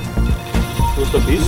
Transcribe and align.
dass 0.00 1.12
du 1.12 1.20
bist. 1.20 1.46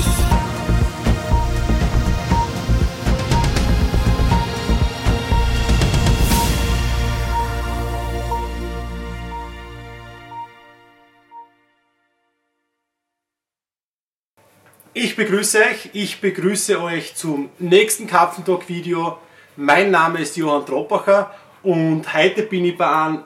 Ich 14.94 15.14
begrüße 15.14 15.58
euch, 15.58 15.90
ich 15.92 16.20
begrüße 16.20 16.80
euch 16.82 17.14
zum 17.14 17.50
nächsten 17.58 18.06
Karpfentalk-Video. 18.06 19.18
Mein 19.56 19.90
Name 19.90 20.20
ist 20.20 20.36
Johann 20.36 20.64
Troppacher 20.64 21.34
und 21.62 22.12
heute 22.14 22.42
bin 22.44 22.64
ich 22.64 22.76
bei 22.78 22.88
einem, 22.88 23.24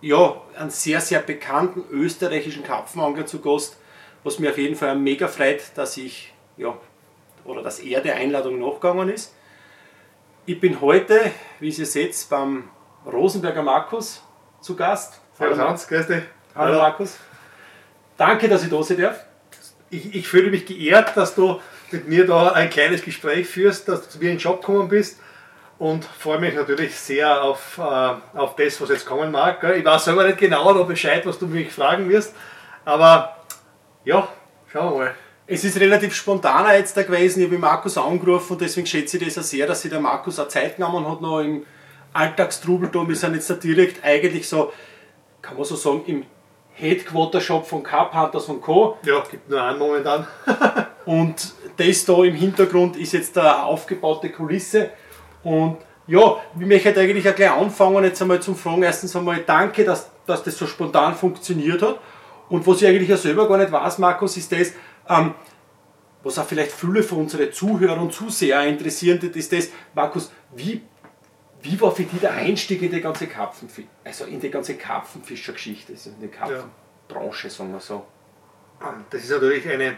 ja, 0.00 0.40
einem 0.56 0.70
sehr, 0.70 1.00
sehr 1.00 1.20
bekannten 1.20 1.84
österreichischen 1.90 2.64
Karpfenangler 2.64 3.26
zu 3.26 3.40
Gast, 3.40 3.76
was 4.24 4.38
mir 4.38 4.50
auf 4.50 4.58
jeden 4.58 4.76
Fall 4.76 4.96
mega 4.96 5.28
freut, 5.28 5.62
dass 5.74 5.96
ich, 5.96 6.32
ja, 6.56 6.76
oder 7.44 7.62
dass 7.62 7.80
er 7.80 8.00
der 8.00 8.16
Einladung 8.16 8.58
nachgegangen 8.58 9.08
ist. 9.08 9.34
Ich 10.46 10.60
bin 10.60 10.80
heute, 10.80 11.30
wie 11.60 11.70
ihr 11.70 11.86
seht, 11.86 12.14
beim 12.30 12.68
Rosenberger 13.06 13.62
Markus 13.62 14.22
zu 14.60 14.76
Gast. 14.76 15.20
Hallo 15.38 15.56
Hans, 15.56 15.88
grüß 15.88 16.06
dich. 16.06 16.22
Hallo 16.54 16.78
Markus. 16.78 17.16
Danke, 18.16 18.48
dass 18.48 18.62
ich 18.62 18.70
da 18.70 18.82
sein 18.82 19.00
darf 19.00 19.24
ich, 19.92 20.14
ich 20.14 20.26
fühle 20.26 20.50
mich 20.50 20.66
geehrt, 20.66 21.16
dass 21.16 21.34
du 21.34 21.60
mit 21.90 22.08
mir 22.08 22.26
da 22.26 22.52
ein 22.52 22.70
kleines 22.70 23.02
Gespräch 23.02 23.46
führst, 23.46 23.88
dass 23.88 24.02
du 24.02 24.08
zu 24.08 24.18
mir 24.18 24.30
in 24.30 24.36
den 24.36 24.38
Job 24.38 24.62
gekommen 24.62 24.88
bist 24.88 25.20
und 25.78 26.04
freue 26.04 26.40
mich 26.40 26.54
natürlich 26.54 26.96
sehr 26.96 27.42
auf, 27.42 27.78
äh, 27.78 28.38
auf 28.38 28.56
das, 28.56 28.80
was 28.80 28.88
jetzt 28.88 29.04
kommen 29.04 29.30
mag. 29.30 29.60
Gell? 29.60 29.76
Ich 29.76 29.84
weiß 29.84 30.06
selber 30.06 30.24
nicht 30.24 30.38
genau 30.38 30.72
noch 30.72 30.86
Bescheid, 30.86 31.24
was 31.26 31.38
du 31.38 31.46
mich 31.46 31.70
fragen 31.70 32.08
wirst, 32.08 32.34
aber 32.86 33.36
ja, 34.04 34.28
schauen 34.70 34.92
wir 34.92 34.98
mal. 35.04 35.14
Es 35.46 35.64
ist 35.64 35.78
relativ 35.78 36.14
spontaner 36.14 36.76
jetzt 36.76 36.96
da 36.96 37.02
gewesen. 37.02 37.40
Ich 37.40 37.46
habe 37.46 37.58
Markus 37.58 37.98
angerufen 37.98 38.54
und 38.54 38.60
deswegen 38.60 38.86
schätze 38.86 39.18
ich 39.18 39.26
das 39.26 39.38
auch 39.38 39.42
sehr, 39.42 39.66
dass 39.66 39.82
sich 39.82 39.90
der 39.90 40.00
Markus 40.00 40.38
auch 40.38 40.48
Zeit 40.48 40.76
genommen 40.76 41.08
hat, 41.08 41.20
noch 41.20 41.40
im 41.40 41.66
Alltagstrubel 42.12 42.88
da. 42.90 43.06
Wir 43.06 43.16
sind 43.16 43.34
jetzt 43.34 43.50
da 43.50 43.54
direkt 43.54 44.04
eigentlich 44.04 44.48
so, 44.48 44.72
kann 45.40 45.56
man 45.56 45.64
so 45.64 45.76
sagen, 45.76 46.02
im 46.06 46.24
Headquarter-Shop 46.74 47.66
von 47.66 47.82
Cup 47.82 48.14
Hunters 48.14 48.48
und 48.48 48.60
Co. 48.62 48.98
Ja, 49.04 49.22
gibt 49.30 49.50
nur 49.50 49.62
einen 49.62 49.78
momentan. 49.78 50.26
und 51.06 51.52
das 51.76 52.04
da 52.04 52.24
im 52.24 52.34
Hintergrund 52.34 52.96
ist 52.96 53.12
jetzt 53.12 53.36
eine 53.36 53.64
aufgebaute 53.64 54.30
Kulisse. 54.30 54.90
Und 55.42 55.78
ja, 56.06 56.36
ich 56.58 56.66
möchte 56.66 56.98
eigentlich 56.98 57.28
auch 57.28 57.34
gleich 57.34 57.52
anfangen, 57.52 58.04
jetzt 58.04 58.22
einmal 58.22 58.40
zum 58.40 58.56
Fragen. 58.56 58.82
Erstens 58.82 59.14
einmal 59.14 59.40
danke, 59.44 59.84
dass, 59.84 60.10
dass 60.26 60.42
das 60.42 60.56
so 60.56 60.66
spontan 60.66 61.14
funktioniert 61.14 61.82
hat. 61.82 61.98
Und 62.52 62.66
was 62.66 62.82
ich 62.82 62.88
eigentlich 62.88 63.10
auch 63.10 63.16
selber 63.16 63.48
gar 63.48 63.56
nicht 63.56 63.72
weiß, 63.72 63.96
Markus, 63.96 64.36
ist 64.36 64.52
das, 64.52 64.74
ähm, 65.08 65.32
was 66.22 66.38
auch 66.38 66.44
vielleicht 66.44 66.72
viele 66.72 67.02
von 67.02 67.20
unseren 67.20 67.50
Zuhörern 67.50 67.98
und 67.98 68.12
Zuseher 68.12 68.62
interessieren, 68.64 69.18
ist 69.18 69.52
das, 69.54 69.70
Markus, 69.94 70.30
wie 70.54 70.82
wie 71.62 71.80
war 71.80 71.94
für 71.94 72.02
dich 72.02 72.20
der 72.20 72.32
Einstieg 72.32 72.82
in 72.82 72.90
die 72.90 73.00
ganze 73.00 73.26
Karpfenfisch, 73.26 73.86
also 74.04 74.24
in 74.24 74.38
die 74.38 74.50
ganze 74.50 74.74
Karpfenfischergeschichte, 74.74 75.92
also 75.92 76.10
in 76.10 76.20
die 76.20 76.28
Karpfenbranche, 76.28 77.48
sagen 77.48 77.72
wir 77.72 77.80
so? 77.80 78.04
Das 79.08 79.22
ist 79.22 79.30
natürlich 79.30 79.66
eine 79.66 79.96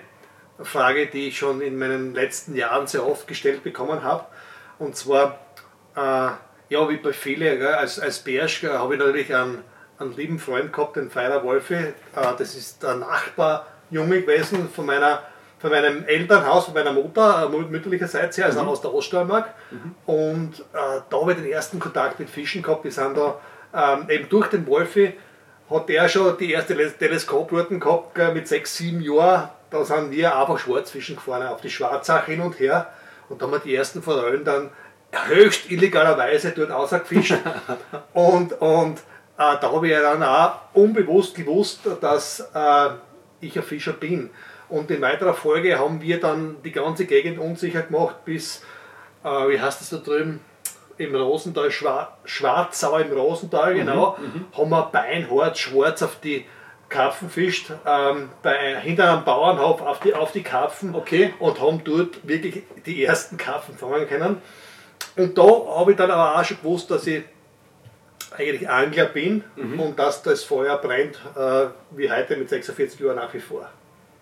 Frage, 0.62 1.06
die 1.06 1.28
ich 1.28 1.39
schon 1.39 1.61
in 1.61 1.77
meinen 1.77 2.14
letzten 2.14 2.55
Jahren 2.55 2.86
sehr 2.86 3.05
oft 3.05 3.27
gestellt 3.27 3.64
bekommen 3.64 4.02
habe. 4.05 4.27
Und 4.78 4.94
zwar, 4.94 5.41
äh, 5.96 6.30
ja, 6.68 6.89
wie 6.89 6.98
bei 6.98 7.12
vielen, 7.14 7.62
als, 7.66 7.98
als 7.98 8.20
Bersch 8.20 8.62
habe 8.62 8.94
ich 8.94 9.00
natürlich 9.00 9.34
einen, 9.34 9.64
einen 10.05 10.16
lieben 10.16 10.38
Freund 10.38 10.72
gehabt, 10.72 10.97
den 10.97 11.10
Feirer 11.10 11.42
Wolfe. 11.44 11.74
Äh, 11.74 11.92
das 12.38 12.55
ist 12.55 12.83
der 12.83 12.97
Nachbarjunge 12.97 14.22
gewesen 14.22 14.69
von 14.69 14.86
meiner 14.86 15.22
von 15.64 15.70
meinem 15.70 16.05
Elternhaus, 16.05 16.66
von 16.66 16.74
meiner 16.74 16.92
Mutter, 16.92 17.50
äh, 17.50 17.56
mütterlicherseits 17.56 18.36
her, 18.36 18.45
also 18.45 18.62
mhm. 18.62 18.68
aus 18.68 18.83
der 18.83 18.92
Oststeiermark. 18.92 19.55
Mhm. 19.70 19.95
Und 20.05 20.61
äh, 20.61 21.01
da 21.08 21.17
habe 21.18 21.33
ich 21.33 21.39
den 21.39 21.51
ersten 21.51 21.80
Kontakt 21.80 22.18
mit 22.18 22.28
Fischen 22.28 22.62
gehabt. 22.62 22.84
Wir 22.84 22.92
sind 22.92 23.17
da 23.17 23.40
ähm, 23.74 24.11
eben 24.11 24.28
durch 24.28 24.48
den 24.48 24.67
Wolfi, 24.67 25.14
hat 25.70 25.89
der 25.89 26.07
schon 26.11 26.36
die 26.36 26.52
erste 26.52 26.77
Teleskoprouten 26.77 27.80
gehabt 27.80 28.18
äh, 28.18 28.34
mit 28.34 28.46
sechs, 28.46 28.77
sieben 28.77 29.01
Jahren. 29.01 29.48
Da 29.70 29.84
sind 29.86 30.11
wir 30.11 30.36
einfach 30.36 30.58
Schwarzfischen 30.58 31.17
gefahren, 31.17 31.46
auf 31.46 31.62
die 31.62 31.70
Schwarzach 31.70 32.27
hin 32.27 32.42
und 32.42 32.61
her. 32.61 32.92
Und 33.30 33.40
da 33.40 33.46
haben 33.46 33.52
wir 33.52 33.58
die 33.58 33.74
ersten 33.74 34.02
Forellen 34.02 34.45
dann 34.45 34.70
höchst 35.28 35.70
illegalerweise 35.70 36.51
dort 36.51 36.73
ausgefischt. 36.73 37.36
und 38.12 38.52
und 38.61 39.01
da 39.36 39.62
habe 39.62 39.86
ich 39.86 39.92
ja 39.92 40.00
dann 40.00 40.22
auch 40.22 40.61
unbewusst 40.74 41.34
gewusst, 41.34 41.80
dass 42.00 42.40
äh, 42.55 42.90
ich 43.40 43.56
ein 43.56 43.62
Fischer 43.62 43.92
bin. 43.92 44.30
Und 44.68 44.90
in 44.90 45.00
weiterer 45.00 45.34
Folge 45.34 45.78
haben 45.78 46.00
wir 46.00 46.20
dann 46.20 46.56
die 46.64 46.72
ganze 46.72 47.06
Gegend 47.06 47.39
unsicher 47.39 47.83
gemacht 47.83 48.24
bis, 48.24 48.62
äh, 49.24 49.28
wie 49.28 49.61
heißt 49.61 49.80
das 49.80 49.90
da 49.90 49.96
drüben, 49.98 50.40
im 50.96 51.14
Rosental, 51.14 51.70
Schwar 51.70 52.18
Schwarzau 52.24 52.98
im 52.98 53.12
Rosental, 53.12 53.74
mhm, 53.74 53.78
genau, 53.78 54.17
mhm, 54.18 54.46
haben 54.56 54.70
wir 54.70 54.83
beinhart 54.92 55.58
schwarz 55.58 56.02
auf 56.02 56.20
die 56.20 56.46
Karpfen 56.89 57.28
fischt, 57.28 57.72
ähm, 57.86 58.30
bei, 58.42 58.80
hinter 58.80 59.12
einem 59.12 59.24
Bauernhof 59.24 59.83
auf 59.83 60.01
die, 60.01 60.14
auf 60.14 60.30
die 60.30 60.42
Karpfen 60.42 60.95
okay. 60.95 61.34
und 61.40 61.61
haben 61.61 61.83
dort 61.83 62.27
wirklich 62.27 62.62
die 62.86 63.05
ersten 63.05 63.36
Karpfen 63.36 63.77
fangen 63.77 64.06
können. 64.06 64.40
Und 65.16 65.36
da 65.36 65.42
habe 65.42 65.92
ich 65.92 65.96
dann 65.96 66.11
aber 66.11 66.39
auch 66.39 66.45
schon 66.45 66.58
gewusst, 66.58 66.90
dass 66.90 67.06
ich 67.06 67.24
eigentlich 68.36 68.68
Angler 68.68 69.06
bin 69.06 69.45
mhm. 69.56 69.80
und 69.80 69.98
dass 69.98 70.22
das 70.22 70.45
Feuer 70.45 70.77
brennt, 70.78 71.18
äh, 71.36 71.67
wie 71.96 72.11
heute 72.11 72.36
mit 72.36 72.48
46 72.48 73.00
Jahren 73.00 73.17
nach 73.17 73.33
wie 73.33 73.40
vor. 73.40 73.68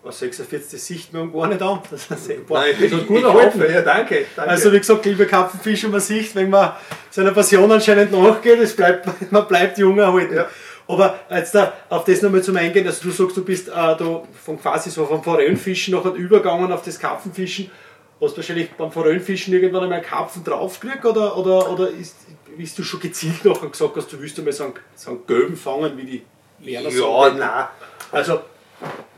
Was 0.03 0.19
46, 0.19 0.71
das 0.71 0.85
sieht 0.85 1.13
man 1.13 1.31
gar 1.31 1.47
nicht 1.47 1.61
an. 1.61 1.79
Das 1.89 2.09
ist 2.09 2.29
ein 2.29 2.45
Nein, 2.49 2.75
das 2.79 2.91
ist 2.91 3.07
gut 3.07 3.23
erhalten. 3.23 3.61
Ja, 3.61 3.81
danke, 3.81 4.25
danke. 4.35 4.51
Also 4.51 4.71
wie 4.73 4.79
gesagt, 4.79 5.05
liebe 5.05 5.25
Karpfenfischer, 5.25 5.87
man 5.87 6.01
sieht, 6.01 6.35
wenn 6.35 6.49
man 6.49 6.73
seiner 7.09 7.31
Passion 7.31 7.71
anscheinend 7.71 8.11
nachgeht, 8.11 8.59
es 8.59 8.75
bleibt, 8.75 9.07
man 9.31 9.47
bleibt 9.47 9.77
jung 9.77 9.97
erhalten. 9.97 10.35
Ja. 10.35 10.47
Aber 10.87 11.19
jetzt 11.29 11.55
da, 11.55 11.71
auf 11.87 12.03
das 12.03 12.21
nochmal 12.21 12.43
zum 12.43 12.57
Eingehen, 12.57 12.85
also 12.85 13.01
du 13.03 13.11
sagst, 13.11 13.37
du 13.37 13.45
bist 13.45 13.69
äh, 13.69 13.71
da 13.71 14.23
von 14.43 14.59
quasi 14.61 14.89
so 14.89 15.05
vom 15.05 15.23
Forellenfischen 15.23 15.93
nachher 15.93 16.13
übergegangen 16.13 16.69
auf 16.71 16.83
das 16.83 16.99
Karpfenfischen. 16.99 17.71
Hast 18.19 18.33
du 18.33 18.37
wahrscheinlich 18.37 18.71
beim 18.71 18.91
Forellenfischen 18.91 19.53
irgendwann 19.53 19.83
einmal 19.83 20.01
Karpfen 20.01 20.43
draufgekriegt 20.43 21.05
oder, 21.05 21.37
oder, 21.37 21.71
oder 21.71 21.89
ist, 21.89 22.15
bist 22.57 22.77
du 22.77 22.83
schon 22.83 22.99
gezielt 22.99 23.43
nachher 23.45 23.69
gesagt 23.69 23.95
hast, 23.95 24.11
du 24.11 24.19
willst 24.19 24.37
einmal 24.37 24.53
so 24.53 24.65
einen, 24.65 24.73
so 24.95 25.11
einen 25.11 25.27
Göben 25.27 25.55
fangen 25.55 25.97
wie 25.97 26.03
die 26.03 26.23
Lerner 26.71 26.89
Ja, 26.89 27.29
nein. 27.33 27.67
Also 28.11 28.41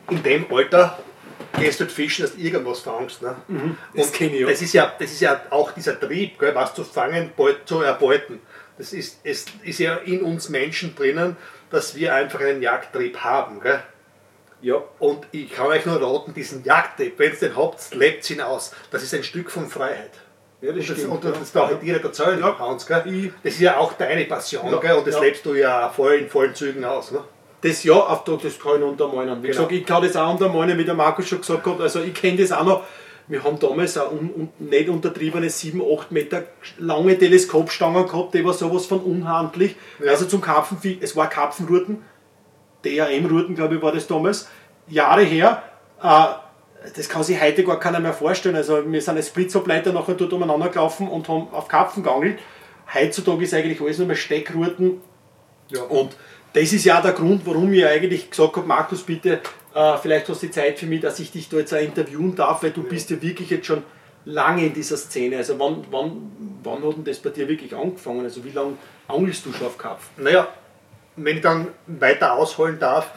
in 0.09 0.23
dem 0.23 0.46
Alter 0.51 0.97
gehst 1.57 1.79
du 1.79 1.85
halt 1.85 1.91
fischen, 1.91 2.24
dass 2.24 2.35
du 2.35 2.41
irgendwas 2.41 2.79
fangst. 2.79 3.22
Ne? 3.22 3.35
Mhm, 3.47 3.78
das 3.94 4.09
und 4.09 4.22
ich, 4.22 4.45
das, 4.45 4.62
ist 4.62 4.74
ja, 4.74 4.94
das 4.97 5.12
ist 5.12 5.22
ja 5.22 5.41
auch 5.50 5.72
dieser 5.72 6.00
Trieb, 6.00 6.40
gell, 6.40 6.53
was 6.56 6.74
zu 6.74 6.84
fangen, 6.84 7.31
zu 7.66 7.81
erbeuten. 7.81 8.40
Das 8.78 8.94
ist, 8.94 9.19
es 9.24 9.45
ist 9.63 9.79
ja 9.79 9.95
in 9.97 10.22
uns 10.22 10.50
Menschen 10.50 10.95
drinnen, 10.95 11.38
dass 11.69 11.95
wir 11.95 12.13
einfach 12.13 12.41
einen 12.41 12.62
Jagdtrieb 12.62 13.18
haben. 13.18 13.62
Gell? 13.62 13.81
Ja. 14.62 14.84
Und 15.00 15.25
ich 15.31 15.51
kann 15.51 15.68
euch 15.68 15.85
nur 15.85 16.01
raten, 16.01 16.34
diesen 16.34 16.63
Jagdtrieb, 16.63 17.18
wenn 17.18 17.34
ihr 17.34 17.40
den 17.40 17.56
habt, 17.56 17.94
lebt 17.94 18.29
ihn 18.29 18.41
aus. 18.41 18.74
Das 18.91 19.03
ist 19.03 19.13
ein 19.13 19.24
Stück 19.24 19.50
von 19.50 19.69
Freiheit. 19.69 20.12
Ja, 20.65 20.71
das 20.71 20.87
das, 20.87 21.03
und 21.03 21.23
das 21.23 21.51
darf 21.51 21.71
ich 21.71 21.77
dir 21.79 21.93
nicht 21.93 22.05
erzählen, 22.05 22.39
ja. 22.39 22.57
Hans. 22.57 22.85
Gell? 22.85 23.33
Das 23.43 23.53
ist 23.53 23.59
ja 23.59 23.77
auch 23.77 23.93
deine 23.93 24.25
Passion 24.25 24.71
ja. 24.71 24.77
Gell? 24.79 24.95
und 24.95 25.07
das 25.07 25.19
lebst 25.19 25.45
du 25.45 25.53
ja 25.53 25.89
voll 25.89 26.13
in 26.13 26.29
vollen 26.29 26.55
Zügen 26.55 26.83
aus. 26.83 27.11
Ne? 27.11 27.19
das 27.65 27.83
ja, 27.83 27.93
auf 27.93 28.23
das 28.23 28.59
kann 28.59 28.77
ich 28.77 28.83
untermalen. 28.83 29.41
Wie 29.41 29.47
genau. 29.47 29.57
gesagt, 29.57 29.71
ich 29.71 29.85
kann 29.85 30.03
das 30.03 30.15
auch 30.15 30.31
untermalen, 30.31 30.77
wie 30.77 30.85
der 30.85 30.93
Markus 30.93 31.27
schon 31.27 31.41
gesagt 31.41 31.65
hat. 31.65 31.81
Also 31.81 32.01
ich 32.01 32.13
kenne 32.13 32.37
das 32.37 32.51
auch 32.51 32.63
noch. 32.63 32.83
Wir 33.27 33.43
haben 33.43 33.57
damals 33.57 33.97
eine 33.97 34.11
un, 34.11 34.29
un, 34.35 34.49
nicht 34.59 34.87
untertriebene 34.87 35.49
7, 35.49 35.81
8 35.81 36.11
Meter 36.11 36.43
lange 36.77 37.17
Teleskopstangen 37.17 38.07
gehabt, 38.07 38.35
die 38.35 38.45
war 38.45 38.53
sowas 38.53 38.85
von 38.85 38.99
unhandlich. 38.99 39.75
Ja. 40.03 40.11
Also 40.11 40.25
zum 40.25 40.41
Karpfen, 40.41 40.77
es 41.01 41.15
war 41.15 41.27
Karpfenruten, 41.27 42.03
DRM-Ruten, 42.83 43.56
glaube 43.56 43.75
ich, 43.75 43.81
war 43.81 43.91
das 43.91 44.06
damals. 44.06 44.47
Jahre 44.88 45.23
her, 45.23 45.63
äh, 46.03 46.25
das 46.95 47.09
kann 47.09 47.23
sich 47.23 47.41
heute 47.41 47.63
gar 47.63 47.79
keiner 47.79 47.99
mehr 47.99 48.13
vorstellen. 48.13 48.55
Also 48.55 48.89
wir 48.89 49.01
sind 49.01 49.17
als 49.17 49.27
Splitzableiter 49.27 49.93
nachher 49.93 50.15
dort 50.15 50.33
umeinander 50.33 50.69
gelaufen 50.69 51.07
und 51.07 51.27
haben 51.27 51.47
auf 51.51 51.67
Karpfen 51.67 52.03
geangelt. 52.03 52.39
Heutzutage 52.93 53.43
ist 53.43 53.53
eigentlich 53.53 53.81
alles 53.81 53.97
nur 53.97 54.07
mehr 54.07 54.15
Steckruten. 54.15 55.01
Ja. 55.69 55.81
Und 55.83 56.15
das 56.53 56.71
ist 56.71 56.85
ja 56.85 57.01
der 57.01 57.13
Grund, 57.13 57.45
warum 57.45 57.73
ich 57.73 57.85
eigentlich 57.85 58.29
gesagt 58.29 58.55
habe, 58.55 58.67
Markus, 58.67 59.01
bitte, 59.03 59.41
äh, 59.73 59.97
vielleicht 59.97 60.29
hast 60.29 60.43
du 60.43 60.47
die 60.47 60.51
Zeit 60.51 60.79
für 60.79 60.85
mich, 60.85 61.01
dass 61.01 61.19
ich 61.19 61.31
dich 61.31 61.49
da 61.49 61.57
jetzt 61.57 61.73
auch 61.73 61.79
interviewen 61.79 62.35
darf, 62.35 62.63
weil 62.63 62.71
du 62.71 62.81
ja. 62.81 62.89
bist 62.89 63.09
ja 63.09 63.21
wirklich 63.21 63.49
jetzt 63.49 63.65
schon 63.65 63.83
lange 64.25 64.65
in 64.65 64.73
dieser 64.73 64.97
Szene. 64.97 65.37
Also 65.37 65.59
wann, 65.59 65.85
wann, 65.91 66.31
wann 66.63 66.83
hat 66.83 66.97
denn 66.97 67.03
das 67.03 67.19
bei 67.19 67.29
dir 67.29 67.47
wirklich 67.47 67.75
angefangen? 67.75 68.23
Also 68.23 68.43
wie 68.43 68.51
lange 68.51 68.73
angelst 69.07 69.45
du 69.45 69.53
schon 69.53 69.67
auf 69.67 69.77
Karpfen? 69.77 70.23
Naja, 70.23 70.47
wenn 71.15 71.37
ich 71.37 71.41
dann 71.41 71.67
weiter 71.87 72.33
ausholen 72.33 72.79
darf, 72.79 73.11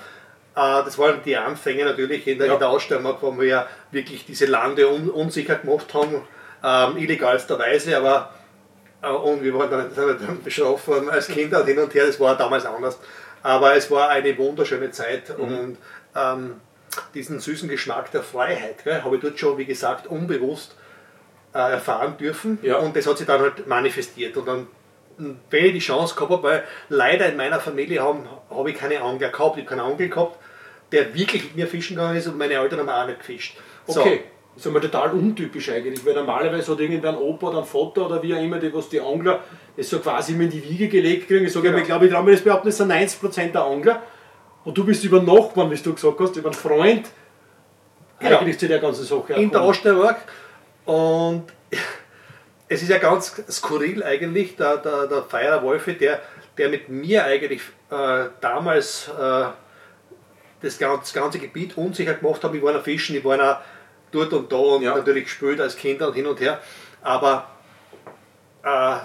das 0.58 0.99
waren 0.99 1.20
die 1.25 1.37
Anfänge 1.37 1.84
natürlich 1.84 2.26
in 2.26 2.38
der, 2.38 2.49
ja. 2.49 2.55
in 2.55 2.58
der 2.58 2.69
Ausstellung, 2.69 3.16
wo 3.20 3.38
wir 3.38 3.46
ja 3.46 3.66
wirklich 3.90 4.25
diese 4.26 4.46
Lande 4.46 4.88
un, 4.88 5.10
unsicher 5.10 5.56
gemacht 5.56 5.93
haben, 5.94 6.22
ähm, 6.64 6.96
illegalsterweise, 6.96 7.96
aber 7.96 8.32
äh, 9.02 9.08
und 9.08 9.43
wir 9.43 9.55
waren 9.55 9.70
dann, 9.70 9.94
dann 9.94 10.43
bestraft 10.43 10.88
worden 10.88 11.10
als 11.10 11.28
Kinder 11.28 11.64
hin 11.64 11.78
und 11.78 11.94
her, 11.94 12.06
das 12.06 12.19
war 12.19 12.37
damals 12.37 12.66
anders. 12.66 12.99
Aber 13.43 13.75
es 13.76 13.90
war 13.90 14.08
eine 14.10 14.37
wunderschöne 14.37 14.90
Zeit 14.90 15.37
mhm. 15.38 15.44
und 15.44 15.78
ähm, 16.16 16.61
diesen 17.14 17.38
süßen 17.38 17.69
Geschmack 17.69 18.11
der 18.11 18.22
Freiheit, 18.22 18.84
habe 19.04 19.16
ich 19.16 19.22
dort 19.22 19.38
schon, 19.38 19.58
wie 19.58 19.64
gesagt, 19.64 20.06
unbewusst 20.06 20.75
äh, 21.54 21.58
erfahren 21.58 22.16
dürfen. 22.19 22.58
Ja. 22.62 22.78
Und 22.78 22.96
das 22.96 23.06
hat 23.06 23.19
sich 23.19 23.26
dann 23.26 23.40
halt 23.40 23.66
manifestiert. 23.66 24.37
Und 24.37 24.49
dann, 24.49 24.66
wenn 25.16 25.64
ich 25.64 25.72
die 25.72 25.78
Chance 25.78 26.14
gehabt 26.14 26.32
habe, 26.32 26.43
weil 26.43 26.64
leider 26.88 27.26
in 27.26 27.37
meiner 27.37 27.61
Familie 27.61 28.02
habe 28.02 28.20
hab 28.50 28.66
ich 28.66 28.76
keine 28.76 29.00
Angler 29.00 29.28
gehabt, 29.28 29.56
ich 29.56 29.64
habe 29.64 29.76
keinen 29.76 29.90
Onkel 29.93 30.08
gehabt, 30.08 30.38
der 30.93 31.14
wirklich 31.14 31.44
mit 31.44 31.56
mir 31.56 31.67
fischen 31.67 31.96
gegangen 31.96 32.17
ist 32.17 32.26
und 32.26 32.38
meine 32.38 32.55
Eltern 32.55 32.81
haben 32.81 32.88
auch 32.88 33.06
nicht 33.06 33.20
gefischt. 33.20 33.56
So. 33.87 34.00
Okay. 34.00 34.23
Das 34.55 34.64
ist 34.64 34.67
einmal 34.67 34.82
total 34.82 35.12
untypisch 35.12 35.70
eigentlich, 35.70 36.05
weil 36.05 36.14
normalerweise 36.14 36.73
hat 36.73 36.81
irgendein 36.81 37.17
Opa 37.17 37.49
oder 37.49 37.58
ein 37.58 37.64
Vater 37.64 38.06
oder 38.06 38.23
wie 38.23 38.35
auch 38.35 38.43
immer, 38.43 38.58
die, 38.58 38.75
was 38.75 38.88
die 38.88 39.00
Angler 39.00 39.40
das 39.76 39.88
so 39.88 40.00
quasi 40.00 40.32
immer 40.32 40.44
in 40.44 40.50
die 40.50 40.69
Wiege 40.69 40.88
gelegt 40.88 41.29
kriegen. 41.29 41.46
Ich 41.46 41.52
sage 41.52 41.69
genau. 41.69 41.79
ich 41.79 41.85
glaube, 41.85 42.06
ich 42.06 42.12
traue 42.12 42.25
mir 42.25 42.32
das 42.32 42.40
behaupten, 42.40 42.67
das 42.67 42.76
sind 42.76 42.90
90% 42.90 43.52
der 43.52 43.62
Angler. 43.62 44.02
Und 44.64 44.76
du 44.76 44.85
bist 44.85 45.05
über 45.05 45.23
Nachbarn, 45.23 45.70
wie 45.70 45.76
du 45.76 45.94
gesagt 45.94 46.19
hast, 46.19 46.35
über 46.35 46.49
einen 46.49 46.58
Freund 46.58 47.06
genau. 48.19 48.38
eigentlich 48.38 48.58
zu 48.58 48.67
der 48.67 48.81
ganzen 48.81 49.05
Sache. 49.05 49.35
In 49.35 49.52
der 49.52 49.62
Osterwerk. 49.62 50.23
Und 50.85 51.44
es 52.69 52.82
ist 52.82 52.88
ja 52.88 52.99
ganz 52.99 53.40
skurril 53.49 54.02
eigentlich, 54.02 54.56
der, 54.56 54.79
der, 54.79 55.06
der 55.06 55.23
Feierer 55.23 55.62
Wolfe, 55.62 55.93
der, 55.93 56.20
der 56.56 56.69
mit 56.69 56.88
mir 56.88 57.25
eigentlich 57.25 57.62
äh, 57.90 58.25
damals 58.40 59.08
äh, 59.17 59.44
das, 60.60 60.78
ganze, 60.78 61.38
Gebiet 61.38 61.76
unsicher 61.76 62.14
gemacht 62.14 62.43
hat. 62.43 62.55
Ich 62.55 62.62
war 62.62 62.72
noch 62.72 62.82
fischen, 62.82 63.16
ich 63.16 63.25
war 63.25 63.37
noch 63.37 63.58
dort 64.10 64.32
und 64.32 64.50
da 64.50 64.56
und 64.56 64.82
ja. 64.82 64.96
natürlich 64.96 65.25
gespielt 65.25 65.60
als 65.60 65.76
Kind 65.76 66.02
und 66.02 66.14
hin 66.14 66.26
und 66.26 66.40
her. 66.40 66.60
Aber 67.02 67.49
äh, 68.62 68.96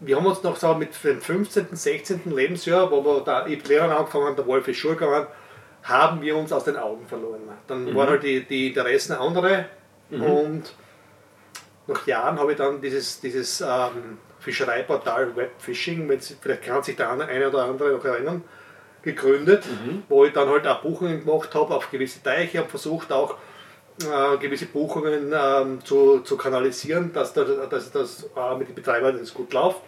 wir 0.00 0.16
haben 0.16 0.26
uns 0.26 0.42
noch 0.42 0.56
so 0.56 0.74
mit 0.74 0.90
dem 1.04 1.20
15., 1.20 1.68
16. 1.72 2.22
Lebensjahr, 2.26 2.90
wo 2.90 3.04
wir 3.04 3.20
da 3.20 3.46
ich 3.46 3.66
Lehrer 3.66 3.96
angefangen 3.96 4.26
haben, 4.26 4.36
der 4.36 4.46
Wolf 4.46 4.66
ist 4.68 4.76
Schule 4.76 4.96
gegangen, 4.96 5.26
haben 5.82 6.20
wir 6.20 6.36
uns 6.36 6.52
aus 6.52 6.64
den 6.64 6.76
Augen 6.76 7.06
verloren. 7.06 7.40
Dann 7.66 7.84
mhm. 7.84 7.94
waren 7.94 8.08
halt 8.10 8.22
die, 8.22 8.44
die 8.44 8.68
Interessen 8.68 9.14
andere 9.14 9.66
mhm. 10.10 10.22
und 10.22 10.74
nach 11.86 12.06
Jahren 12.06 12.38
habe 12.38 12.52
ich 12.52 12.58
dann 12.58 12.80
dieses, 12.80 13.20
dieses 13.20 13.60
ähm, 13.60 14.18
Fischereiportal 14.40 15.34
Webfishing, 15.34 16.10
vielleicht 16.40 16.62
kann 16.62 16.82
sich 16.82 16.96
der 16.96 17.10
eine 17.10 17.48
oder 17.48 17.64
andere 17.64 17.92
noch 17.92 18.04
erinnern, 18.04 18.44
gegründet, 19.14 19.64
mhm. 19.66 20.02
wo 20.08 20.24
ich 20.24 20.32
dann 20.32 20.48
halt 20.48 20.66
auch 20.66 20.82
Buchungen 20.82 21.24
gemacht 21.24 21.54
habe 21.54 21.74
auf 21.74 21.90
gewisse 21.90 22.22
Teiche, 22.22 22.58
habe 22.58 22.68
versucht 22.68 23.12
auch 23.12 23.36
äh, 24.02 24.36
gewisse 24.38 24.66
Buchungen 24.66 25.32
ähm, 25.34 25.84
zu, 25.84 26.20
zu 26.20 26.36
kanalisieren, 26.36 27.12
dass, 27.12 27.32
das, 27.32 27.48
dass 27.70 27.90
das 27.90 28.30
äh, 28.36 28.56
mit 28.56 28.68
den 28.68 28.74
Betreibern 28.74 29.18
das 29.18 29.34
gut 29.34 29.52
läuft. 29.52 29.80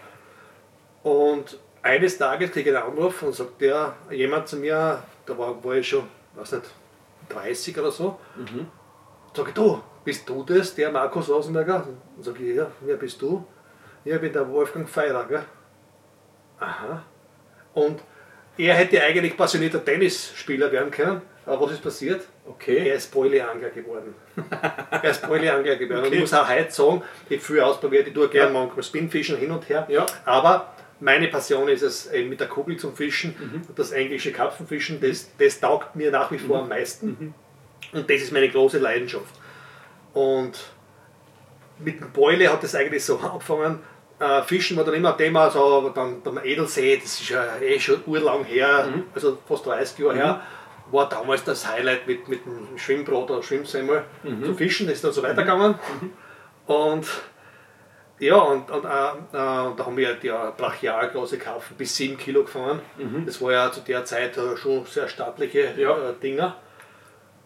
Und 1.02 1.58
eines 1.82 2.18
Tages 2.18 2.50
kriege 2.50 2.70
ich 2.70 2.76
einen 2.76 2.86
Anruf 2.92 3.22
und 3.22 3.34
sagt 3.34 3.60
der 3.60 3.94
jemand 4.10 4.48
zu 4.48 4.56
mir, 4.56 5.02
da 5.26 5.38
war, 5.38 5.62
war 5.64 5.74
ich 5.74 5.88
schon, 5.88 6.04
weiß 6.34 6.52
nicht, 6.52 6.64
30 7.28 7.78
oder 7.78 7.90
so, 7.90 8.18
mhm. 8.36 8.66
sag 9.34 9.48
ich, 9.48 9.54
du, 9.54 9.80
bist 10.04 10.28
du 10.28 10.42
das, 10.42 10.74
der 10.74 10.90
Markus 10.90 11.28
Rosenberger? 11.28 11.86
Und 12.16 12.24
sage 12.24 12.42
ich, 12.42 12.56
ja, 12.56 12.66
wer 12.80 12.96
bist 12.96 13.20
du? 13.22 13.44
Ja, 14.04 14.16
ich 14.16 14.20
bin 14.20 14.32
der 14.32 14.48
Wolfgang 14.50 14.88
Feirer, 14.88 15.24
gell? 15.26 15.44
Aha. 16.58 17.02
Und 17.74 18.00
er 18.66 18.74
hätte 18.74 19.02
eigentlich 19.02 19.36
passionierter 19.36 19.84
Tennisspieler 19.84 20.70
werden 20.70 20.90
können, 20.90 21.22
aber 21.46 21.66
was 21.66 21.72
ist 21.72 21.82
passiert? 21.82 22.22
Okay. 22.46 22.88
Er 22.88 22.94
ist 22.94 23.10
Bräuleangler 23.10 23.70
geworden. 23.70 24.14
er 24.90 25.04
ist 25.10 25.22
Bräuleangler 25.22 25.76
geworden. 25.76 26.00
Okay. 26.00 26.08
Und 26.08 26.14
ich 26.14 26.20
muss 26.20 26.34
auch 26.34 26.48
heute 26.48 26.70
sagen, 26.70 27.02
ich 27.28 27.42
viel 27.42 27.60
ausprobiert, 27.60 28.06
ich 28.08 28.14
tue 28.14 28.28
gerne 28.28 28.52
ja. 28.52 28.60
manchmal 28.60 28.82
Spinfischen 28.82 29.36
hin 29.36 29.50
und 29.50 29.68
her, 29.68 29.86
ja. 29.88 30.06
aber 30.24 30.74
meine 31.00 31.28
Passion 31.28 31.68
ist 31.68 31.82
es, 31.82 32.10
mit 32.12 32.40
der 32.40 32.48
Kugel 32.48 32.76
zum 32.76 32.94
Fischen, 32.94 33.34
mhm. 33.38 33.62
das 33.74 33.90
englische 33.92 34.32
Karpfenfischen, 34.32 35.00
das, 35.00 35.30
das 35.38 35.58
taugt 35.58 35.96
mir 35.96 36.10
nach 36.10 36.30
wie 36.30 36.38
vor 36.38 36.58
mhm. 36.58 36.62
am 36.64 36.68
meisten. 36.68 37.06
Mhm. 37.06 37.34
Und 37.92 38.10
das 38.10 38.20
ist 38.20 38.32
meine 38.32 38.48
große 38.48 38.78
Leidenschaft. 38.78 39.34
Und 40.12 40.58
mit 41.78 42.00
dem 42.00 42.12
Beule 42.12 42.52
hat 42.52 42.62
es 42.64 42.74
eigentlich 42.74 43.04
so 43.04 43.18
angefangen. 43.20 43.80
Äh, 44.20 44.42
Fischen 44.42 44.76
war 44.76 44.84
dann 44.84 44.94
immer 44.94 45.12
ein 45.12 45.18
Thema, 45.18 45.50
so 45.50 45.88
dann 45.94 46.20
beim 46.22 46.38
Edelsee, 46.38 46.98
das 46.98 47.20
ist 47.20 47.30
ja 47.30 47.56
eh 47.56 47.80
schon 47.80 48.02
urlang 48.06 48.44
her, 48.44 48.86
mhm. 48.94 49.04
also 49.14 49.38
fast 49.48 49.64
30 49.64 49.98
Jahre 49.98 50.14
her, 50.14 50.42
mhm. 50.88 50.92
war 50.92 51.08
damals 51.08 51.42
das 51.42 51.66
Highlight 51.66 52.06
mit, 52.06 52.28
mit 52.28 52.44
dem 52.44 52.76
Schwimmbrot 52.76 53.30
oder 53.30 53.42
Schwimmsemmel 53.42 54.04
mhm. 54.22 54.44
zu 54.44 54.54
fischen, 54.54 54.86
das 54.86 54.96
ist 54.96 55.04
dann 55.04 55.12
so 55.12 55.22
weitergegangen. 55.22 55.76
Mhm. 56.00 56.10
Und 56.66 57.06
ja, 58.20 58.36
und, 58.36 58.70
und 58.70 58.84
äh, 58.84 58.88
äh, 58.88 58.92
da 59.32 59.76
haben 59.78 59.96
wir 59.96 60.12
die 60.14 60.28
brachialgroße 60.28 61.38
Karpfen 61.38 61.74
bis 61.78 61.96
7 61.96 62.18
Kilo 62.18 62.42
gefangen. 62.42 62.80
Mhm. 62.98 63.24
Das 63.24 63.40
war 63.40 63.52
ja 63.52 63.72
zu 63.72 63.80
der 63.80 64.04
Zeit 64.04 64.36
äh, 64.36 64.58
schon 64.58 64.84
sehr 64.84 65.08
stattliche 65.08 65.72
ja. 65.78 66.10
äh, 66.10 66.12
Dinger. 66.22 66.56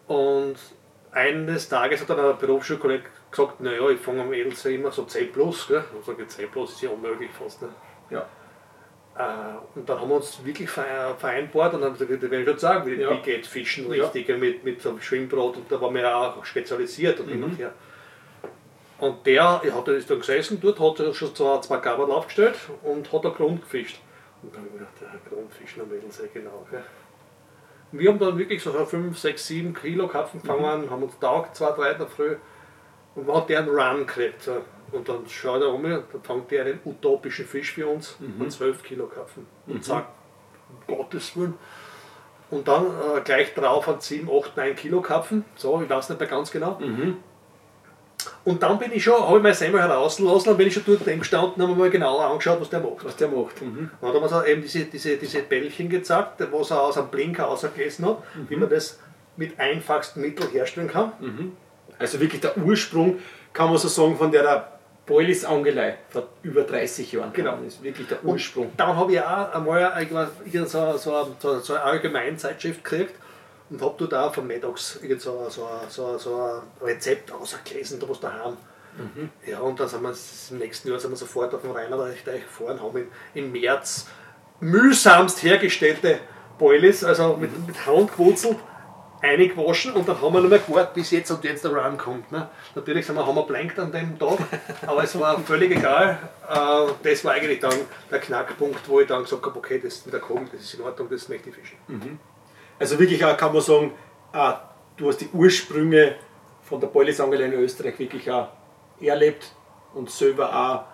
Und 0.07 0.57
eines 1.13 1.69
Tages 1.69 2.01
hat 2.01 2.09
dann 2.09 2.19
ein 2.19 2.37
Berufsschulkollege 2.37 3.05
gesagt, 3.31 3.61
naja, 3.61 3.89
ich 3.89 3.99
fange 3.99 4.21
am 4.21 4.33
Edelsee 4.33 4.75
immer 4.75 4.91
so 4.91 5.03
10 5.03 5.31
plus. 5.31 5.67
Gell? 5.67 5.83
Und 5.93 6.05
sage, 6.05 6.27
10 6.27 6.49
plus 6.49 6.73
ist 6.73 6.81
ja 6.81 6.89
unmöglich 6.89 7.31
fast. 7.31 7.61
Ne? 7.61 7.69
Ja. 8.09 8.27
Äh, 9.17 9.77
und 9.77 9.87
dann 9.87 9.99
haben 9.99 10.09
wir 10.09 10.15
uns 10.15 10.43
wirklich 10.43 10.69
vereinbart 10.69 11.73
und 11.73 11.83
haben 11.83 11.93
gesagt, 11.93 12.11
das 12.11 12.21
werde 12.21 12.41
ich 12.41 12.49
schon 12.49 12.59
sagen, 12.59 12.85
wie, 12.85 12.95
ja. 12.95 13.11
wie 13.11 13.19
geht 13.19 13.47
Fischen 13.47 13.87
richtig 13.87 14.27
ja. 14.27 14.37
mit, 14.37 14.63
mit 14.63 14.81
so 14.81 14.89
einem 14.89 15.01
Schwimmbrot 15.01 15.57
und 15.57 15.71
da 15.71 15.79
waren 15.79 15.93
wir 15.93 16.01
ja 16.01 16.15
auch 16.15 16.43
spezialisiert 16.43 17.19
und 17.21 17.27
mhm. 17.27 17.31
hin 17.31 17.43
und 17.43 17.57
her. 17.57 17.73
Und 18.97 19.25
der 19.25 19.61
hat 19.61 19.87
ist 19.87 20.09
dann 20.09 20.19
gesessen 20.19 20.59
dort, 20.61 20.79
hat 20.79 21.15
schon 21.15 21.35
zwei, 21.35 21.59
zwei 21.59 21.77
Gabel 21.77 22.11
aufgestellt 22.11 22.55
und 22.83 23.11
hat 23.11 23.25
einen 23.25 23.33
Grund 23.33 23.61
gefischt. 23.61 23.99
Und 24.41 24.53
dann 24.53 24.61
habe 24.61 24.69
ich 24.73 24.79
gedacht, 24.79 24.93
der 25.01 25.31
Grundfischen 25.37 25.81
am 25.81 25.93
Edelsee, 25.93 26.29
genau. 26.33 26.65
Gell? 26.69 26.83
Wir 27.91 28.09
haben 28.09 28.19
dann 28.19 28.37
wirklich 28.37 28.61
so 28.61 28.71
5, 28.71 29.17
6, 29.17 29.47
7 29.47 29.73
Kilo 29.73 30.07
Karpfen 30.07 30.41
gefangen, 30.41 30.85
mhm. 30.85 30.89
haben 30.89 31.03
uns 31.03 31.17
taugt, 31.19 31.55
zwei, 31.55 31.71
drei 31.71 31.91
in 31.91 31.97
der 31.97 32.07
Früh. 32.07 32.35
Und 33.15 33.33
hat 33.33 33.49
der 33.49 33.59
einen 33.59 33.69
Run 33.69 33.99
gekriegt. 33.99 34.49
Und 34.91 35.09
dann 35.09 35.27
schaut 35.27 35.61
er 35.61 35.73
um, 35.73 35.83
dann 35.83 36.03
fängt 36.23 36.51
der 36.51 36.65
einen 36.65 36.79
utopischen 36.85 37.45
Fisch 37.45 37.73
für 37.73 37.87
uns 37.87 38.17
mhm. 38.19 38.41
und 38.41 38.51
12 38.51 38.83
Kilo 38.83 39.07
Karpfen. 39.07 39.45
Und 39.67 39.75
mhm. 39.75 39.81
sagt, 39.81 40.07
um 40.69 40.95
Gottes 40.95 41.35
Willen. 41.35 41.55
Und 42.51 42.67
dann 42.67 42.85
äh, 42.85 43.21
gleich 43.23 43.53
drauf 43.53 43.87
hat 43.87 44.03
7, 44.03 44.29
8, 44.29 44.55
9 44.55 44.75
Kilo 44.75 45.01
Karpfen. 45.01 45.43
So, 45.55 45.81
ich 45.81 45.89
weiß 45.89 46.09
nicht 46.09 46.19
mehr 46.19 46.29
ganz 46.29 46.51
genau. 46.51 46.79
Mhm. 46.79 47.17
Und 48.43 48.61
dann 48.61 48.79
bin 48.79 48.91
ich 48.91 49.03
schon, 49.03 49.19
habe 49.21 49.37
ich 49.37 49.43
mein 49.43 49.53
Semmel 49.53 49.81
herauslassen 49.81 50.49
und 50.49 50.57
bin 50.57 50.67
ich 50.67 50.73
schon 50.73 50.83
dort 50.85 51.05
gestanden 51.05 51.55
und 51.55 51.61
habe 51.63 51.73
mir 51.73 51.85
mal 51.85 51.89
genauer 51.89 52.25
angeschaut, 52.25 52.61
was 52.61 52.69
der 52.69 52.79
macht. 52.79 53.03
Was 53.03 53.15
der 53.15 53.27
macht. 53.27 53.61
Mhm. 53.61 53.89
Und 53.99 54.13
dann 54.13 54.23
hat 54.23 54.31
man 54.31 54.45
eben 54.45 54.61
diese, 54.61 54.85
diese, 54.85 55.17
diese 55.17 55.41
Bällchen 55.41 55.89
gezeigt, 55.89 56.43
was 56.51 56.71
er 56.71 56.81
aus 56.81 56.97
einem 56.97 57.09
Blinker 57.09 57.47
ausgelesen 57.47 58.05
hat, 58.05 58.19
mhm. 58.35 58.49
wie 58.49 58.55
man 58.55 58.69
das 58.69 58.99
mit 59.37 59.59
einfachsten 59.59 60.21
Mitteln 60.21 60.49
herstellen 60.51 60.87
kann. 60.87 61.11
Mhm. 61.19 61.51
Also 61.99 62.19
wirklich 62.19 62.41
der 62.41 62.57
Ursprung, 62.57 63.19
kann 63.53 63.69
man 63.69 63.77
so 63.77 63.87
sagen, 63.87 64.17
von 64.17 64.31
der 64.31 64.75
Boilis 65.05 65.45
Angelei 65.45 65.97
vor 66.09 66.27
über 66.41 66.63
30 66.63 67.11
Jahren. 67.11 67.31
Genau. 67.33 67.57
Das 67.63 67.75
ist 67.75 67.83
wirklich 67.83 68.07
der 68.07 68.23
Ursprung. 68.23 68.67
Und 68.67 68.79
dann 68.79 68.95
habe 68.95 69.13
ich 69.13 69.21
auch 69.21 69.53
einmal 69.53 70.29
so, 70.65 70.97
so, 70.97 71.35
so, 71.39 71.59
so 71.59 71.73
eine 71.73 71.83
Allgemeinzeitschrift 71.83 72.83
gekriegt 72.83 73.15
und 73.69 73.81
habe 73.81 73.95
dort 73.97 74.13
auch 74.13 74.33
von 74.33 74.47
Maddox 74.47 74.99
so, 75.19 75.49
so, 75.49 75.67
so, 75.89 76.17
so 76.17 76.41
ein 76.41 76.61
Rezept 76.81 77.31
ausgelesen, 77.31 77.99
da 77.99 78.09
was 78.09 78.19
daheim. 78.19 78.57
Mhm. 78.97 79.29
Ja, 79.45 79.59
und 79.59 79.79
dann 79.79 79.87
sind 79.87 80.01
wir 80.01 80.13
im 80.51 80.57
nächsten 80.57 80.89
Jahr 80.89 80.99
sind 80.99 81.11
wir 81.11 81.17
sofort 81.17 81.53
auf 81.53 81.61
dem 81.61 81.71
Rheinerteich 81.71 82.23
gefahren, 82.23 82.81
haben 82.81 82.97
im, 82.97 83.07
im 83.33 83.51
März 83.51 84.07
mühsamst 84.59 85.43
hergestellte 85.43 86.19
Boilies, 86.57 87.03
also 87.03 87.35
mit, 87.35 87.67
mit 87.67 87.85
Hand 87.85 88.13
gewurzelt, 88.13 88.57
eingewaschen 89.25 89.93
und 89.93 90.07
dann 90.07 90.21
haben 90.21 90.33
wir 90.33 90.41
noch 90.41 90.49
mal 90.49 90.59
gewartet, 90.59 90.93
bis 90.93 91.11
jetzt 91.11 91.31
und 91.31 91.43
jetzt 91.43 91.63
der 91.63 91.71
Run 91.71 91.97
kommt. 91.97 92.31
Ne? 92.31 92.49
Natürlich 92.75 93.05
sind 93.05 93.15
wir, 93.15 93.25
haben 93.25 93.35
wir 93.35 93.43
blankt 93.43 93.77
an 93.79 93.91
dem 93.91 94.17
Tag, 94.17 94.37
aber 94.87 95.03
es 95.03 95.17
war 95.19 95.39
völlig 95.39 95.71
egal. 95.71 96.17
Äh, 96.49 96.91
das 97.03 97.25
war 97.25 97.33
eigentlich 97.33 97.59
dann 97.59 97.75
der 98.09 98.19
Knackpunkt, 98.19 98.87
wo 98.87 98.99
ich 98.99 99.07
dann 99.07 99.23
gesagt 99.23 99.45
habe, 99.45 99.57
okay, 99.57 99.79
das 99.83 100.05
mit 100.05 100.13
der 100.13 100.21
Kogel, 100.21 100.47
das 100.51 100.61
ist 100.61 100.73
in 100.75 100.81
Ordnung, 100.81 101.09
das 101.09 101.27
möchte 101.29 101.49
ich 101.49 101.55
fischen. 101.55 101.77
Mhm. 101.87 102.19
Also 102.79 102.99
wirklich 102.99 103.23
auch 103.23 103.35
kann 103.37 103.53
man 103.53 103.61
sagen, 103.61 103.91
ah, 104.33 104.59
du 104.97 105.07
hast 105.07 105.21
die 105.21 105.29
Ursprünge 105.33 106.15
von 106.63 106.79
der 106.79 106.87
Beulisangel 106.87 107.41
in 107.41 107.53
Österreich 107.53 107.97
wirklich 107.99 108.29
auch 108.29 108.49
erlebt 108.99 109.51
und 109.93 110.09
selber 110.09 110.87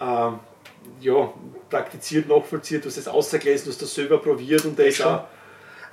auch 0.00 0.32
äh, 0.32 0.32
ja, 1.00 1.32
praktiziert, 1.70 2.28
nachvollziert, 2.28 2.84
du 2.84 2.88
hast 2.88 2.96
es 2.96 3.08
ausgelesen, 3.08 3.66
du 3.66 3.70
hast 3.70 3.82
das 3.82 3.94
selber 3.94 4.18
probiert 4.18 4.64
und 4.64 4.78
das 4.78 5.00
auch. 5.00 5.24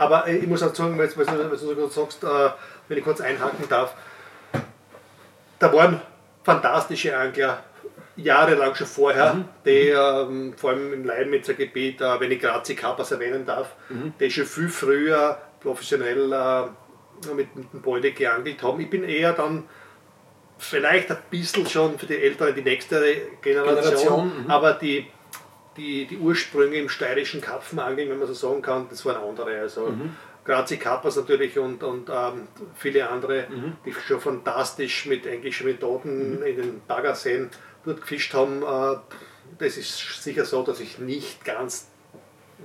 Aber 0.01 0.27
ich 0.27 0.48
muss 0.48 0.63
auch 0.63 0.74
sagen, 0.74 0.98
weil 0.98 1.10
du, 1.10 1.75
du 1.75 1.88
sagst, 1.88 2.24
äh, 2.24 2.27
wenn 2.88 2.98
ich 2.98 3.03
kurz 3.03 3.22
einhaken 3.22 3.70
darf, 3.70 3.93
da 5.60 5.72
waren 5.72 6.01
fantastische 6.43 7.15
Angler 7.15 7.63
jahrelang 8.15 8.74
schon 8.74 8.88
vorher, 8.88 9.36
mhm. 9.36 9.46
die 9.63 9.89
ähm, 9.89 10.53
vor 10.58 10.72
allem 10.72 10.91
im 10.91 11.05
Leibnitzer 11.05 11.53
Gebiet, 11.53 12.01
äh, 12.01 12.20
wenn 12.20 12.31
ich 12.31 12.39
Grazi 12.39 12.74
Kappas 12.74 13.12
erwähnen 13.12 13.46
darf, 13.46 13.75
mhm. 13.89 14.13
die 14.20 14.31
schon 14.31 14.46
viel 14.46 14.70
früher 14.70 15.38
professionell 15.60 16.34
äh, 16.34 17.34
mit, 17.36 17.55
mit 17.55 17.72
dem 17.72 17.81
Beute 17.84 18.12
geangelt 18.12 18.63
haben. 18.63 18.79
Ich 18.79 18.89
bin 18.89 19.03
eher 19.03 19.34
dann 19.34 19.65
vielleicht 20.58 21.12
ein 21.12 21.17
bisschen 21.29 21.67
schon 21.67 22.00
für 22.00 22.08
die 22.08 22.17
Älteren, 22.17 22.55
die 22.55 22.63
nächste 22.63 23.00
Generation, 23.43 23.75
Generation 23.75 24.43
mhm. 24.46 24.50
aber 24.50 24.74
die, 24.74 25.05
die, 25.78 26.06
die 26.06 26.18
Ursprünge 26.18 26.78
im 26.78 26.90
steirischen 26.90 27.42
Karpfenangeln, 27.42 28.10
wenn 28.10 28.20
man 28.20 28.28
so 28.28 28.34
sagen 28.34 28.62
kann, 28.62 28.88
das 28.90 29.06
waren 29.06 29.18
andere. 29.18 29.60
Also 29.60 29.88
mhm. 29.88 30.16
Grazi 30.44 30.78
Kappas 30.78 31.16
natürlich 31.16 31.58
und, 31.60 31.84
und 31.84 32.10
ähm, 32.10 32.48
viele 32.75 33.10
andere, 33.10 33.48
mhm. 33.50 33.78
die 33.86 33.94
schon 33.94 34.20
fantastisch 34.20 35.06
mit 35.06 35.25
englischen 35.25 35.68
Methoden 35.68 36.40
mhm. 36.40 36.44
in 36.44 36.56
den 36.56 36.82
Baggerseen 36.88 37.50
dort 37.86 38.01
gefischt 38.01 38.34
haben. 38.34 38.63
Äh, 38.63 38.98
das 39.60 39.78
ist 39.78 40.24
sicher 40.24 40.46
so, 40.46 40.63
dass 40.63 40.80
ich 40.80 41.00
nicht 41.00 41.46
ganz 41.46 41.90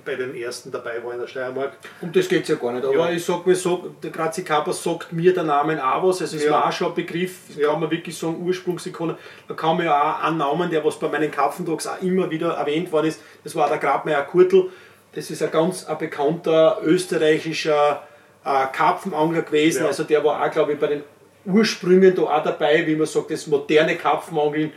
bei 0.05 0.15
den 0.15 0.35
ersten 0.35 0.71
dabei 0.71 1.03
war 1.03 1.13
in 1.13 1.21
der 1.21 1.27
Steiermark. 1.27 1.73
Um 2.01 2.13
das 2.13 2.29
geht 2.29 2.43
es 2.43 2.49
ja 2.49 2.55
gar 2.57 2.73
nicht. 2.73 2.85
Aber 2.85 2.95
ja. 2.95 3.11
ich 3.11 3.25
sage 3.25 3.43
mir 3.47 3.55
so, 3.55 3.95
der 4.03 4.11
Grazi 4.11 4.45
Kappas 4.45 4.83
sagt 4.83 5.13
mir 5.13 5.35
der 5.35 5.45
Name 5.45 5.83
auch 5.85 6.09
was. 6.09 6.21
Also 6.21 6.37
es 6.37 6.45
ja. 6.45 6.53
war 6.53 6.69
auch 6.69 6.73
schon 6.73 6.89
ein 6.89 6.95
Begriff, 6.95 7.57
ja. 7.57 7.71
kann 7.71 7.81
man 7.81 7.91
wirklich 7.91 8.17
sagen, 8.17 8.41
Ursprungsikone. 8.41 9.17
Da 9.49 9.55
kann 9.55 9.77
man 9.77 9.87
ja 9.87 10.01
auch 10.01 10.25
einen 10.25 10.39
Namen, 10.39 10.71
der 10.71 10.85
was 10.85 10.99
bei 10.99 11.09
meinen 11.09 11.31
Karpfendogs 11.31 11.87
auch 11.87 12.01
immer 12.03 12.31
wieder 12.31 12.53
erwähnt 12.55 12.93
worden 12.93 13.07
ist, 13.07 13.21
das 13.45 13.55
war 13.55 13.69
der 13.69 13.79
Grabmeier 13.79 14.23
Kurtel. 14.23 14.71
Das 15.15 15.31
ist 15.31 15.43
ein 15.43 15.51
ganz 15.51 15.87
ein 15.87 15.99
bekannter 15.99 16.79
österreichischer 16.83 18.07
äh, 18.45 18.67
Karpfenangler 18.73 19.43
gewesen. 19.43 19.83
Ja. 19.83 19.89
Also 19.89 20.05
der 20.05 20.23
war 20.23 20.45
auch, 20.45 20.51
glaube 20.51 20.75
ich, 20.75 20.79
bei 20.79 20.89
den 20.89 21.03
Ursprüngen 21.47 22.15
da 22.15 22.23
auch 22.23 22.43
dabei, 22.43 22.87
wie 22.87 22.97
man 22.97 23.07
sagt, 23.07 23.31
das 23.31 23.47
moderne 23.47 23.97
Karpfenangeln 23.97 24.73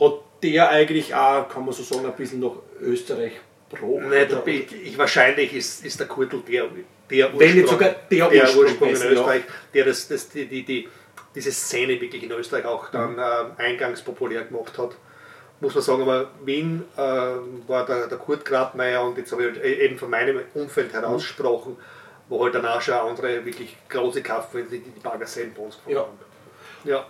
hat 0.00 0.12
der 0.42 0.68
eigentlich 0.70 1.14
auch, 1.14 1.48
kann 1.48 1.64
man 1.64 1.74
so 1.74 1.82
sagen, 1.82 2.06
ein 2.06 2.12
bisschen 2.12 2.40
nach 2.40 2.52
Österreich 2.80 3.32
Pro. 3.74 4.00
Nein, 4.00 4.26
ich, 4.46 4.86
ich, 4.86 4.98
wahrscheinlich 4.98 5.54
ist, 5.54 5.84
ist 5.84 6.00
der 6.00 6.06
Kurtel 6.06 6.42
der, 6.46 6.66
der 7.10 7.26
Ursprung, 7.26 7.40
Wenn 7.40 7.56
nicht 7.56 7.68
sogar 7.68 7.94
der, 8.10 8.28
der 8.28 8.42
Ursprung, 8.42 8.64
Ursprung 8.64 8.88
in 8.88 9.02
Österreich, 9.02 9.42
ja. 9.46 9.52
der 9.74 9.84
das, 9.86 10.08
das, 10.08 10.28
die, 10.28 10.46
die, 10.46 10.62
die, 10.64 10.88
diese 11.34 11.52
Szene 11.52 12.00
wirklich 12.00 12.22
in 12.22 12.30
Österreich 12.32 12.64
auch 12.64 12.90
dann 12.90 13.12
mhm. 13.12 13.18
äh, 13.18 13.62
eingangs 13.62 14.02
populär 14.02 14.44
gemacht 14.44 14.78
hat 14.78 14.96
muss 15.60 15.74
man 15.74 15.82
sagen, 15.82 16.02
aber 16.02 16.30
Wien 16.44 16.84
äh, 16.96 17.00
war 17.00 17.86
der, 17.86 18.06
der 18.06 18.18
Kurt 18.18 18.44
Grabmeier 18.44 19.02
und 19.02 19.16
jetzt 19.18 19.32
habe 19.32 19.42
ich 19.44 19.48
halt 19.48 19.64
eben 19.64 19.98
von 19.98 20.10
meinem 20.10 20.40
Umfeld 20.54 20.92
herausgesprochen, 20.92 21.72
mhm. 21.72 21.78
wo 22.28 22.44
halt 22.44 22.54
danach 22.54 22.80
schon 22.80 22.94
andere 22.94 23.44
wirklich 23.44 23.76
große 23.88 24.22
Kaffen 24.22 24.68
die, 24.70 24.80
die 24.80 25.00
Baggerseen 25.00 25.52
bei 25.54 25.62
uns 25.62 25.76
gefunden 25.76 25.98
ja. 25.98 26.04
haben. 26.04 26.18
Ja. 26.84 27.06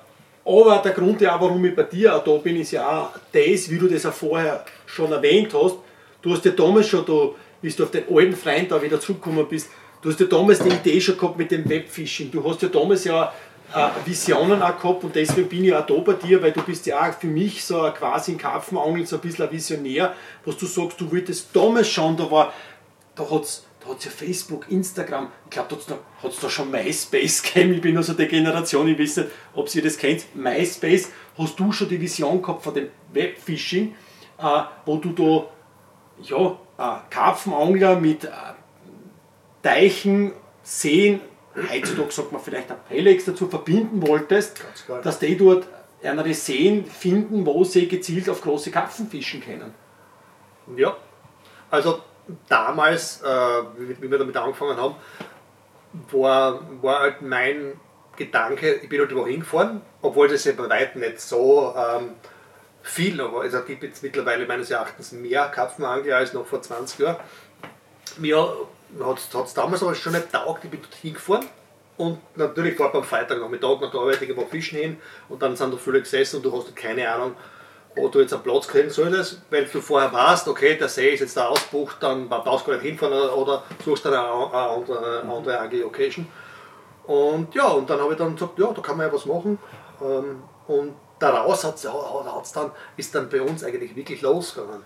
Aber 0.46 0.82
der 0.82 0.92
Grund, 0.92 1.20
ja, 1.20 1.40
warum 1.40 1.64
ich 1.64 1.74
bei 1.74 1.84
dir 1.84 2.14
auch 2.14 2.22
da 2.22 2.36
bin, 2.36 2.60
ist 2.60 2.72
ja 2.72 2.86
auch 2.86 3.18
das, 3.32 3.70
wie 3.70 3.78
du 3.78 3.88
das 3.88 4.04
auch 4.04 4.12
vorher 4.12 4.64
schon 4.84 5.10
erwähnt 5.10 5.54
hast. 5.54 5.76
Du 6.24 6.32
hast 6.32 6.42
ja 6.46 6.52
damals 6.52 6.88
schon, 6.88 7.04
da, 7.04 7.28
bis 7.60 7.76
du 7.76 7.84
auf 7.84 7.90
den 7.90 8.04
alten 8.10 8.34
Freund 8.34 8.70
da 8.70 8.80
wieder 8.80 8.98
zurückgekommen 8.98 9.46
bist, 9.46 9.68
du 10.00 10.08
hast 10.08 10.18
ja 10.18 10.26
damals 10.26 10.58
die 10.60 10.70
Idee 10.70 10.98
schon 10.98 11.18
gehabt 11.18 11.36
mit 11.36 11.50
dem 11.50 11.68
Webfishing. 11.68 12.30
Du 12.30 12.42
hast 12.48 12.62
ja 12.62 12.68
damals 12.68 13.04
ja 13.04 13.30
äh, 13.74 13.88
Visionen 14.06 14.62
auch 14.62 14.80
gehabt 14.80 15.04
und 15.04 15.14
deswegen 15.14 15.50
bin 15.50 15.64
ich 15.66 15.74
auch 15.74 15.84
da 15.84 15.94
bei 15.98 16.14
dir, 16.14 16.40
weil 16.40 16.52
du 16.52 16.62
bist 16.62 16.86
ja 16.86 17.06
auch 17.06 17.12
für 17.12 17.26
mich 17.26 17.62
so 17.62 17.90
quasi 17.94 18.32
in 18.32 18.38
Karpfenangeln 18.38 19.04
so 19.04 19.16
ein 19.16 19.20
bisschen 19.20 19.44
ein 19.44 19.52
Visionär, 19.52 20.14
was 20.46 20.56
du 20.56 20.64
sagst, 20.64 20.98
du 20.98 21.12
wolltest 21.12 21.54
damals 21.54 21.90
schon, 21.90 22.16
da 22.16 22.30
war, 22.30 22.54
da 23.14 23.30
hat 23.30 23.42
es 23.42 23.66
da 23.84 23.90
hat's 23.90 24.06
ja 24.06 24.10
Facebook, 24.10 24.70
Instagram, 24.70 25.28
ich 25.44 25.50
glaube, 25.50 25.76
da 25.86 25.98
hat 26.22 26.32
es 26.32 26.40
da 26.40 26.48
schon 26.48 26.70
MySpace 26.70 27.42
gegeben, 27.54 27.74
ich 27.74 27.80
bin 27.82 27.98
also 27.98 28.14
der 28.14 28.28
Generation, 28.28 28.88
ich 28.88 28.98
weiß 28.98 29.18
nicht, 29.18 29.28
ob 29.52 29.74
ihr 29.74 29.82
das 29.82 29.98
kennt, 29.98 30.34
MySpace, 30.34 31.10
hast 31.36 31.60
du 31.60 31.70
schon 31.70 31.90
die 31.90 32.00
Vision 32.00 32.40
gehabt 32.40 32.64
von 32.64 32.72
dem 32.72 32.88
Webfishing, 33.12 33.94
äh, 34.38 34.62
wo 34.86 34.96
du 34.96 35.10
da, 35.10 35.53
ja, 36.22 36.58
äh, 36.78 36.98
Karpfenangler 37.10 37.96
mit 38.00 38.24
äh, 38.24 38.28
Teichen, 39.62 40.32
Seen, 40.62 41.20
heutzutage 41.70 42.10
sagt 42.10 42.32
man 42.32 42.40
vielleicht 42.40 42.70
ein 42.70 42.76
Pelex 42.88 43.26
dazu 43.26 43.48
verbinden 43.48 44.06
wolltest, 44.06 44.64
dass 45.02 45.18
die 45.18 45.36
dort 45.36 45.66
andere 46.02 46.34
Seen 46.34 46.84
finden, 46.86 47.46
wo 47.46 47.64
sie 47.64 47.88
gezielt 47.88 48.28
auf 48.28 48.40
große 48.40 48.70
Karpfen 48.70 49.08
fischen 49.08 49.40
können. 49.40 49.74
Ja, 50.76 50.96
also 51.70 52.00
damals, 52.48 53.22
äh, 53.22 53.26
wie 53.78 54.10
wir 54.10 54.18
damit 54.18 54.36
angefangen 54.36 54.76
haben, 54.76 54.94
war, 56.10 56.60
war 56.82 57.00
halt 57.00 57.22
mein 57.22 57.74
Gedanke, 58.16 58.74
ich 58.74 58.88
bin 58.88 59.00
halt 59.00 59.10
überall 59.10 59.30
hingefahren, 59.30 59.82
obwohl 60.02 60.28
das 60.28 60.44
ja 60.44 60.52
bei 60.52 60.68
weitem 60.68 61.00
nicht 61.00 61.20
so 61.20 61.74
ähm, 61.76 62.10
viel, 62.84 63.18
aber 63.20 63.40
also 63.40 63.58
es 63.58 63.66
gibt 63.66 63.82
jetzt 63.82 64.02
mittlerweile 64.02 64.46
meines 64.46 64.70
Erachtens 64.70 65.12
mehr 65.12 65.48
Karpfenangler 65.48 66.18
als 66.18 66.34
noch 66.34 66.46
vor 66.46 66.60
20 66.60 66.98
Jahren. 67.00 67.16
Mir 68.18 68.36
hat 69.02 69.18
es 69.18 69.54
damals 69.54 69.82
aber 69.82 69.94
schon 69.94 70.12
nicht 70.12 70.30
taugt, 70.30 70.64
ich 70.64 70.70
bin 70.70 70.82
dort 70.82 70.94
hingefahren 70.94 71.46
und 71.96 72.18
natürlich 72.36 72.76
fährt 72.76 72.92
man 72.92 73.02
am 73.02 73.08
Freitag 73.08 73.40
Nachmittag 73.40 73.80
nach 73.80 73.90
der 73.90 74.00
Arbeit 74.00 74.20
irgendwo 74.20 74.44
fischen 74.44 74.78
hin 74.78 74.98
und 75.30 75.42
dann 75.42 75.56
sind 75.56 75.72
da 75.72 75.78
viele 75.78 76.00
gesessen 76.00 76.36
und 76.36 76.42
du 76.44 76.56
hast 76.56 76.76
keine 76.76 77.10
Ahnung, 77.10 77.34
wo 77.96 78.08
du 78.08 78.20
jetzt 78.20 78.34
einen 78.34 78.42
Platz 78.42 78.68
kriegen 78.68 78.90
solltest. 78.90 79.40
Wenn 79.48 79.64
du 79.70 79.80
vorher 79.80 80.12
weißt, 80.12 80.46
okay, 80.48 80.76
der 80.76 80.88
See 80.88 81.14
ist 81.14 81.20
jetzt 81.20 81.38
da 81.38 81.46
ausbucht, 81.46 81.96
dann 82.00 82.28
brauchst 82.28 82.66
du 82.66 82.72
gar 82.72 82.76
nicht 82.76 82.86
hinfahren 82.86 83.30
oder 83.30 83.62
suchst 83.82 84.04
dann 84.04 84.12
eine, 84.12 84.28
andere, 84.28 85.22
eine 85.22 85.32
andere 85.32 85.58
Agri-Location. 85.58 86.26
Und 87.06 87.54
ja, 87.54 87.68
und 87.68 87.88
dann 87.88 88.00
habe 88.00 88.12
ich 88.12 88.18
dann 88.18 88.34
gesagt, 88.34 88.58
ja, 88.58 88.70
da 88.72 88.82
kann 88.82 88.98
man 88.98 89.06
ja 89.06 89.12
was 89.12 89.24
machen. 89.24 89.58
Ähm, 90.02 90.42
und 90.66 90.94
daraus 91.32 91.64
hat's, 91.64 91.86
hat's 91.86 92.52
dann, 92.52 92.70
ist 92.96 93.14
dann 93.14 93.28
bei 93.28 93.40
uns 93.40 93.64
eigentlich 93.64 93.94
wirklich 93.96 94.22
losgegangen. 94.22 94.82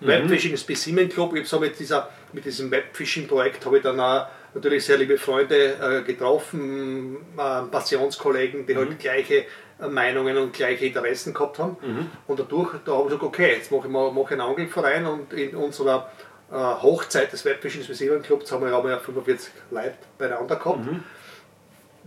Mhm. 0.00 0.06
Webfishing 0.06 0.56
Specimen 0.56 1.08
Club, 1.08 1.34
ich 1.34 1.50
habe 1.52 1.66
mit, 1.66 1.78
dieser, 1.78 2.08
mit 2.32 2.44
diesem 2.44 2.70
Webfishing-Projekt 2.70 3.64
habe 3.64 3.78
ich 3.78 3.82
dann 3.82 3.98
auch 3.98 4.26
natürlich 4.54 4.84
sehr 4.84 4.98
liebe 4.98 5.16
Freunde 5.16 5.74
äh, 5.74 6.02
getroffen, 6.02 7.16
äh, 7.36 7.62
Passionskollegen, 7.70 8.66
die 8.66 8.76
halt 8.76 8.86
mhm. 8.86 8.90
halt 8.92 9.00
gleiche 9.00 9.44
äh, 9.80 9.88
Meinungen 9.88 10.36
und 10.38 10.52
gleiche 10.52 10.86
Interessen 10.86 11.32
gehabt 11.32 11.58
haben. 11.58 11.76
Mhm. 11.80 12.10
Und 12.26 12.40
dadurch, 12.40 12.74
da 12.84 12.92
habe 12.92 13.02
ich 13.04 13.08
gesagt, 13.08 13.22
okay, 13.22 13.54
jetzt 13.54 13.72
mache 13.72 13.86
ich 13.86 13.92
mal 13.92 14.12
mache 14.12 14.32
einen 14.32 14.42
Angelverein 14.42 15.06
und 15.06 15.32
in 15.32 15.56
unserer 15.56 16.10
äh, 16.50 16.54
Hochzeit 16.54 17.32
des 17.32 17.44
Webfishing 17.44 17.82
Specimen 17.82 18.22
Clubs 18.22 18.52
haben 18.52 18.64
wir, 18.64 18.72
haben 18.72 18.84
wir 18.84 18.92
ja 18.92 18.98
45 18.98 19.50
Leute 19.70 19.94
beieinander 20.18 20.56
gehabt. 20.56 20.84
Mhm 20.84 21.02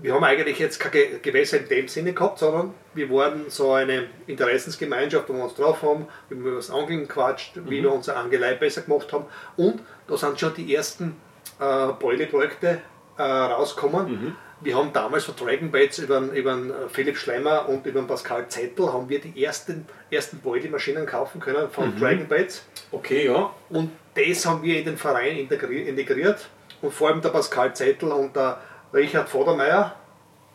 wir 0.01 0.13
haben 0.13 0.23
eigentlich 0.23 0.59
jetzt 0.59 0.79
keine 0.79 1.19
Gewässer 1.21 1.57
in 1.57 1.67
dem 1.67 1.87
Sinne 1.87 2.13
gehabt, 2.13 2.39
sondern 2.39 2.73
wir 2.93 3.09
waren 3.09 3.49
so 3.49 3.73
eine 3.73 4.05
Interessensgemeinschaft, 4.27 5.27
wo 5.29 5.33
wir 5.33 5.43
uns 5.43 5.55
drauf 5.55 5.81
haben, 5.81 6.07
wie 6.29 6.35
wir 6.35 6.51
über 6.51 6.55
das 6.55 6.71
Angeln 6.71 7.07
quatscht, 7.07 7.57
mhm. 7.57 7.69
wie 7.69 7.83
wir 7.83 7.91
unsere 7.91 8.17
Angelei 8.17 8.53
besser 8.55 8.81
gemacht 8.81 9.11
haben. 9.11 9.25
Und 9.57 9.81
da 10.07 10.17
sind 10.17 10.39
schon 10.39 10.53
die 10.53 10.73
ersten 10.73 11.15
äh, 11.59 11.87
Beule-Projekte 11.99 12.81
äh, 13.17 13.21
rausgekommen. 13.21 14.11
Mhm. 14.11 14.35
Wir 14.61 14.75
haben 14.75 14.91
damals 14.91 15.23
von 15.23 15.35
Dragon 15.35 15.71
Baits 15.71 15.99
über, 15.99 16.19
über 16.19 16.57
Philipp 16.89 17.17
Schlemmer 17.17 17.67
und 17.69 17.85
über 17.85 18.01
Pascal 18.03 18.47
Zettel 18.49 18.91
haben 18.91 19.07
wir 19.07 19.19
die 19.19 19.43
ersten, 19.43 19.85
ersten 20.11 20.39
Beule-Maschinen 20.39 21.05
kaufen 21.05 21.39
können 21.39 21.69
von 21.69 21.93
mhm. 21.93 21.99
Dragon 21.99 22.27
Baits. 22.27 22.65
Okay, 22.91 23.25
ja. 23.25 23.53
Und 23.69 23.91
das 24.15 24.45
haben 24.45 24.61
wir 24.63 24.79
in 24.79 24.85
den 24.85 24.97
Verein 24.97 25.37
integriert. 25.37 26.49
Und 26.81 26.93
vor 26.93 27.09
allem 27.09 27.21
der 27.21 27.29
Pascal 27.29 27.73
Zettel 27.73 28.11
und 28.11 28.35
der 28.35 28.59
Richard 28.93 29.29
Vordermeier 29.29 29.95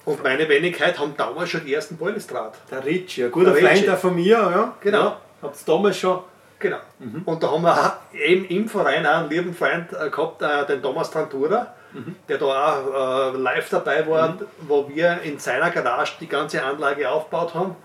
und 0.04 0.22
meine 0.22 0.48
Wenigkeit 0.48 0.98
haben 0.98 1.14
damals 1.16 1.50
schon 1.50 1.64
die 1.64 1.74
ersten 1.74 1.96
Ballestrat. 1.96 2.54
Der 2.70 2.84
Rich, 2.84 3.16
ja, 3.16 3.28
guter 3.28 3.52
der 3.52 3.76
Freund 3.76 3.98
von 3.98 4.14
mir, 4.14 4.36
ja. 4.36 4.74
Genau. 4.80 5.04
Ja, 5.04 5.20
Habt 5.42 5.56
ihr 5.56 5.74
damals 5.74 5.98
schon. 5.98 6.20
Genau. 6.58 6.78
Mhm. 6.98 7.22
Und 7.24 7.42
da 7.42 7.50
haben 7.50 7.62
wir 7.62 7.98
eben 8.12 8.44
im 8.46 8.68
Verein 8.68 9.06
auch 9.06 9.18
einen 9.18 9.30
lieben 9.30 9.54
Freund 9.54 9.92
äh, 9.92 10.08
gehabt, 10.10 10.42
äh, 10.42 10.66
den 10.66 10.82
Thomas 10.82 11.10
Trantura, 11.10 11.74
mhm. 11.92 12.16
der 12.28 12.38
da 12.38 12.46
auch 12.46 13.34
äh, 13.34 13.36
live 13.36 13.68
dabei 13.70 14.06
war, 14.08 14.30
mhm. 14.30 14.46
wo 14.62 14.88
wir 14.88 15.20
in 15.22 15.38
seiner 15.38 15.70
Garage 15.70 16.14
die 16.20 16.28
ganze 16.28 16.62
Anlage 16.62 17.10
aufgebaut 17.10 17.54
haben. 17.54 17.76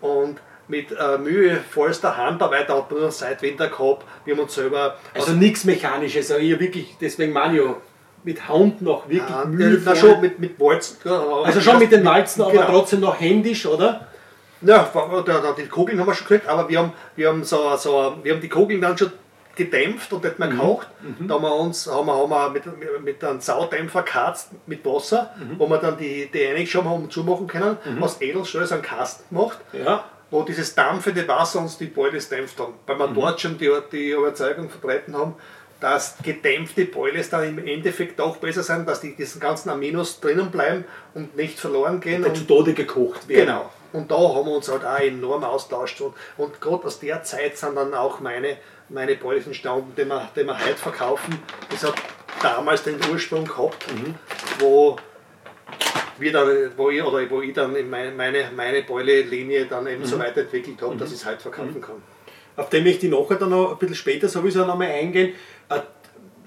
Und 0.00 0.38
mit 0.66 0.92
äh, 0.92 1.18
Mühe, 1.18 1.56
vollster 1.56 2.16
Handarbeit, 2.16 2.68
hat 2.68 2.90
man 2.90 3.10
Seitwinder 3.10 3.68
gehabt, 3.68 4.04
wir 4.24 4.34
haben 4.34 4.42
uns 4.42 4.54
selber. 4.54 4.96
Also 5.12 5.32
nichts 5.32 5.64
Mechanisches, 5.64 6.30
also 6.30 6.42
hier 6.42 6.58
wirklich, 6.58 6.96
deswegen 7.00 7.32
Mario 7.32 7.76
mit 8.24 8.48
Hand 8.48 8.82
noch 8.82 9.08
wirklich 9.08 9.30
ja, 9.30 9.44
mühevoll. 9.44 9.96
schon 9.96 10.20
mit, 10.20 10.38
mit 10.38 10.58
Walzen. 10.58 10.96
Also 11.08 11.60
schon 11.60 11.78
mit 11.78 11.92
den 11.92 12.04
Walzen, 12.04 12.42
aber 12.42 12.52
genau. 12.52 12.66
trotzdem 12.66 13.00
noch 13.00 13.20
händisch, 13.20 13.66
oder? 13.66 14.08
Ja, 14.62 14.90
die 15.58 15.66
Kugeln 15.66 16.00
haben 16.00 16.06
wir 16.06 16.14
schon 16.14 16.26
gekriegt, 16.26 16.48
aber 16.48 16.68
wir 16.68 16.78
haben, 16.78 16.92
wir 17.16 17.28
haben, 17.28 17.44
so, 17.44 17.76
so, 17.76 18.16
wir 18.22 18.32
haben 18.32 18.40
die 18.40 18.48
Kugeln 18.48 18.80
dann 18.80 18.96
schon 18.96 19.12
gedämpft 19.56 20.12
und 20.12 20.24
nicht 20.24 20.38
mehr 20.38 20.48
mhm. 20.48 20.58
gekocht. 20.58 20.88
Mhm. 21.02 21.28
Da 21.28 21.34
haben 21.34 21.42
wir 21.42 21.54
uns 21.54 21.86
haben 21.86 22.06
wir, 22.06 22.14
haben 22.14 22.30
wir 22.30 22.50
mit, 22.50 23.02
mit 23.04 23.24
einem 23.24 23.40
Saudämpfer 23.40 24.02
geharzt 24.02 24.50
mit 24.66 24.84
Wasser, 24.84 25.30
mhm. 25.38 25.58
wo 25.58 25.68
wir 25.68 25.78
dann 25.78 25.96
die, 25.96 26.30
die 26.32 26.46
Einig 26.46 26.70
schon 26.70 26.88
haben 26.88 27.10
zumachen 27.10 27.46
können, 27.46 27.76
mhm. 27.84 28.02
aus 28.02 28.20
Edelstahl 28.20 28.70
einen 28.72 28.82
Kasten 28.82 29.34
gemacht. 29.34 29.58
Ja. 29.72 30.04
Wo 30.30 30.42
dieses 30.42 30.74
dampfende 30.74 31.28
Wasser 31.28 31.60
uns 31.60 31.78
die 31.78 31.86
Beute 31.86 32.18
dämpft 32.18 32.58
haben. 32.58 32.74
Weil 32.86 32.98
wir 32.98 33.08
mhm. 33.08 33.14
dort 33.14 33.40
schon 33.40 33.58
die, 33.58 33.70
die 33.92 34.10
Überzeugung 34.10 34.68
vertreten 34.68 35.16
haben, 35.16 35.34
dass 35.84 36.16
gedämpfte 36.22 36.86
Boilies 36.86 37.28
dann 37.28 37.44
im 37.44 37.58
Endeffekt 37.58 38.18
auch 38.18 38.38
besser 38.38 38.62
sind, 38.62 38.88
dass 38.88 39.02
die 39.02 39.14
diesen 39.14 39.38
ganzen 39.38 39.68
Aminos 39.68 40.18
drinnen 40.18 40.50
bleiben 40.50 40.86
und 41.12 41.36
nicht 41.36 41.58
verloren 41.58 42.00
gehen. 42.00 42.24
Und, 42.24 42.34
zu 42.34 42.46
Tode 42.46 42.72
gekocht 42.72 43.28
werden. 43.28 43.48
Genau. 43.48 43.70
Und 43.92 44.10
da 44.10 44.16
haben 44.16 44.46
wir 44.46 44.56
uns 44.56 44.70
halt 44.70 44.82
auch 44.82 44.98
enorm 44.98 45.44
austauscht. 45.44 46.00
Und, 46.00 46.14
und 46.38 46.58
gerade 46.58 46.86
aus 46.86 47.00
der 47.00 47.22
Zeit 47.22 47.58
sind 47.58 47.76
dann 47.76 47.92
auch 47.92 48.20
meine, 48.20 48.56
meine 48.88 49.14
Boilies 49.16 49.46
entstanden, 49.46 49.92
die 49.94 50.06
wir, 50.06 50.30
die 50.34 50.44
wir 50.44 50.58
heute 50.58 50.76
verkaufen. 50.76 51.38
Das 51.68 51.84
hat 51.84 51.96
damals 52.42 52.82
den 52.82 52.96
Ursprung 53.12 53.44
gehabt, 53.44 53.84
mhm. 53.92 54.14
wo 54.60 54.96
wir 56.16 56.32
dann, 56.32 56.70
wo 56.78 56.88
ich, 56.88 57.02
oder 57.02 57.28
wo 57.28 57.42
ich 57.42 57.52
dann 57.52 57.74
meine, 57.90 58.10
meine, 58.10 58.50
meine 58.56 58.82
Beule-Linie 58.84 59.66
dann 59.66 59.86
eben 59.86 60.00
mhm. 60.00 60.06
so 60.06 60.18
weiterentwickelt 60.18 60.80
habe, 60.80 60.94
mhm. 60.94 60.98
dass 60.98 61.10
ich 61.10 61.18
es 61.18 61.26
heute 61.26 61.40
verkaufen 61.40 61.74
mhm. 61.74 61.82
kann. 61.82 62.02
Auf 62.56 62.70
den 62.70 62.84
möchte 62.84 63.06
ich 63.06 63.12
nachher 63.12 63.36
dann 63.36 63.50
noch 63.50 63.72
ein 63.72 63.78
bisschen 63.78 63.96
später 63.96 64.28
sowieso 64.28 64.60
noch 64.60 64.74
einmal 64.74 64.90
eingehen. 64.90 65.34
Äh, 65.68 65.80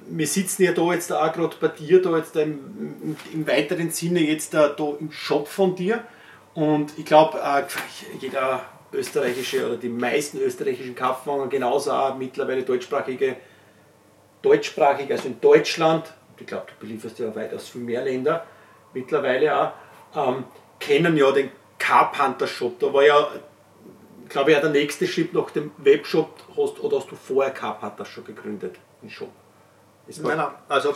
wir 0.10 0.28
sitzen 0.28 0.64
ja 0.64 0.72
da 0.72 0.94
jetzt 0.94 1.12
auch 1.12 1.34
gerade 1.34 1.56
bei 1.60 1.68
dir, 1.68 2.02
da 2.02 2.18
jetzt 2.18 2.36
im, 2.36 3.16
im, 3.34 3.48
weiteren 3.48 3.90
Sinne 3.92 4.22
jetzt 4.22 4.54
da, 4.54 4.70
da 4.70 4.94
im 5.00 5.12
Shop 5.12 5.48
von 5.48 5.76
dir. 5.76 6.04
Und 6.54 6.98
ich 6.98 7.06
glaube, 7.06 7.40
äh, 7.40 7.64
jeder 8.20 8.62
österreichische 8.94 9.66
oder 9.66 9.78
die 9.78 9.90
meisten 9.90 10.40
österreichischen 10.40 10.96
Kampfwagen, 10.96 11.50
genauso 11.50 11.92
auch 11.92 12.16
mittlerweile 12.18 12.64
deutschsprachige, 12.64 13.36
deutschsprachig, 14.42 15.12
also 15.12 15.28
in 15.28 15.42
Deutschland, 15.42 16.06
ich 16.40 16.48
glaube, 16.48 16.68
du 16.68 16.86
belieferst 16.86 17.20
ja 17.20 17.36
weitaus 17.36 17.70
viel 17.70 17.82
mehr 17.82 18.04
Länder 18.04 18.46
mittlerweile 18.94 19.60
auch, 19.60 19.72
ähm, 20.16 20.46
kennen 20.80 21.18
ja 21.18 21.32
den 21.32 21.52
Carpenter 21.78 22.48
Shop. 22.48 22.80
Da 22.80 22.94
war 22.94 23.04
ja, 23.04 23.28
glaube 24.30 24.52
ich, 24.52 24.58
auch 24.58 24.62
der 24.62 24.70
nächste 24.70 25.08
Schritt 25.08 25.34
nach 25.34 25.52
dem 25.52 25.72
Webshop, 25.78 26.40
hast, 26.56 26.80
oder 26.80 26.98
hast 26.98 27.12
du 27.12 27.16
vorher 27.16 27.54
Carpenter 27.54 28.06
schon 28.06 28.26
gegründet, 28.26 28.76
Shop? 29.08 29.32
Nein, 30.08 30.38
nein, 30.38 30.48
also 30.70 30.96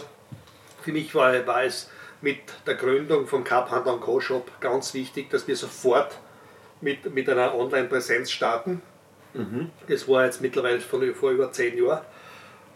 für 0.81 0.91
mich 0.91 1.13
war, 1.13 1.46
war 1.46 1.63
es 1.63 1.89
mit 2.22 2.39
der 2.65 2.75
Gründung 2.75 3.27
vom 3.27 3.43
Carpenter 3.43 3.98
Co. 3.98 4.20
Shop 4.20 4.50
ganz 4.60 4.93
wichtig, 4.93 5.29
dass 5.29 5.48
wir 5.48 5.55
sofort 5.55 6.17
mit, 6.81 7.13
mit 7.13 7.29
einer 7.29 7.53
Online-Präsenz 7.55 8.31
starten. 8.31 8.81
Mhm. 9.34 9.70
Das 9.88 10.08
war 10.08 10.25
jetzt 10.25 10.41
mittlerweile 10.41 10.79
von, 10.79 11.13
vor 11.13 11.31
über 11.31 11.51
zehn 11.51 11.77
Jahren. 11.77 12.01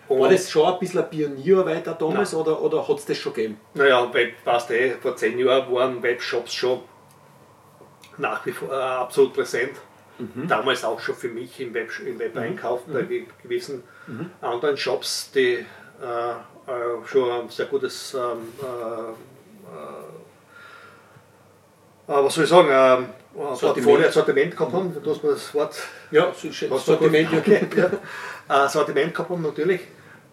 Und 0.08 0.20
war 0.20 0.30
das 0.30 0.52
schon 0.52 0.72
ein 0.72 0.80
bisschen 0.80 1.00
eine 1.00 1.10
Pionierarbeit 1.10 1.88
damals 1.88 2.34
Nein. 2.34 2.42
oder, 2.42 2.62
oder 2.62 2.88
hat 2.88 3.00
es 3.00 3.06
das 3.06 3.18
schon 3.18 3.34
gegeben? 3.34 3.60
Naja, 3.74 4.12
weißt 4.14 4.70
du, 4.70 4.98
vor 5.02 5.16
zehn 5.16 5.40
Jahren 5.40 5.72
waren 5.74 6.04
Webshops 6.04 6.54
schon 6.54 6.82
nach 8.18 8.46
wie 8.46 8.52
vor 8.52 8.72
äh, 8.72 8.76
absolut 8.76 9.34
präsent. 9.34 9.74
Mhm. 10.18 10.48
Damals 10.48 10.84
auch 10.84 11.00
schon 11.00 11.16
für 11.16 11.28
mich 11.28 11.60
im 11.60 11.74
Web, 11.74 11.90
im 12.06 12.20
Web 12.20 12.36
mhm. 12.36 12.42
einkaufen, 12.42 12.94
bei 12.94 13.04
mhm. 13.04 13.28
gewissen 13.44 13.84
mhm. 14.08 14.30
anderen 14.42 14.78
Shops, 14.78 15.32
die 15.32 15.66
äh, 16.02 16.32
äh, 16.72 17.06
schon 17.06 17.32
ein 17.32 17.50
sehr 17.50 17.66
gutes 17.66 18.14
ähm, 18.14 18.54
äh, 18.62 19.12
äh, 22.08 22.24
was 22.24 22.36
soll 22.36 22.44
ich 22.44 22.50
sagen, 22.50 22.70
ähm, 22.72 23.56
Sortiment. 23.56 24.12
Sortiment 24.14 24.56
gehabt 24.56 24.74
haben, 24.74 24.96
du 25.04 25.10
hast 25.10 25.24
mir 25.24 25.32
das 25.32 25.54
Wort. 25.54 25.76
Ja, 26.12 26.32
Sortiment, 26.34 27.34
okay. 27.38 27.68
ja. 28.48 28.70
Sortiment 28.70 29.14
gehabt 29.14 29.30
haben 29.30 29.42
natürlich. 29.42 29.82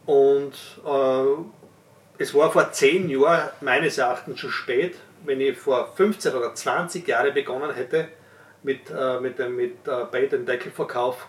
Und 0.06 0.52
äh, 0.84 2.22
es 2.22 2.34
war 2.34 2.52
vor 2.52 2.70
zehn 2.72 3.08
Jahren 3.08 3.48
meines 3.60 3.98
Erachtens 3.98 4.38
schon 4.38 4.50
spät, 4.50 4.96
wenn 5.24 5.40
ich 5.40 5.56
vor 5.56 5.92
15 5.96 6.34
oder 6.34 6.54
20 6.54 7.08
Jahren 7.08 7.34
begonnen 7.34 7.74
hätte 7.74 8.08
mit, 8.62 8.90
äh, 8.90 9.20
mit 9.20 9.38
dem 9.38 9.56
mit, 9.56 9.86
äh, 9.86 10.36
und 10.36 10.46
Deckelverkauf, 10.46 11.26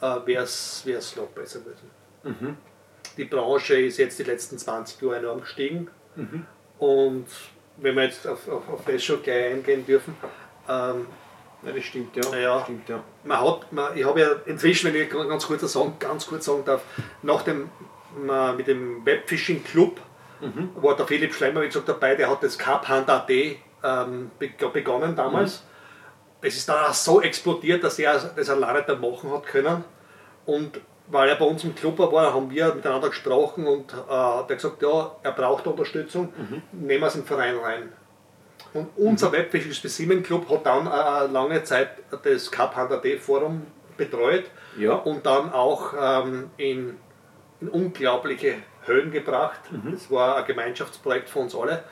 äh, 0.00 0.16
wäre 0.26 0.44
es 0.44 0.84
noch 1.16 1.26
besser 1.26 1.60
gewesen. 1.60 1.90
Mhm. 2.22 2.56
Die 3.16 3.24
Branche 3.24 3.80
ist 3.80 3.98
jetzt 3.98 4.18
die 4.18 4.24
letzten 4.24 4.58
20 4.58 5.02
Jahre 5.02 5.16
enorm 5.16 5.40
gestiegen. 5.40 5.88
Mhm. 6.14 6.46
Und 6.78 7.26
wenn 7.78 7.96
wir 7.96 8.04
jetzt 8.04 8.26
auf, 8.26 8.48
auf, 8.48 8.68
auf 8.68 8.84
das 8.84 9.02
schon 9.02 9.22
gleich 9.22 9.52
eingehen 9.52 9.84
dürfen, 9.84 10.16
ähm, 10.68 11.06
ja, 11.64 11.72
das 11.72 11.84
stimmt, 11.84 12.14
ja. 12.14 12.36
ja, 12.36 12.62
stimmt, 12.62 12.88
ja. 12.88 13.02
Man 13.24 13.40
hat, 13.40 13.72
man, 13.72 13.96
ich 13.96 14.04
habe 14.04 14.20
ja 14.20 14.28
inzwischen, 14.46 14.94
wenn 14.94 15.02
ich 15.02 15.10
ganz 15.10 15.46
kurz 15.46 15.72
sagen, 15.72 15.96
ganz 15.98 16.26
kurz 16.26 16.44
sagen 16.44 16.64
darf, 16.64 16.82
nach 17.22 17.42
dem, 17.42 17.68
mit 18.56 18.68
dem 18.68 19.04
Webfishing 19.04 19.64
Club 19.64 20.00
mhm. 20.40 20.70
war 20.76 20.96
der 20.96 21.06
Philipp 21.06 21.34
Schlemmer, 21.34 21.62
wie 21.62 21.66
gesagt, 21.66 21.88
dabei, 21.88 22.14
der 22.14 22.30
hat 22.30 22.44
das 22.44 22.56
Carphand.at 22.58 23.28
ähm, 23.82 24.30
begonnen 24.38 25.16
damals. 25.16 25.62
Mhm. 25.62 25.67
Es 26.40 26.56
ist 26.56 26.68
dann 26.68 26.84
auch 26.84 26.94
so 26.94 27.20
explodiert, 27.20 27.82
dass 27.82 27.98
er 27.98 28.18
das 28.36 28.48
alleine 28.48 28.84
da 28.86 28.94
machen 28.94 29.32
hat 29.32 29.46
können. 29.46 29.84
Und 30.46 30.80
weil 31.10 31.28
er 31.28 31.36
bei 31.36 31.44
uns 31.44 31.64
im 31.64 31.74
Club 31.74 31.98
war, 31.98 32.34
haben 32.34 32.50
wir 32.50 32.74
miteinander 32.74 33.08
gesprochen 33.08 33.66
und 33.66 33.92
äh, 33.92 34.12
hat 34.12 34.48
gesagt, 34.48 34.82
ja, 34.82 35.16
er 35.22 35.32
braucht 35.32 35.66
Unterstützung, 35.66 36.32
mhm. 36.36 36.62
nehmen 36.72 37.02
wir 37.02 37.06
es 37.06 37.14
in 37.14 37.22
den 37.22 37.26
Verein 37.26 37.56
rein. 37.56 37.92
Und 38.74 38.88
unser 38.96 39.28
mhm. 39.28 39.32
Webfishing 39.32 39.72
Specimen 39.72 40.22
Club 40.22 40.48
hat 40.50 40.66
dann 40.66 40.86
äh, 40.86 41.32
lange 41.32 41.62
Zeit 41.64 41.90
das 42.22 42.50
Cup 42.50 42.76
Hunter 42.76 42.98
D 42.98 43.16
Forum 43.16 43.66
betreut 43.96 44.44
ja. 44.78 44.94
und 44.94 45.24
dann 45.26 45.52
auch 45.52 45.94
ähm, 45.98 46.50
in, 46.56 46.96
in, 47.60 47.68
unglaubliche 47.68 48.56
Höhen 48.84 49.10
gebracht. 49.10 49.60
Mhm. 49.70 49.92
Das 49.92 50.10
war 50.10 50.36
ein 50.36 50.46
Gemeinschaftsprojekt 50.46 51.28
für 51.28 51.40
uns 51.40 51.54
alle. 51.54 51.84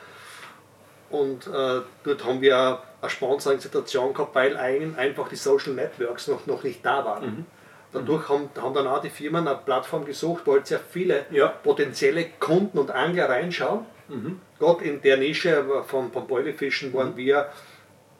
Und 1.09 1.47
äh, 1.47 1.81
dort 2.03 2.25
haben 2.25 2.41
wir 2.41 2.81
eine 3.01 3.09
Sponsoring-Situation 3.09 4.13
gehabt, 4.13 4.35
weil 4.35 4.57
einfach 4.57 5.29
die 5.29 5.35
Social 5.35 5.73
Networks 5.73 6.27
noch, 6.27 6.45
noch 6.47 6.63
nicht 6.63 6.85
da 6.85 7.05
waren. 7.05 7.25
Mhm. 7.25 7.45
Dadurch 7.93 8.27
haben, 8.27 8.49
haben 8.59 8.73
dann 8.73 8.87
auch 8.87 9.01
die 9.01 9.09
Firmen 9.09 9.47
eine 9.47 9.57
Plattform 9.57 10.05
gesucht, 10.05 10.43
wo 10.45 10.53
halt 10.53 10.67
sehr 10.67 10.79
viele 10.79 11.25
ja. 11.31 11.47
potenzielle 11.47 12.25
Kunden 12.39 12.77
und 12.77 12.91
Angler 12.91 13.29
reinschauen. 13.29 13.85
Mhm. 14.09 14.41
Gerade 14.59 14.83
in 14.83 15.01
der 15.01 15.17
Nische 15.17 15.63
von, 15.87 16.11
von 16.11 16.27
Beulefischen 16.27 16.93
waren 16.93 17.11
mhm. 17.11 17.17
wir, 17.17 17.49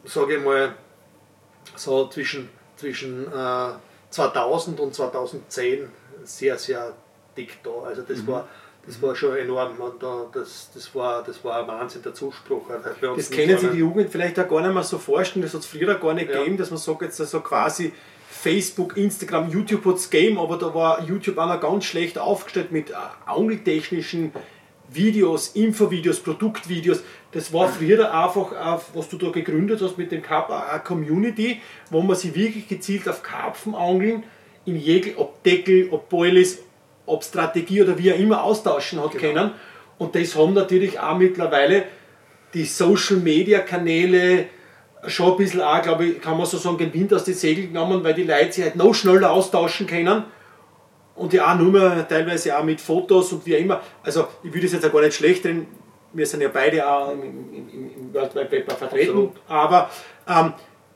sage 0.06 0.38
ich 0.38 0.44
mal, 0.44 0.74
so 1.76 2.08
zwischen, 2.08 2.50
zwischen 2.78 3.28
äh, 3.28 3.70
2000 4.10 4.80
und 4.80 4.96
2010 4.96 5.90
sehr, 6.24 6.58
sehr 6.58 6.94
dick 7.36 7.62
da. 7.64 7.84
Also 7.86 8.04
das 8.04 8.20
mhm. 8.20 8.28
war 8.28 8.48
das 8.88 9.02
war 9.02 9.16
schon 9.16 9.36
enorm 9.36 9.78
und 9.80 10.02
das, 10.34 10.72
das, 10.74 10.96
war, 10.96 11.22
das 11.22 11.44
war 11.44 11.60
ein 11.60 11.68
Wahnsinn, 11.68 12.02
der 12.04 12.14
Zuspruch. 12.14 12.70
Also 12.70 13.16
das 13.16 13.30
kennen 13.30 13.58
sich 13.58 13.70
die 13.72 13.80
Jugend 13.80 14.10
vielleicht 14.10 14.40
auch 14.40 14.48
gar 14.48 14.62
nicht 14.62 14.74
mehr 14.74 14.84
so 14.84 14.98
vorstellen, 14.98 15.44
das 15.44 15.54
hat 15.54 15.62
es 15.62 15.68
früher 15.68 15.96
gar 15.96 16.14
nicht 16.14 16.30
ja. 16.30 16.38
gegeben, 16.38 16.58
dass 16.58 16.72
man 16.72 16.80
sagt, 16.80 17.02
jetzt 17.02 17.20
also 17.20 17.42
quasi 17.42 17.92
Facebook, 18.30 18.96
Instagram, 18.96 19.52
YouTube 19.52 19.84
hat 19.86 19.96
es 19.96 20.10
gegeben, 20.10 20.40
aber 20.40 20.58
da 20.58 20.74
war 20.74 21.04
YouTube 21.04 21.38
auch 21.38 21.48
noch 21.48 21.60
ganz 21.60 21.84
schlecht 21.84 22.18
aufgestellt 22.18 22.72
mit 22.72 22.94
angeltechnischen 23.26 24.32
Videos, 24.90 25.50
Infovideos, 25.50 26.22
Produktvideos. 26.22 27.02
Das 27.34 27.52
war 27.52 27.68
früher 27.68 28.14
einfach, 28.14 28.54
was 28.94 29.10
du 29.10 29.18
da 29.18 29.32
gegründet 29.32 29.82
hast 29.82 29.98
mit 29.98 30.14
dem 30.14 30.22
Karp, 30.22 30.50
eine 30.50 30.80
Community, 30.80 31.62
wo 31.90 32.02
man 32.02 32.16
sich 32.16 32.34
wirklich 32.36 32.70
gezielt 32.70 33.10
auf 33.10 33.22
Karpfenangeln 33.22 34.24
in 34.66 34.78
jegel, 34.78 35.16
ob 35.18 35.44
Deckel, 35.44 35.90
ob 35.92 36.08
Boilies, 36.08 36.60
ob 37.08 37.24
Strategie 37.24 37.82
oder 37.82 37.98
wie 37.98 38.14
auch 38.14 38.20
immer 38.20 38.44
austauschen 38.44 39.02
hat 39.02 39.14
genau. 39.14 39.22
können. 39.22 39.52
Und 39.98 40.14
das 40.14 40.36
haben 40.36 40.54
natürlich 40.54 41.00
auch 41.00 41.18
mittlerweile 41.18 41.86
die 42.54 42.66
Social 42.66 43.18
Media 43.18 43.60
Kanäle 43.60 44.46
schon 45.08 45.32
ein 45.32 45.38
bisschen 45.38 45.62
auch, 45.62 45.82
glaube 45.82 46.06
ich, 46.06 46.22
kann 46.22 46.38
man 46.38 46.46
so 46.46 46.58
sagen, 46.58 46.78
den 46.78 46.94
Wind 46.94 47.14
aus 47.14 47.24
den 47.24 47.34
Segeln 47.34 47.70
genommen, 47.70 48.04
weil 48.04 48.14
die 48.14 48.24
Leute 48.24 48.52
sich 48.52 48.64
halt 48.64 48.76
noch 48.76 48.94
schneller 48.94 49.32
austauschen 49.32 49.88
können 49.88 50.24
und 51.16 51.34
ja 51.34 51.52
auch 51.52 51.58
nur 51.58 51.72
mehr 51.72 52.08
teilweise 52.08 52.58
auch 52.58 52.64
mit 52.64 52.80
Fotos 52.80 53.32
und 53.34 53.46
wie 53.46 53.56
auch 53.56 53.60
immer. 53.60 53.82
Also 54.04 54.28
ich 54.44 54.54
würde 54.54 54.68
es 54.68 54.74
jetzt 54.74 54.86
auch 54.86 54.92
gar 54.92 55.02
nicht 55.02 55.16
schlecht 55.16 55.46
drin, 55.46 55.68
wir 56.14 56.26
sind 56.26 56.42
ja 56.42 56.50
beide 56.50 56.88
auch 56.90 57.12
im, 57.12 57.22
im, 57.22 57.92
im 57.96 58.14
World 58.14 58.34
Wide 58.36 58.52
Web 58.52 58.72
vertreten, 58.72 59.10
Absolut. 59.10 59.32
aber 59.48 59.90
ähm, 60.28 60.54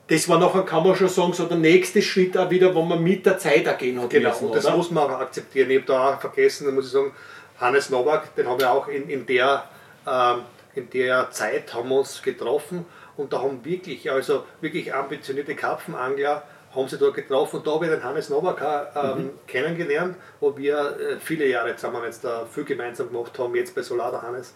das 0.08 0.28
war 0.28 0.38
nachher, 0.38 0.62
kann 0.62 0.84
man 0.84 0.96
schon 0.96 1.08
sagen, 1.08 1.32
so 1.32 1.46
der 1.46 1.56
nächste 1.56 2.02
Schritt 2.02 2.36
auch 2.36 2.50
wieder, 2.50 2.74
wo 2.74 2.82
man 2.82 3.02
mit 3.02 3.24
der 3.24 3.38
Zeit 3.38 3.66
ergehen 3.66 4.00
hat. 4.00 4.10
Genau, 4.10 4.28
müssen, 4.28 4.52
das 4.52 4.66
oder? 4.66 4.76
muss 4.76 4.90
man 4.90 5.04
auch 5.04 5.20
akzeptieren. 5.20 5.70
Ich 5.70 5.78
habe 5.78 5.86
da 5.86 6.14
auch 6.14 6.20
vergessen, 6.20 6.66
da 6.66 6.72
muss 6.72 6.86
ich 6.86 6.92
sagen, 6.92 7.12
Hannes 7.58 7.90
Nowak, 7.90 8.34
den 8.34 8.46
haben 8.48 8.60
wir 8.60 8.70
auch 8.70 8.88
in, 8.88 9.08
in, 9.08 9.24
der, 9.24 9.64
ähm, 10.06 10.40
in 10.74 10.90
der 10.90 11.30
Zeit 11.30 11.72
haben 11.72 11.88
wir 11.88 11.98
uns 11.98 12.20
getroffen 12.20 12.84
und 13.16 13.32
da 13.32 13.40
haben 13.40 13.64
wirklich, 13.64 14.10
also 14.10 14.44
wirklich 14.60 14.92
ambitionierte 14.92 15.54
Karpfenangler 15.54 16.42
haben 16.74 16.88
sie 16.88 16.98
dort 16.98 17.14
getroffen 17.14 17.58
und 17.58 17.66
da 17.66 17.72
habe 17.72 17.86
ich 17.86 17.92
den 17.92 18.02
Hannes 18.02 18.30
Nowak 18.30 18.60
ähm, 18.96 19.24
mhm. 19.24 19.30
kennengelernt, 19.46 20.16
wo 20.40 20.56
wir 20.56 20.96
äh, 20.98 21.16
viele 21.20 21.46
Jahre 21.46 21.76
zusammen 21.76 22.02
jetzt 22.04 22.24
da 22.24 22.46
viel 22.46 22.64
gemeinsam 22.64 23.12
gemacht 23.12 23.38
haben, 23.38 23.54
jetzt 23.54 23.74
bei 23.74 23.82
Solar 23.82 24.22
Hannes. 24.22 24.54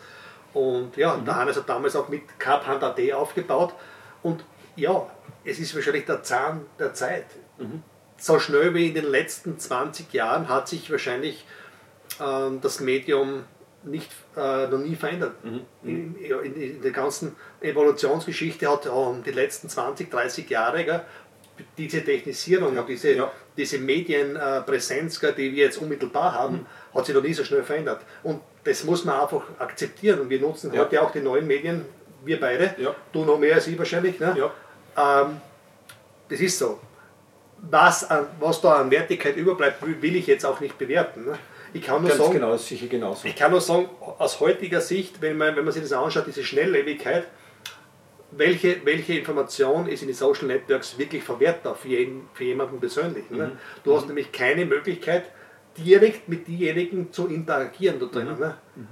Und 0.54 0.96
ja, 0.96 1.14
mhm. 1.14 1.26
der 1.26 1.36
Hannes 1.36 1.56
hat 1.56 1.68
damals 1.68 1.94
auch 1.94 2.08
mit 2.08 2.38
Carp 2.38 2.66
Hand 2.66 2.82
AD 2.82 3.12
aufgebaut 3.12 3.74
und 4.22 4.44
ja, 4.76 5.06
es 5.46 5.58
ist 5.60 5.74
wahrscheinlich 5.74 6.04
der 6.04 6.22
Zahn 6.22 6.66
der 6.78 6.92
Zeit. 6.92 7.26
Mhm. 7.58 7.82
So 8.18 8.38
schnell 8.38 8.74
wie 8.74 8.88
in 8.88 8.94
den 8.94 9.04
letzten 9.04 9.58
20 9.58 10.12
Jahren 10.12 10.48
hat 10.48 10.68
sich 10.68 10.90
wahrscheinlich 10.90 11.46
ähm, 12.20 12.60
das 12.60 12.80
Medium 12.80 13.44
nicht, 13.84 14.10
äh, 14.36 14.66
noch 14.66 14.78
nie 14.78 14.96
verändert. 14.96 15.44
Mhm. 15.44 15.60
In, 15.84 16.16
in, 16.16 16.54
in, 16.54 16.82
der 16.82 16.90
ganzen 16.90 17.36
Evolutionsgeschichte 17.60 18.70
hat 18.70 18.86
äh, 18.86 18.90
die 19.24 19.30
letzten 19.30 19.68
20, 19.68 20.10
30 20.10 20.50
Jahre 20.50 20.84
gell, 20.84 21.02
diese 21.78 22.04
Technisierung 22.04 22.74
ja. 22.74 22.82
diese, 22.82 23.12
ja. 23.12 23.32
diese 23.56 23.78
Medienpräsenz, 23.78 25.22
äh, 25.22 25.32
die 25.32 25.54
wir 25.54 25.64
jetzt 25.64 25.78
unmittelbar 25.78 26.32
haben, 26.32 26.56
mhm. 26.56 26.98
hat 26.98 27.06
sich 27.06 27.14
noch 27.14 27.22
nie 27.22 27.34
so 27.34 27.44
schnell 27.44 27.62
verändert. 27.62 28.00
Und 28.24 28.40
das 28.64 28.82
muss 28.82 29.04
man 29.04 29.20
einfach 29.20 29.44
akzeptieren. 29.58 30.20
Und 30.20 30.30
wir 30.30 30.40
nutzen 30.40 30.72
ja. 30.72 30.80
heute 30.80 31.00
auch 31.02 31.12
die 31.12 31.20
neuen 31.20 31.46
Medien, 31.46 31.84
wir 32.24 32.40
beide, 32.40 32.74
du 33.12 33.24
noch 33.24 33.38
mehr 33.38 33.54
als 33.54 33.68
ich 33.68 33.78
wahrscheinlich. 33.78 34.18
Ne? 34.18 34.50
Ähm, 34.96 35.40
das 36.28 36.40
ist 36.40 36.58
so. 36.58 36.80
Was, 37.58 38.06
was 38.38 38.60
da 38.60 38.76
an 38.76 38.90
Wertigkeit 38.90 39.36
überbleibt, 39.36 39.82
will 39.82 40.16
ich 40.16 40.26
jetzt 40.26 40.44
auch 40.44 40.60
nicht 40.60 40.76
bewerten. 40.76 41.24
Ne? 41.24 41.38
Ich 41.72 41.82
kann 41.82 42.00
nur 42.00 42.10
Ganz 42.10 42.20
sagen, 42.20 42.32
genau, 42.34 42.56
sicher 42.56 42.86
genauso. 42.86 43.26
Ich 43.26 43.34
kann 43.34 43.50
nur 43.50 43.60
sagen, 43.60 43.88
aus 44.18 44.40
heutiger 44.40 44.80
Sicht, 44.80 45.20
wenn 45.20 45.36
man, 45.36 45.56
wenn 45.56 45.64
man 45.64 45.72
sich 45.72 45.82
das 45.82 45.92
anschaut, 45.92 46.26
diese 46.26 46.44
Schnelllebigkeit, 46.44 47.26
welche, 48.30 48.84
welche 48.84 49.14
Information 49.14 49.86
ist 49.86 50.02
in 50.02 50.08
den 50.08 50.16
Social 50.16 50.46
Networks 50.46 50.98
wirklich 50.98 51.22
verwertbar 51.22 51.74
für, 51.74 51.88
jeden, 51.88 52.28
für 52.34 52.44
jemanden 52.44 52.78
persönlich. 52.78 53.30
Ne? 53.30 53.46
Mhm. 53.46 53.58
Du 53.84 53.94
hast 53.94 54.02
mhm. 54.02 54.08
nämlich 54.08 54.32
keine 54.32 54.64
Möglichkeit, 54.64 55.24
direkt 55.76 56.28
mit 56.28 56.48
denjenigen 56.48 57.12
zu 57.12 57.28
interagieren 57.28 57.98
da 58.00 58.06
drinnen. 58.06 58.38
Ne? 58.38 58.56
Mhm. 58.74 58.86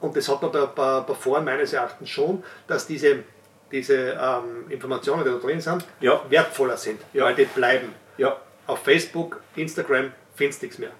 Und 0.00 0.16
das 0.16 0.28
hat 0.28 0.42
man 0.42 0.52
bei, 0.52 0.66
bei, 0.66 1.00
bei 1.00 1.14
Foren 1.14 1.44
meines 1.44 1.72
Erachtens 1.72 2.08
schon, 2.08 2.42
dass 2.66 2.86
diese, 2.86 3.24
diese 3.70 4.18
ähm, 4.20 4.70
Informationen, 4.70 5.24
die 5.24 5.30
da 5.30 5.36
drin 5.36 5.60
sind, 5.60 5.84
ja. 6.00 6.20
wertvoller 6.28 6.76
sind, 6.76 7.00
ja. 7.12 7.24
weil 7.24 7.34
die 7.34 7.44
bleiben. 7.44 7.92
Ja. 8.16 8.36
Auf 8.66 8.80
Facebook, 8.80 9.40
Instagram 9.56 10.12
findest 10.34 10.62
du 10.62 10.66
nichts 10.66 10.78
mehr. 10.78 10.90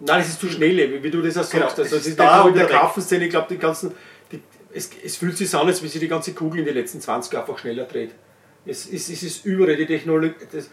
Nein, 0.00 0.20
es 0.20 0.28
ist 0.28 0.40
zu 0.40 0.48
schnell, 0.48 1.02
wie 1.02 1.10
du 1.10 1.22
das 1.22 1.36
auch 1.38 1.48
Genau, 1.50 1.66
sagst. 1.66 1.78
also, 1.80 1.96
es 1.96 2.06
ist 2.06 2.18
da 2.18 2.46
in 2.48 2.54
der. 2.54 2.66
Kaffenszene, 2.66 3.24
ich 3.24 3.30
glaube, 3.30 3.46
die 3.48 3.58
ganzen, 3.58 3.94
die, 4.32 4.42
es, 4.72 4.90
es 5.02 5.16
fühlt 5.16 5.36
sich 5.36 5.54
an, 5.54 5.66
als 5.66 5.82
wie 5.82 5.88
sich 5.88 6.00
die 6.00 6.08
ganze 6.08 6.34
Kugel 6.34 6.60
in 6.60 6.66
den 6.66 6.74
letzten 6.74 7.00
20 7.00 7.32
Jahren 7.32 7.42
einfach 7.46 7.58
schneller 7.58 7.84
dreht. 7.84 8.10
Es, 8.66 8.86
es, 8.90 9.08
es 9.08 9.22
ist 9.22 9.44
überall 9.44 9.76
die 9.76 9.86
Technologie, 9.86 10.34
das, 10.52 10.68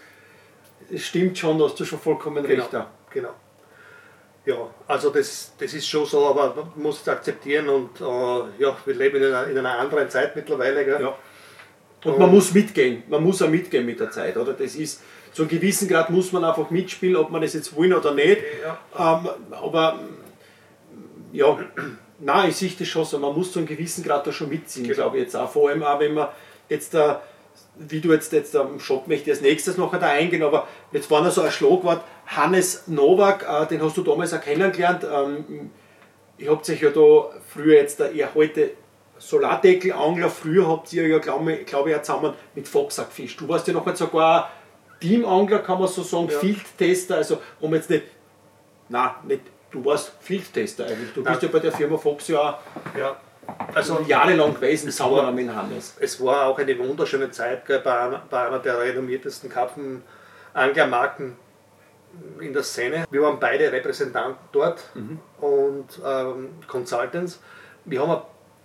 es 0.91 1.05
stimmt 1.05 1.37
schon, 1.37 1.57
da 1.59 1.65
hast 1.65 1.79
du 1.79 1.85
schon 1.85 1.99
vollkommen 1.99 2.43
Genau. 2.45 2.63
recht. 2.63 2.73
Da. 2.73 2.89
genau. 3.11 3.33
Ja, 4.43 4.55
also 4.87 5.11
das, 5.11 5.53
das 5.59 5.73
ist 5.73 5.87
schon 5.87 6.05
so, 6.05 6.25
aber 6.25 6.55
man 6.55 6.83
muss 6.83 7.01
es 7.01 7.07
akzeptieren 7.07 7.69
und 7.69 8.01
äh, 8.01 8.63
ja, 8.63 8.75
wir 8.85 8.95
leben 8.95 9.17
in 9.17 9.25
einer, 9.25 9.47
in 9.47 9.57
einer 9.57 9.77
anderen 9.77 10.09
Zeit 10.09 10.35
mittlerweile. 10.35 10.83
Gell? 10.83 10.99
Ja. 10.99 11.15
Und 12.03 12.17
man 12.17 12.31
muss 12.31 12.53
mitgehen, 12.53 13.03
man 13.09 13.23
muss 13.23 13.41
auch 13.41 13.49
mitgehen 13.49 13.85
mit 13.85 13.99
der 13.99 14.09
Zeit, 14.09 14.35
oder? 14.37 14.53
Das 14.53 14.75
ist, 14.75 15.01
zu 15.33 15.43
einem 15.43 15.49
gewissen 15.49 15.87
Grad 15.87 16.09
muss 16.09 16.31
man 16.31 16.43
einfach 16.43 16.69
mitspielen, 16.71 17.15
ob 17.15 17.29
man 17.29 17.41
das 17.41 17.53
jetzt 17.53 17.75
wollen 17.75 17.93
oder 17.93 18.13
nicht. 18.13 18.39
Ja. 18.97 19.21
Ähm, 19.23 19.29
aber 19.51 19.99
ja, 21.31 21.57
nein, 22.19 22.49
ich 22.49 22.55
sehe 22.55 22.71
das 22.77 22.87
schon 22.87 23.05
so, 23.05 23.19
man 23.19 23.33
muss 23.35 23.51
zu 23.51 23.59
einem 23.59 23.67
gewissen 23.67 24.03
Grad 24.03 24.25
da 24.25 24.31
schon 24.31 24.49
mitziehen, 24.49 24.83
Genau. 24.83 24.95
glaube 24.95 25.17
ich 25.17 25.23
jetzt 25.23 25.35
auch. 25.35 25.49
Vor 25.49 25.69
allem 25.69 25.83
auch, 25.83 25.99
wenn 25.99 26.13
man 26.13 26.29
jetzt 26.69 26.93
da, 26.93 27.21
wie 27.77 28.01
du 28.01 28.11
jetzt, 28.11 28.33
jetzt 28.33 28.55
am 28.55 28.79
Shop 28.79 29.07
möchte 29.07 29.29
als 29.31 29.41
nächstes 29.41 29.77
noch 29.77 29.91
da 29.97 30.07
eingehen, 30.07 30.43
aber 30.43 30.67
jetzt 30.91 31.09
war 31.11 31.23
noch 31.23 31.31
so 31.31 31.41
ein 31.41 31.51
Schlagwort, 31.51 32.03
Hannes 32.25 32.83
Nowak, 32.87 33.45
äh, 33.47 33.67
den 33.67 33.81
hast 33.83 33.95
du 33.97 34.01
damals 34.01 34.33
auch 34.33 34.41
kennengelernt. 34.41 35.05
Ähm, 35.09 35.69
ich 36.37 36.49
habt 36.49 36.67
euch 36.67 36.81
ja 36.81 36.89
da 36.89 37.29
früher 37.47 37.75
jetzt, 37.75 37.99
da, 37.99 38.09
ihr 38.09 38.33
heute 38.33 38.71
Solardeckelangler, 39.21 40.29
früher 40.29 40.67
habt 40.67 40.91
ihr 40.93 41.07
ja, 41.07 41.19
glaube 41.19 41.53
ich, 41.53 41.65
glaub 41.65 41.87
ich, 41.87 41.95
auch 41.95 42.01
zusammen 42.01 42.33
mit 42.55 42.67
Foxack 42.67 43.07
gefischt. 43.09 43.39
Du 43.39 43.47
warst 43.47 43.67
ja 43.67 43.73
noch 43.73 43.95
sogar 43.95 44.51
Teamangler, 44.99 45.59
kann 45.59 45.79
man 45.79 45.87
so 45.87 46.03
sagen, 46.03 46.29
Ja. 46.31 46.39
Fieldtester, 46.39 47.17
also 47.17 47.39
um 47.59 47.73
jetzt 47.75 47.89
nicht, 47.89 48.03
nein, 48.89 49.11
nicht, 49.27 49.41
du 49.71 49.83
warst 49.85 50.11
Fieldtester 50.21 50.85
eigentlich. 50.85 51.13
Du 51.13 51.23
bist 51.23 51.41
Ja. 51.41 51.49
bei 51.49 51.59
der 51.59 51.71
Firma 51.71 51.97
Fox 51.97 52.27
ja 52.27 52.59
Ja. 52.97 53.15
Also 53.73 53.99
jahrelang 54.07 54.53
gewesen, 54.53 54.91
war- 54.99 55.31
mit 55.31 55.53
Hannes. 55.53 55.97
es 55.99 56.23
war 56.23 56.45
auch 56.45 56.57
eine 56.59 56.77
wunderschöne 56.77 57.31
Zeit 57.31 57.65
gell, 57.65 57.79
bei, 57.79 57.97
einer, 57.99 58.21
bei 58.29 58.47
einer 58.47 58.59
der 58.59 58.79
renommiertesten 58.79 59.49
Karpfenanglermarken 59.49 61.35
in 62.39 62.53
der 62.53 62.63
Szene. 62.63 63.05
Wir 63.09 63.21
waren 63.23 63.39
beide 63.39 63.71
Repräsentanten 63.71 64.35
dort 64.51 64.83
und 65.39 65.85
ähm, 66.05 66.49
Consultants. 66.67 67.39
Wir 67.85 68.05
haben 68.05 68.21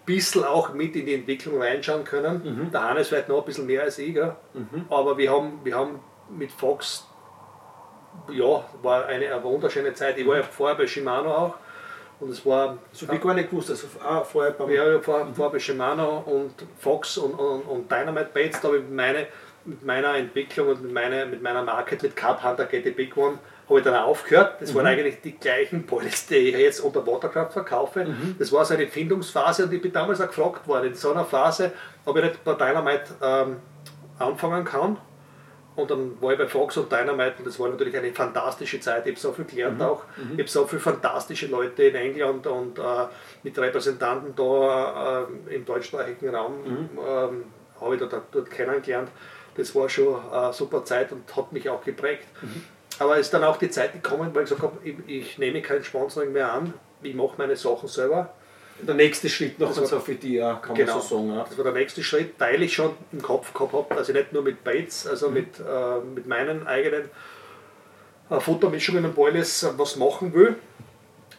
bisschen 0.06 0.44
auch 0.44 0.72
mit 0.72 0.96
in 0.96 1.04
die 1.04 1.14
Entwicklung 1.14 1.60
reinschauen 1.60 2.04
können. 2.04 2.70
Der 2.72 2.82
Hannes 2.82 3.08
vielleicht 3.08 3.28
noch 3.28 3.40
ein 3.40 3.44
bisschen 3.44 3.66
mehr 3.66 3.82
als 3.82 3.98
ich, 3.98 4.14
gell? 4.14 4.34
aber 4.88 5.18
wir 5.18 5.30
haben, 5.30 5.60
wir 5.64 5.76
haben 5.76 6.00
mit 6.30 6.50
Fox, 6.52 7.06
ja, 8.30 8.64
war 8.82 9.06
eine, 9.06 9.26
eine 9.26 9.42
wunderschöne 9.42 9.92
Zeit. 9.94 10.16
Ich 10.18 10.26
war 10.26 10.36
ja 10.36 10.42
vorher 10.42 10.76
bei 10.76 10.86
Shimano 10.86 11.30
auch. 11.34 11.54
Und 12.18 12.30
es 12.30 12.46
war 12.46 12.78
So 12.92 13.06
wie 13.10 13.18
gar 13.18 13.34
nicht 13.34 13.50
gewusst, 13.50 13.68
also 13.68 13.88
auch 14.02 14.24
vorher 14.24 14.52
beim 14.52 14.70
ja, 14.70 14.90
ja, 14.90 15.00
vor, 15.00 15.26
vor 15.34 15.52
bei 15.52 15.58
Shimano 15.58 16.20
und 16.20 16.54
Fox 16.78 17.18
und, 17.18 17.34
und, 17.34 17.62
und 17.62 17.90
Dynamite. 17.90 18.30
Baits, 18.32 18.60
da 18.62 18.68
habe 18.68 18.78
ich 18.78 18.88
meine, 18.88 19.26
mit 19.66 19.84
meiner 19.84 20.14
Entwicklung 20.16 20.68
und 20.68 20.82
mit 20.82 20.92
meiner, 20.92 21.26
mit 21.26 21.42
meiner 21.42 21.62
Marke 21.62 21.98
mit 22.00 22.16
Carp 22.16 22.42
Hunter 22.42 22.64
Get 22.66 22.84
the 22.84 22.90
Big 22.90 23.14
One 23.16 23.38
habe 23.68 23.78
ich 23.80 23.84
dann 23.84 23.94
auch 23.94 24.08
aufgehört. 24.08 24.60
Das 24.60 24.74
waren 24.74 24.86
eigentlich 24.86 25.20
die 25.22 25.32
gleichen 25.38 25.84
Boils, 25.86 26.26
die 26.26 26.36
ich 26.36 26.56
jetzt 26.56 26.80
unter 26.80 27.04
Watercraft 27.06 27.50
verkaufe. 27.50 28.06
Das 28.38 28.52
war 28.52 28.64
so 28.64 28.74
eine 28.74 28.86
Findungsphase 28.86 29.64
und 29.64 29.72
ich 29.72 29.82
bin 29.82 29.92
damals 29.92 30.20
auch 30.20 30.28
gefragt 30.28 30.66
worden, 30.68 30.86
in 30.88 30.94
so 30.94 31.10
einer 31.12 31.24
Phase, 31.24 31.72
ob 32.04 32.16
ich 32.16 32.24
nicht 32.24 32.44
bei 32.44 32.54
Dynamite 32.54 33.04
ähm, 33.22 33.56
anfangen 34.18 34.64
kann. 34.64 34.96
Und 35.74 35.90
dann 35.90 36.12
war 36.22 36.32
ich 36.32 36.38
bei 36.38 36.46
Fox 36.46 36.76
und 36.78 36.90
Dynamite 36.90 37.34
und 37.38 37.46
das 37.48 37.58
war 37.60 37.68
natürlich 37.68 37.94
eine 37.96 38.10
fantastische 38.12 38.80
Zeit. 38.80 39.04
Ich 39.04 39.12
habe 39.12 39.20
so 39.20 39.32
viel 39.32 39.44
gelernt 39.44 39.82
auch. 39.82 40.04
Ich 40.32 40.38
habe 40.38 40.48
so 40.48 40.66
viele 40.66 40.80
fantastische 40.80 41.48
Leute 41.48 41.82
in 41.82 41.94
England 41.96 42.46
und 42.46 42.78
äh, 42.78 42.82
mit 43.42 43.58
Repräsentanten 43.58 44.34
da 44.34 45.26
äh, 45.50 45.54
im 45.54 45.66
deutschsprachigen 45.66 46.34
Raum 46.34 46.54
ähm, 46.98 47.44
habe 47.80 47.94
ich 47.94 48.00
dort, 48.00 48.14
dort 48.30 48.50
kennengelernt. 48.50 49.10
Das 49.54 49.74
war 49.74 49.88
schon 49.88 50.16
eine 50.32 50.52
super 50.52 50.82
Zeit 50.84 51.12
und 51.12 51.36
hat 51.36 51.52
mich 51.52 51.68
auch 51.68 51.82
geprägt. 51.84 52.26
Aber 52.98 53.14
es 53.18 53.26
ist 53.26 53.34
dann 53.34 53.44
auch 53.44 53.56
die 53.58 53.70
Zeit 53.70 53.92
gekommen, 53.92 54.30
weil 54.34 54.44
ich 54.44 54.50
gesagt 54.50 54.62
habe, 54.62 54.78
ich, 54.84 54.96
ich 55.06 55.38
nehme 55.38 55.60
kein 55.62 55.82
Sponsoring 55.84 56.32
mehr 56.32 56.52
an. 56.52 56.72
Ich 57.02 57.14
mache 57.14 57.34
meine 57.38 57.56
Sachen 57.56 57.88
selber. 57.88 58.32
der 58.80 58.94
nächste 58.94 59.28
Schritt 59.28 59.58
noch 59.58 59.74
Das 59.74 59.88
so 59.90 60.00
für 60.00 60.14
die, 60.14 60.34
ja, 60.36 60.54
kann 60.56 60.74
Genau. 60.74 60.94
man 60.94 61.02
so 61.02 61.16
sagen. 61.16 61.34
Ja. 61.34 61.44
Das 61.48 61.56
war 61.58 61.64
der 61.64 61.72
nächste 61.74 62.02
Schritt, 62.02 62.34
weil 62.38 62.62
ich 62.62 62.74
schon 62.74 62.92
im 63.12 63.22
Kopf 63.22 63.52
gehabt 63.52 63.72
habe, 63.72 63.94
dass 63.94 64.08
ich 64.08 64.14
nicht 64.14 64.32
nur 64.32 64.42
mit 64.42 64.64
Baits, 64.64 65.06
also 65.06 65.30
mit, 65.30 65.58
äh, 65.60 65.98
mit 66.14 66.26
meinen 66.26 66.66
eigenen 66.66 67.10
äh, 68.30 68.40
Futtermischungen 68.40 69.04
und 69.04 69.14
Boilies 69.14 69.62
äh, 69.62 69.70
was 69.76 69.96
machen 69.96 70.32
will, 70.34 70.56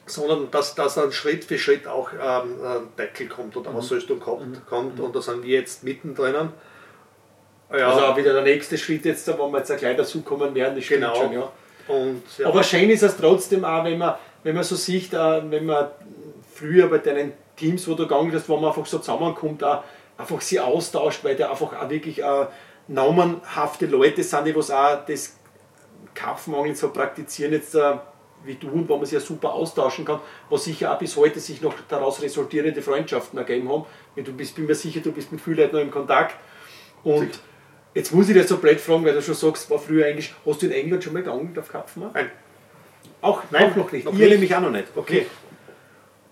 sondern 0.05 0.49
dass, 0.51 0.73
dass 0.75 0.95
dann 0.95 1.11
Schritt 1.11 1.43
für 1.45 1.57
Schritt 1.57 1.85
auch 1.87 2.11
ähm, 2.13 2.55
ein 2.63 2.95
Deckel 2.97 3.27
kommt 3.27 3.57
oder 3.57 3.71
Ausrüstung 3.71 4.19
kommt, 4.19 4.65
kommt 4.67 4.99
und 4.99 5.15
da 5.15 5.21
sind 5.21 5.43
wir 5.43 5.59
jetzt 5.59 5.83
mittendrin. 5.83 6.49
Ja, 7.71 7.89
Also 7.89 8.05
auch 8.05 8.17
wieder 8.17 8.33
der 8.33 8.43
nächste 8.43 8.77
Schritt 8.77 9.05
jetzt, 9.05 9.27
wo 9.37 9.47
wir 9.49 9.57
jetzt 9.59 9.71
auch 9.71 9.77
gleich 9.77 9.97
dazukommen 9.97 10.53
werden, 10.55 10.75
das 10.75 10.85
stimmt 10.85 11.01
Genau. 11.01 11.15
schon, 11.15 11.33
ja. 11.33 11.51
und 11.87 12.23
ja, 12.37 12.47
Aber 12.47 12.63
schön 12.63 12.89
ist 12.89 13.03
es 13.03 13.17
trotzdem 13.17 13.65
auch, 13.65 13.83
wenn 13.83 13.97
man, 13.97 14.15
wenn 14.43 14.55
man 14.55 14.63
so 14.63 14.75
sieht, 14.75 15.13
äh, 15.13 15.51
wenn 15.51 15.65
man 15.65 15.87
früher 16.53 16.87
bei 16.87 16.99
deinen 16.99 17.33
Teams, 17.55 17.87
wo 17.87 17.93
du 17.93 18.07
gegangen 18.07 18.31
bist, 18.31 18.47
wo 18.47 18.55
man 18.57 18.69
einfach 18.69 18.85
so 18.85 18.99
zusammenkommt, 18.99 19.63
auch 19.63 19.83
einfach 20.17 20.41
sie 20.41 20.59
austauscht, 20.59 21.23
weil 21.23 21.35
da 21.35 21.49
einfach 21.49 21.73
auch 21.79 21.89
wirklich 21.89 22.23
äh, 22.23 22.45
namenhafte 22.87 23.85
Leute 23.85 24.23
sind, 24.23 24.45
die 24.45 24.55
was 24.55 24.71
auch 24.71 25.05
das 25.05 25.35
Karpfenangeln 26.13 26.75
so 26.75 26.89
praktizieren 26.89 27.51
jetzt 27.51 27.75
äh, 27.75 27.95
wie 28.43 28.55
du 28.55 28.69
und 28.69 28.87
wo 28.87 28.95
man 28.95 29.05
sich 29.05 29.15
ja 29.15 29.19
super 29.19 29.53
austauschen 29.53 30.05
kann, 30.05 30.19
was 30.49 30.63
sicher 30.63 30.93
auch 30.93 30.99
bis 30.99 31.17
heute 31.17 31.39
sich 31.39 31.61
noch 31.61 31.73
daraus 31.89 32.21
resultierende 32.21 32.81
Freundschaften 32.81 33.37
ergeben 33.37 33.69
haben. 33.69 33.85
Du 34.15 34.31
bist, 34.31 34.55
bin 34.55 34.67
mir 34.67 34.75
sicher, 34.75 35.01
du 35.01 35.11
bist 35.11 35.31
mit 35.31 35.41
vielen 35.41 35.57
Leuten 35.57 35.75
noch 35.75 35.81
im 35.81 35.91
Kontakt. 35.91 36.35
Und. 37.03 37.39
Jetzt 37.97 38.13
muss 38.13 38.29
ich 38.29 38.35
dir 38.35 38.43
so 38.43 38.57
blöd 38.57 38.79
fragen, 38.79 39.03
weil 39.05 39.13
du 39.13 39.21
schon 39.21 39.35
sagst, 39.35 39.69
war 39.69 39.79
früher 39.79 40.05
eigentlich, 40.05 40.33
hast 40.45 40.61
du 40.61 40.67
in 40.67 40.71
England 40.71 41.03
schon 41.03 41.13
mal 41.13 41.23
geangelt 41.23 41.57
auf 41.59 41.71
Karpfen? 41.71 42.03
auch? 42.03 42.13
Nein. 42.13 42.29
Auch, 43.21 43.41
Nein, 43.51 43.71
auch 43.71 43.75
noch 43.75 43.91
nicht. 43.91 44.05
noch 44.05 44.13
nicht. 44.13 44.29
nämlich 44.29 44.55
auch 44.55 44.61
noch 44.61 44.69
nicht. 44.71 44.85
Okay. 44.95 45.25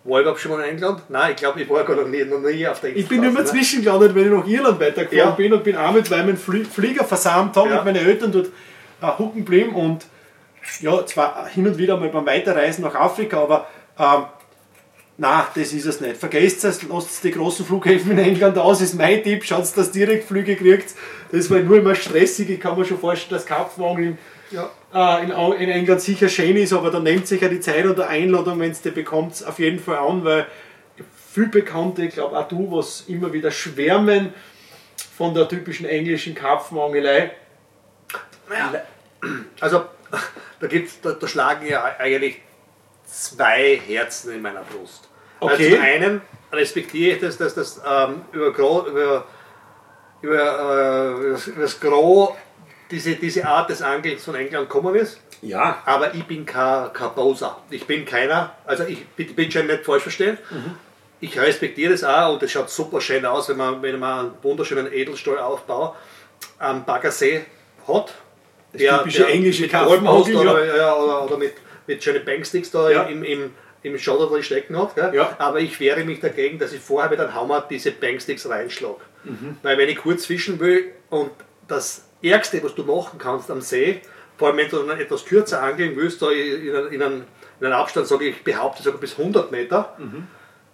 war 0.04 0.20
ich 0.20 0.22
überhaupt 0.22 0.40
schon 0.40 0.52
mal 0.52 0.64
in 0.64 0.70
England? 0.76 1.02
Nein, 1.10 1.32
ich 1.32 1.38
glaube, 1.38 1.62
ich 1.62 1.70
war 1.70 1.84
gar 1.84 1.96
noch 1.96 2.08
nie, 2.08 2.24
noch 2.24 2.40
nie 2.40 2.68
auf 2.68 2.80
der 2.80 2.96
Ich 2.96 3.08
bin 3.08 3.24
immer 3.24 3.40
ne? 3.40 3.46
zwischengelandet, 3.46 4.14
wenn 4.14 4.26
ich 4.26 4.32
nach 4.32 4.48
Irland 4.48 4.80
weitergefahren 4.80 5.18
Ja. 5.18 5.32
bin 5.32 5.52
und 5.54 5.64
bin 5.64 5.76
auch 5.76 5.92
mit 5.92 6.10
meinem 6.12 6.38
Flie 6.38 6.64
Flieger 6.64 7.04
versammelt 7.04 7.56
haben 7.56 7.70
Ja. 7.72 7.78
mit 7.84 7.86
meinen 7.86 8.06
Eltern 8.08 8.32
dort 8.32 8.48
äh, 9.02 9.08
hucken 9.18 9.44
geblieben 9.44 9.74
und 9.74 10.06
ja, 10.82 11.06
zwar 11.08 11.48
hin 11.48 11.66
und 11.68 11.78
wieder 11.80 11.98
mal 11.98 12.10
beim 12.10 12.26
Weiterreisen 12.26 12.84
nach 12.84 12.94
Afrika, 12.96 13.38
aber 13.42 13.68
ähm, 14.00 14.26
na, 15.18 15.48
das 15.56 15.72
ist 15.72 15.86
es 15.86 16.02
nicht. 16.02 16.18
Vergesst 16.18 16.64
es, 16.66 16.84
lasst 16.84 17.24
die 17.24 17.32
großen 17.32 17.66
Flughäfen 17.66 18.12
in 18.12 18.18
England 18.18 18.58
aus, 18.58 18.82
ist 18.82 18.96
mein 18.96 19.24
Tipp, 19.24 19.46
schaut, 19.46 19.62
dass 19.78 19.88
ihr 19.96 20.06
Direktflüge 20.06 20.56
kriegt. 20.58 20.94
Das 21.32 21.50
war 21.50 21.60
nur 21.60 21.78
immer 21.78 21.96
stressig, 21.96 22.50
ich 22.50 22.60
kann 22.60 22.78
mir 22.78 22.86
schon 22.86 23.00
vorstellen, 23.00 23.38
dass 23.38 23.46
Karpfenangeln 23.46 24.18
Ja. 24.52 24.70
äh, 24.94 25.24
in, 25.24 25.32
in 25.32 25.70
England 25.70 26.02
sicher 26.02 26.28
schön 26.28 26.58
ist, 26.58 26.74
aber 26.74 26.92
da 26.92 27.00
nehmt 27.00 27.28
sich 27.28 27.42
ja 27.42 27.48
die 27.48 27.62
Zeit 27.62 27.86
oder 27.86 28.10
Einladung, 28.10 28.60
wenn 28.60 28.72
es 28.72 28.82
die 28.82 28.92
bekommt, 28.92 29.44
auf 29.48 29.60
jeden 29.60 29.80
Fall 29.80 29.98
an, 29.98 30.24
weil 30.26 30.48
viel 31.32 31.48
Bekannte, 31.48 32.04
ich 32.06 32.14
glaube 32.14 32.38
auch 32.38 32.48
du, 32.48 32.72
was 32.72 33.06
immer 33.08 33.32
wieder 33.34 33.52
schwärmen 33.52 34.34
von 35.18 35.34
der 35.34 35.48
typischen 35.48 35.86
englischen 35.86 36.36
Karpfenangelei. 36.36 37.32
Naja, 38.50 38.84
also 39.60 39.86
da, 40.60 40.68
gibt's, 40.68 41.00
da, 41.02 41.12
da 41.12 41.28
schlagen 41.28 41.68
ja 41.68 41.84
eigentlich 42.00 42.42
zwei 43.06 43.80
Herzen 43.88 44.34
in 44.34 44.42
meiner 44.42 44.62
Brust. 44.64 45.08
Okay. 45.40 45.54
Also 45.54 45.76
zum 45.76 45.84
einen 45.86 46.22
respektiere 46.52 47.16
ich 47.16 47.22
das, 47.22 47.38
dass 47.38 47.54
das 47.56 47.82
ähm, 47.88 48.22
über, 48.32 48.52
Gro, 48.54 48.88
über, 48.88 49.26
über, 50.22 51.16
äh, 51.22 51.28
über 51.50 51.62
das- 51.62 51.80
Gros 51.80 52.30
diese, 52.92 53.16
diese 53.16 53.46
Art 53.46 53.70
des 53.70 53.82
Angelns 53.82 54.24
von 54.24 54.36
England 54.36 54.70
gekommen 54.70 54.96
ist. 54.96 55.20
Ja. 55.42 55.82
Aber 55.86 56.14
ich 56.14 56.24
bin 56.26 56.46
kein, 56.46 56.94
kein. 56.94 57.12
Ich 57.72 57.86
bin 57.88 58.06
keiner, 58.06 58.56
also 58.66 58.84
ich 58.84 59.06
bitte, 59.08 59.34
bitte 59.34 59.52
schon 59.60 59.68
nicht 59.68 59.84
falsch 59.84 60.04
verstehen. 60.04 60.38
Ich 61.20 61.40
respektiere 61.40 61.92
das 61.94 62.04
auch 62.04 62.34
und 62.34 62.44
es 62.44 62.52
schaut 62.52 62.70
super 62.70 63.02
schön 63.02 63.26
aus, 63.26 63.50
wenn 63.50 63.58
man, 63.58 63.82
wenn 63.82 64.00
man 64.00 64.20
einen 64.20 64.34
wunderschönen 64.44 64.92
Edelstahlaufbau 64.92 65.96
am 66.60 66.86
Baggersee 66.86 67.46
hat. 67.88 68.14
Das 68.74 68.82
typische 69.00 69.28
englische 69.28 69.64
mit 69.64 69.72
Karpfenangel, 69.72 70.06
Goldpost 70.34 70.36
oder, 70.36 70.76
ja, 70.78 70.94
oder, 70.96 71.24
oder 71.26 71.38
mit, 71.38 71.54
mit 71.88 72.04
schönen 72.04 72.24
Banksticks 72.26 72.72
da 72.72 72.90
Ja. 72.90 73.04
im, 73.04 73.24
im, 73.24 73.52
im 73.84 73.98
Schotter 73.98 74.28
drin 74.28 74.44
stecken 74.44 74.78
hat. 74.78 74.96
Gell? 74.96 75.14
Ja. 75.14 75.36
Aber 75.40 75.60
ich 75.60 75.80
wehre 75.80 76.04
mich 76.04 76.20
dagegen, 76.20 76.60
dass 76.60 76.74
ich 76.74 76.82
vorher 76.82 77.10
mit 77.10 77.20
einem 77.20 77.34
Hammer 77.34 77.66
diese 77.70 77.92
Banksticks 77.92 78.48
reinschlage. 78.50 79.02
Mhm. 79.24 79.58
Weil 79.64 79.78
wenn 79.78 79.90
ich 79.90 79.98
kurz 79.98 80.26
fischen 80.26 80.60
will 80.60 80.92
und 81.10 81.32
das 81.68 82.06
Ärgste, 82.22 82.64
was 82.64 82.76
du 82.76 82.84
machen 82.84 83.20
kannst 83.20 83.50
am 83.52 83.62
See, 83.62 84.02
vor 84.38 84.50
allem 84.50 84.58
wenn 84.58 84.70
du 84.70 84.78
dann 84.84 85.00
etwas 85.00 85.26
kürzer 85.26 85.62
angeln 85.62 85.96
willst, 85.96 86.22
da 86.22 86.30
in, 86.32 86.68
in, 86.68 86.88
in 86.94 87.02
einem 87.04 87.24
in 87.60 87.68
einem 87.68 87.76
Abstand, 87.76 88.08
sage 88.08 88.26
ich, 88.26 88.44
behaupte 88.44 88.84
sogar 88.84 89.00
bis 89.00 89.18
100 89.18 89.52
Meter, 89.52 89.96
mhm. 89.98 90.28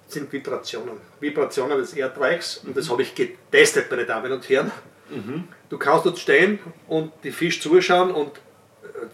sind 0.08 0.32
Vibrationen. 0.32 0.97
Vibrationen 1.19 1.78
des 1.78 1.93
Erdreichs 1.93 2.58
und 2.58 2.76
das 2.76 2.89
habe 2.89 3.04
ich 3.04 3.13
getestet, 3.13 3.89
meine 3.91 4.06
Damen 4.06 4.32
und 4.32 4.47
Herren. 4.50 4.71
Mhm. 5.10 5.47
Du 5.69 5.78
kannst 5.78 6.06
dort 6.06 6.17
stehen 6.19 6.60
und 6.88 7.12
die 7.24 7.32
Fisch 7.32 7.62
zuschauen 7.62 8.12
und 8.12 8.32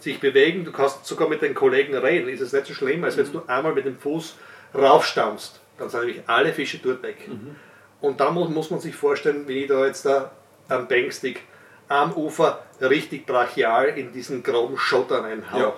sich 0.00 0.20
bewegen, 0.20 0.64
du 0.64 0.72
kannst 0.72 1.04
sogar 1.06 1.28
mit 1.28 1.42
den 1.42 1.54
Kollegen 1.54 1.96
reden, 1.96 2.28
ist 2.28 2.40
es 2.40 2.52
nicht 2.52 2.66
so 2.66 2.74
schlimm, 2.74 3.04
als 3.04 3.16
wenn 3.16 3.30
du 3.30 3.42
einmal 3.46 3.74
mit 3.74 3.86
dem 3.86 3.98
Fuß 3.98 4.36
raufstammst. 4.74 5.60
Dann 5.78 5.88
sind 5.88 6.00
nämlich 6.00 6.22
alle 6.26 6.52
Fische 6.52 6.78
dort 6.78 7.02
weg. 7.02 7.28
Mhm. 7.28 7.56
Und 8.00 8.20
dann 8.20 8.34
muss, 8.34 8.48
muss 8.48 8.70
man 8.70 8.80
sich 8.80 8.94
vorstellen, 8.94 9.46
wie 9.48 9.64
ich 9.64 9.68
da 9.68 9.86
jetzt 9.86 10.04
da 10.04 10.32
am 10.68 10.86
Bankstick 10.86 11.42
am 11.88 12.12
Ufer 12.12 12.62
richtig 12.80 13.26
brachial 13.26 13.86
in 13.88 14.12
diesen 14.12 14.42
groben 14.42 14.76
Schotter 14.76 15.24
reinhau. 15.24 15.58
Ja. 15.58 15.74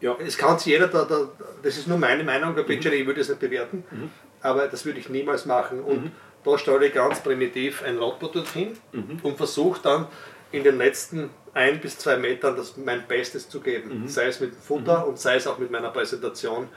Ja. 0.00 0.16
Es 0.24 0.38
kann 0.38 0.58
sich 0.58 0.68
jeder, 0.68 0.86
da, 0.86 1.04
da, 1.04 1.28
das 1.62 1.76
ist 1.76 1.88
nur 1.88 1.98
meine 1.98 2.22
Meinung, 2.22 2.54
der 2.54 2.64
mhm. 2.64 2.70
ich 2.70 3.06
würde 3.06 3.20
es 3.20 3.28
nicht 3.28 3.40
bewerten, 3.40 3.84
mhm. 3.90 4.10
aber 4.40 4.68
das 4.68 4.84
würde 4.84 5.00
ich 5.00 5.08
niemals 5.08 5.44
machen. 5.44 5.80
Und 5.82 6.04
mhm. 6.04 6.12
da 6.44 6.56
stelle 6.56 6.86
ich 6.86 6.94
ganz 6.94 7.20
primitiv 7.20 7.82
ein 7.82 7.98
Rotboot 7.98 8.36
dorthin 8.36 8.76
mhm. 8.92 9.18
und 9.22 9.36
versuche 9.36 9.80
dann 9.82 10.06
in 10.52 10.62
den 10.62 10.78
letzten 10.78 11.30
ein 11.58 11.80
bis 11.80 11.98
zwei 11.98 12.16
Metern 12.16 12.56
das 12.56 12.76
mein 12.76 13.06
Bestes 13.06 13.48
zu 13.48 13.60
geben. 13.60 14.02
Mhm. 14.02 14.08
Sei 14.08 14.26
es 14.26 14.38
mit 14.40 14.52
dem 14.52 14.60
Futter 14.60 15.00
mhm. 15.00 15.08
und 15.08 15.18
sei 15.18 15.36
es 15.36 15.46
auch 15.46 15.58
mit 15.58 15.70
meiner 15.70 15.90
Präsentation 15.90 16.68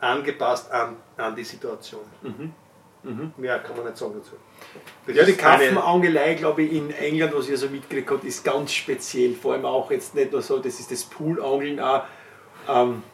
angepasst 0.00 0.70
an, 0.70 0.96
an 1.16 1.36
die 1.36 1.44
Situation. 1.44 2.02
Mhm. 2.22 3.32
Mehr 3.36 3.60
kann 3.60 3.76
man 3.76 3.86
nicht 3.86 3.96
sagen 3.96 4.14
dazu. 4.18 4.32
Das 5.06 5.14
ja, 5.14 5.22
die 5.22 5.34
Kaffenangelei, 5.34 6.34
glaube 6.34 6.62
ich, 6.62 6.72
in 6.72 6.90
England, 6.90 7.36
was 7.36 7.48
ich 7.48 7.56
so 7.56 7.68
mitgekriegt 7.68 8.10
habe, 8.10 8.26
ist 8.26 8.44
ganz 8.44 8.72
speziell. 8.72 9.34
Vor 9.34 9.52
allem 9.52 9.64
auch 9.64 9.88
jetzt 9.92 10.16
nicht 10.16 10.32
nur 10.32 10.42
so, 10.42 10.58
das 10.58 10.80
ist 10.80 10.90
das 10.90 11.04
Poolangeln 11.04 11.78
auch. 11.78 12.02
Ähm, 12.68 13.04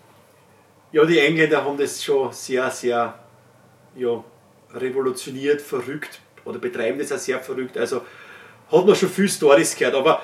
ja, 0.92 1.04
die 1.04 1.18
Engländer 1.18 1.62
haben 1.62 1.76
das 1.76 2.02
schon 2.02 2.32
sehr, 2.32 2.70
sehr 2.70 3.18
ja, 3.94 4.24
revolutioniert, 4.72 5.60
verrückt 5.60 6.20
oder 6.46 6.58
betreiben 6.58 6.98
das 6.98 7.12
auch 7.12 7.18
sehr 7.18 7.40
verrückt. 7.40 7.76
Also 7.76 8.00
hat 8.70 8.86
man 8.86 8.96
schon 8.96 9.10
viel 9.10 9.28
Stories 9.28 9.76
gehört. 9.76 9.94
Aber 9.94 10.22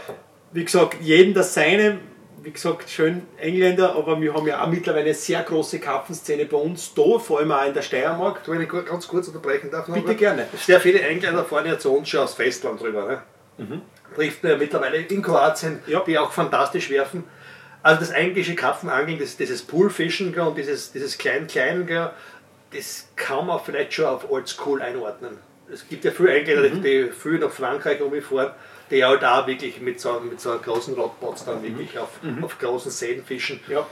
wie 0.53 0.65
gesagt, 0.65 0.97
jeden 1.01 1.35
das 1.35 1.55
seine 1.55 1.99
wie 2.43 2.53
gesagt, 2.53 2.89
schön 2.89 3.23
Engländer, 3.39 3.95
aber 3.95 4.21
wir 4.21 4.33
haben 4.33 4.47
ja 4.47 4.63
auch 4.63 4.69
mittlerweile 4.69 5.07
eine 5.07 5.15
sehr 5.15 5.43
große 5.43 5.81
Karpfenszene 5.81 6.47
bei 6.47 6.57
uns 6.57 6.95
da, 6.95 7.19
vor 7.19 7.41
allem 7.41 7.53
auch 7.53 7.67
in 7.67 7.75
der 7.75 7.83
Steiermark. 7.83 8.45
Du, 8.45 8.53
wenn 8.53 8.63
ich 8.63 8.69
ganz 8.69 9.09
kurz 9.09 9.29
unterbrechen 9.29 9.71
darf, 9.71 9.87
bitte 9.87 10.15
gerne. 10.15 10.47
Sehr 10.57 10.81
viele 10.81 11.01
Engländer 11.01 11.45
fahren 11.45 11.67
ja 11.67 11.79
zu 11.79 11.93
uns 11.93 12.09
schon 12.09 12.21
aus 12.21 12.35
Festland 12.35 12.81
drüber. 12.81 13.07
Ne? 13.07 13.23
Mhm. 13.67 13.83
Trifft 14.15 14.43
man 14.43 14.53
ja 14.53 14.59
mittlerweile 14.59 14.99
in 14.99 15.23
Kroatien, 15.23 15.81
ja. 15.87 16.03
die 16.07 16.19
auch 16.19 16.33
fantastisch 16.33 16.91
werfen. 16.91 17.25
Also 17.83 18.01
das 18.01 18.13
eigentliche 18.13 18.55
Karpfenangeln, 18.55 19.19
das, 19.19 19.37
dieses 19.37 19.63
Poolfischen 19.63 20.35
und 20.35 20.57
dieses, 20.57 20.93
dieses 20.93 21.19
Klein-Klein, 21.19 21.89
das 22.75 23.09
kann 23.17 23.47
man 23.47 23.61
vielleicht 23.65 23.93
schon 23.95 24.07
auf 24.07 24.31
Oldschool 24.31 24.83
einordnen. 24.83 25.39
Es 25.71 25.87
gibt 25.89 26.05
ja 26.05 26.11
viele 26.11 26.35
Engländer, 26.35 26.71
mhm. 26.71 26.83
die 26.83 27.11
viel 27.11 27.39
nach 27.39 27.51
Frankreich 27.51 28.01
umfahren 28.01 28.53
die 28.91 29.05
halt 29.05 29.25
auch 29.25 29.47
wirklich 29.47 29.81
mit 29.81 30.01
so, 30.01 30.21
mit 30.21 30.41
so 30.41 30.59
großen 30.59 30.95
Rockbots 30.95 31.45
dann 31.45 31.63
wirklich 31.63 31.95
mhm. 31.95 32.01
auf, 32.01 32.23
mhm. 32.23 32.45
auf 32.45 32.59
großen 32.59 32.91
Seen 32.91 33.25
fischen. 33.25 33.61
Ja. 33.69 33.87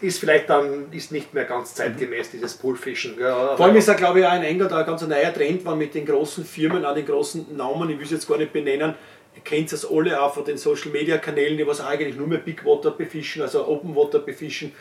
Ist 0.00 0.18
vielleicht 0.18 0.50
dann 0.50 0.92
ist 0.92 1.12
nicht 1.12 1.32
mehr 1.32 1.44
ganz 1.44 1.74
zeitgemäß, 1.74 2.32
dieses 2.32 2.54
Poolfischen. 2.54 3.18
Ja, 3.18 3.56
Vor 3.56 3.66
allem 3.66 3.76
ist 3.76 3.86
ja, 3.86 3.94
glaube 3.94 4.20
ich, 4.20 4.26
auch 4.26 4.34
in 4.34 4.42
England 4.42 4.72
ein 4.72 4.84
ganz 4.84 5.02
neuer 5.02 5.32
Trend, 5.32 5.64
war 5.64 5.76
mit 5.76 5.94
den 5.94 6.04
großen 6.04 6.44
Firmen, 6.44 6.84
auch 6.84 6.94
den 6.94 7.06
großen 7.06 7.56
Namen, 7.56 7.88
ich 7.90 7.98
will 7.98 8.04
es 8.04 8.10
jetzt 8.10 8.28
gar 8.28 8.36
nicht 8.36 8.52
benennen, 8.52 8.94
ihr 9.36 9.42
kennt 9.42 9.72
es 9.72 9.88
alle 9.88 10.20
auch 10.20 10.34
von 10.34 10.44
den 10.44 10.58
Social 10.58 10.90
Media 10.90 11.18
Kanälen, 11.18 11.56
die 11.56 11.66
was 11.66 11.80
eigentlich 11.80 12.16
nur 12.16 12.26
mehr 12.26 12.38
Big 12.38 12.64
Water 12.64 12.90
befischen, 12.90 13.42
also 13.42 13.66
Open 13.66 13.94
Water 13.94 14.18
befischen. 14.18 14.72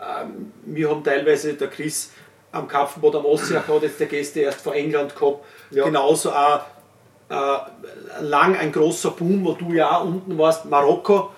Ähm, 0.00 0.52
wir 0.66 0.90
haben 0.90 1.02
teilweise, 1.02 1.54
der 1.54 1.68
Chris 1.68 2.12
am 2.52 2.68
Kapfenboot 2.68 3.14
am 3.14 3.24
Ostsee 3.24 3.56
hat 3.56 3.82
jetzt 3.82 4.00
der 4.00 4.06
Gäste 4.06 4.40
erst 4.40 4.60
von 4.60 4.74
England 4.74 5.14
gehabt, 5.14 5.44
ja. 5.70 5.84
genauso 5.84 6.30
auch 6.30 6.60
äh, 7.28 7.34
lang 8.22 8.56
ein 8.56 8.72
großer 8.72 9.10
Boom, 9.10 9.44
wo 9.44 9.52
du 9.52 9.72
ja 9.72 9.98
auch 9.98 10.04
unten 10.04 10.38
warst, 10.38 10.64
Marokko, 10.64 11.30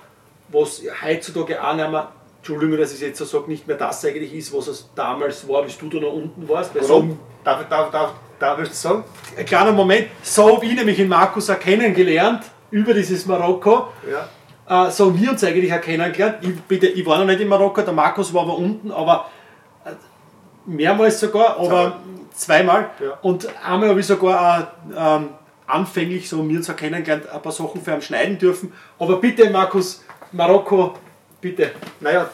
was 0.49 0.83
heutzutage 1.05 1.63
auch 1.63 1.75
nicht 1.75 1.91
mehr, 1.91 2.09
Entschuldigung, 2.39 2.79
dass 2.79 2.95
ich 2.95 3.01
jetzt 3.01 3.19
so 3.19 3.25
sage, 3.25 3.51
nicht 3.51 3.67
mehr 3.67 3.77
das 3.77 4.05
eigentlich 4.05 4.33
ist, 4.35 4.55
was 4.57 4.69
es 4.69 4.89
damals 4.95 5.47
war, 5.49 5.63
bis 5.63 5.77
du 5.79 5.89
da 5.91 6.01
noch 6.01 6.13
unten 6.13 6.49
warst. 6.49 6.75
Warum? 6.75 7.11
So, 7.11 7.17
darf, 7.45 7.69
darf, 7.69 7.91
darf, 7.91 8.13
darf 8.39 8.61
ich 8.61 8.69
das 8.69 8.81
sagen? 8.81 9.05
Ein 9.37 9.45
kleiner 9.45 9.73
Moment, 9.73 10.09
so 10.23 10.57
habe 10.57 10.65
ich 10.65 10.75
nämlich 10.75 10.99
in 10.99 11.09
Markus 11.09 11.51
auch 11.51 11.59
kennengelernt, 11.59 12.45
über 12.71 12.95
dieses 12.95 13.27
Marokko. 13.27 13.89
Ja. 14.09 14.87
Äh, 14.87 14.91
so 14.91 15.07
haben 15.07 15.21
wir 15.21 15.31
uns 15.31 15.43
eigentlich 15.45 15.73
auch 15.73 15.81
kennengelernt. 15.81 16.37
Ich, 16.43 16.61
bitte, 16.63 16.87
ich 16.87 17.05
war 17.05 17.19
noch 17.19 17.27
nicht 17.27 17.41
in 17.41 17.49
Marokko, 17.49 17.83
der 17.83 17.93
Markus 17.93 18.33
war 18.33 18.43
aber 18.43 18.57
unten, 18.57 18.91
aber 18.93 19.27
äh, 19.85 19.91
mehrmals 20.67 21.19
sogar, 21.21 21.59
aber 21.59 21.97
zweimal. 22.35 22.91
Ja. 23.01 23.19
Und 23.23 23.49
einmal 23.65 23.89
habe 23.91 24.01
ich 24.01 24.07
sogar 24.07 24.73
auch, 24.95 25.19
ähm, 25.19 25.31
anfänglich 25.71 26.29
so 26.29 26.43
mir 26.43 26.63
zu 26.63 26.75
kennengelernt, 26.75 27.29
ein 27.29 27.43
paar 27.43 27.53
Sachen 27.53 27.83
für 27.83 27.93
ihn 27.93 28.03
schneiden 28.03 28.39
dürfen. 28.39 28.73
Aber 28.99 29.21
bitte, 29.21 29.51
Markus, 29.51 30.05
Marokko, 30.33 30.95
bitte. 31.41 31.73
Naja, 32.01 32.31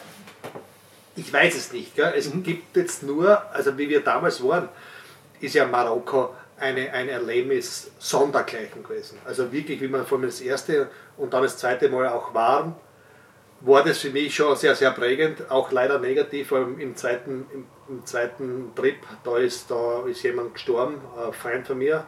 ich 1.15 1.31
weiß 1.31 1.55
es 1.55 1.73
nicht. 1.73 1.95
Gell? 1.95 2.13
Es 2.15 2.33
mhm. 2.33 2.43
gibt 2.43 2.75
jetzt 2.75 3.03
nur, 3.03 3.41
also 3.53 3.77
wie 3.77 3.89
wir 3.89 4.01
damals 4.01 4.43
waren, 4.43 4.69
ist 5.39 5.55
ja 5.55 5.65
Marokko 5.65 6.33
eine, 6.59 6.91
ein 6.91 7.09
Erlebnis 7.09 7.91
sondergleichen 7.99 8.83
gewesen. 8.83 9.19
Also 9.25 9.51
wirklich, 9.51 9.79
wie 9.81 9.87
man 9.87 10.05
vor 10.05 10.17
allem 10.17 10.27
das 10.27 10.41
erste 10.41 10.89
und 11.17 11.33
dann 11.33 11.43
das 11.43 11.57
zweite 11.57 11.89
Mal 11.89 12.07
auch 12.09 12.33
waren, 12.33 12.75
war 13.61 13.83
das 13.83 13.99
für 13.99 14.11
mich 14.11 14.35
schon 14.35 14.55
sehr, 14.55 14.75
sehr 14.75 14.91
prägend, 14.91 15.49
auch 15.49 15.71
leider 15.71 15.99
negativ, 15.99 16.49
vor 16.49 16.59
allem 16.59 16.79
im 16.79 16.95
zweiten, 16.95 17.47
im, 17.53 17.65
im 17.89 18.05
zweiten 18.05 18.71
Trip, 18.75 18.97
da 19.23 19.37
ist, 19.37 19.71
da 19.71 20.05
ist 20.05 20.21
jemand 20.23 20.53
gestorben, 20.53 21.01
ein 21.25 21.33
Freund 21.33 21.65
von 21.65 21.77
mir, 21.79 22.05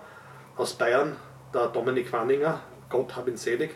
aus 0.60 0.74
Bayern, 0.74 1.16
der 1.54 1.68
Dominik 1.68 2.12
Wanninger, 2.12 2.60
Gott 2.90 3.16
hab 3.16 3.28
ihn 3.28 3.38
selig, 3.38 3.72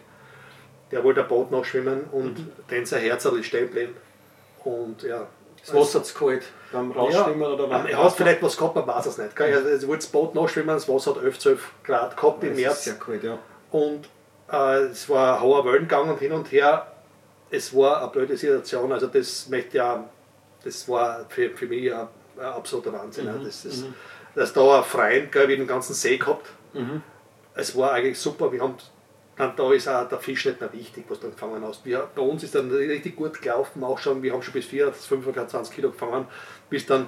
der 0.91 1.03
wollte 1.03 1.21
ein 1.21 1.27
Boot 1.27 1.49
nachschwimmen 1.49 2.05
und 2.11 2.39
mhm. 2.39 2.51
dann 2.67 2.85
sein 2.85 3.01
Herz 3.01 3.25
ist 3.25 3.45
stehen 3.45 3.67
geblieben. 3.67 3.95
Und 4.63 5.03
ja. 5.03 5.27
Das 5.65 5.73
Wasser 5.73 5.99
hat 5.99 6.13
kalt 6.13 6.43
beim 6.73 6.91
Rausschwimmen 6.91 7.41
ja, 7.41 7.47
oder 7.47 7.67
beim 7.67 7.85
Er 7.85 8.03
hat 8.03 8.13
vielleicht 8.13 8.43
was 8.43 8.57
gehabt, 8.57 8.75
man 8.75 8.85
weiß 8.85 9.05
es 9.05 9.17
nicht. 9.17 9.39
Er, 9.39 9.47
er 9.47 9.87
wollte 9.87 10.03
das 10.03 10.07
Boot 10.07 10.35
nachschwimmen, 10.35 10.75
das 10.75 10.89
Wasser 10.89 11.15
hat 11.15 11.23
11, 11.23 11.39
12 11.39 11.71
Grad 11.85 12.17
gehabt 12.17 12.43
im 12.43 12.55
März. 12.55 12.83
sehr 12.83 12.95
kalt, 12.95 13.23
ja. 13.23 13.39
Und 13.71 14.09
äh, 14.51 14.81
es 14.83 15.07
war 15.07 15.37
ein 15.37 15.41
hoher 15.41 15.63
Wellengang 15.65 16.09
und 16.09 16.19
hin 16.19 16.33
und 16.33 16.51
her. 16.51 16.87
Es 17.49 17.73
war 17.73 18.01
eine 18.01 18.11
blöde 18.11 18.35
Situation. 18.35 18.91
Also 18.91 19.07
das 19.07 19.47
möchte 19.47 19.77
ja, 19.77 20.03
das 20.65 20.89
war 20.89 21.25
für, 21.29 21.49
für 21.51 21.67
mich 21.67 21.93
ein, 21.93 22.07
ein 22.37 22.45
absoluter 22.45 22.91
Wahnsinn. 22.91 23.25
Mhm. 23.25 23.45
Das 23.45 23.63
ist, 23.63 23.85
mhm. 23.85 23.93
Dass 24.35 24.51
da 24.51 24.79
ein 24.79 24.83
Freund, 24.83 25.31
glaube 25.31 25.53
ich, 25.53 25.59
den 25.59 25.67
ganzen 25.67 25.93
See 25.93 26.17
gehabt 26.17 26.49
Mhm. 26.73 27.01
Es 27.55 27.75
war 27.77 27.91
eigentlich 27.91 28.19
super. 28.19 28.51
Wir 28.51 28.61
haben 28.61 28.75
dann 29.35 29.55
da 29.55 29.73
ist 29.73 29.87
auch 29.87 30.07
der 30.07 30.19
Fisch 30.19 30.45
nicht 30.45 30.59
mehr 30.59 30.71
wichtig, 30.73 31.05
was 31.07 31.19
du 31.19 31.29
gefangen 31.29 31.63
hast. 31.65 31.85
Wir, 31.85 32.07
bei 32.13 32.21
uns 32.21 32.43
ist 32.43 32.53
dann 32.53 32.69
richtig 32.71 33.15
gut 33.15 33.41
gelaufen, 33.41 33.83
auch 33.83 33.97
schon, 33.97 34.21
wir 34.21 34.31
haben 34.31 34.43
schon 34.43 34.53
bis 34.53 34.65
24, 34.65 35.07
25 35.07 35.75
Kilo 35.75 35.89
gefangen, 35.89 36.27
bis 36.69 36.85
dann, 36.85 37.07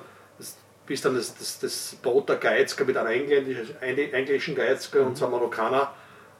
bis 0.88 1.02
dann 1.02 1.16
das, 1.16 1.38
das, 1.38 1.60
das 1.60 1.98
Boot 2.02 2.28
der 2.30 2.38
Geizker 2.38 2.86
mit 2.86 2.98
einem 2.98 3.10
englischen, 3.10 3.80
englischen 3.80 4.56
Geizker 4.56 5.02
mhm. 5.02 5.08
und 5.08 5.18
zwei 5.18 5.28
Marokkaner, 5.28 5.94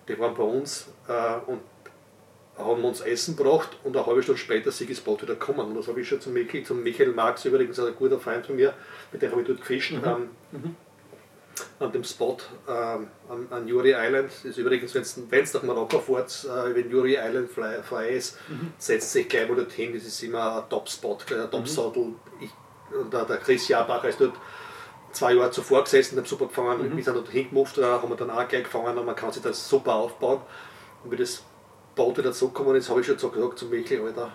die 0.08 0.18
waren 0.18 0.34
bei 0.34 0.44
uns 0.44 0.88
äh, 1.08 1.36
und 1.46 1.62
haben 2.58 2.84
uns 2.84 3.02
Essen 3.02 3.36
gebracht 3.36 3.78
und 3.84 3.96
eine 3.96 4.06
halbe 4.06 4.24
Stunde 4.24 4.40
später 4.40 4.70
ist 4.70 4.90
das 4.90 5.02
Boot 5.02 5.22
wieder 5.22 5.34
gekommen. 5.34 5.60
Und 5.60 5.76
das 5.76 5.88
habe 5.88 6.00
ich 6.00 6.08
schon 6.08 6.22
zum 6.22 6.34
Michael, 6.34 6.64
zum 6.64 6.82
Michael 6.82 7.12
Marx 7.12 7.44
übrigens, 7.44 7.78
ein 7.80 7.94
guter 7.96 8.18
Freund 8.18 8.46
von 8.46 8.56
mir, 8.56 8.74
mit 9.12 9.22
dem 9.22 9.32
habe 9.32 9.42
ich 9.42 9.48
dort 9.48 9.60
gefischt. 9.60 9.92
Mhm. 9.92 10.04
Ähm, 10.06 10.30
mhm 10.52 10.76
an 11.80 11.92
dem 11.92 12.04
Spot 12.04 12.38
ähm, 12.68 13.08
an, 13.30 13.48
an 13.50 13.68
Yuri 13.68 13.94
Island. 13.96 14.30
Das 14.30 14.46
ist 14.46 14.58
übrigens, 14.58 14.94
wenn 14.94 15.44
es 15.44 15.54
nach 15.54 15.64
Marokko 15.64 16.00
fährt, 16.00 16.46
äh, 16.46 16.76
wenn 16.76 16.90
Yuri 16.90 17.16
Island 17.16 17.50
frei, 17.52 17.82
frei 17.82 18.10
ist, 18.10 18.38
mhm. 18.48 18.74
setzt 18.78 19.12
sich 19.12 19.28
gleich 19.28 19.48
mal 19.48 19.56
dorthin. 19.56 19.94
Das 19.94 20.04
ist 20.04 20.22
immer 20.24 20.64
ein 20.64 20.70
Top-Spot, 20.70 21.18
ein 21.32 21.52
Top-Sattel. 21.52 22.04
Mhm. 22.04 23.10
Der, 23.12 23.26
der 23.26 23.38
Chris 23.38 23.68
Jabacher 23.68 24.10
ist 24.10 24.22
dort 24.22 24.36
zwei 25.12 25.34
Jahre 25.34 25.52
zuvor 25.52 25.84
gesessen, 25.84 26.18
hat 26.18 26.28
super 26.28 26.48
gefangen, 26.48 26.90
mhm. 26.90 26.98
wir 26.98 27.04
sind 27.04 27.16
dort 27.16 27.30
hingemufft, 27.30 27.78
da 27.78 28.02
haben 28.02 28.10
wir 28.10 28.16
dann 28.16 28.30
auch 28.30 28.48
gleich 28.48 28.64
gefangen 28.64 28.98
und 28.98 29.06
man 29.06 29.16
kann 29.16 29.32
sich 29.32 29.42
das 29.42 29.68
super 29.68 29.96
aufbauen. 29.96 30.42
Und 31.04 31.12
wie 31.12 31.16
das 31.16 31.44
Boot 31.96 32.18
wieder 32.18 32.34
zurückgekommen 32.34 32.76
ist, 32.76 32.90
habe 32.90 33.02
ich 33.02 33.08
schon 33.08 33.18
so 33.18 33.30
gesagt 33.30 33.60
zu 33.60 33.66
Michael, 33.66 34.02
Alter, 34.02 34.32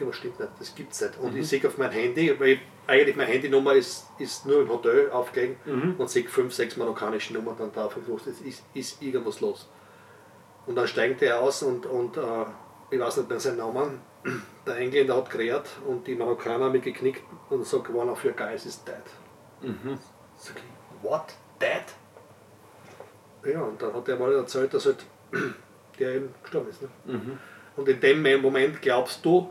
irgendwas 0.00 0.16
stimmt 0.16 0.38
nicht, 0.38 0.52
das 0.58 0.74
gibt 0.74 0.92
es 0.92 1.00
nicht. 1.00 1.18
Und 1.18 1.34
mhm. 1.34 1.40
ich 1.40 1.48
sehe 1.48 1.66
auf 1.66 1.78
mein 1.78 1.90
Handy, 1.90 2.38
weil 2.38 2.60
eigentlich 2.86 3.16
meine 3.16 3.30
Handynummer 3.30 3.72
ist, 3.74 4.06
ist 4.18 4.46
nur 4.46 4.62
im 4.62 4.68
Hotel 4.68 5.10
aufgelegt 5.10 5.66
mhm. 5.66 5.94
und 5.98 6.10
sehe 6.10 6.28
fünf, 6.28 6.54
sechs 6.54 6.76
marokkanische 6.76 7.32
Nummern 7.34 7.56
dann 7.58 7.72
drauf 7.72 7.96
und 7.96 8.26
es 8.26 8.40
ist, 8.40 8.64
ist 8.74 9.02
irgendwas 9.02 9.40
los. 9.40 9.68
Und 10.66 10.76
dann 10.76 10.86
steigt 10.86 11.22
er 11.22 11.40
aus 11.40 11.62
und, 11.62 11.86
und 11.86 12.16
äh, 12.16 12.44
ich 12.90 13.00
weiß 13.00 13.18
nicht 13.18 13.28
mehr 13.28 13.40
seinen 13.40 13.58
Namen, 13.58 14.00
der 14.66 14.76
Engländer 14.76 15.16
hat 15.16 15.30
gerät 15.30 15.64
und 15.86 16.06
die 16.06 16.14
Marokkaner 16.14 16.66
haben 16.66 16.72
mich 16.72 16.82
geknickt 16.82 17.22
und 17.50 17.64
sagt, 17.66 17.90
one 17.90 18.10
of 18.10 18.24
your 18.24 18.32
guys 18.32 18.66
is 18.66 18.82
dead. 18.84 18.96
Mhm. 19.62 19.98
Sag 20.36 20.56
ich, 20.56 21.08
what? 21.08 21.34
Dead? 21.60 21.84
Ja, 23.52 23.62
und 23.62 23.80
dann 23.80 23.94
hat 23.94 24.08
er 24.08 24.16
mal 24.16 24.34
erzählt, 24.34 24.74
dass 24.74 24.86
halt 24.86 25.04
der 25.98 26.16
eben 26.16 26.34
gestorben 26.42 26.68
ist. 26.68 26.82
Ne? 26.82 26.88
Mhm. 27.06 27.38
Und 27.76 27.88
in 27.88 28.00
dem 28.00 28.42
Moment 28.42 28.80
glaubst 28.80 29.24
du, 29.24 29.50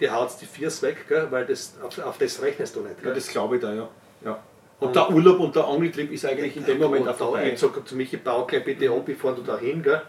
die 0.00 0.10
haut 0.10 0.30
die 0.40 0.46
Viers 0.46 0.82
weg, 0.82 1.06
gell? 1.08 1.26
weil 1.30 1.46
das, 1.46 1.74
auf, 1.82 1.98
auf 1.98 2.18
das 2.18 2.40
rechnest 2.42 2.76
du 2.76 2.80
nicht. 2.80 2.96
Ja, 3.04 3.12
das 3.12 3.28
glaube 3.28 3.56
ich 3.56 3.62
da, 3.62 3.72
ja. 3.72 3.88
ja. 4.24 4.38
Und, 4.80 4.96
der 4.96 5.10
Urlaub 5.10 5.40
und 5.40 5.54
der 5.54 5.66
Angeltrieb 5.66 6.10
ist 6.10 6.24
eigentlich 6.24 6.56
in 6.56 6.64
dem 6.64 6.78
Moment 6.78 7.06
auch 7.06 7.16
vorbei. 7.16 7.52
Ich 7.52 7.60
sage 7.60 7.84
zu 7.84 7.94
Michi, 7.94 8.16
bau 8.16 8.46
gleich 8.46 8.64
bitte 8.64 8.90
ab, 8.90 9.04
bevor 9.04 9.34
du 9.34 9.42
da 9.42 9.58
hin, 9.58 9.82
gell? 9.82 10.02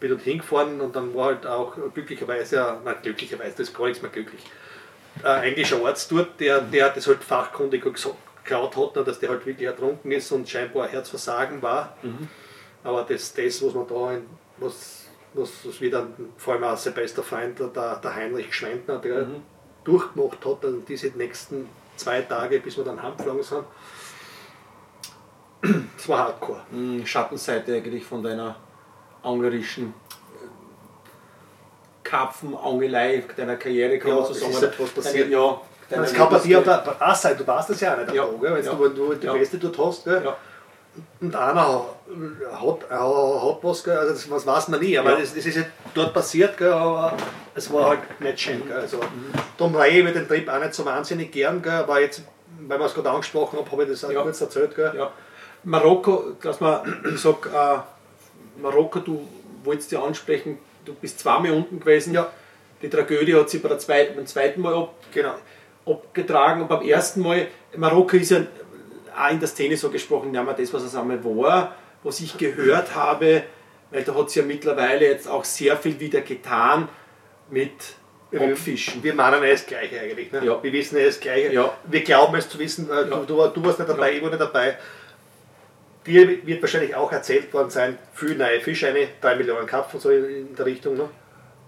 bin 0.00 0.10
dort 0.10 0.22
hingefahren 0.22 0.80
und 0.80 0.94
dann 0.94 1.14
war 1.14 1.26
halt 1.26 1.46
auch 1.46 1.74
glücklicherweise, 1.92 2.78
nein, 2.84 2.94
glücklicherweise, 3.02 3.56
das 3.56 3.68
ist 3.68 3.76
gar 3.76 3.86
nichts 3.86 4.02
mehr 4.02 4.10
glücklich, 4.10 4.42
ein 5.22 5.42
englischer 5.42 5.84
Arzt 5.84 6.12
dort, 6.12 6.38
der, 6.38 6.60
der 6.60 6.90
das 6.90 7.06
halt 7.06 7.24
fachkundig 7.24 7.82
geklaut 7.82 8.76
hat, 8.76 9.06
dass 9.06 9.18
der 9.18 9.30
halt 9.30 9.44
wirklich 9.44 9.66
ertrunken 9.66 10.12
ist 10.12 10.30
und 10.30 10.48
scheinbar 10.48 10.84
ein 10.84 10.90
Herzversagen 10.90 11.60
war. 11.62 11.96
Mhm. 12.02 12.28
Aber 12.84 13.02
das, 13.08 13.34
das, 13.34 13.62
was 13.62 13.74
man 13.74 13.86
da, 13.88 14.12
in, 14.12 14.26
was, 14.58 15.07
was, 15.38 15.50
was 15.64 15.80
wieder, 15.80 16.06
vor 16.36 16.54
allem 16.54 16.64
auch 16.64 16.76
sein 16.76 16.94
bester 16.94 17.22
Freund, 17.22 17.58
der, 17.58 17.96
der 17.96 18.14
Heinrich 18.14 18.52
Schwendner, 18.54 18.98
der 18.98 19.26
mhm. 19.26 19.42
durchgemacht 19.84 20.44
hat, 20.44 20.64
dann 20.64 20.84
diese 20.86 21.08
nächsten 21.08 21.68
zwei 21.96 22.22
Tage, 22.22 22.60
bis 22.60 22.76
wir 22.76 22.84
dann 22.84 23.02
heimgeflogen 23.02 23.42
sind, 23.42 23.64
das 25.96 26.08
war 26.08 26.18
hardcore. 26.18 26.60
Mhm, 26.70 27.04
Schattenseite 27.04 27.74
eigentlich 27.74 28.04
von 28.04 28.22
deiner 28.22 28.56
anglerischen 29.22 29.94
Karpfenangelei 32.04 33.24
deiner 33.36 33.56
Karriere, 33.56 33.98
kann 33.98 34.10
ja, 34.10 34.16
man 34.16 34.24
so 34.24 34.32
sagen. 34.32 34.52
Ist 34.52 34.80
was 34.80 34.90
passiert. 34.90 35.30
ja, 35.30 35.60
das 35.90 36.12
kann 36.12 36.30
bei 36.30 36.38
dir 36.38 36.60
auch 36.60 37.14
sein, 37.14 37.36
du 37.36 37.46
weißt 37.46 37.70
das 37.70 37.80
ja 37.80 37.94
auch 37.94 37.98
nicht, 37.98 38.14
ja. 38.14 38.24
Tag, 38.24 38.40
wenn 38.40 38.64
ja. 38.64 38.72
du, 38.72 38.84
wenn 38.84 38.94
du 38.94 39.14
die 39.14 39.26
ja. 39.26 39.32
Beste 39.32 39.58
dort 39.58 39.78
hast. 39.78 40.04
Gell? 40.04 40.22
Ja. 40.24 40.36
Und 41.20 41.34
einer 41.34 41.84
hat, 42.52 42.90
hat 42.90 43.58
was, 43.62 43.84
gell? 43.84 43.96
also 43.96 44.12
das, 44.12 44.30
was 44.30 44.46
weiß 44.46 44.68
man 44.68 44.80
nie, 44.80 44.96
aber 44.98 45.10
ja. 45.12 45.18
das, 45.18 45.34
das, 45.34 45.44
ist 45.46 45.56
ja 45.56 45.64
dort 45.94 46.14
passiert, 46.14 46.56
gell? 46.56 46.72
aber 46.72 47.14
es 47.54 47.72
war 47.72 47.90
halt 47.90 48.20
nicht 48.20 48.40
schön. 48.40 48.66
Gell? 48.66 48.76
Also, 48.76 48.98
mhm. 48.98 49.32
Darum 49.56 49.74
reihe 49.74 50.00
ich 50.00 50.12
den 50.12 50.28
Trip 50.28 50.48
auch 50.48 50.60
nicht 50.60 50.74
so 50.74 50.84
wahnsinnig 50.84 51.32
gern, 51.32 51.60
gell? 51.62 51.72
aber 51.72 52.00
jetzt, 52.00 52.22
weil 52.66 52.78
wir 52.78 52.86
es 52.86 52.94
gerade 52.94 53.10
angesprochen 53.10 53.58
haben, 53.58 53.70
habe 53.70 53.84
ich 53.84 53.90
das 53.90 54.04
auch 54.04 54.22
kurz 54.22 54.40
erzählt. 54.40 54.74
Gell? 54.74 54.92
Ja. 54.96 55.10
Marokko, 55.64 56.36
dass 56.40 56.60
man, 56.60 57.02
ich 57.12 57.20
sag, 57.20 57.46
äh, 57.46 57.78
Marokko, 58.60 59.00
du 59.00 59.28
wolltest 59.64 59.92
ja 59.92 60.02
ansprechen, 60.02 60.58
du 60.84 60.94
bist 60.94 61.20
zweimal 61.20 61.52
unten 61.52 61.80
gewesen. 61.80 62.14
Ja. 62.14 62.30
Die 62.80 62.88
Tragödie 62.88 63.34
hat 63.34 63.50
sich 63.50 63.62
bei 63.62 63.68
der 63.68 63.78
zweiten, 63.78 64.16
beim 64.16 64.26
zweiten 64.26 64.60
Mal 64.60 64.74
ab, 64.74 64.94
genau. 65.12 65.34
abgetragen 65.84 66.62
und 66.62 66.68
beim 66.68 66.82
ersten 66.82 67.22
Mal, 67.22 67.48
Marokko 67.76 68.16
ist 68.16 68.30
ja 68.30 68.42
auch 69.16 69.30
in 69.30 69.40
der 69.40 69.48
Szene 69.48 69.76
so 69.76 69.90
gesprochen, 69.90 70.30
nehmen 70.30 70.46
wir 70.46 70.54
das, 70.54 70.72
was 70.72 70.82
es 70.82 70.94
einmal 70.94 71.22
war, 71.24 71.74
was 72.02 72.20
ich 72.20 72.36
gehört 72.36 72.94
habe, 72.94 73.44
weil 73.90 74.04
da 74.04 74.14
hat 74.14 74.28
es 74.28 74.34
ja 74.34 74.42
mittlerweile 74.42 75.06
jetzt 75.06 75.28
auch 75.28 75.44
sehr 75.44 75.76
viel 75.76 75.98
wieder 75.98 76.20
getan 76.20 76.88
mit 77.50 77.72
Abfischen. 78.32 79.02
Wir 79.02 79.14
meinen 79.14 79.42
es 79.44 79.64
Gleiche 79.64 80.00
eigentlich. 80.00 80.30
Ne? 80.30 80.44
Ja. 80.44 80.62
Wir 80.62 80.72
wissen 80.72 80.98
es 80.98 81.18
Gleiche. 81.18 81.52
Ja. 81.52 81.72
Wir 81.84 82.02
glauben 82.02 82.36
es 82.36 82.48
zu 82.48 82.58
wissen, 82.58 82.90
äh, 82.90 83.06
du, 83.06 83.24
du, 83.24 83.46
du 83.46 83.64
warst 83.64 83.78
nicht 83.78 83.88
dabei, 83.88 84.12
ich 84.12 84.22
war 84.22 84.28
nicht 84.28 84.40
dabei 84.40 84.76
dir 86.08 86.46
wird 86.46 86.62
wahrscheinlich 86.62 86.94
auch 86.94 87.12
erzählt 87.12 87.52
worden 87.52 87.70
sein, 87.70 87.98
viel 88.12 88.36
neue 88.36 88.60
Fischscheine, 88.60 89.08
3 89.20 89.36
Millionen 89.36 89.66
Kapfen, 89.66 90.00
so 90.00 90.10
in 90.10 90.54
der 90.56 90.66
Richtung. 90.66 90.96
Ne? 90.96 91.08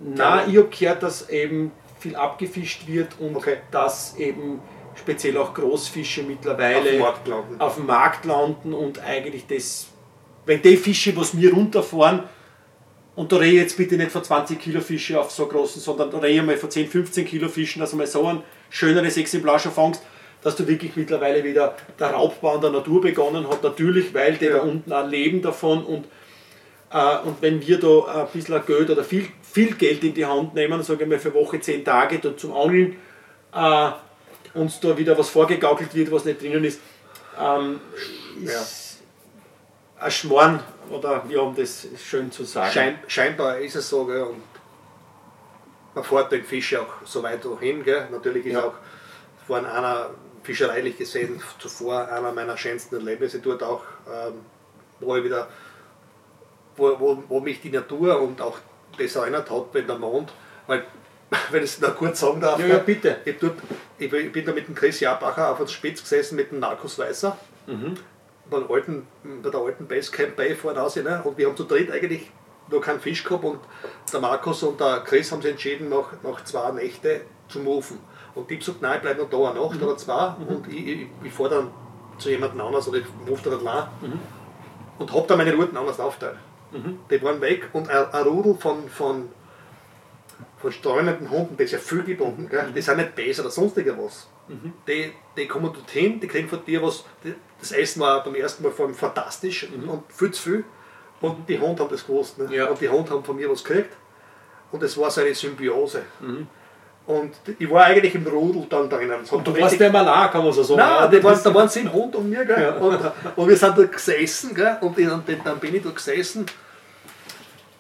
Na, 0.01 0.47
ich 0.47 0.57
habe 0.57 0.69
gehört, 0.69 1.03
dass 1.03 1.29
eben 1.29 1.73
viel 1.99 2.17
abgefischt 2.17 2.87
wird 2.87 3.09
und 3.19 3.37
okay. 3.37 3.59
dass 3.71 4.17
eben 4.17 4.61
speziell 4.95 5.37
auch 5.39 5.55
Großfische 5.55 6.23
mittlerweile 6.23 6.79
auf 6.79 6.85
dem, 6.85 6.99
Markt 6.99 7.29
landen. 7.29 7.61
auf 7.61 7.75
dem 7.77 7.87
Markt 7.87 8.25
landen 8.25 8.75
und 8.75 8.99
eigentlich 9.01 9.47
das, 9.47 9.89
wenn 10.47 10.61
die 10.63 10.77
Fische, 10.77 11.17
was 11.17 11.35
mir 11.35 11.53
runterfahren, 11.53 12.25
und 13.17 13.33
da 13.33 13.37
rede 13.37 13.57
ich 13.57 13.63
jetzt 13.63 13.77
bitte 13.77 13.97
nicht 13.97 14.11
von 14.11 14.25
20 14.25 14.59
Kilo 14.59 14.81
Fische 14.81 15.21
auf 15.21 15.31
so 15.31 15.47
großen, 15.47 15.83
sondern 15.83 16.11
da 16.11 16.19
rede 16.19 16.41
ich 16.41 16.43
mal 16.43 16.57
von 16.57 16.71
10, 16.71 16.89
15 16.89 17.27
Kilo 17.27 17.49
Fischen, 17.49 17.81
dass 17.81 17.91
du 17.91 17.97
mal 17.97 18.07
so 18.07 18.27
ein 18.27 18.43
schöneres 18.71 19.17
Exemplar 19.17 19.59
schon 19.59 19.73
fangst, 19.73 20.03
dass 20.43 20.57
du 20.57 20.67
wirklich 20.67 20.97
mittlerweile 20.97 21.45
wieder 21.45 21.75
der 21.99 22.13
Raubbau 22.13 22.55
an 22.55 22.61
der 22.61 22.71
Natur 22.71 23.01
begonnen 23.01 23.47
hat. 23.49 23.63
Natürlich, 23.63 24.15
weil 24.15 24.37
die 24.37 24.47
ja. 24.47 24.53
da 24.53 24.63
unten 24.63 24.93
auch 24.93 25.07
leben 25.07 25.43
davon 25.43 25.85
und, 25.85 26.07
äh, 26.93 27.19
und 27.27 27.43
wenn 27.43 27.61
wir 27.67 27.79
da 27.79 28.23
ein 28.23 28.29
bisschen 28.33 28.65
Geld 28.65 28.89
oder 28.89 29.05
viel, 29.05 29.27
viel 29.43 29.75
Geld 29.75 30.03
in 30.05 30.15
die 30.15 30.25
Hand 30.25 30.55
nehmen, 30.55 30.83
sagen 30.83 31.11
wir 31.11 31.19
für 31.19 31.35
Woche, 31.35 31.61
zehn 31.61 31.85
Tage 31.85 32.21
da 32.21 32.35
zum 32.37 32.57
Angeln, 32.57 32.97
äh, 33.53 33.91
uns 34.55 34.81
da 34.81 34.97
wieder 34.97 35.17
was 35.17 35.29
vorgegaukelt 35.29 35.95
wird, 35.95 36.11
was 36.11 36.25
nicht 36.25 36.41
drinnen 36.41 36.65
ist, 36.65 36.81
ähm, 37.39 37.81
ist 38.43 38.99
ja. 39.99 40.05
ein 40.05 40.11
Schmarrn 40.11 40.61
oder 40.91 41.23
wie 41.29 41.37
um 41.37 41.55
das 41.55 41.87
schön 42.05 42.31
zu 42.33 42.45
sagen. 42.45 42.73
Schein, 42.73 42.99
scheinbar 43.07 43.59
ist 43.59 43.77
es 43.77 43.89
so, 43.89 44.05
gell, 44.07 44.23
und 44.23 44.43
man 45.95 46.05
fährt 46.05 46.33
den 46.33 46.45
Fisch 46.45 46.75
auch 46.77 47.05
so 47.05 47.23
weit 47.23 47.45
hin. 47.61 47.85
Gell. 47.85 48.09
Natürlich 48.11 48.47
ist 48.47 48.55
ja. 48.55 48.65
auch 48.65 48.75
von 49.47 49.65
einer 49.67 50.11
fischereilich 50.43 50.97
gesehen 50.97 51.43
zuvor 51.59 52.09
einer 52.09 52.33
meiner 52.33 52.57
schönsten 52.57 52.97
Erlebnisse 52.97 53.41
dort 53.41 53.63
auch, 53.63 53.83
ähm, 54.07 54.35
wo 55.01 55.17
ich 55.17 55.25
wieder, 55.25 55.49
wo, 56.77 56.99
wo, 56.99 57.23
wo 57.29 57.41
mich 57.41 57.61
die 57.61 57.71
Natur 57.71 58.21
und 58.21 58.41
auch 58.41 58.59
das 58.99 59.17
erinnert 59.17 59.51
hat, 59.51 59.67
wenn 59.73 59.87
der 59.87 59.99
Mond, 59.99 60.33
weil 60.67 60.85
wenn 61.51 61.63
ich 61.63 61.71
es 61.71 61.81
noch 61.81 61.97
kurz 61.97 62.21
sagen 62.21 62.41
darf. 62.41 62.59
Ja, 62.61 62.67
ja 62.67 62.79
bitte. 62.79 63.19
Ich, 63.25 63.39
dort, 63.39 63.55
ich, 63.99 64.11
bin 64.11 64.45
da 64.45 64.53
mit 64.53 64.69
dem 64.69 64.75
Chris 64.75 65.01
Jabacher 65.01 65.51
auf 65.51 65.59
der 65.59 65.67
Spitz 65.69 66.03
gesessen 66.03 66.37
mit 66.37 66.51
dem 66.51 66.61
Markus 66.61 66.99
Weißer. 66.99 67.37
Mhm. 67.67 67.95
Beim 68.49 68.71
alten, 68.71 69.07
bei 69.43 69.51
der 69.51 69.61
alten 69.61 69.87
Basecamp 69.87 70.37
Bay 70.37 70.57
voraus. 70.57 70.97
Ne? 70.97 71.21
Und 71.23 71.39
wir 71.39 71.47
haben 71.47 71.57
zu 71.57 71.65
dritt 71.65 71.91
eigentlich 71.91 72.31
noch 72.71 72.81
keinen 72.81 73.01
Fisch 73.01 73.25
gehabt 73.25 73.45
und 73.45 73.61
der 74.13 74.21
Markus 74.21 74.63
und 74.63 74.81
der 74.81 75.01
Chris 75.01 75.31
haben 75.31 75.43
sich 75.43 75.53
entschieden, 75.53 75.89
nach, 75.89 76.13
nach 76.23 76.45
zwei 76.45 76.71
Nächte 76.73 77.23
zu 77.49 77.61
moven. 77.61 77.99
Und 78.35 78.51
die 78.51 78.59
gesagt, 78.59 78.81
nein, 78.81 78.97
ich 78.97 79.03
bleibe 79.03 79.23
noch 79.23 79.31
da 79.31 79.51
eine 79.51 79.61
Nacht 79.61 79.77
mhm. 79.77 79.83
oder 79.83 79.97
zwei 79.97 80.37
mhm. 80.39 80.47
und 80.47 80.69
ich, 80.69 80.87
ich, 80.87 81.07
ich 81.25 81.33
fahre 81.33 81.51
dann 81.51 81.71
zu 82.19 82.31
jemandem 82.31 82.61
anders 82.61 82.89
oder 82.89 82.99
ich 82.99 83.07
rufe 83.29 83.51
dann 83.51 83.67
allein 83.67 83.89
mhm. 84.01 84.21
und 84.99 85.13
habe 85.13 85.27
dann 85.27 85.39
meine 85.39 85.55
Routen 85.55 85.77
anders 85.77 85.99
aufteilt. 85.99 86.37
Mhm. 86.73 86.99
Die 87.11 87.23
waren 87.23 87.41
weg 87.41 87.69
und 87.73 87.89
ein, 87.89 88.13
ein 88.13 88.23
Rudel 88.25 88.55
von, 88.55 88.89
von, 88.89 89.29
von 90.59 90.73
streunenden 90.73 91.31
Hunden, 91.31 91.57
das 91.57 91.67
ist 91.67 91.73
ja 91.73 91.79
viel 91.79 92.03
gebunden, 92.03 92.49
gell? 92.49 92.69
Mhm. 92.69 92.75
die 92.75 92.83
sind 92.83 92.97
nicht 92.99 93.15
besser 93.15 93.43
oder 93.43 93.51
sonstiger 93.51 93.97
was. 93.99 94.29
Mhm. 94.49 94.73
Die, 94.87 95.13
die 95.37 95.49
kommen 95.49 95.73
dorthin, 95.73 96.21
die 96.21 96.27
kriegen 96.27 96.49
von 96.49 96.65
dir 96.65 96.83
was, 96.83 97.05
die, 97.25 97.35
das 97.59 97.73
Essen 97.73 98.01
war 98.01 98.23
beim 98.25 98.35
ersten 98.35 98.63
Mal 98.63 98.73
vor 98.73 98.87
allem 98.87 98.95
fantastisch 98.95 99.69
und 99.71 100.03
viel 100.13 100.31
zu 100.31 100.43
viel. 100.43 100.65
Und 101.21 101.47
die 101.49 101.59
Hunde 101.59 101.83
haben 101.83 101.91
das 101.91 102.07
gewusst. 102.07 102.39
Ne? 102.39 102.49
Ja. 102.55 102.67
Und 102.67 102.81
die 102.81 102.89
Hunde 102.89 103.11
haben 103.11 103.23
von 103.23 103.37
mir 103.37 103.51
was 103.51 103.63
gekriegt. 103.63 103.95
Und 104.73 104.83
es 104.83 104.97
war 104.97 105.11
so 105.11 105.21
eine 105.21 105.35
Symbiose. 105.35 106.03
Mhm. 106.21 106.47
Und 107.07 107.33
ich 107.59 107.71
war 107.71 107.85
eigentlich 107.85 108.15
im 108.15 108.27
Rudel 108.27 108.67
dann 108.71 108.89
drinnen. 108.89 109.21
Und 109.31 109.47
du 109.47 109.59
warst 109.59 109.79
der 109.79 109.91
Malar, 109.91 110.31
kann 110.31 110.45
man 110.45 110.53
so 110.53 110.63
sagen. 110.63 110.79
Nein, 110.79 111.13
ja, 111.13 111.25
waren, 111.25 111.41
da 111.43 111.55
waren 111.55 111.69
zehn 111.69 111.93
Hunde 111.93 112.19
um 112.19 112.31
mir. 112.31 112.45
Gell? 112.45 112.63
Ja. 112.63 112.75
Und, 112.77 113.01
und, 113.37 113.49
wir 113.49 113.57
sind 113.57 113.77
da 113.77 113.85
gesessen. 113.85 114.55
Gell? 114.55 114.79
Und 114.81 114.99
dann, 114.99 115.25
dann 115.45 115.59
bin 115.59 115.75
ich 115.75 115.83
da 115.83 115.91
gesessen 115.91 116.47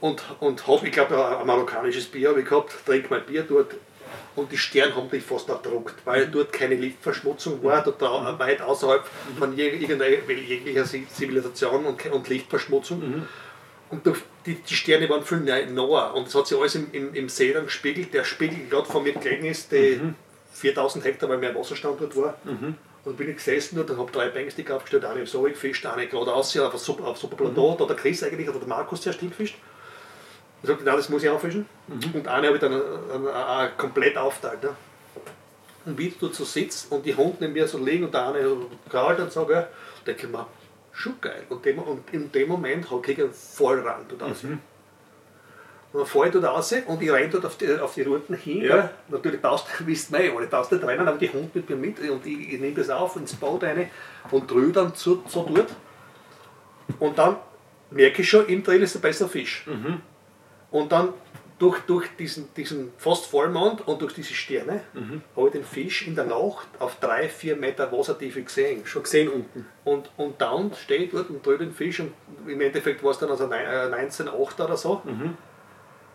und, 0.01 0.23
und 0.41 0.67
habe, 0.67 0.87
ich 0.87 0.93
glaube, 0.93 1.39
ein 1.39 1.47
marokkanisches 1.47 2.07
Bier 2.07 2.37
ich 2.37 2.47
gehabt, 2.47 2.73
trinke 2.87 3.09
mein 3.11 3.25
Bier 3.27 3.43
dort. 3.43 3.75
Und 4.37 4.51
die 4.51 4.59
Sterne 4.59 4.95
haben 4.95 5.09
mich 5.11 5.25
fast 5.25 5.49
erdruckt, 5.49 5.95
weil 6.05 6.29
dort 6.29 6.53
keine 6.53 6.77
Lichtverschmutzung 6.77 7.63
war, 7.63 7.85
total 7.85 8.39
weit 8.39 8.63
außerhalb 8.63 9.05
von 9.39 9.57
jeglicher 9.57 9.99
Zivilisation 10.85 11.85
und, 11.85 12.07
und 12.07 12.29
Lichtverschmutzung. 12.29 12.99
Mhm. 13.01 13.29
Und 13.91 14.07
die, 14.47 14.55
die, 14.55 14.75
Sterne 14.75 15.09
waren 15.09 15.25
viel 15.25 15.41
näher 15.41 16.15
und 16.15 16.29
es 16.29 16.35
hat 16.35 16.47
sich 16.47 16.57
alles 16.57 16.77
im, 16.77 16.87
im, 16.93 17.13
im 17.13 17.29
See 17.29 17.53
dann 17.53 17.65
gespiegelt. 17.65 18.15
Der 18.15 18.23
Spiegel 18.23 18.69
gerade 18.71 18.87
vor 18.87 19.03
mir 19.03 19.13
gelegen 19.13 19.47
ist, 19.47 19.73
die 19.73 19.99
mhm. 20.01 20.15
4000 20.53 21.05
Hektar, 21.05 21.29
weil 21.29 21.39
mehr 21.39 21.55
Wasserstand 21.55 22.01
dort 22.01 22.17
war. 22.17 22.39
Mhm. 22.45 22.77
Und 23.05 23.17
bin 23.17 23.31
ich 23.31 23.37
gesessen 23.37 23.77
dort 23.77 23.91
und 23.91 23.99
habe 23.99 24.13
drei 24.13 24.29
Bankstick 24.29 24.71
aufgestellt, 24.71 25.05
eine 25.05 25.21
im 25.21 25.27
So 25.27 25.43
gefischt, 25.43 25.85
eine 25.87 26.07
gerade 26.07 26.33
aus, 26.33 26.57
auf 26.57 26.73
ein 26.73 26.79
Super, 26.79 27.05
auf 27.05 27.19
Super 27.19 27.37
Plateau, 27.37 27.73
mhm. 27.73 27.79
da 27.79 27.87
der 27.87 27.97
Chris 27.97 28.23
eigentlich 28.23 28.49
oder 28.49 28.61
der 28.61 28.69
Markus 28.69 29.01
zuerst 29.01 29.21
gefischt. 29.21 29.57
Ich 30.62 30.68
sagte, 30.68 30.85
nein, 30.85 30.96
das 30.96 31.09
muss 31.09 31.23
ich 31.23 31.31
auffischen. 31.31 31.66
Mhm. 31.88 32.14
Und 32.14 32.29
eine 32.29 32.46
habe 32.49 32.57
ich 32.57 32.61
dann 32.61 32.73
äh, 32.73 32.77
äh, 32.77 33.64
äh, 33.64 33.68
komplett 33.76 34.16
aufteilt. 34.16 34.62
Ne? 34.62 34.70
Und 35.87 35.99
wie 35.99 36.14
dort 36.20 36.35
so 36.35 36.45
sitze 36.45 36.95
und 36.95 37.07
die 37.07 37.14
Hunde 37.14 37.37
neben 37.41 37.55
mir 37.55 37.66
so 37.66 37.78
liegen 37.78 38.05
und 38.05 38.12
der 38.12 38.28
eine 38.28 38.57
krault 38.89 39.18
und 39.18 39.32
so, 39.32 39.47
gell, 39.47 39.66
denke 40.07 40.26
ich 40.26 40.32
mir, 40.32 40.47
schon 40.93 41.14
geil. 41.20 41.45
Und, 41.49 41.64
dem, 41.64 41.78
und 41.78 42.12
in 42.12 42.30
dem 42.30 42.49
Moment 42.49 42.87
kriege 43.03 43.12
ich 43.12 43.20
einen 43.20 43.32
Vollrand 43.32 44.11
dort 44.11 44.22
raus. 44.22 44.43
Mhm. 44.43 44.59
Und 45.93 46.01
dann 46.01 46.07
fahre 46.07 46.26
ich 46.26 46.32
dort 46.32 46.45
raus 46.45 46.74
und 46.87 47.03
ich 47.03 47.11
renne 47.11 47.30
dort 47.30 47.47
auf 47.47 47.57
die, 47.57 47.78
auf 47.78 47.95
die 47.95 48.03
Routen 48.03 48.37
hin. 48.37 48.62
Ja. 48.62 48.91
Natürlich 49.09 49.41
du, 49.41 49.59
wisst 49.87 50.12
ihr, 50.12 50.37
alle 50.37 50.47
baust 50.47 50.70
nicht 50.70 50.85
rennen, 50.85 51.09
aber 51.09 51.18
die 51.18 51.32
Hund 51.32 51.55
mit 51.55 51.68
mir 51.68 51.76
mit 51.76 51.99
und 51.99 52.24
ich, 52.26 52.53
ich 52.53 52.61
nehme 52.61 52.74
das 52.74 52.91
auf 52.91 53.16
ins 53.16 53.35
Boot 53.35 53.64
rein 53.64 53.91
und 54.30 54.51
drehe 54.51 54.70
dann 54.70 54.93
so, 54.95 55.22
so 55.26 55.49
dort. 55.53 55.74
Und 56.99 57.18
dann 57.18 57.37
merke 57.91 58.22
ich 58.22 58.28
schon, 58.28 58.47
im 58.47 58.62
Trail 58.62 58.82
ist 58.82 58.95
ein 58.95 59.01
besser 59.01 59.28
Fisch. 59.28 59.66
Mhm. 59.66 60.03
Und 60.71 60.93
dann 60.93 61.14
durch, 61.61 61.79
durch 61.81 62.09
diesen, 62.18 62.49
diesen 62.55 62.91
fast 62.97 63.27
Vollmond 63.27 63.87
und 63.87 64.01
durch 64.01 64.14
diese 64.14 64.33
Sterne 64.33 64.81
mhm. 64.95 65.21
habe 65.37 65.49
ich 65.49 65.53
den 65.53 65.64
Fisch 65.64 66.07
in 66.07 66.14
der 66.14 66.25
Nacht 66.25 66.66
auf 66.79 66.97
drei, 67.01 67.29
vier 67.29 67.55
Meter 67.55 67.93
Wassertiefe 67.93 68.43
gesehen. 68.43 68.87
Schon 68.87 69.03
gesehen 69.03 69.29
unten. 69.29 69.66
Und, 69.85 70.11
und 70.16 70.41
dann 70.41 70.73
stehe 70.75 71.05
ich 71.05 71.11
dort 71.11 71.29
und 71.29 71.45
drehe 71.45 71.59
den 71.59 71.73
Fisch 71.73 72.01
und 72.01 72.12
im 72.47 72.61
Endeffekt 72.61 73.05
war 73.05 73.11
es 73.11 73.18
dann 73.18 73.31
also 73.31 73.45
19,8 73.45 74.64
oder 74.64 74.77
so. 74.77 75.03
Mhm. 75.05 75.37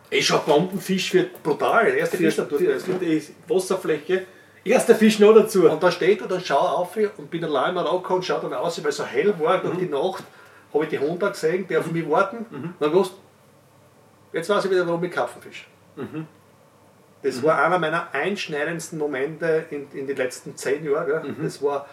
Eh 0.09 0.21
schon 0.21 0.39
Bombenfisch 0.45 1.13
wird 1.13 1.41
brutal. 1.43 1.85
Der 1.85 1.97
erste 1.97 2.17
Fisch 2.17 2.37
natürlich. 2.37 2.69
Also 2.69 2.93
die 2.93 3.23
Wasserfläche. 3.47 4.25
Erster 4.63 4.95
Fisch 4.95 5.19
noch 5.19 5.33
dazu. 5.33 5.69
Und 5.69 5.81
da 5.81 5.91
steht 5.91 6.21
er, 6.21 6.27
dann 6.27 6.41
schau 6.43 6.57
auf 6.57 6.97
und 7.17 7.29
bin 7.29 7.43
allein 7.43 7.75
mal 7.75 7.85
angekommen 7.85 8.17
und 8.17 8.25
schau 8.25 8.39
dann 8.39 8.53
aus, 8.53 8.81
weil 8.83 8.89
es 8.89 8.97
so 8.97 9.05
hell 9.05 9.33
war 9.39 9.59
durch 9.59 9.75
mhm. 9.75 9.79
die 9.79 9.89
Nacht, 9.89 10.23
habe 10.73 10.83
ich 10.85 10.89
die 10.89 10.97
Hunde 10.97 11.29
gesehen, 11.29 11.67
die 11.67 11.77
auf 11.77 11.91
mich 11.91 12.09
warten. 12.09 12.47
Mhm. 12.49 12.73
Dann 12.79 12.91
jetzt 14.35 14.49
weiß 14.49 14.65
ich 14.65 14.71
wieder, 14.71 14.85
warum 14.85 15.03
ich 15.03 15.11
Karpfenfisch. 15.11 15.67
Mhm. 15.95 16.27
Das 17.23 17.37
mhm. 17.37 17.43
war 17.43 17.63
einer 17.63 17.79
meiner 17.79 18.13
einschneidendsten 18.13 18.99
Momente 18.99 19.65
in, 19.71 19.87
in 19.93 20.05
den 20.05 20.17
letzten 20.17 20.55
zehn 20.55 20.85
Jahren. 20.85 21.27
Mhm. 21.27 21.43
Das 21.43 21.61
war 21.61 21.87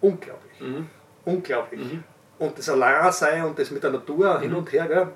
unglaublich. 0.00 0.60
Mhm. 0.60 0.88
Unglaublich. 1.24 1.80
Mhm. 1.80 2.04
Und 2.38 2.58
das 2.58 2.68
Alleinsein 2.68 3.44
und 3.44 3.58
das 3.58 3.70
mit 3.70 3.82
der 3.82 3.90
Natur 3.90 4.40
hin 4.40 4.54
und 4.54 4.72
her, 4.72 4.86
gell, 4.88 5.08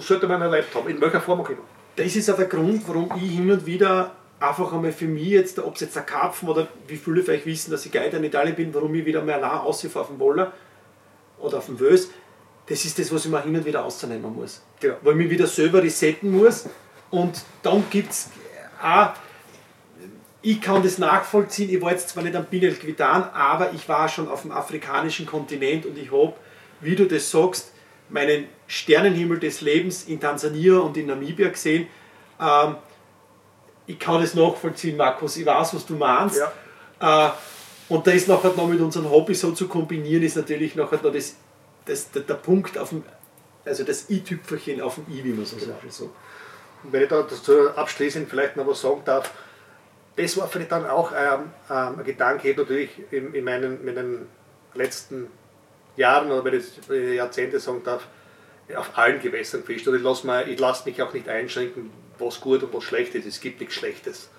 sollte 0.00 0.26
man 0.26 0.42
erlebt 0.42 0.74
haben, 0.74 0.88
in 0.88 1.00
welcher 1.00 1.20
Form 1.20 1.40
auch 1.40 1.48
immer. 1.48 1.62
Das 1.96 2.14
ist 2.14 2.30
auch 2.30 2.36
der 2.36 2.46
Grund, 2.46 2.86
warum 2.86 3.10
ich 3.16 3.30
hin 3.30 3.50
und 3.50 3.64
wieder 3.64 4.12
einfach 4.40 4.72
einmal 4.72 4.92
für 4.92 5.06
mich 5.06 5.28
jetzt, 5.28 5.58
ob 5.58 5.76
es 5.76 5.82
jetzt 5.82 5.96
der 5.96 6.02
Karpfen 6.02 6.48
oder 6.48 6.66
wie 6.86 6.96
viele 6.96 7.22
vielleicht 7.22 7.46
wissen, 7.46 7.70
dass 7.70 7.86
ich 7.86 7.92
Guide 7.92 8.16
in 8.16 8.24
Italien 8.24 8.54
bin, 8.54 8.74
warum 8.74 8.94
ich 8.94 9.04
wieder 9.04 9.22
mal 9.22 9.42
allein 9.42 9.72
dem 9.72 10.18
Woller 10.18 10.52
oder 11.38 11.58
auf 11.58 11.66
dem 11.66 11.78
Wös, 11.80 12.10
das 12.66 12.84
ist 12.84 12.98
das, 12.98 13.12
was 13.12 13.24
ich 13.24 13.30
mir 13.30 13.42
hin 13.42 13.54
und 13.54 13.64
wieder 13.64 13.84
auszunehmen 13.84 14.34
muss. 14.34 14.62
Genau. 14.80 14.96
Weil 15.02 15.12
ich 15.12 15.18
mich 15.18 15.30
wieder 15.30 15.46
selber 15.46 15.82
resetten 15.82 16.30
muss 16.30 16.66
und 17.10 17.42
dann 17.62 17.84
gibt 17.90 18.10
es 18.10 18.30
auch, 18.82 19.10
ich 20.42 20.60
kann 20.60 20.82
das 20.82 20.98
nachvollziehen, 20.98 21.70
ich 21.70 21.80
war 21.80 21.92
jetzt 21.92 22.10
zwar 22.10 22.22
nicht 22.22 22.36
am 22.36 22.44
Binel 22.44 22.74
Quitan, 22.74 23.30
aber 23.32 23.72
ich 23.72 23.88
war 23.88 24.08
schon 24.08 24.28
auf 24.28 24.42
dem 24.42 24.52
afrikanischen 24.52 25.26
Kontinent 25.26 25.86
und 25.86 25.96
ich 25.96 26.10
habe, 26.12 26.34
wie 26.80 26.94
du 26.94 27.06
das 27.06 27.30
sagst, 27.30 27.72
meinen 28.08 28.46
Sternenhimmel 28.66 29.38
des 29.38 29.60
Lebens 29.62 30.04
in 30.04 30.20
Tansania 30.20 30.78
und 30.78 30.96
in 30.96 31.06
Namibia 31.06 31.48
gesehen. 31.48 31.86
Ähm, 32.40 32.76
ich 33.86 33.98
kann 33.98 34.20
das 34.20 34.34
nachvollziehen, 34.34 34.96
Markus, 34.96 35.36
ich 35.36 35.46
weiß, 35.46 35.74
was 35.74 35.86
du 35.86 35.94
meinst. 35.94 36.40
Ja. 37.00 37.28
Äh, 37.28 37.32
und 37.88 38.06
das 38.06 38.26
nachher 38.26 38.52
noch 38.56 38.66
mit 38.66 38.80
unserem 38.80 39.10
Hobby 39.10 39.34
so 39.34 39.52
zu 39.52 39.68
kombinieren, 39.68 40.22
ist 40.22 40.36
natürlich 40.36 40.74
nachher 40.74 41.00
noch 41.02 41.12
das, 41.12 41.36
das, 41.86 42.10
der, 42.10 42.22
der 42.22 42.34
Punkt 42.34 42.78
auf 42.78 42.90
dem, 42.90 43.04
also 43.64 43.84
das 43.84 44.10
i-Tüpfelchen 44.10 44.80
auf 44.80 44.96
dem 44.96 45.06
i, 45.12 45.24
wie 45.24 45.32
man 45.32 45.44
so 45.44 45.56
genau. 45.56 45.72
sagt. 45.72 45.92
So. 45.92 46.10
Wenn 46.84 47.02
ich 47.02 47.08
da 47.08 47.22
dazu 47.22 47.70
abschließend 47.70 48.28
vielleicht 48.28 48.56
noch 48.56 48.66
was 48.66 48.80
sagen 48.80 49.02
darf, 49.04 49.32
das 50.16 50.36
war 50.36 50.46
vielleicht 50.46 50.72
dann 50.72 50.86
auch 50.86 51.12
ähm, 51.12 51.50
ähm, 51.70 51.98
ein 51.98 52.04
Gedanke, 52.04 52.54
natürlich 52.56 52.90
in, 53.10 53.34
in 53.34 53.44
meinen, 53.44 53.84
meinen 53.84 54.26
letzten 54.74 55.28
Jahren 55.96 56.30
oder 56.30 56.44
wenn 56.44 56.54
ich 56.54 57.14
Jahrzehnte 57.16 57.58
sagen 57.60 57.82
darf, 57.84 58.06
auf 58.76 58.96
allen 58.96 59.20
Gewässern 59.20 59.64
fischt. 59.64 59.86
Und 59.88 59.96
ich 59.96 60.02
lasse 60.02 60.26
lass 60.58 60.86
mich 60.86 61.02
auch 61.02 61.12
nicht 61.12 61.28
einschränken, 61.28 61.90
was 62.18 62.40
gut 62.40 62.62
und 62.62 62.72
was 62.72 62.84
schlecht 62.84 63.14
ist. 63.14 63.26
Es 63.26 63.40
gibt 63.40 63.60
nichts 63.60 63.74
Schlechtes. 63.74 64.30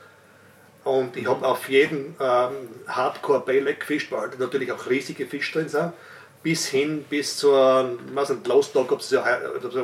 Und 0.83 1.17
ich 1.17 1.27
habe 1.27 1.45
auf 1.45 1.67
jeden 1.67 2.15
ähm, 2.19 2.69
Hardcore 2.87 3.41
Bayleg 3.41 3.79
gefischt, 3.79 4.11
weil 4.11 4.29
natürlich 4.37 4.71
auch 4.71 4.89
riesige 4.89 5.25
Fische 5.25 5.53
drin 5.53 5.69
sind, 5.69 5.93
bis 6.45 6.67
hin 6.67 7.03
bis 7.09 7.37
zur, 7.37 7.97
ich 8.07 8.15
weiß 8.15 8.29
nicht, 8.29 8.45
Lost 8.45 8.75
Dog, 8.75 8.91
ob 8.91 8.99
es 8.99 9.09
ja 9.09 9.25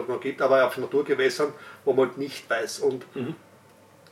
noch 0.08 0.22
gibt, 0.22 0.44
aber 0.44 0.64
auf 0.64 0.78
Naturgewässern, 0.78 1.54
wo 1.86 1.94
man 1.94 2.10
halt 2.10 2.20
nicht 2.20 2.48
weiß. 2.48 2.82
Und 2.82 3.04
mhm. 3.16 3.34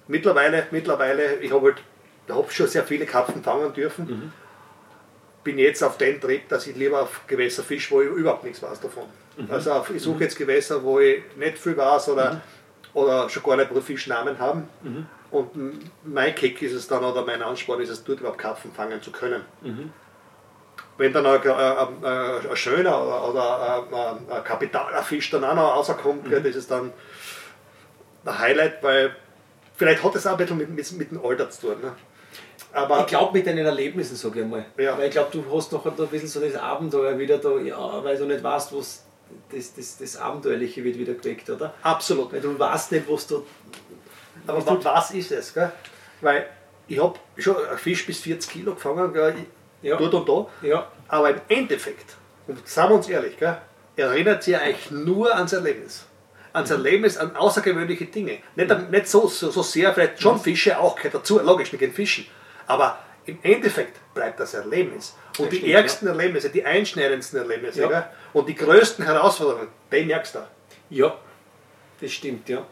mittlerweile, 0.07 0.65
mittlerweile, 0.71 1.35
ich 1.35 1.51
habe 1.51 1.67
halt, 1.67 1.83
hab 2.27 2.51
schon 2.51 2.67
sehr 2.67 2.83
viele 2.83 3.05
Karpfen 3.05 3.43
fangen 3.43 3.71
dürfen. 3.71 4.05
Mhm. 4.07 4.33
Bin 5.43 5.59
jetzt 5.59 5.83
auf 5.83 5.99
den 5.99 6.19
Trip, 6.19 6.49
dass 6.49 6.65
ich 6.65 6.75
lieber 6.75 7.03
auf 7.03 7.21
Gewässer 7.27 7.61
fische, 7.61 7.91
wo 7.91 8.01
ich 8.01 8.07
überhaupt 8.07 8.43
nichts 8.43 8.63
weiß 8.63 8.79
davon. 8.79 9.03
Mhm. 9.37 9.51
Also 9.51 9.85
ich 9.93 10.01
suche 10.01 10.23
jetzt 10.23 10.35
Gewässer, 10.35 10.83
wo 10.83 10.99
ich 10.99 11.21
nicht 11.37 11.59
viel 11.59 11.77
weiß 11.77 12.09
oder 12.09 12.33
mhm 12.33 12.41
oder 12.93 13.29
schon 13.29 13.43
gar 13.43 13.55
nicht 13.55 13.71
Fischnamen 13.83 14.39
haben. 14.39 14.67
Mhm. 14.81 15.05
Und 15.31 15.51
mein 16.03 16.33
Kick 16.33 16.59
ist 16.61 16.73
es 16.73 16.87
dann 16.87 17.03
oder 17.03 17.23
mein 17.23 17.41
Ansporn 17.41 17.81
ist 17.81 17.89
es, 17.89 18.03
dort 18.03 18.19
überhaupt 18.19 18.39
Karpfen 18.39 18.71
fangen 18.71 18.99
zu 19.01 19.11
können. 19.11 19.43
Wenn 20.99 21.13
dann 21.13 21.25
ein, 21.25 21.41
ein, 21.41 22.03
ein, 22.03 22.49
ein 22.49 22.55
schöner 22.55 23.01
oder, 23.01 23.29
oder 23.29 23.83
ein, 23.89 24.29
ein 24.29 24.43
kapitaler 24.43 25.01
Fisch 25.01 25.31
dann 25.31 25.45
auch 25.45 25.55
noch 25.55 25.75
rauskommt, 25.77 26.27
mhm. 26.27 26.43
das 26.43 26.55
ist 26.57 26.69
dann 26.69 26.91
ein 28.25 28.39
Highlight, 28.39 28.83
weil 28.83 29.15
vielleicht 29.77 30.03
hat 30.03 30.15
es 30.15 30.27
auch 30.27 30.33
ein 30.33 30.37
bisschen 30.37 30.57
mit, 30.57 30.69
mit, 30.69 30.91
mit 30.91 31.11
dem 31.11 31.25
Alter 31.25 31.49
zu 31.49 31.67
tun. 31.67 31.81
Ne? 31.81 31.95
Aber 32.73 32.99
ich 32.99 33.05
glaube 33.07 33.37
mit 33.37 33.47
deinen 33.47 33.65
Erlebnissen, 33.65 34.17
sage 34.17 34.41
ich 34.41 34.45
mal. 34.45 34.65
Ja. 34.77 34.97
Weil 34.97 35.05
ich 35.05 35.11
glaube, 35.11 35.29
du 35.31 35.45
hast 35.55 35.71
noch 35.71 35.85
ein 35.85 36.07
bisschen 36.07 36.27
so 36.27 36.41
das 36.41 36.55
Abenteuer 36.55 37.17
wieder 37.17 37.37
da, 37.37 37.57
ja, 37.57 38.03
weil 38.03 38.17
du 38.17 38.25
nicht 38.25 38.43
weißt, 38.43 38.75
was 38.75 39.05
das, 39.49 39.73
das, 39.73 39.97
das 39.99 40.17
Abenteuerliche 40.17 40.83
wird 40.83 40.97
wieder 40.97 41.13
geweckt, 41.13 41.49
oder? 41.49 41.73
Absolut. 41.81 42.33
Weil 42.33 42.41
du 42.41 42.59
weißt 42.59 42.91
nicht, 42.91 43.09
was 43.09 43.25
du. 43.25 43.45
Aber 44.45 44.65
was, 44.65 44.83
was 44.83 45.11
ist 45.11 45.31
es? 45.31 45.53
Gell? 45.53 45.71
Weil 46.19 46.45
ich 46.89 47.01
habe 47.01 47.17
schon 47.37 47.55
einen 47.55 47.77
Fisch 47.77 48.05
bis 48.05 48.19
40 48.19 48.51
Kilo 48.51 48.73
gefangen, 48.73 49.13
gell? 49.13 49.35
Ja. 49.81 49.97
dort 49.97 50.13
und 50.13 50.29
da. 50.29 50.67
Ja. 50.67 50.87
Aber 51.07 51.29
im 51.29 51.41
Endeffekt, 51.47 52.15
und 52.47 52.67
sagen 52.67 52.91
wir 52.91 52.95
uns 52.97 53.09
ehrlich, 53.09 53.37
gell? 53.37 53.57
erinnert 53.95 54.43
sich 54.43 54.57
eigentlich 54.57 54.91
nur 54.91 55.35
ans 55.35 55.53
Erlebnis. 55.53 56.05
Ans. 56.53 56.71
Erlebnis, 56.71 57.17
an 57.17 57.35
außergewöhnliche 57.35 58.05
Dinge. 58.05 58.39
Nicht, 58.55 58.69
mhm. 58.69 58.89
nicht 58.89 59.07
so, 59.07 59.27
so, 59.27 59.51
so 59.51 59.61
sehr, 59.61 59.93
vielleicht 59.93 60.21
schon 60.21 60.35
mhm. 60.35 60.41
Fische 60.41 60.79
auch 60.79 60.97
dazu, 60.99 61.39
logisch, 61.39 61.71
wir 61.71 61.79
gehen 61.79 61.93
fischen. 61.93 62.25
Aber 62.65 62.99
im 63.25 63.37
Endeffekt 63.43 63.99
bleibt 64.13 64.39
das 64.39 64.53
Erlebnis. 64.53 65.15
Und 65.37 65.45
das 65.45 65.49
die 65.51 65.57
stimmt, 65.57 65.73
ärgsten 65.73 66.07
ja. 66.07 66.13
Erlebnisse, 66.13 66.49
die 66.49 66.65
einschneidendsten 66.65 67.39
Erlebnisse 67.39 67.81
ja. 67.81 68.09
und 68.33 68.49
die 68.49 68.55
größten 68.55 69.05
Herausforderungen, 69.05 69.67
den 69.91 70.07
merkst 70.07 70.35
du. 70.35 70.39
Ja, 70.89 71.17
das 72.01 72.11
stimmt, 72.11 72.49
ja. 72.49 72.65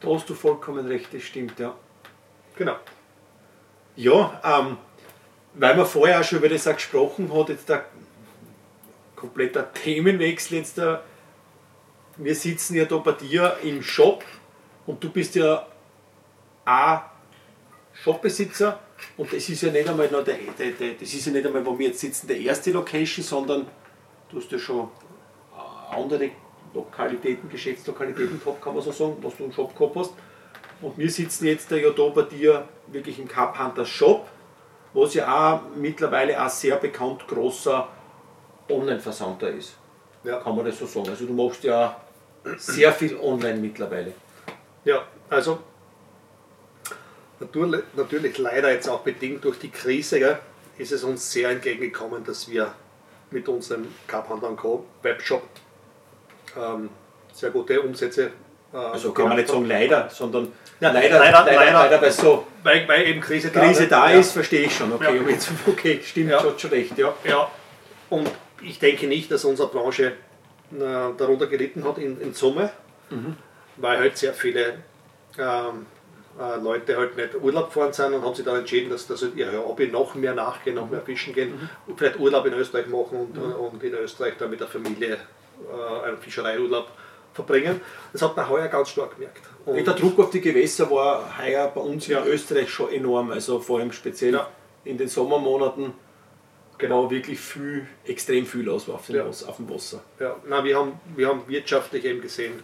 Da 0.00 0.08
hast 0.08 0.28
du 0.28 0.34
vollkommen 0.34 0.86
recht, 0.86 1.14
das 1.14 1.22
stimmt, 1.22 1.58
ja. 1.58 1.74
Genau. 2.56 2.76
Ja, 3.94 4.40
ähm, 4.44 4.76
weil 5.58 5.76
man 5.76 5.86
vorher 5.86 6.20
auch 6.20 6.24
schon 6.24 6.38
über 6.38 6.48
das 6.48 6.64
gesprochen 6.64 7.32
hat, 7.34 7.48
jetzt 7.48 7.68
der 7.68 7.86
kompletter 9.14 9.72
Themenwechsel 9.72 10.58
jetzt 10.58 10.78
da. 10.78 11.02
Wir 12.18 12.34
sitzen 12.34 12.76
ja 12.76 12.84
da 12.84 12.98
bei 12.98 13.12
dir 13.12 13.56
im 13.62 13.82
Shop 13.82 14.24
und 14.86 15.02
du 15.02 15.10
bist 15.10 15.34
ja 15.34 15.66
auch 16.64 17.00
Shopbesitzer 17.92 18.78
und 19.16 19.32
das 19.32 19.48
ist 19.48 19.62
ja 19.62 19.70
nicht 19.70 19.88
einmal 19.88 20.10
noch 20.10 20.24
der, 20.24 20.36
der, 20.58 20.72
der, 20.72 20.94
das 20.94 21.12
ist 21.12 21.26
ja 21.26 21.32
nicht 21.32 21.46
einmal, 21.46 21.64
wo 21.64 21.78
wir 21.78 21.88
jetzt 21.88 22.00
sitzen, 22.00 22.26
der 22.26 22.38
erste 22.38 22.70
Location, 22.72 23.24
sondern 23.24 23.66
du 24.30 24.38
hast 24.38 24.50
ja 24.52 24.58
schon 24.58 24.88
andere 25.90 26.30
Lokalitäten, 26.74 27.48
Geschäftslokalitäten 27.48 28.38
gehabt, 28.38 28.62
kann 28.62 28.74
man 28.74 28.82
so 28.82 28.92
sagen, 28.92 29.16
was 29.22 29.36
du 29.36 29.44
einen 29.44 29.52
Shop 29.52 29.76
gehabt 29.76 29.96
hast. 29.96 30.12
Und 30.82 30.98
wir 30.98 31.10
sitzen 31.10 31.46
jetzt 31.46 31.70
ja 31.70 31.90
da 31.90 32.08
bei 32.08 32.22
dir 32.22 32.68
wirklich 32.88 33.18
im 33.18 33.28
Cup 33.28 33.58
Hunter 33.58 33.86
Shop, 33.86 34.28
was 34.96 35.14
ja 35.14 35.54
auch 35.54 35.60
mittlerweile 35.76 36.40
ein 36.40 36.48
sehr 36.48 36.76
bekannt 36.76 37.26
großer 37.28 37.88
Online-Versandter 38.68 39.50
ist. 39.50 39.76
Ja. 40.24 40.40
Kann 40.40 40.56
man 40.56 40.64
das 40.64 40.78
so 40.78 40.86
sagen. 40.86 41.08
Also 41.08 41.26
du 41.26 41.32
machst 41.32 41.62
ja 41.62 42.00
sehr 42.56 42.92
viel 42.92 43.16
online 43.20 43.58
mittlerweile. 43.58 44.12
Ja, 44.84 45.04
also 45.30 45.58
Natürlich, 47.38 47.82
natürlich 47.94 48.38
leider 48.38 48.72
jetzt 48.72 48.88
auch 48.88 49.00
bedingt 49.00 49.44
durch 49.44 49.58
die 49.58 49.68
Krise 49.68 50.18
gell, 50.18 50.38
ist 50.78 50.92
es 50.92 51.04
uns 51.04 51.30
sehr 51.30 51.50
entgegengekommen, 51.50 52.24
dass 52.24 52.48
wir 52.48 52.72
mit 53.30 53.46
unserem 53.48 53.88
Carpenter 54.06 54.48
Co. 54.56 54.86
Webshop 55.02 55.42
ähm, 56.56 56.88
sehr 57.32 57.50
gute 57.50 57.80
Umsätze. 57.82 58.30
Äh, 58.72 58.76
also 58.76 59.12
kann 59.12 59.28
man 59.28 59.36
nicht 59.36 59.48
sagen 59.48 59.66
leider, 59.66 60.08
sondern 60.08 60.50
ja, 60.80 60.92
leider, 60.92 61.18
leider, 61.18 61.44
leider, 61.44 61.54
leider, 61.54 61.72
leider 61.72 62.02
weil 62.02 62.12
so 62.12 62.46
weil, 62.66 62.88
weil 62.88 63.06
eben 63.06 63.20
Krise, 63.20 63.50
Krise 63.50 63.86
da, 63.86 64.08
da 64.08 64.12
ist, 64.12 64.32
verstehe 64.32 64.66
ich 64.66 64.76
schon. 64.76 64.92
Okay, 64.92 65.16
ja. 65.16 65.28
jetzt, 65.30 65.48
okay 65.66 66.00
stimmt, 66.04 66.30
ja. 66.30 66.40
schon, 66.40 66.58
schon 66.58 66.70
recht. 66.70 66.98
Ja. 66.98 67.14
ja. 67.24 67.48
Und 68.10 68.28
ich 68.60 68.78
denke 68.78 69.06
nicht, 69.06 69.30
dass 69.30 69.44
unsere 69.44 69.68
Branche 69.68 70.06
äh, 70.06 70.12
darunter 71.16 71.46
gelitten 71.46 71.84
hat 71.84 71.98
in, 71.98 72.20
in 72.20 72.34
Summe, 72.34 72.70
mhm. 73.10 73.36
weil 73.76 73.98
halt 73.98 74.18
sehr 74.18 74.34
viele 74.34 74.78
ähm, 75.38 75.86
äh, 76.40 76.60
Leute 76.60 76.96
halt 76.96 77.16
nicht 77.16 77.36
Urlaub 77.40 77.72
gefahren 77.72 77.92
sind 77.92 78.14
und 78.14 78.24
haben 78.24 78.34
sich 78.34 78.44
dann 78.44 78.56
entschieden, 78.56 78.90
dass, 78.90 79.06
dass 79.06 79.24
ihr 79.34 79.52
Hobby 79.64 79.86
noch 79.86 80.16
mehr 80.16 80.34
nachgehen, 80.34 80.74
noch 80.74 80.90
mehr 80.90 81.02
fischen 81.02 81.32
gehen 81.32 81.50
mhm. 81.50 81.68
und 81.86 81.98
vielleicht 81.98 82.18
Urlaub 82.18 82.46
in 82.46 82.54
Österreich 82.54 82.88
machen 82.88 83.18
und, 83.18 83.36
mhm. 83.36 83.52
und 83.52 83.82
in 83.84 83.94
Österreich 83.94 84.34
dann 84.38 84.50
mit 84.50 84.58
der 84.58 84.66
Familie 84.66 85.14
äh, 85.14 86.06
einen 86.06 86.18
Fischereiurlaub 86.18 86.90
verbringen. 87.36 87.80
Das 88.12 88.22
hat 88.22 88.36
man 88.36 88.48
heuer 88.48 88.68
ganz 88.68 88.88
stark 88.88 89.14
gemerkt. 89.14 89.42
Und 89.64 89.86
der 89.86 89.94
Druck 89.94 90.18
auf 90.18 90.30
die 90.30 90.40
Gewässer 90.40 90.90
war 90.90 91.38
heuer 91.38 91.70
bei 91.72 91.80
uns 91.80 92.06
ja. 92.06 92.20
in 92.20 92.28
Österreich 92.28 92.70
schon 92.70 92.92
enorm, 92.92 93.30
also 93.30 93.60
vor 93.60 93.78
allem 93.78 93.92
speziell 93.92 94.34
ja. 94.34 94.48
in 94.84 94.98
den 94.98 95.08
Sommermonaten 95.08 95.92
genau 96.78 97.10
wirklich 97.10 97.38
viel, 97.38 97.86
extrem 98.04 98.46
viel 98.46 98.68
aus 98.68 98.88
auf, 98.88 99.08
ja. 99.08 99.24
auf 99.24 99.56
dem 99.56 99.68
Wasser. 99.70 100.02
Ja, 100.18 100.36
Nein, 100.46 100.64
wir, 100.64 100.78
haben, 100.78 101.00
wir 101.14 101.28
haben 101.28 101.42
wirtschaftlich 101.46 102.04
eben 102.04 102.20
gesehen, 102.20 102.62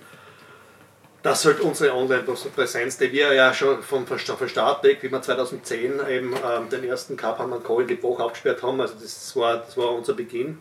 dass 1.22 1.44
halt 1.44 1.60
unsere 1.60 1.94
Online-Präsenz, 1.94 2.98
die 2.98 3.12
wir 3.12 3.32
ja 3.32 3.54
schon 3.54 3.82
von, 3.82 4.06
von 4.06 4.18
Start 4.18 4.82
weg, 4.82 4.98
wie 5.02 5.10
wir 5.10 5.22
2010 5.22 6.00
eben 6.08 6.34
ähm, 6.34 6.68
den 6.68 6.84
ersten 6.84 7.16
Cup 7.16 7.38
haben 7.38 7.62
Co. 7.62 7.80
in 7.80 7.86
die 7.86 8.02
Woche 8.02 8.24
abgesperrt 8.24 8.62
haben, 8.62 8.80
also 8.80 8.94
das 9.00 9.34
war, 9.36 9.58
das 9.58 9.76
war 9.76 9.92
unser 9.92 10.14
Beginn. 10.14 10.60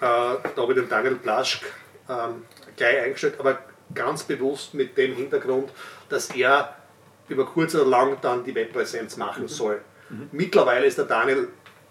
da 0.00 0.38
habe 0.56 0.72
ich 0.72 0.78
den 0.78 0.88
Daniel 0.88 1.16
Plaschk 1.16 1.62
ähm, 2.08 2.44
gleich 2.80 3.02
eingestellt, 3.02 3.34
aber 3.38 3.58
ganz 3.94 4.24
bewusst 4.24 4.74
mit 4.74 4.96
dem 4.96 5.14
Hintergrund, 5.14 5.70
dass 6.08 6.30
er 6.30 6.76
über 7.28 7.46
kurz 7.46 7.74
oder 7.74 7.86
lang 7.86 8.16
dann 8.20 8.44
die 8.44 8.54
Webpräsenz 8.54 9.16
machen 9.16 9.44
mhm. 9.44 9.48
soll. 9.48 9.80
Mhm. 10.08 10.28
Mittlerweile 10.32 10.86
ist 10.86 10.98
der 10.98 11.04
Daniel 11.04 11.48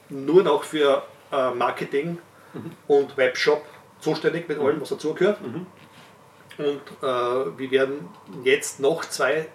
nur 0.09 0.43
noch 0.43 0.63
für 0.63 1.03
äh, 1.31 1.51
Marketing 1.51 2.17
mhm. 2.53 2.71
und 2.87 3.17
Webshop 3.17 3.63
zuständig 4.01 4.47
mit 4.49 4.59
allem, 4.59 4.81
was 4.81 4.89
dazugehört. 4.89 5.39
Mhm. 5.41 5.65
Und 6.57 6.81
äh, 7.01 7.57
wir 7.57 7.71
werden 7.71 8.09
jetzt 8.43 8.79
noch 8.79 9.05
zwei 9.05 9.47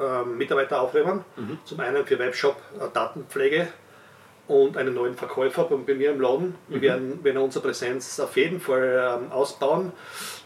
äh, 0.00 0.24
Mitarbeiter 0.24 0.80
aufnehmen. 0.80 1.24
Mhm. 1.36 1.58
Zum 1.64 1.80
einen 1.80 2.04
für 2.04 2.18
Webshop 2.18 2.56
äh, 2.80 2.88
Datenpflege 2.92 3.68
und 4.48 4.76
einen 4.76 4.94
neuen 4.94 5.14
Verkäufer 5.14 5.64
bei 5.64 5.94
mir 5.94 6.10
im 6.10 6.20
Laden. 6.20 6.54
Wir 6.68 6.78
mhm. 6.78 6.82
werden, 6.82 7.24
werden 7.24 7.42
unsere 7.42 7.64
Präsenz 7.64 8.18
auf 8.18 8.36
jeden 8.36 8.60
Fall 8.60 9.20
ähm, 9.22 9.30
ausbauen. 9.30 9.92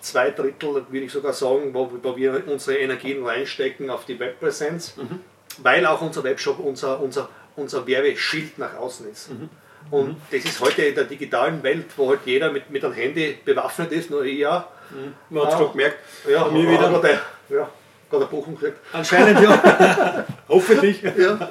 Zwei 0.06 0.30
Drittel, 0.30 0.86
würde 0.88 1.06
ich 1.06 1.10
sogar 1.10 1.32
sagen, 1.32 1.74
wo, 1.74 1.90
wo, 2.00 2.16
wir 2.16 2.44
unsere 2.46 2.78
Energien 2.78 3.26
reinstecken 3.26 3.90
auf 3.90 4.04
die 4.04 4.20
Webpräsenz, 4.20 4.96
mhm. 4.96 5.18
weil 5.58 5.84
auch 5.84 6.00
unser 6.00 6.22
Webshop 6.22 6.60
unser, 6.60 7.00
unser, 7.00 7.28
unser 7.56 7.84
Werbeschild 7.88 8.56
nach 8.56 8.76
außen 8.76 9.10
ist. 9.10 9.30
Mhm. 9.30 9.48
Und 9.90 10.08
mhm. 10.10 10.16
das 10.30 10.44
ist 10.44 10.60
heute 10.60 10.82
in 10.82 10.94
der 10.94 11.04
digitalen 11.04 11.60
Welt, 11.64 11.86
wo 11.96 12.10
halt 12.10 12.20
jeder 12.24 12.52
mit, 12.52 12.70
mit 12.70 12.84
einem 12.84 12.94
Handy 12.94 13.36
bewaffnet 13.44 13.90
ist, 13.90 14.08
nur 14.08 14.24
ich 14.24 14.38
ja. 14.38 14.68
Mhm. 14.90 15.14
Man 15.30 15.44
hat 15.44 15.54
es 15.54 15.58
gerade 15.58 15.70
gemerkt. 15.72 15.98
Ja, 16.28 16.44
mir 16.46 16.70
wieder. 16.70 17.00
Der, 17.00 17.20
ja, 17.48 17.68
gerade 18.08 18.24
eine 18.24 18.26
Buchung 18.26 18.54
gekriegt. 18.54 18.78
Anscheinend 18.92 19.40
ja. 19.40 20.24
Hoffentlich. 20.48 21.02
Ja. 21.02 21.50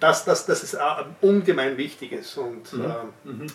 Das, 0.00 0.24
das, 0.24 0.46
das 0.46 0.62
ist 0.62 0.78
ungemein 1.20 1.76
Wichtiges. 1.76 2.34
Und 2.38 2.72
mhm. 2.72 2.84
ähm, 2.84 3.40
mhm. 3.40 3.46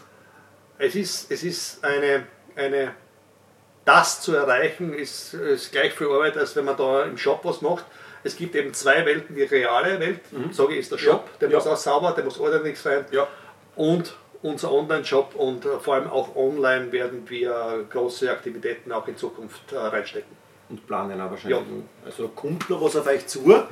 es 0.77 0.93
ist, 0.93 1.31
es 1.31 1.43
ist 1.43 1.83
eine, 1.83 2.27
eine, 2.55 2.93
das 3.87 4.21
zu 4.21 4.35
erreichen, 4.35 4.93
ist, 4.93 5.33
ist 5.33 5.71
gleich 5.71 5.93
viel 5.93 6.07
Arbeit, 6.07 6.37
als 6.37 6.55
wenn 6.55 6.65
man 6.65 6.75
da 6.75 7.03
im 7.03 7.17
Shop 7.17 7.39
was 7.43 7.61
macht. 7.61 7.85
Es 8.23 8.35
gibt 8.35 8.53
eben 8.55 8.73
zwei 8.73 9.05
Welten, 9.05 9.35
die 9.35 9.43
reale 9.43 9.99
Welt, 9.99 10.19
mhm. 10.31 10.51
sage 10.51 10.73
ich, 10.73 10.79
ist 10.79 10.91
der 10.91 10.97
Shop, 10.97 11.25
ja. 11.25 11.37
der 11.41 11.49
ja. 11.49 11.55
muss 11.55 11.67
auch 11.67 11.77
sauber, 11.77 12.11
der 12.11 12.25
muss 12.25 12.37
ordentlich 12.37 12.77
sein. 12.77 13.05
Ja. 13.11 13.27
Und 13.75 14.13
unser 14.41 14.73
Online-Shop 14.73 15.35
und 15.35 15.65
äh, 15.65 15.79
vor 15.79 15.95
allem 15.95 16.09
auch 16.09 16.35
online 16.35 16.91
werden 16.91 17.29
wir 17.29 17.85
große 17.89 18.29
Aktivitäten 18.29 18.91
auch 18.91 19.07
in 19.07 19.15
Zukunft 19.15 19.71
äh, 19.71 19.77
reinstecken. 19.77 20.35
Und 20.69 20.85
planen 20.85 21.21
auch 21.21 21.31
wahrscheinlich. 21.31 21.59
Ja. 21.59 21.65
Also 22.05 22.27
kommt 22.27 22.69
noch 22.69 22.83
was 22.83 22.97
auf 22.97 23.07
euch 23.07 23.25
zu. 23.27 23.63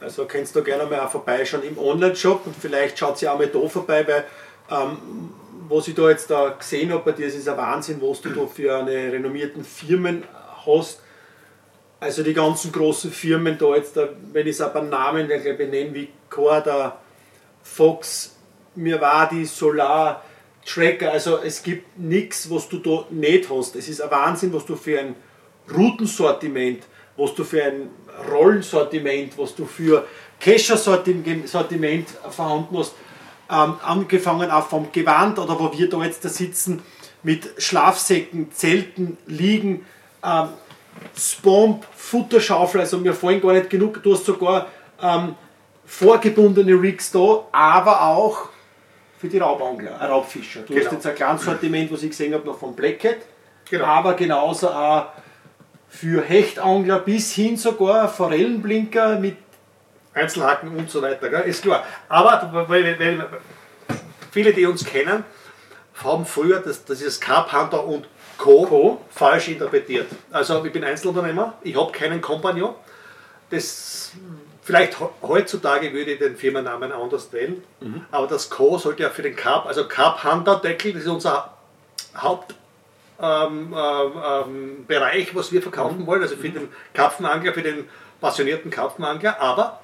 Also 0.00 0.24
kannst 0.24 0.56
du 0.56 0.62
gerne 0.62 0.86
mal 0.86 1.00
auch 1.00 1.10
vorbeischauen 1.10 1.62
im 1.64 1.76
Online-Shop 1.76 2.46
und 2.46 2.56
vielleicht 2.56 2.98
schaut 2.98 3.18
sie 3.18 3.28
auch 3.28 3.38
mal 3.38 3.48
da 3.48 3.68
vorbei, 3.68 4.06
weil 4.08 4.24
ähm, 4.70 5.34
was 5.74 5.88
ich 5.88 5.94
da 5.94 6.08
jetzt 6.08 6.30
da 6.30 6.50
gesehen 6.50 6.92
habe 6.92 7.02
bei 7.04 7.12
dir, 7.12 7.26
ist 7.26 7.48
ein 7.48 7.56
Wahnsinn, 7.56 8.00
was 8.00 8.20
du 8.20 8.28
da 8.30 8.46
für 8.46 8.76
eine 8.76 9.12
renommierten 9.12 9.64
Firmen 9.64 10.22
hast. 10.64 11.00
Also 11.98 12.22
die 12.22 12.32
ganzen 12.32 12.70
großen 12.70 13.10
Firmen 13.10 13.58
da 13.58 13.74
jetzt, 13.74 13.96
da, 13.96 14.08
wenn 14.32 14.46
ich 14.46 14.60
es 14.60 14.72
beim 14.72 14.88
Namen 14.88 15.26
benenne, 15.26 15.92
wie 15.92 16.10
Corda, 16.30 17.00
Fox, 17.62 18.36
Mirwadi, 18.76 19.44
Solar, 19.46 20.22
Tracker, 20.64 21.10
also 21.10 21.38
es 21.38 21.62
gibt 21.62 21.98
nichts, 21.98 22.48
was 22.50 22.68
du 22.68 22.78
da 22.78 23.06
nicht 23.10 23.50
hast. 23.50 23.74
Es 23.74 23.88
ist 23.88 24.00
ein 24.00 24.10
Wahnsinn, 24.10 24.52
was 24.52 24.64
du 24.66 24.76
für 24.76 25.00
ein 25.00 25.16
Routensortiment, 25.76 26.84
was 27.16 27.34
du 27.34 27.42
für 27.42 27.64
ein 27.64 27.90
Rollensortiment, 28.30 29.36
was 29.36 29.56
du 29.56 29.66
für 29.66 30.06
Kescher-Sortiment 30.38 32.10
vorhanden 32.30 32.78
hast, 32.78 32.94
ähm, 33.50 33.74
angefangen 33.82 34.50
auch 34.50 34.66
vom 34.66 34.90
Gewand 34.92 35.38
oder 35.38 35.58
wo 35.58 35.72
wir 35.76 35.88
da 35.88 36.02
jetzt 36.02 36.24
da 36.24 36.28
sitzen, 36.28 36.82
mit 37.22 37.50
Schlafsäcken, 37.58 38.52
Zelten, 38.52 39.16
Liegen, 39.26 39.84
ähm, 40.24 40.48
Spomp, 41.16 41.86
Futterschaufel, 41.96 42.80
also 42.80 42.98
mir 42.98 43.14
fallen 43.14 43.40
gar 43.40 43.52
nicht 43.52 43.70
genug, 43.70 44.02
du 44.02 44.14
hast 44.14 44.24
sogar 44.24 44.66
ähm, 45.02 45.34
vorgebundene 45.84 46.80
Rigs 46.80 47.10
da, 47.10 47.44
aber 47.52 48.02
auch 48.02 48.48
für 49.18 49.28
die 49.28 49.38
Raubangler, 49.38 49.92
äh, 49.92 50.04
Raubfischer. 50.04 50.60
Du 50.60 50.74
genau. 50.74 50.86
hast 50.86 50.92
jetzt 50.92 51.06
ein 51.06 51.14
kleines 51.14 51.44
Sortiment, 51.44 51.92
was 51.92 52.02
ich 52.02 52.10
gesehen 52.10 52.34
habe, 52.34 52.46
noch 52.46 52.58
vom 52.58 52.74
Blackhead, 52.74 53.18
genau. 53.68 53.84
aber 53.84 54.14
genauso 54.14 54.70
auch 54.70 55.06
für 55.88 56.22
Hechtangler 56.22 56.98
bis 56.98 57.32
hin 57.32 57.56
sogar 57.56 58.08
Forellenblinker 58.08 59.18
mit 59.18 59.36
Einzelhaken 60.14 60.76
und 60.76 60.90
so 60.90 61.02
weiter, 61.02 61.28
gell? 61.28 61.42
ist 61.42 61.62
klar. 61.62 61.84
Aber 62.08 62.66
weil, 62.68 62.98
weil, 62.98 63.26
viele, 64.30 64.52
die 64.52 64.66
uns 64.66 64.84
kennen, 64.84 65.24
haben 66.02 66.26
früher 66.26 66.60
das, 66.60 66.84
das 66.84 67.02
ist 67.02 67.20
Carp 67.20 67.52
Hunter 67.52 67.84
und 67.84 68.06
Co. 68.38 68.64
Co. 68.64 69.00
falsch 69.10 69.48
interpretiert. 69.48 70.08
Also 70.30 70.64
ich 70.64 70.72
bin 70.72 70.84
Einzelunternehmer, 70.84 71.54
ich 71.62 71.76
habe 71.76 71.92
keinen 71.92 72.20
Kompagnon. 72.20 72.74
Das, 73.50 74.12
vielleicht 74.62 74.96
heutzutage 75.22 75.92
würde 75.92 76.12
ich 76.12 76.18
den 76.18 76.36
Firmennamen 76.36 76.90
anders 76.90 77.32
wählen, 77.32 77.62
mhm. 77.80 78.04
aber 78.10 78.26
das 78.26 78.50
Co. 78.50 78.78
sollte 78.78 79.04
ja 79.04 79.10
für 79.10 79.22
den 79.22 79.36
Carp, 79.36 79.66
also 79.66 79.86
Carp 79.86 80.24
Hunter 80.24 80.56
Deckel, 80.56 80.94
das 80.94 81.02
ist 81.02 81.08
unser 81.08 81.54
Haupt 82.16 82.54
ähm, 83.20 83.74
ähm, 83.76 84.12
ähm, 84.24 84.86
Bereich, 84.86 85.34
was 85.34 85.52
wir 85.52 85.62
verkaufen 85.62 86.00
mhm. 86.00 86.06
wollen, 86.06 86.22
also 86.22 86.36
für 86.36 86.48
den 86.48 86.68
Karpfenangler, 86.92 87.52
für 87.52 87.62
den 87.62 87.88
passionierten 88.20 88.70
Karpfenangler, 88.70 89.40
aber 89.40 89.80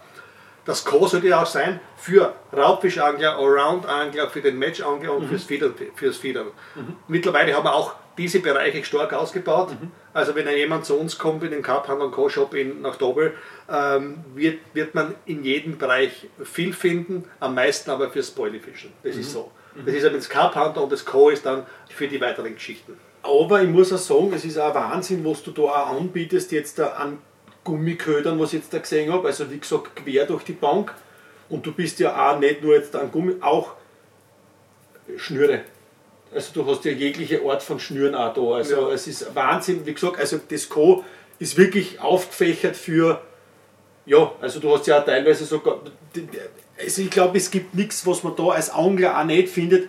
das 0.65 0.85
Co 0.85 1.07
sollte 1.07 1.29
ja 1.29 1.43
auch 1.43 1.47
sein 1.47 1.81
für 1.97 2.35
Raubfischangler, 2.57 3.37
Allround-Angler, 3.37 4.29
für 4.29 4.41
den 4.41 4.59
Matchangler 4.59 5.15
und 5.15 5.25
mhm. 5.25 5.29
fürs 5.29 5.45
Fiedern. 5.45 5.75
Fürs 5.95 6.17
Fiedern. 6.17 6.49
Mhm. 6.75 6.97
Mittlerweile 7.09 7.55
haben 7.55 7.65
wir 7.65 7.75
auch 7.75 7.95
diese 8.19 8.41
Bereiche 8.41 8.85
stark 8.85 9.13
ausgebaut. 9.13 9.71
Mhm. 9.71 9.91
Also 10.13 10.35
wenn 10.35 10.49
jemand 10.49 10.85
zu 10.85 10.99
uns 10.99 11.19
kommt 11.19 11.43
in 11.45 11.51
den 11.51 11.63
Carp 11.63 11.89
Hunter 11.89 12.11
Co 12.11 12.29
Shop 12.29 12.55
in, 12.55 12.83
nach 12.83 12.97
Dobel, 12.97 13.35
ähm, 13.71 14.25
wird, 14.35 14.59
wird 14.75 14.95
man 14.95 15.15
in 15.27 15.45
jedem 15.45 15.79
Bereich 15.79 16.29
viel 16.45 16.73
finden, 16.73 17.25
am 17.39 17.55
meisten 17.55 17.91
aber 17.91 18.11
fürs 18.11 18.29
Spoilyfischen. 18.29 18.93
Das 19.03 19.17
ist 19.17 19.29
mhm. 19.29 19.33
so. 19.33 19.51
Das 19.87 19.95
ist 19.95 20.05
aber 20.05 20.17
das 20.17 20.29
Carp 20.29 20.57
Hunter 20.57 20.83
und 20.83 20.93
das 20.93 21.05
Co 21.05 21.31
ist 21.31 21.47
dann 21.47 21.65
für 21.89 22.09
die 22.09 22.21
weiteren 22.21 22.55
Geschichten. 22.55 22.99
Aber 23.23 23.63
ich 23.63 23.69
muss 23.69 23.93
auch 23.93 23.99
sagen, 23.99 24.33
es 24.35 24.45
ist 24.45 24.59
auch 24.59 24.75
Wahnsinn, 24.75 25.25
was 25.25 25.43
du 25.43 25.53
da 25.53 25.63
auch 25.63 25.99
anbietest, 25.99 26.53
jetzt 26.53 26.81
an 26.81 27.19
Gummiködern, 27.65 28.39
was 28.41 28.53
ich 28.53 28.61
jetzt 28.61 28.73
da 28.73 28.79
gesehen 28.79 29.13
habe. 29.13 29.29
Also 29.29 29.51
wie 29.51 29.59
gesagt, 29.59 29.97
quer 29.97 30.27
durch 30.27 30.45
die 30.45 30.53
Bank. 30.53 30.95
Und 31.49 31.67
du 31.67 31.73
bist 31.73 31.99
ja 31.99 32.31
auch 32.31 32.39
nicht 32.39 32.63
nur 32.63 32.75
jetzt 32.75 32.95
an 32.95 33.11
Gummi, 33.11 33.35
auch 33.41 33.73
Schnüre. 35.17 35.63
Also 36.33 36.53
du 36.55 36.67
hast 36.67 36.85
ja 36.85 36.93
jegliche 36.93 37.43
Art 37.45 37.63
von 37.63 37.81
Schnüren 37.81 38.15
auch 38.15 38.33
da. 38.33 38.55
Also 38.55 38.89
ja. 38.89 38.95
es 38.95 39.07
ist 39.07 39.35
Wahnsinn, 39.35 39.85
wie 39.85 39.95
gesagt, 39.95 40.19
also 40.19 40.39
das 40.49 40.69
Co. 40.69 41.05
ist 41.39 41.57
wirklich 41.57 42.01
aufgefächert 42.01 42.77
für, 42.77 43.21
ja, 44.07 44.33
also 44.41 44.61
du 44.61 44.73
hast 44.73 44.87
ja 44.87 45.01
auch 45.01 45.05
teilweise 45.05 45.45
sogar, 45.45 45.81
also 46.79 47.03
ich 47.03 47.11
glaube, 47.11 47.37
es 47.37 47.51
gibt 47.51 47.75
nichts, 47.75 48.07
was 48.07 48.23
man 48.23 48.37
da 48.37 48.45
als 48.49 48.71
Angler 48.71 49.19
auch 49.19 49.25
nicht 49.25 49.49
findet, 49.49 49.89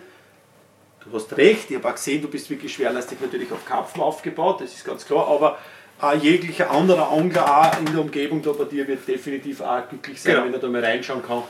du 1.04 1.12
hast 1.12 1.36
recht, 1.36 1.70
ich 1.70 1.76
habe 1.76 1.88
auch 1.88 1.94
gesehen, 1.94 2.22
du 2.22 2.28
bist 2.28 2.50
wirklich 2.50 2.74
schwerlastig 2.74 3.20
natürlich 3.20 3.52
auf 3.52 3.64
Karpfen 3.64 4.02
aufgebaut, 4.02 4.60
das 4.60 4.74
ist 4.74 4.84
ganz 4.84 5.06
klar, 5.06 5.28
aber 5.28 5.58
äh, 6.02 6.16
jeglicher 6.16 6.70
anderer 6.70 7.10
Angler 7.10 7.46
auch 7.46 7.78
in 7.78 7.86
der 7.86 8.00
Umgebung 8.00 8.42
da 8.42 8.52
bei 8.52 8.64
dir 8.64 8.86
wird 8.86 9.06
definitiv 9.06 9.60
auch 9.60 9.88
glücklich 9.88 10.20
sein, 10.20 10.34
genau. 10.34 10.46
wenn 10.46 10.54
er 10.54 10.60
da 10.60 10.68
mal 10.68 10.84
reinschauen 10.84 11.22
kann. 11.22 11.42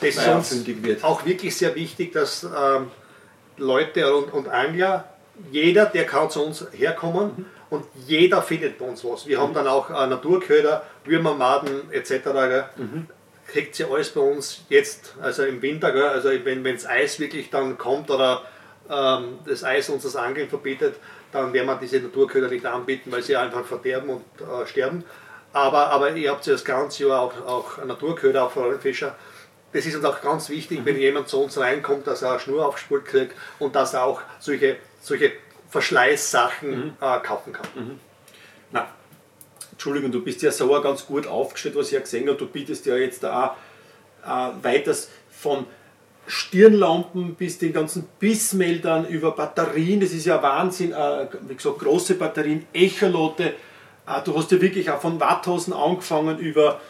Das 0.00 0.16
ist 0.16 0.84
wird. 0.84 1.04
auch 1.04 1.24
wirklich 1.24 1.56
sehr 1.56 1.74
wichtig, 1.74 2.12
dass 2.12 2.44
ähm, 2.44 2.90
Leute 3.56 4.14
und, 4.14 4.32
und, 4.32 4.48
Angler, 4.48 5.08
jeder, 5.50 5.86
der 5.86 6.04
kann 6.04 6.28
zu 6.28 6.44
uns 6.44 6.66
herkommen 6.72 7.30
mhm. 7.36 7.46
und 7.70 7.84
jeder 8.06 8.42
findet 8.42 8.78
bei 8.78 8.84
uns 8.84 9.02
was. 9.04 9.26
Wir 9.26 9.38
mhm. 9.38 9.42
haben 9.42 9.54
dann 9.54 9.66
auch 9.66 9.88
äh, 9.88 10.06
Naturköder, 10.06 10.82
Würmermaden 11.04 11.90
etc. 11.92 12.28
Mhm 12.76 13.06
kriegt 13.46 13.74
sie 13.74 13.84
alles 13.84 14.10
bei 14.10 14.20
uns 14.20 14.64
jetzt, 14.68 15.14
also 15.20 15.44
im 15.44 15.62
Winter, 15.62 15.94
also 15.94 16.30
wenn 16.44 16.64
das 16.64 16.86
Eis 16.86 17.20
wirklich 17.20 17.50
dann 17.50 17.78
kommt 17.78 18.10
oder 18.10 18.42
ähm, 18.90 19.38
das 19.46 19.64
Eis 19.64 19.88
uns 19.88 20.02
das 20.02 20.16
Angeln 20.16 20.48
verbietet, 20.48 20.96
dann 21.36 21.52
werden 21.52 21.66
wir 21.66 21.76
diese 21.76 22.00
Naturköder 22.00 22.48
nicht 22.48 22.64
anbieten, 22.66 23.12
weil 23.12 23.22
sie 23.22 23.36
einfach 23.36 23.64
verderben 23.64 24.10
und 24.10 24.24
äh, 24.40 24.66
sterben. 24.66 25.04
Aber, 25.52 25.88
aber 25.88 26.10
ihr 26.12 26.30
habt 26.30 26.46
ja 26.46 26.52
das 26.52 26.64
ganze 26.64 27.06
Jahr 27.06 27.20
auch, 27.20 27.46
auch 27.46 27.84
Naturköder, 27.84 28.44
auch 28.44 28.50
Forellenfischer. 28.50 29.16
Das 29.72 29.86
ist 29.86 29.96
uns 29.96 30.04
auch 30.04 30.20
ganz 30.20 30.48
wichtig, 30.48 30.80
mhm. 30.80 30.86
wenn 30.86 30.96
jemand 30.96 31.28
zu 31.28 31.42
uns 31.42 31.58
reinkommt, 31.58 32.06
dass 32.06 32.22
er 32.22 32.32
eine 32.32 32.40
Schnur 32.40 32.66
aufgespult 32.66 33.04
kriegt 33.04 33.34
und 33.58 33.74
dass 33.74 33.94
er 33.94 34.04
auch 34.04 34.22
solche, 34.38 34.76
solche 35.00 35.32
Verschleißsachen 35.70 36.70
mhm. 36.70 36.92
äh, 37.00 37.20
kaufen 37.20 37.52
kann. 37.52 37.66
Mhm. 37.74 38.00
Na, 38.72 38.88
Entschuldigung, 39.72 40.12
du 40.12 40.22
bist 40.22 40.42
ja 40.42 40.50
so 40.50 40.68
ganz 40.80 41.06
gut 41.06 41.26
aufgestellt, 41.26 41.76
was 41.76 41.88
ich 41.88 41.92
ja 41.92 42.00
gesehen 42.00 42.28
habe. 42.28 42.38
Du 42.38 42.46
bietest 42.46 42.86
ja 42.86 42.96
jetzt 42.96 43.24
auch 43.24 43.52
äh, 44.24 44.28
weiters 44.62 45.10
von 45.30 45.66
Stirnlampen 46.26 47.34
bis 47.34 47.58
den 47.58 47.72
ganzen 47.72 48.08
Bissmeldern 48.18 49.06
über 49.06 49.30
Batterien, 49.30 50.00
das 50.00 50.12
ist 50.12 50.26
ja 50.26 50.42
Wahnsinn, 50.42 50.92
äh, 50.92 51.28
wie 51.48 51.54
gesagt, 51.54 51.78
große 51.78 52.14
Batterien, 52.14 52.66
Echolote, 52.72 53.54
äh, 54.06 54.22
du 54.24 54.36
hast 54.36 54.50
ja 54.50 54.60
wirklich 54.60 54.90
auch 54.90 55.00
von 55.00 55.20
Watthosen 55.20 55.72
angefangen 55.72 56.38
über 56.38 56.80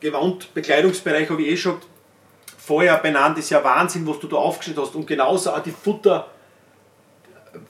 Gewand, 0.00 0.52
Bekleidungsbereich, 0.54 1.30
habe 1.30 1.42
ich 1.42 1.48
eh 1.48 1.56
schon 1.56 1.78
vorher 2.58 2.96
benannt, 2.98 3.38
das 3.38 3.44
ist 3.44 3.50
ja 3.50 3.64
Wahnsinn, 3.64 4.06
was 4.06 4.20
du 4.20 4.28
da 4.28 4.36
aufgestellt 4.36 4.78
hast. 4.78 4.94
Und 4.94 5.06
genauso 5.06 5.50
auch 5.50 5.62
die 5.62 5.72
Futter, 5.72 6.28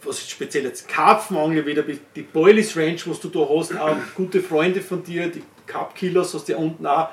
was 0.04 0.18
ist 0.18 0.30
speziell 0.30 0.64
jetzt 0.64 0.86
Karpfenangel 0.88 1.64
wieder, 1.64 1.82
die 1.82 2.22
Boilies 2.22 2.76
Range, 2.76 3.00
was 3.06 3.20
du 3.20 3.28
da 3.28 3.46
hast, 3.48 3.76
auch 3.78 3.96
gute 4.14 4.40
Freunde 4.40 4.80
von 4.80 5.02
dir, 5.02 5.28
die 5.28 5.42
Carp 5.66 5.94
Killers, 5.94 6.34
hast 6.34 6.48
du 6.48 6.52
ja 6.52 6.58
unten 6.58 6.86
auch 6.86 7.08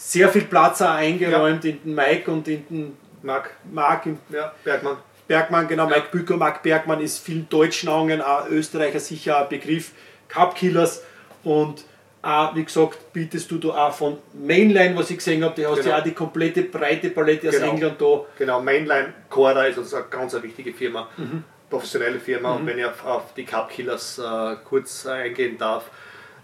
sehr 0.00 0.30
viel 0.30 0.42
Platz 0.42 0.80
auch 0.80 0.94
eingeräumt 0.94 1.64
ja. 1.64 1.70
in 1.70 1.82
den 1.82 1.94
Mike 1.94 2.30
und 2.30 2.48
in 2.48 2.66
den 2.68 2.96
Mark, 3.22 3.50
Mark 3.70 4.06
ja, 4.30 4.52
Bergmann. 4.64 4.96
Bergmann, 5.28 5.68
genau. 5.68 5.86
Mike 5.86 6.08
Bücker, 6.10 6.36
Mark 6.36 6.62
Bergmann 6.62 7.00
ist 7.00 7.18
vielen 7.18 7.48
deutschen 7.48 7.88
Augen, 7.88 8.20
auch 8.20 8.48
Österreicher 8.48 8.98
sicher 8.98 9.42
ein 9.42 9.48
Begriff, 9.48 9.92
Cup 10.28 10.54
Killers 10.54 11.04
und 11.44 11.84
auch, 12.22 12.54
wie 12.54 12.64
gesagt, 12.64 13.12
bietest 13.12 13.50
du 13.50 13.58
da 13.58 13.88
auch 13.88 13.94
von 13.94 14.18
Mainline, 14.34 14.96
was 14.96 15.10
ich 15.10 15.18
gesehen 15.18 15.44
habe, 15.44 15.54
die 15.54 15.66
hast 15.66 15.76
genau. 15.76 15.90
ja 15.90 15.98
auch 15.98 16.02
die 16.02 16.12
komplette 16.12 16.64
breite 16.64 17.10
Palette 17.10 17.48
aus 17.48 17.54
genau. 17.54 17.72
England 17.72 18.00
da. 18.00 18.24
Genau, 18.38 18.60
Mainline 18.60 19.14
Cora 19.28 19.66
ist 19.66 19.78
uns 19.78 19.94
eine 19.94 20.04
ganz 20.10 20.34
eine 20.34 20.42
wichtige 20.42 20.72
Firma, 20.72 21.08
mhm. 21.16 21.44
professionelle 21.68 22.18
Firma 22.18 22.52
mhm. 22.52 22.60
und 22.60 22.66
wenn 22.66 22.78
ich 22.78 22.84
auf, 22.84 23.04
auf 23.04 23.34
die 23.34 23.44
Cup 23.44 23.70
Killers 23.70 24.18
äh, 24.18 24.56
kurz 24.64 25.06
eingehen 25.06 25.56
darf, 25.58 25.90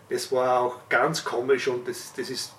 das 0.08 0.30
war 0.30 0.60
auch 0.60 0.88
ganz 0.88 1.24
komisch 1.24 1.68
und 1.68 1.88
das, 1.88 2.12
das 2.16 2.30
ist 2.30 2.52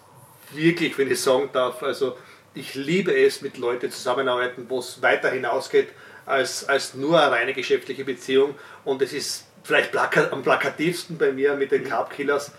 wirklich, 0.51 0.97
wenn 0.97 1.11
ich 1.11 1.21
sagen 1.21 1.49
darf, 1.53 1.83
also 1.83 2.17
ich 2.53 2.75
liebe 2.75 3.15
es, 3.15 3.41
mit 3.41 3.57
Leuten 3.57 3.91
zusammenarbeiten, 3.91 4.65
wo 4.69 4.79
es 4.79 5.01
weiter 5.01 5.29
hinausgeht 5.29 5.89
als, 6.25 6.67
als 6.67 6.93
nur 6.93 7.21
eine 7.21 7.31
reine 7.31 7.53
geschäftliche 7.53 8.03
Beziehung. 8.03 8.55
Und 8.83 9.01
es 9.01 9.13
ist 9.13 9.45
vielleicht 9.63 9.91
plaka 9.91 10.29
am 10.31 10.43
plakativsten 10.43 11.17
bei 11.17 11.31
mir 11.31 11.55
mit 11.55 11.71
den 11.71 11.83
mhm. 11.83 11.87
Carb 11.87 12.09
Killers, 12.11 12.51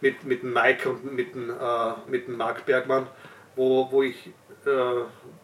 mit, 0.00 0.24
mit 0.24 0.42
dem 0.42 0.52
Mike 0.52 0.88
und 0.88 1.12
mit 1.12 1.34
dem, 1.34 1.50
äh, 1.50 1.54
mit 2.08 2.28
dem 2.28 2.36
Marc 2.36 2.66
Bergmann, 2.66 3.06
wo, 3.56 3.90
wo 3.90 4.02
ich 4.02 4.30
äh, 4.66 5.02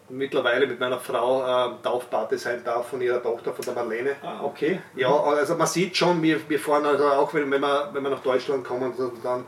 mittlerweile 0.08 0.66
mit 0.66 0.78
meiner 0.78 0.98
Frau 0.98 1.42
äh, 1.42 1.82
Taufpate 1.82 2.38
sein 2.38 2.62
darf 2.64 2.88
von 2.88 3.00
ihrer 3.00 3.22
Tochter, 3.22 3.52
von 3.52 3.64
der 3.64 3.74
Marlene. 3.74 4.16
Ah, 4.22 4.44
okay. 4.44 4.80
Ja, 4.94 5.08
also 5.08 5.54
man 5.54 5.66
sieht 5.66 5.96
schon, 5.96 6.22
wir, 6.22 6.38
wir 6.48 6.60
fahren 6.60 6.84
also 6.84 7.06
auch, 7.06 7.32
wenn, 7.34 7.50
wenn, 7.50 7.60
wir, 7.60 7.90
wenn 7.92 8.02
wir 8.02 8.10
nach 8.10 8.22
Deutschland 8.22 8.64
kommen, 8.64 8.92
dann 9.22 9.44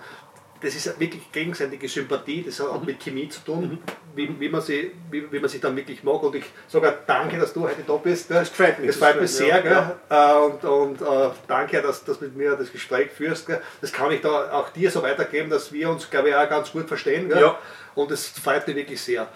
das 0.60 0.74
ist 0.74 0.98
wirklich 0.98 1.30
gegenseitige 1.32 1.88
Sympathie, 1.88 2.42
das 2.42 2.60
hat 2.60 2.68
auch 2.68 2.82
mit 2.82 3.00
Chemie 3.00 3.28
zu 3.28 3.40
tun, 3.40 3.62
mhm. 3.62 3.78
wie, 4.14 4.40
wie, 4.40 4.48
man 4.48 4.60
sie, 4.60 4.92
wie, 5.10 5.30
wie 5.30 5.40
man 5.40 5.48
sich 5.48 5.60
dann 5.60 5.76
wirklich 5.76 6.02
mag. 6.02 6.22
Und 6.22 6.34
ich 6.34 6.44
sage 6.68 6.98
danke, 7.06 7.38
dass 7.38 7.52
du 7.52 7.62
heute 7.62 7.82
da 7.86 7.96
bist. 7.96 8.30
Das 8.30 8.48
freut 8.48 8.78
mich. 8.78 8.88
Das 8.88 8.96
freut 8.96 9.20
mich 9.20 9.30
sehr. 9.30 9.64
Ja. 9.64 9.96
Ja. 10.10 10.36
Äh, 10.38 10.44
und, 10.46 10.64
und 10.64 11.02
uh, 11.02 11.30
danke, 11.46 11.82
dass 11.82 12.04
du 12.04 12.14
mit 12.20 12.36
mir 12.36 12.56
das 12.56 12.72
Gespräch 12.72 13.10
führst. 13.10 13.46
Gell. 13.46 13.60
Das 13.80 13.92
kann 13.92 14.10
ich 14.10 14.20
da 14.20 14.52
auch 14.52 14.70
dir 14.70 14.90
so 14.90 15.02
weitergeben, 15.02 15.50
dass 15.50 15.72
wir 15.72 15.90
uns, 15.90 16.08
glaube 16.10 16.30
ich, 16.30 16.34
auch 16.34 16.48
ganz 16.48 16.72
gut 16.72 16.88
verstehen. 16.88 17.28
Gell. 17.28 17.40
Ja. 17.40 17.58
Und 17.94 18.10
das 18.10 18.26
freut 18.28 18.66
mich 18.66 18.76
wirklich 18.76 19.00
sehr. 19.00 19.28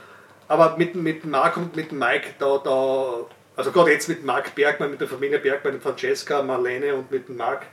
Aber 0.49 0.77
mit, 0.77 0.95
mit 0.95 1.25
Marc 1.25 1.57
und 1.57 1.77
mit 1.77 1.93
Mike, 1.93 2.35
da, 2.39 2.59
da 2.59 3.27
also 3.57 3.73
gerade 3.73 3.93
jetzt 3.93 4.09
mit 4.09 4.25
Marc 4.25 4.55
Bergmann, 4.55 4.91
mit 4.91 5.01
der 5.01 5.07
Familie 5.07 5.39
Bergmann, 5.39 5.75
mit 5.75 5.83
Francesca, 5.83 6.43
Marlene 6.43 6.95
und 6.95 7.11
mit 7.11 7.29
Marc, 7.29 7.67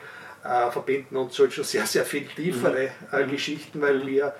äh, 0.47 0.71
verbinden 0.71 1.17
uns 1.17 1.37
halt 1.37 1.53
schon 1.53 1.63
sehr, 1.63 1.85
sehr 1.85 2.05
viel 2.05 2.25
tiefere 2.27 2.91
äh, 3.11 3.25
mhm. 3.25 3.31
Geschichten, 3.31 3.81
weil 3.81 4.05
wir 4.05 4.33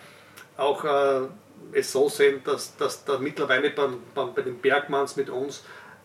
auch 0.55 0.83
äh, 0.85 1.27
es 1.73 1.91
so 1.91 2.07
sehen, 2.09 2.41
dass, 2.43 2.77
dass 2.77 3.03
da 3.03 3.19
mittlerweile 3.19 3.71
beim, 3.71 3.97
beim, 4.15 4.33
bei 4.33 4.41
den 4.41 4.57
Bergmanns 4.59 5.15
mit 5.15 5.29
uns 5.29 5.63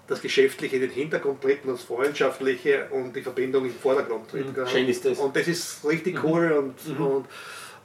das 0.08 0.20
Geschäftliche 0.20 0.76
in 0.76 0.82
den 0.82 0.90
Hintergrund 0.90 1.40
tritt 1.40 1.64
und 1.64 1.72
das 1.72 1.82
Freundschaftliche 1.82 2.88
und 2.90 3.14
die 3.14 3.22
Verbindung 3.22 3.64
im 3.64 3.74
Vordergrund 3.74 4.30
tritt. 4.30 4.56
Mhm. 4.56 4.66
Schön 4.66 4.88
ist 4.88 5.04
das. 5.04 5.18
Und 5.18 5.36
das 5.36 5.46
ist 5.46 5.84
richtig 5.84 6.22
mhm. 6.22 6.28
cool 6.28 6.52
und, 6.52 6.88
mhm. 6.88 7.06
und 7.06 7.26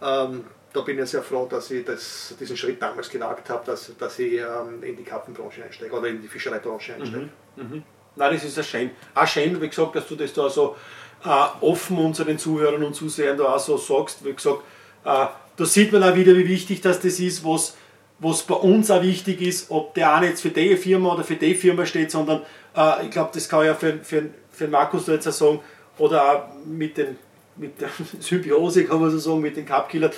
ähm, 0.01 0.45
da 0.73 0.81
bin 0.81 0.99
ich 0.99 1.09
sehr 1.09 1.23
froh, 1.23 1.47
dass 1.49 1.71
ich 1.71 1.85
das, 1.85 2.35
diesen 2.39 2.57
Schritt 2.57 2.81
damals 2.81 3.09
gewagt 3.09 3.49
habe, 3.49 3.65
dass, 3.65 3.91
dass 3.97 4.19
ich 4.19 4.33
ähm, 4.33 4.81
in 4.81 4.97
die 4.97 5.03
Karpfenbranche 5.03 5.63
einsteige 5.63 5.93
oder 5.93 6.07
in 6.07 6.21
die 6.21 6.27
Fischereibranche 6.27 6.95
einsteige. 6.95 7.29
Mhm. 7.55 7.63
Mhm. 7.63 7.83
Nein, 8.15 8.33
das 8.33 8.43
ist 8.43 8.57
ein 8.57 8.63
schön. 8.63 8.91
Auch 9.13 9.27
schön, 9.27 9.61
wie 9.61 9.69
gesagt, 9.69 9.95
dass 9.95 10.07
du 10.07 10.15
das 10.15 10.33
da 10.33 10.49
so 10.49 10.75
äh, 11.23 11.29
offen 11.61 11.97
unseren 11.97 12.37
Zuhörern 12.37 12.83
und 12.83 12.95
Zusehern 12.95 13.37
da 13.37 13.55
auch 13.55 13.59
so 13.59 13.77
sagst. 13.77 14.23
Wie 14.25 14.33
gesagt, 14.33 14.61
äh, 15.05 15.25
da 15.57 15.65
sieht 15.65 15.91
man 15.91 16.03
auch 16.03 16.15
wieder, 16.15 16.35
wie 16.35 16.47
wichtig 16.47 16.81
das, 16.81 16.99
das 16.99 17.19
ist, 17.19 17.43
was, 17.43 17.75
was 18.19 18.43
bei 18.43 18.55
uns 18.55 18.91
auch 18.91 19.01
wichtig 19.01 19.41
ist, 19.41 19.71
ob 19.71 19.93
der 19.95 20.13
eine 20.13 20.27
jetzt 20.27 20.41
für 20.41 20.49
die 20.49 20.75
Firma 20.77 21.13
oder 21.13 21.23
für 21.23 21.35
die 21.35 21.55
Firma 21.55 21.85
steht, 21.85 22.11
sondern 22.11 22.41
äh, 22.75 23.05
ich 23.05 23.11
glaube, 23.11 23.31
das 23.33 23.49
kann 23.49 23.65
ja 23.65 23.73
für, 23.73 23.99
für, 24.03 24.29
für 24.51 24.67
Markus 24.67 25.05
da 25.05 25.13
jetzt 25.13 25.27
auch 25.27 25.33
sagen, 25.33 25.59
oder 25.97 26.31
auch 26.31 26.65
mit, 26.65 26.97
den, 26.97 27.17
mit 27.55 27.81
der 27.81 27.89
Symbiose, 28.19 28.85
kann 28.85 29.01
man 29.01 29.09
so 29.09 29.17
sagen, 29.17 29.41
mit 29.41 29.57
den 29.57 29.65
Cupkillern. 29.65 30.11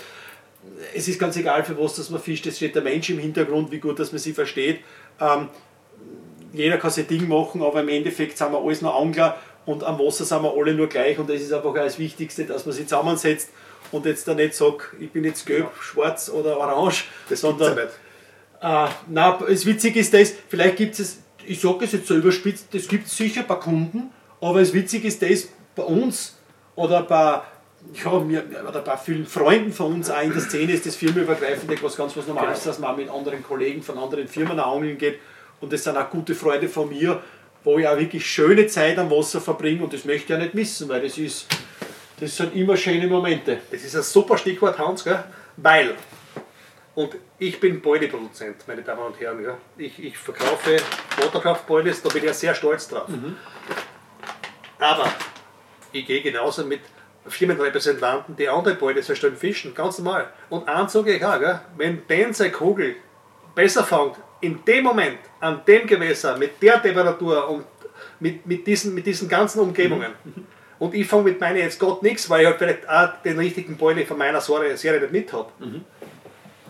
Es 0.93 1.07
ist 1.07 1.17
ganz 1.17 1.37
egal, 1.37 1.63
für 1.63 1.79
was 1.79 1.95
das 1.95 2.09
man 2.09 2.21
fischt, 2.21 2.45
es 2.47 2.57
steht 2.57 2.75
der 2.75 2.81
Mensch 2.81 3.09
im 3.09 3.19
Hintergrund, 3.19 3.71
wie 3.71 3.79
gut, 3.79 3.97
dass 3.97 4.11
man 4.11 4.19
sie 4.19 4.33
versteht. 4.33 4.81
Ähm, 5.21 5.47
jeder 6.51 6.77
kann 6.77 6.91
sein 6.91 7.07
Ding 7.07 7.27
machen, 7.27 7.61
aber 7.61 7.81
im 7.81 7.89
Endeffekt 7.89 8.37
sind 8.37 8.51
wir 8.51 8.59
alles 8.59 8.81
noch 8.81 8.99
Angler 8.99 9.37
und 9.69 9.83
am 9.83 9.99
Wasser 9.99 10.25
sind 10.25 10.41
wir 10.41 10.51
alle 10.57 10.73
nur 10.73 10.87
gleich 10.87 11.19
und 11.19 11.29
das 11.29 11.41
ist 11.41 11.53
einfach 11.53 11.75
das 11.75 11.99
Wichtigste, 11.99 12.43
dass 12.43 12.65
man 12.65 12.73
sich 12.73 12.87
zusammensetzt 12.87 13.49
und 13.91 14.03
jetzt 14.07 14.27
da 14.27 14.33
nicht 14.33 14.55
sagt, 14.55 14.95
ich 14.99 15.11
bin 15.11 15.23
jetzt 15.23 15.45
gelb, 15.45 15.65
ja. 15.65 15.81
schwarz 15.83 16.27
oder 16.29 16.57
orange, 16.57 17.05
das 17.29 17.41
sondern. 17.41 17.77
Ja 17.77 17.83
nicht. 17.83 17.93
Äh, 18.61 18.93
na, 19.09 19.39
das 19.47 19.65
Witzige 19.67 19.99
ist 19.99 20.11
das, 20.11 20.33
vielleicht 20.47 20.77
gibt 20.77 20.99
es, 20.99 21.19
ich 21.45 21.61
sage 21.61 21.85
es 21.85 21.91
jetzt 21.91 22.07
so 22.07 22.15
überspitzt, 22.15 22.65
das 22.71 22.87
gibt 22.87 23.05
es 23.05 23.15
sicher 23.15 23.43
bei 23.43 23.55
Kunden, 23.55 24.09
aber 24.41 24.59
das 24.59 24.73
Witzige 24.73 25.07
ist 25.07 25.21
das, 25.21 25.49
bei 25.75 25.83
uns 25.83 26.35
oder 26.75 27.03
bei, 27.03 27.41
ja, 27.93 28.19
mir, 28.19 28.43
oder 28.67 28.81
bei 28.81 28.97
vielen 28.97 29.27
Freunden 29.27 29.71
von 29.71 29.93
uns 29.93 30.09
auch 30.09 30.23
in 30.23 30.33
der 30.33 30.41
Szene 30.41 30.73
ist 30.73 30.87
das 30.87 30.95
firmenübergreifend 30.95 31.71
etwas 31.71 31.95
ganz 31.95 32.17
was 32.17 32.25
Normales, 32.25 32.63
genau. 32.63 32.71
dass 32.71 32.79
man 32.79 32.95
mit 32.95 33.07
anderen 33.07 33.43
Kollegen 33.43 33.83
von 33.83 33.99
anderen 33.99 34.27
Firmen 34.27 34.59
angeln 34.59 34.97
geht 34.97 35.19
und 35.61 35.71
das 35.71 35.83
sind 35.83 35.95
auch 35.95 36.09
gute 36.09 36.33
Freunde 36.33 36.67
von 36.67 36.89
mir 36.89 37.21
wo 37.63 37.77
ich 37.77 37.87
auch 37.87 37.97
wirklich 37.97 38.25
schöne 38.25 38.67
Zeit 38.67 38.97
am 38.97 39.09
Wasser 39.11 39.41
verbringe 39.41 39.83
und 39.83 39.93
das 39.93 40.05
möchte 40.05 40.23
ich 40.23 40.29
ja 40.29 40.37
nicht 40.37 40.53
missen, 40.53 40.87
weil 40.89 41.01
das 41.01 41.17
ist, 41.17 41.47
das 42.19 42.35
sind 42.35 42.55
immer 42.55 42.77
schöne 42.77 43.07
Momente. 43.07 43.59
Das 43.71 43.83
ist 43.83 43.95
ein 43.95 44.03
super 44.03 44.37
Stichwort, 44.37 44.77
Hans, 44.77 45.03
gell? 45.03 45.23
weil, 45.57 45.95
und 46.95 47.15
ich 47.37 47.59
bin 47.59 47.81
Beuteproduzent, 47.81 48.67
meine 48.67 48.81
Damen 48.81 49.01
und 49.01 49.19
Herren, 49.19 49.43
gell? 49.43 49.57
Ich, 49.77 50.01
ich 50.03 50.17
verkaufe 50.17 50.77
Waterkraftbeules, 51.17 52.01
da 52.01 52.09
bin 52.09 52.19
ich 52.19 52.27
ja 52.27 52.33
sehr 52.33 52.55
stolz 52.55 52.87
drauf. 52.87 53.07
Mhm. 53.07 53.35
Aber 54.79 55.11
ich 55.91 56.05
gehe 56.05 56.21
genauso 56.21 56.65
mit 56.65 56.81
Firmenrepräsentanten, 57.27 58.35
die 58.35 58.47
andere 58.47 58.75
Beute 58.75 59.01
herstellen, 59.01 59.35
fischen, 59.35 59.73
ganz 59.75 59.99
normal. 59.99 60.31
Und 60.49 60.67
eins 60.67 60.93
sage 60.93 61.15
ich 61.15 61.25
auch, 61.25 61.39
gell? 61.39 61.59
wenn 61.77 62.33
seine 62.33 62.51
Kugel 62.51 62.95
besser 63.53 63.83
fängt 63.83 64.15
in 64.41 64.63
dem 64.65 64.83
Moment, 64.83 65.19
an 65.39 65.61
dem 65.67 65.87
Gewässer, 65.87 66.37
mit 66.37 66.61
der 66.61 66.81
Temperatur 66.81 67.49
und 67.49 67.65
mit, 68.19 68.45
mit, 68.45 68.65
diesen, 68.65 68.93
mit 68.93 69.05
diesen 69.05 69.27
ganzen 69.27 69.59
Umgebungen. 69.59 70.11
Mhm. 70.23 70.45
Und 70.79 70.95
ich 70.95 71.07
fange 71.07 71.23
mit 71.23 71.39
meiner 71.39 71.59
jetzt 71.59 71.79
Gott 71.79 72.01
nichts, 72.03 72.29
weil 72.29 72.41
ich 72.41 72.47
halt 72.47 72.57
vielleicht 72.57 72.87
auch 72.87 73.21
den 73.23 73.37
richtigen 73.37 73.75
Beule 73.75 74.05
von 74.05 74.17
meiner 74.17 74.39
Serie 74.39 74.71
nicht 75.01 75.11
mit 75.11 75.33
habe. 75.33 75.51
Mhm. 75.59 75.83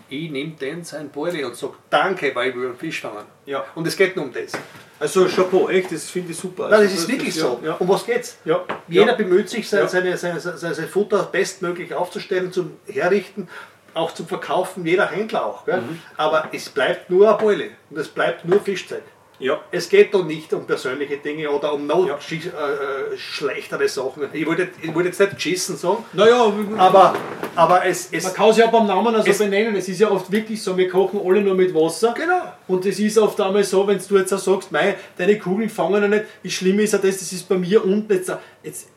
Ich 0.08 0.28
nehme 0.28 0.52
den 0.52 0.82
sein 0.82 1.08
Beule 1.08 1.46
und 1.46 1.54
sage 1.54 1.74
Danke, 1.88 2.34
weil 2.34 2.50
ich 2.50 2.56
will 2.56 2.66
einen 2.66 2.76
Fisch 2.76 3.00
fangen. 3.00 3.24
Ja. 3.46 3.64
Und 3.76 3.86
es 3.86 3.96
geht 3.96 4.16
nur 4.16 4.24
um 4.24 4.32
das. 4.32 4.52
Also 4.98 5.26
Chapeau, 5.26 5.68
echt, 5.68 5.92
das 5.92 6.10
finde 6.10 6.32
ich 6.32 6.38
super. 6.38 6.68
Nein, 6.68 6.82
das 6.82 6.92
ist 6.92 6.98
also, 7.00 7.12
wirklich 7.12 7.34
das, 7.34 7.42
so. 7.42 7.60
Ja. 7.64 7.74
Um 7.74 7.88
was 7.88 8.04
geht's? 8.04 8.38
Ja. 8.44 8.64
Jeder 8.88 9.14
bemüht 9.14 9.48
sich, 9.48 9.68
seine, 9.68 9.88
seine, 9.88 10.18
seine, 10.18 10.40
seine 10.40 10.88
Futter 10.88 11.22
bestmöglich 11.30 11.94
aufzustellen, 11.94 12.52
zum 12.52 12.72
Herrichten 12.86 13.48
auch 13.94 14.12
zum 14.12 14.26
Verkaufen, 14.26 14.86
jeder 14.86 15.06
Händler 15.06 15.46
auch. 15.46 15.66
Mhm. 15.66 16.00
Aber 16.16 16.48
es 16.52 16.68
bleibt 16.68 17.10
nur 17.10 17.28
eine 17.28 17.38
Beule 17.38 17.70
und 17.90 17.98
es 17.98 18.08
bleibt 18.08 18.44
nur 18.44 18.60
Fischzeug. 18.60 19.02
Ja. 19.40 19.58
Es 19.70 19.88
geht 19.88 20.12
doch 20.12 20.24
nicht 20.24 20.52
um 20.52 20.66
persönliche 20.66 21.16
Dinge 21.16 21.50
oder 21.50 21.72
um 21.72 21.86
noch 21.86 22.06
ja. 22.06 22.18
äh, 22.30 23.14
äh 23.14 23.16
schlechtere 23.16 23.88
Sachen. 23.88 24.24
Ich 24.34 24.46
wollte, 24.46 24.68
ich 24.82 24.94
wollte 24.94 25.08
jetzt 25.08 25.18
nicht 25.18 25.34
geschissen 25.34 25.78
sagen, 25.78 26.04
naja, 26.12 26.52
aber, 26.76 27.14
aber 27.56 27.86
es, 27.86 28.10
es. 28.12 28.24
Man 28.24 28.34
kann 28.34 28.50
es 28.50 28.58
ja 28.58 28.66
beim 28.66 28.86
Namen 28.86 29.14
also 29.14 29.30
es, 29.30 29.38
benennen. 29.38 29.74
Es 29.76 29.88
ist 29.88 29.98
ja 29.98 30.10
oft 30.10 30.30
wirklich 30.30 30.62
so, 30.62 30.76
wir 30.76 30.90
kochen 30.90 31.20
alle 31.24 31.40
nur 31.40 31.54
mit 31.54 31.74
Wasser. 31.74 32.12
Genau. 32.14 32.52
Und 32.68 32.84
es 32.84 32.98
ist 33.00 33.16
oft 33.16 33.40
einmal 33.40 33.64
so, 33.64 33.86
wenn 33.86 33.98
du 34.06 34.18
jetzt 34.18 34.32
auch 34.34 34.38
sagst, 34.38 34.70
mei, 34.72 34.96
deine 35.16 35.38
Kugeln 35.38 35.70
fangen 35.70 36.02
ja 36.02 36.08
nicht. 36.08 36.24
Das 36.44 36.52
Schlimme 36.52 36.82
ist 36.82 36.92
ja 36.92 36.98
das, 36.98 37.18
das 37.18 37.32
ist 37.32 37.48
bei 37.48 37.56
mir 37.56 37.82
unten 37.82 38.12
jetzt. 38.12 38.30
jetzt 38.62 38.88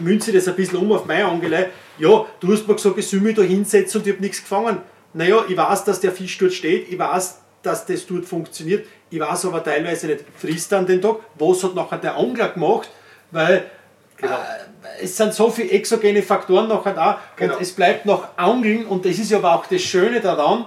münze 0.00 0.32
das 0.32 0.48
ein 0.48 0.56
bisschen 0.56 0.78
um 0.78 0.92
auf 0.92 1.06
mein 1.06 1.24
Angelei. 1.24 1.70
Ja, 1.98 2.26
du 2.40 2.52
hast 2.52 2.66
mir 2.66 2.74
gesagt, 2.74 2.98
ich 2.98 3.08
soll 3.08 3.20
mich 3.20 3.36
da 3.36 3.42
hinsetzen 3.42 4.00
und 4.00 4.06
ich 4.06 4.12
habe 4.14 4.22
nichts 4.22 4.40
gefangen. 4.40 4.78
Naja, 5.14 5.44
ich 5.48 5.56
weiß, 5.56 5.84
dass 5.84 6.00
der 6.00 6.12
Fisch 6.12 6.38
dort 6.38 6.52
steht, 6.52 6.88
ich 6.90 6.98
weiß, 6.98 7.38
dass 7.62 7.86
das 7.86 8.06
dort 8.06 8.24
funktioniert, 8.24 8.86
ich 9.10 9.20
weiß 9.20 9.44
aber 9.46 9.62
teilweise 9.62 10.06
nicht, 10.06 10.24
frisst 10.36 10.72
er 10.72 10.78
an 10.78 10.86
den 10.86 11.02
Tag, 11.02 11.16
was 11.38 11.62
hat 11.62 11.74
nachher 11.74 11.98
der 11.98 12.16
Angler 12.16 12.48
gemacht, 12.48 12.88
weil 13.30 13.64
genau. 14.16 14.34
äh, 14.34 15.02
es 15.02 15.16
sind 15.16 15.34
so 15.34 15.50
viele 15.50 15.70
exogene 15.70 16.22
Faktoren 16.22 16.68
nachher 16.68 16.94
da 16.94 17.20
genau. 17.36 17.54
und 17.54 17.62
es 17.62 17.72
bleibt 17.72 18.06
noch 18.06 18.36
Angeln 18.36 18.86
und 18.86 19.04
das 19.04 19.18
ist 19.18 19.30
ja 19.30 19.38
aber 19.38 19.54
auch 19.54 19.66
das 19.66 19.82
Schöne 19.82 20.20
daran, 20.20 20.66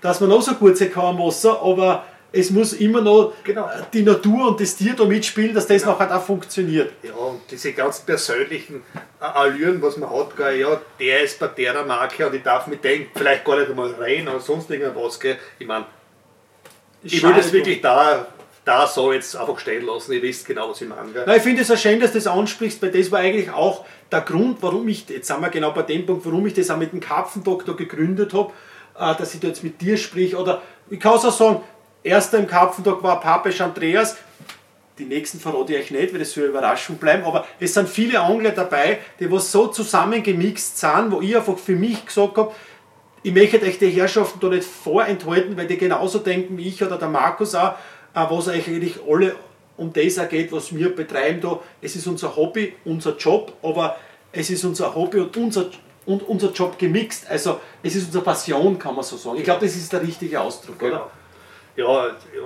dass 0.00 0.20
man 0.20 0.30
noch 0.30 0.42
so 0.42 0.54
gut 0.54 0.76
sein 0.76 0.92
kann 0.92 1.06
am 1.06 1.18
Wasser, 1.18 1.60
aber 1.62 2.04
es 2.32 2.50
muss 2.50 2.74
immer 2.74 3.00
noch 3.00 3.32
genau. 3.42 3.68
die 3.92 4.02
Natur 4.02 4.48
und 4.48 4.60
das 4.60 4.76
Tier 4.76 4.94
da 4.94 5.04
mitspielen, 5.04 5.54
dass 5.54 5.66
das 5.66 5.82
ja. 5.82 5.88
nachher 5.88 6.16
auch 6.16 6.22
funktioniert. 6.22 6.92
Ja, 7.02 7.12
und 7.14 7.40
diese 7.50 7.72
ganz 7.72 8.00
persönlichen 8.00 8.82
Allüren, 9.18 9.82
was 9.82 9.96
man 9.96 10.10
hat, 10.10 10.28
ja, 10.56 10.80
der 10.98 11.22
ist 11.22 11.38
bei 11.38 11.48
der 11.48 11.84
Marke 11.84 12.26
und 12.26 12.34
ich 12.34 12.42
darf 12.42 12.66
mit 12.66 12.84
dem 12.84 13.06
vielleicht 13.14 13.44
gar 13.44 13.58
nicht 13.58 13.70
einmal 13.70 13.92
rein 13.94 14.28
oder 14.28 14.40
sonst 14.40 14.70
irgendwas. 14.70 15.18
Gell. 15.18 15.38
Ich 15.58 15.66
meine, 15.66 15.86
ich 17.02 17.22
will 17.22 17.34
das 17.34 17.52
wirklich 17.52 17.80
da 17.80 18.26
da 18.64 18.86
so 18.86 19.12
jetzt 19.12 19.36
einfach 19.36 19.58
stehen 19.58 19.86
lassen. 19.86 20.12
Ihr 20.12 20.22
wisst 20.22 20.46
genau, 20.46 20.70
was 20.70 20.80
ich 20.80 20.88
meine. 20.88 21.10
Gell? 21.12 21.36
ich 21.36 21.42
finde 21.42 21.62
es 21.62 21.68
ja 21.68 21.76
schön, 21.76 21.98
dass 21.98 22.12
du 22.12 22.18
das 22.18 22.26
ansprichst, 22.26 22.80
weil 22.82 22.90
das 22.90 23.10
war 23.10 23.20
eigentlich 23.20 23.50
auch 23.50 23.84
der 24.12 24.20
Grund, 24.20 24.58
warum 24.60 24.86
ich, 24.88 25.08
jetzt 25.08 25.28
sind 25.28 25.40
wir 25.40 25.48
genau 25.48 25.72
bei 25.72 25.82
dem 25.82 26.06
Punkt, 26.06 26.26
warum 26.26 26.46
ich 26.46 26.54
das 26.54 26.70
auch 26.70 26.76
mit 26.76 26.92
dem 26.92 27.00
Karpfendoktor 27.00 27.76
gegründet 27.76 28.34
habe, 28.34 28.52
äh, 28.98 29.14
dass 29.16 29.34
ich 29.34 29.40
da 29.40 29.48
jetzt 29.48 29.64
mit 29.64 29.80
dir 29.80 29.96
sprich. 29.96 30.36
Oder 30.36 30.62
ich 30.90 31.00
kann 31.00 31.16
es 31.16 31.24
auch 31.24 31.32
sagen, 31.32 31.62
erster 32.02 32.38
im 32.38 32.46
Karpfendog 32.46 33.02
war 33.02 33.20
Papesch 33.20 33.60
Andreas. 33.60 34.16
Die 34.98 35.04
nächsten 35.04 35.40
verrate 35.40 35.74
ich 35.74 35.84
euch 35.84 35.90
nicht, 35.90 36.12
weil 36.12 36.20
das 36.20 36.32
soll 36.32 36.44
eine 36.44 36.52
Überraschung 36.52 36.96
bleiben. 36.96 37.24
Aber 37.24 37.46
es 37.58 37.72
sind 37.74 37.88
viele 37.88 38.20
Angler 38.20 38.50
dabei, 38.50 38.98
die 39.18 39.30
was 39.30 39.50
so 39.50 39.68
zusammengemixt 39.68 40.78
sind, 40.78 41.10
wo 41.10 41.20
ich 41.20 41.36
einfach 41.36 41.56
für 41.58 41.74
mich 41.74 42.04
gesagt 42.04 42.36
habe, 42.36 42.52
ich 43.22 43.34
möchte 43.34 43.60
euch 43.62 43.78
die 43.78 43.90
Herrschaften 43.90 44.40
da 44.40 44.48
nicht 44.48 44.64
vorenthalten, 44.64 45.56
weil 45.56 45.66
die 45.66 45.76
genauso 45.76 46.18
denken 46.18 46.56
wie 46.56 46.68
ich 46.68 46.82
oder 46.82 46.96
der 46.96 47.08
Markus 47.08 47.54
auch, 47.54 47.72
äh, 48.14 48.26
was 48.28 48.48
eigentlich 48.48 48.98
alle 49.08 49.36
um 49.76 49.92
das 49.92 50.18
auch 50.18 50.28
geht, 50.28 50.52
was 50.52 50.74
wir 50.74 50.94
betreiben 50.94 51.40
da. 51.40 51.60
Es 51.80 51.96
ist 51.96 52.06
unser 52.06 52.36
Hobby, 52.36 52.74
unser 52.84 53.16
Job, 53.16 53.52
aber 53.62 53.96
es 54.32 54.50
ist 54.50 54.64
unser 54.64 54.94
Hobby 54.94 55.20
und 55.20 55.36
unser, 55.36 55.70
und 56.06 56.22
unser 56.28 56.52
Job 56.52 56.78
gemixt. 56.78 57.28
Also 57.28 57.60
es 57.82 57.94
ist 57.94 58.06
unsere 58.06 58.24
Passion, 58.24 58.78
kann 58.78 58.94
man 58.94 59.04
so 59.04 59.16
sagen. 59.16 59.38
Ich 59.38 59.44
glaube, 59.44 59.64
das 59.64 59.76
ist 59.76 59.92
der 59.92 60.02
richtige 60.02 60.40
Ausdruck, 60.40 60.78
genau. 60.78 60.96
oder? 60.96 61.10
Ja, 61.76 61.86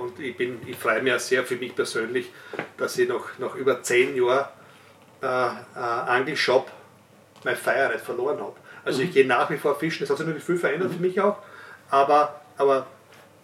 und 0.01 0.19
ich, 0.19 0.37
bin, 0.37 0.61
ich 0.65 0.77
freue 0.77 1.01
mich 1.01 1.13
auch 1.13 1.19
sehr 1.19 1.43
für 1.43 1.55
mich 1.55 1.75
persönlich, 1.75 2.31
dass 2.77 2.97
ich 2.97 3.09
nach, 3.09 3.37
nach 3.39 3.55
über 3.55 3.81
zehn 3.81 4.15
Jahren 4.15 4.47
äh, 5.21 5.25
äh, 5.25 5.79
Angelshop 5.79 6.71
mein 7.43 7.55
Feier 7.55 7.89
nicht 7.89 8.05
verloren 8.05 8.39
habe. 8.39 8.55
Also 8.83 8.99
mhm. 8.99 9.07
ich 9.07 9.13
gehe 9.13 9.25
nach 9.25 9.49
wie 9.49 9.57
vor 9.57 9.77
fischen, 9.77 10.01
das 10.01 10.09
hat 10.09 10.17
sich 10.17 10.27
natürlich 10.27 10.45
viel 10.45 10.57
verändert 10.57 10.89
mhm. 10.89 10.95
für 10.95 11.01
mich 11.01 11.19
auch, 11.19 11.37
aber, 11.89 12.41
aber 12.57 12.85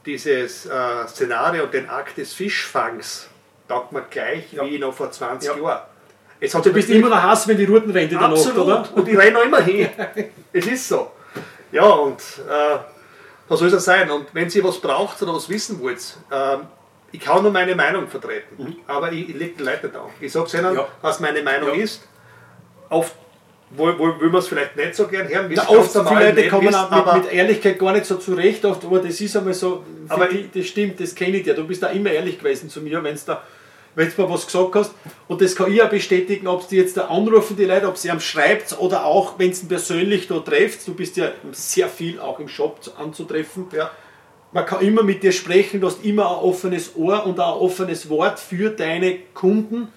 dieses 0.06 0.66
äh, 0.66 1.08
Szenario 1.08 1.64
und 1.64 1.74
den 1.74 1.90
Akt 1.90 2.18
des 2.18 2.34
Fischfangs 2.34 3.30
taugt 3.68 3.92
mir 3.92 4.04
gleich 4.10 4.54
ja. 4.54 4.66
wie 4.66 4.78
noch 4.80 4.94
vor 4.94 5.12
20 5.12 5.50
ja. 5.50 5.58
Jahren. 5.58 5.82
Es 6.40 6.56
hat 6.56 6.66
du 6.66 6.74
bist 6.74 6.90
immer 6.90 7.10
noch 7.10 7.22
Hass, 7.22 7.48
wenn 7.48 7.58
die 7.58 7.66
Routenrente 7.66 8.16
dann 8.16 8.34
oft, 8.34 8.58
oder? 8.58 8.88
Und 8.96 9.08
ich 9.08 9.16
renne 9.16 9.34
noch 9.34 9.44
immer 9.44 9.62
hin. 9.62 9.90
es 10.52 10.66
ist 10.66 10.88
so. 10.88 11.12
Ja, 11.72 11.84
und 11.86 12.20
äh, 12.20 12.78
so 13.58 13.68
soll 13.68 13.78
es 13.78 13.86
sein. 13.86 14.10
Und 14.10 14.28
wenn 14.34 14.50
ihr 14.50 14.64
was 14.64 14.80
braucht 14.80 15.22
oder 15.22 15.34
was 15.34 15.50
wissen 15.50 15.80
wollt, 15.82 16.18
äh, 16.30 16.58
ich 17.12 17.20
kann 17.20 17.44
nur 17.44 17.52
meine 17.52 17.76
Meinung 17.76 18.08
vertreten, 18.08 18.64
mhm. 18.64 18.76
aber 18.88 19.12
ich, 19.12 19.30
ich 19.30 19.36
lege 19.36 19.54
die 19.58 19.64
Leute 19.64 19.90
da. 19.90 20.06
Ich 20.20 20.32
sage 20.32 20.58
ihnen, 20.58 20.76
ja. 20.76 20.88
was 21.02 21.20
meine 21.20 21.42
Meinung 21.42 21.76
ja. 21.76 21.84
ist. 21.84 22.08
Oft 22.90 23.16
wo, 23.76 23.88
wo 23.98 24.20
will 24.20 24.30
man 24.30 24.40
es 24.40 24.48
vielleicht 24.48 24.76
nicht 24.76 24.96
so 24.96 25.08
gern 25.08 25.28
hören. 25.28 25.52
Ja, 25.52 25.68
oft 25.70 25.92
viele 25.92 26.32
Leute 26.32 26.48
kommen 26.50 26.68
wissen, 26.68 26.90
mit, 26.90 27.24
mit, 27.24 27.34
Ehrlichkeit 27.34 27.80
gar 27.80 27.94
nicht 27.94 28.06
so 28.06 28.16
zurecht, 28.18 28.66
oft, 28.66 28.84
aber 28.84 29.00
das 29.00 29.20
ist 29.22 29.36
einmal 29.38 29.54
so, 29.54 29.86
aber 30.10 30.28
die, 30.28 30.50
das 30.54 30.68
stimmt, 30.68 31.00
das 31.00 31.16
kenne 31.16 31.38
ich 31.38 31.44
dir. 31.44 31.54
Du 31.54 31.66
bist 31.66 31.82
da 31.82 31.88
immer 31.88 32.12
ehrlich 32.12 32.38
gewesen 32.38 32.70
zu 32.70 32.82
mir, 32.82 33.02
wenn 33.04 33.16
du 33.16 33.38
wenn 33.96 34.12
du 34.16 34.22
mir 34.22 34.30
was 34.30 34.46
gesagt 34.46 34.76
hast. 34.76 34.94
Und 35.28 35.42
das 35.42 35.56
kann 35.56 35.72
ich 35.72 35.82
auch 35.82 35.90
bestätigen, 35.90 36.48
ob 36.48 36.68
die 36.68 36.78
jetzt 36.78 36.98
da 36.98 37.08
anrufen, 37.08 37.56
die 37.56 37.66
Leute, 37.66 37.88
ob 37.88 37.98
sie 37.98 38.12
am 38.12 38.20
schreibt 38.20 38.78
oder 38.80 39.06
auch, 39.06 39.38
wenn 39.38 39.54
sie 39.54 39.66
persönlich 39.66 40.28
da 40.28 40.40
trefft. 40.40 40.88
Du 40.88 40.94
bist 40.94 41.18
ja 41.18 41.32
sehr 41.52 41.88
viel 41.88 42.20
auch 42.20 42.40
im 42.40 42.48
Shop 42.48 42.80
anzutreffen. 42.98 43.68
Ja. 43.76 43.92
Man 44.54 44.66
kann 44.66 44.82
immer 44.82 45.04
mit 45.04 45.24
dir 45.24 45.32
sprechen, 45.32 45.80
du 45.80 45.88
hast 45.88 46.04
immer 46.04 46.30
ein 46.30 46.44
offenes 46.44 46.96
Ohr 46.96 47.26
und 47.26 47.40
ein 47.40 47.54
offenes 47.54 48.10
Wort 48.10 48.40
für 48.40 48.70
deine 48.70 49.20
Kunden 49.34 49.88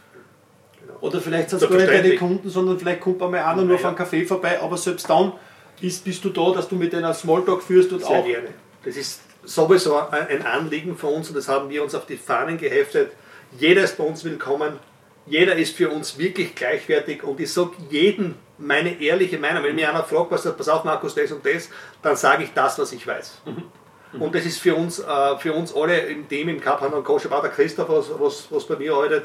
oder 1.05 1.21
vielleicht 1.21 1.51
sind 1.51 1.63
es 1.63 1.69
gar 1.69 1.77
nicht 1.77 1.89
deine 1.89 2.17
Kunden, 2.17 2.49
sondern 2.49 2.79
vielleicht 2.79 3.01
kommt 3.01 3.21
mal 3.21 3.35
einer 3.35 3.63
nur 3.63 3.75
auf 3.75 3.85
einen 3.85 3.95
Kaffee 3.95 4.25
vorbei, 4.25 4.61
aber 4.63 4.79
selbst 4.79 5.09
dann 5.11 5.33
ist, 5.81 6.03
bist 6.03 6.25
du 6.25 6.31
da, 6.31 6.53
dass 6.53 6.69
du 6.69 6.77
mit 6.77 6.95
denen 6.95 7.13
Smalltalk 7.13 7.63
führst 7.63 7.93
und 7.93 8.01
Sehr 8.01 8.09
auch. 8.09 8.25
Gerne. 8.25 8.49
Das 8.85 8.97
ist 8.97 9.21
sowieso 9.45 9.97
ein 9.97 10.47
Anliegen 10.47 10.97
für 10.97 11.09
uns 11.09 11.29
und 11.29 11.37
das 11.37 11.49
haben 11.49 11.69
wir 11.69 11.83
uns 11.83 11.95
auf 11.95 12.07
die 12.07 12.17
Fahnen 12.17 12.57
geheftet. 12.57 13.13
Jeder 13.59 13.85
ist 13.85 13.97
bei 13.97 14.05
uns 14.05 14.25
willkommen, 14.25 14.81
jeder 15.27 15.55
ist 15.55 15.77
für 15.77 15.89
uns 15.89 16.19
wirklich 16.19 16.57
gleichwertig 16.57 17.23
und 17.23 17.39
ich 17.39 17.53
sage 17.53 17.71
jedem 17.89 18.35
meine 18.59 19.01
ehrliche 19.01 19.39
Meinung. 19.39 19.63
Wenn 19.63 19.77
mir 19.77 19.89
einer 19.89 20.03
fragt, 20.03 20.33
was 20.33 20.57
pass 20.57 20.69
auf 20.69 20.83
Markus, 20.83 21.15
das 21.15 21.31
und 21.31 21.47
das, 21.47 21.71
dann 22.03 22.17
sage 22.17 22.45
ich 22.45 22.53
das, 22.53 22.79
was 22.81 22.93
ich 22.93 23.07
weiß. 23.07 23.43
Mhm. 23.45 24.21
Und 24.21 24.35
das 24.35 24.45
ist 24.45 24.59
für 24.59 24.75
uns, 24.75 24.99
äh, 24.99 25.39
für 25.39 25.53
uns 25.53 25.75
alle 25.75 25.99
im 25.99 26.29
Team, 26.29 26.49
im 26.49 26.61
Cup, 26.61 26.83
und 26.83 27.05
Coach, 27.05 27.31
war 27.31 27.43
der 27.43 27.53
Christoph, 27.53 27.89
was, 27.89 28.11
was, 28.19 28.47
was 28.51 28.67
bei 28.67 28.77
mir 28.77 28.93
arbeitet, 28.93 29.25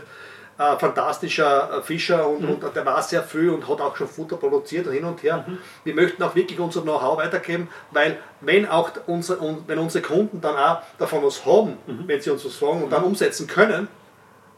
äh, 0.60 0.78
fantastischer 0.78 1.80
äh, 1.80 1.82
Fischer 1.82 2.28
und, 2.28 2.42
mhm. 2.42 2.50
und, 2.50 2.76
der 2.76 2.86
war 2.86 3.02
sehr 3.02 3.24
viel 3.24 3.50
und 3.50 3.68
hat 3.68 3.82
auch 3.82 3.96
schon 3.96 4.08
Futter 4.08 4.38
produziert 4.38 4.86
und 4.86 4.94
hin 4.94 5.06
und 5.06 5.24
her. 5.24 5.44
Mhm. 5.48 5.58
Wir 5.84 5.96
möchten 5.96 6.22
auch 6.22 6.36
wirklich 6.36 6.60
unser 6.60 6.82
Know-how 6.82 7.18
weitergeben, 7.18 7.68
weil 7.92 8.18
wenn 8.42 8.68
auch 8.68 8.92
unsere, 9.08 9.58
wenn 9.66 9.80
unsere 9.80 10.04
Kunden 10.04 10.40
dann 10.40 10.56
auch 10.56 10.82
davon 11.00 11.24
was 11.24 11.46
haben, 11.46 11.78
mhm. 11.88 12.04
wenn 12.06 12.22
sie 12.22 12.30
uns 12.30 12.46
was 12.46 12.56
fragen 12.56 12.84
und 12.84 12.92
dann 12.92 13.04
umsetzen 13.04 13.48
können, 13.48 13.88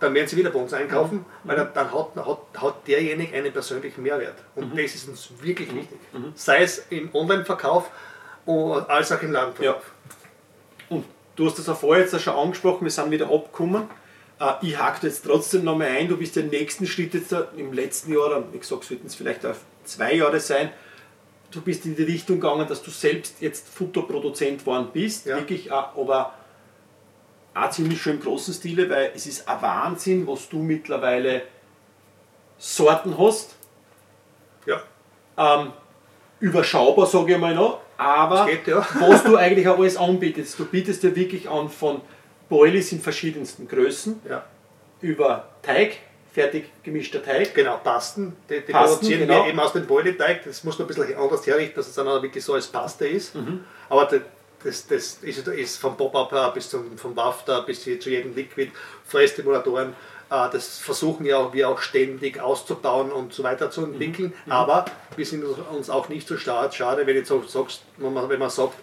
dann 0.02 0.14
werden 0.14 0.28
sie 0.28 0.36
wieder 0.36 0.50
bei 0.50 0.60
uns 0.60 0.74
einkaufen, 0.74 1.20
mhm. 1.20 1.26
weil 1.44 1.56
dann, 1.56 1.70
dann 1.74 1.94
hat, 1.94 2.16
hat, 2.16 2.62
hat 2.62 2.88
derjenige 2.88 3.38
einen 3.38 3.54
persönlichen 3.54 4.02
Mehrwert. 4.02 4.36
Und 4.56 4.74
mhm. 4.74 4.78
das 4.78 4.96
ist 4.96 5.08
uns 5.08 5.32
wirklich 5.42 5.74
wichtig. 5.74 6.00
Mhm. 6.12 6.34
Sei 6.36 6.64
es 6.64 6.86
im 6.90 7.14
Online-Verkauf 7.14 7.90
als 8.88 9.12
auch 9.12 9.22
im 9.22 9.32
Ladenverkauf. 9.32 9.84
Ja. 10.90 10.98
Und 10.98 11.06
du 11.36 11.46
hast 11.46 11.60
das 11.60 11.70
auch 11.70 11.78
vorher 11.78 12.04
jetzt 12.04 12.20
schon 12.20 12.36
angesprochen, 12.36 12.84
wir 12.84 12.92
sind 12.92 13.12
wieder 13.12 13.32
abgekommen 13.32 13.88
äh, 14.40 14.54
ich 14.64 14.78
hake 14.78 15.06
jetzt 15.06 15.24
trotzdem 15.24 15.64
nochmal 15.64 15.90
ein, 15.90 16.08
du 16.08 16.18
bist 16.18 16.36
den 16.36 16.50
nächsten 16.50 16.88
Schritt 16.88 17.14
jetzt 17.14 17.34
im 17.56 17.72
letzten 17.72 18.12
Jahr, 18.12 18.44
gesagt, 18.60 18.84
sollten 18.84 19.08
es 19.08 19.16
vielleicht 19.16 19.46
auch 19.46 19.56
zwei 19.86 20.16
Jahre 20.16 20.40
sein, 20.40 20.72
du 21.52 21.62
bist 21.62 21.86
in 21.86 21.96
die 21.96 22.04
Richtung 22.04 22.40
gegangen, 22.40 22.68
dass 22.68 22.82
du 22.82 22.90
selbst 22.90 23.36
jetzt 23.40 23.68
Futterproduzent 23.70 24.60
geworden 24.60 24.90
bist, 24.92 25.28
ja. 25.28 25.38
wirklich, 25.38 25.72
aber 25.72 26.34
auch 27.54 27.70
ziemlich 27.70 28.02
schön 28.02 28.18
im 28.18 28.22
großen 28.22 28.54
Stile, 28.54 28.90
weil 28.90 29.12
es 29.16 29.26
ist 29.26 29.48
ein 29.48 29.62
Wahnsinn, 29.62 30.28
was 30.28 30.48
du 30.50 30.60
mittlerweile 30.60 31.44
Sorten 32.58 33.18
hast. 33.18 33.56
Ja. 34.66 34.82
Ähm, 35.38 35.74
überschaubar, 36.40 37.06
sage 37.06 37.34
ich 37.34 37.40
mal 37.40 37.56
noch, 37.56 37.80
aber 37.98 38.46
geht, 38.46 38.68
ja. 38.68 38.86
was 39.00 39.24
du 39.24 39.36
eigentlich 39.36 39.68
auch 39.68 39.78
alles 39.78 39.98
anbietest. 39.98 40.58
Du 40.60 40.66
bietest 40.66 41.04
ja 41.04 41.16
wirklich 41.16 41.50
an 41.50 41.70
von 41.70 42.02
Boilies 42.50 42.92
in 42.92 43.02
verschiedensten 43.02 43.68
Größen, 43.68 44.22
ja. 44.30 44.44
über 45.02 45.50
Teig, 45.62 45.98
fertig 46.32 46.72
gemischter 46.84 47.24
Teig. 47.24 47.54
Genau, 47.54 47.78
Pasten, 47.78 48.36
die, 48.50 48.62
die 48.62 48.72
Pasten, 48.72 48.96
produzieren 49.00 49.28
genau. 49.28 49.44
wir 49.44 49.50
eben 49.50 49.60
aus 49.60 49.74
dem 49.74 49.88
Boilie-Teig. 49.88 50.44
Das 50.44 50.64
muss 50.64 50.78
man 50.78 50.88
ein 50.88 50.96
bisschen 50.96 51.18
anders 51.18 51.46
herrichten, 51.46 51.76
dass 51.76 51.88
es 51.88 51.96
dann 51.96 52.08
auch 52.08 52.22
wirklich 52.22 52.44
so 52.44 52.54
als 52.54 52.68
Paste 52.68 53.08
ist. 53.08 53.36
Mhm. 53.36 53.66
Aber 53.90 54.08
das, 54.64 54.88
das 54.88 55.20
ist, 55.22 55.48
ist 55.48 55.78
vom 55.78 55.98
Pop-Up 55.98 56.54
bis 56.54 56.70
zum 56.70 56.98
vom 56.98 57.16
Wafter 57.16 57.64
bis 57.64 57.84
zu 57.84 58.10
jedem 58.10 58.36
Liquid, 58.36 58.72
Fressstimulatoren. 59.06 59.90
Äh, 60.30 60.50
das 60.52 60.80
versuchen 60.80 61.26
ja 61.26 61.54
wir 61.54 61.70
auch 61.70 61.80
ständig 61.80 62.40
auszubauen 62.40 63.12
und 63.12 63.34
so 63.34 63.44
weiter 63.44 63.70
zu 63.70 63.86
entwickeln. 63.86 64.34
Mhm. 64.46 64.52
Aber 64.52 64.86
wir 65.16 65.26
sind 65.26 65.44
uns 65.44 65.90
auch 65.90 66.10
nicht 66.10 66.28
so 66.28 66.38
schade, 66.38 67.06
wenn, 67.06 67.24
du 67.24 67.44
sagst, 67.48 67.84
wenn 67.98 68.40
man 68.40 68.50
sagt, 68.50 68.76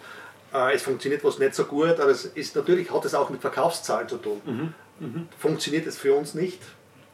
äh, 0.53 0.73
es 0.73 0.83
funktioniert 0.83 1.23
was 1.23 1.39
nicht 1.39 1.55
so 1.55 1.65
gut, 1.65 1.99
aber 1.99 2.11
es 2.11 2.25
ist 2.25 2.55
natürlich 2.55 2.91
hat 2.91 3.05
es 3.05 3.15
auch 3.15 3.29
mit 3.29 3.41
Verkaufszahlen 3.41 4.07
zu 4.07 4.17
tun. 4.17 4.41
Mhm. 4.45 4.73
Mhm. 4.99 5.27
Funktioniert 5.37 5.87
es 5.87 5.97
für 5.97 6.13
uns 6.13 6.33
nicht, 6.33 6.61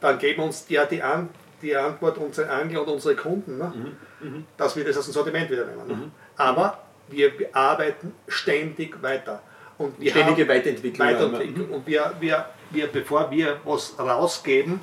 dann 0.00 0.18
geben 0.18 0.42
uns 0.42 0.66
ja 0.68 0.84
die, 0.84 1.02
An 1.02 1.30
die 1.62 1.74
Antwort 1.74 2.18
unsere 2.18 2.50
Angler 2.50 2.82
und 2.82 2.88
unsere 2.88 3.16
Kunden, 3.16 3.56
ne? 3.58 3.72
Mhm. 4.20 4.28
mhm. 4.28 4.44
dass 4.56 4.76
wir 4.76 4.84
das 4.84 4.98
aus 4.98 5.06
dem 5.06 5.14
Sortiment 5.14 5.50
wieder 5.50 5.64
nehmen. 5.64 5.86
Ne? 5.86 5.94
Mhm. 5.94 6.12
Aber 6.36 6.85
wir 7.08 7.32
arbeiten 7.52 8.14
ständig 8.28 9.02
weiter. 9.02 9.42
Und 9.78 10.00
wir 10.00 10.10
Ständige 10.10 10.42
haben 10.42 10.48
Weiterentwicklung. 10.48 11.06
Weiterentwicklung. 11.06 11.70
Und 11.70 11.86
wir, 11.86 12.14
wir, 12.20 12.46
wir, 12.70 12.86
bevor 12.86 13.30
wir 13.30 13.60
was 13.64 13.98
rausgeben, 13.98 14.80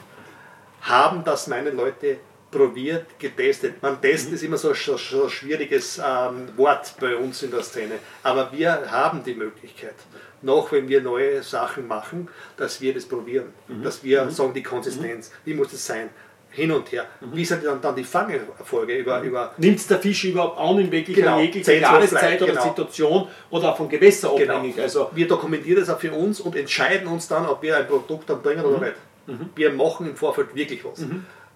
haben 0.81 1.23
das 1.23 1.47
meine 1.47 1.71
Leute 1.71 2.17
probiert, 2.51 3.19
getestet. 3.19 3.81
Man 3.81 3.99
testet 3.99 4.29
mhm. 4.29 4.35
ist 4.35 4.43
immer 4.43 4.57
so 4.57 4.69
ein, 4.69 4.75
so 4.75 5.23
ein 5.23 5.29
schwieriges 5.29 5.97
ähm, 5.97 6.49
Wort 6.55 6.93
bei 6.99 7.15
uns 7.15 7.41
in 7.41 7.51
der 7.51 7.63
Szene. 7.63 7.95
Aber 8.21 8.51
wir 8.51 8.91
haben 8.91 9.23
die 9.23 9.33
Möglichkeit, 9.33 9.95
noch 10.41 10.71
wenn 10.71 10.87
wir 10.87 11.01
neue 11.01 11.41
Sachen 11.41 11.87
machen, 11.87 12.29
dass 12.57 12.79
wir 12.79 12.93
das 12.93 13.05
probieren. 13.05 13.53
Mhm. 13.67 13.83
Dass 13.83 14.03
wir 14.03 14.25
mhm. 14.25 14.29
sagen, 14.29 14.53
die 14.53 14.63
Konsistenz, 14.63 15.29
mhm. 15.29 15.33
wie 15.45 15.53
muss 15.55 15.73
es 15.73 15.85
sein, 15.85 16.09
hin 16.53 16.71
und 16.71 16.91
her. 16.91 17.05
Mhm. 17.19 17.35
Wie 17.35 17.45
sind 17.45 17.65
dann, 17.65 17.81
dann 17.81 17.95
die 17.95 18.03
Fangerfolge? 18.03 18.95
Über, 18.95 19.19
mhm. 19.19 19.27
über 19.27 19.53
Nimmt 19.57 19.89
der 19.89 19.99
Fisch 19.99 20.23
überhaupt 20.25 20.59
an 20.59 20.79
in 20.79 20.91
wirklich 20.91 21.17
genau, 21.17 21.39
jeglicher 21.39 21.73
Jahreszeit 21.73 22.41
oder 22.41 22.53
genau. 22.53 22.63
Situation 22.63 23.27
oder 23.49 23.71
auch 23.71 23.77
vom 23.77 23.89
Gewässer 23.89 24.31
genau. 24.37 24.55
abhängig? 24.55 24.79
Also 24.79 25.09
wir 25.13 25.27
dokumentieren 25.27 25.79
das 25.79 25.89
auch 25.89 25.99
für 25.99 26.11
uns 26.11 26.39
und 26.39 26.55
entscheiden 26.55 27.07
uns 27.07 27.27
dann, 27.27 27.45
ob 27.45 27.61
wir 27.61 27.77
ein 27.77 27.87
Produkt 27.87 28.29
dann 28.29 28.41
bringen 28.41 28.63
oder 28.63 28.79
nicht. 28.79 28.95
Wir 29.55 29.71
machen 29.71 30.07
im 30.07 30.15
Vorfeld 30.15 30.53
wirklich 30.53 30.83
was. 30.85 31.03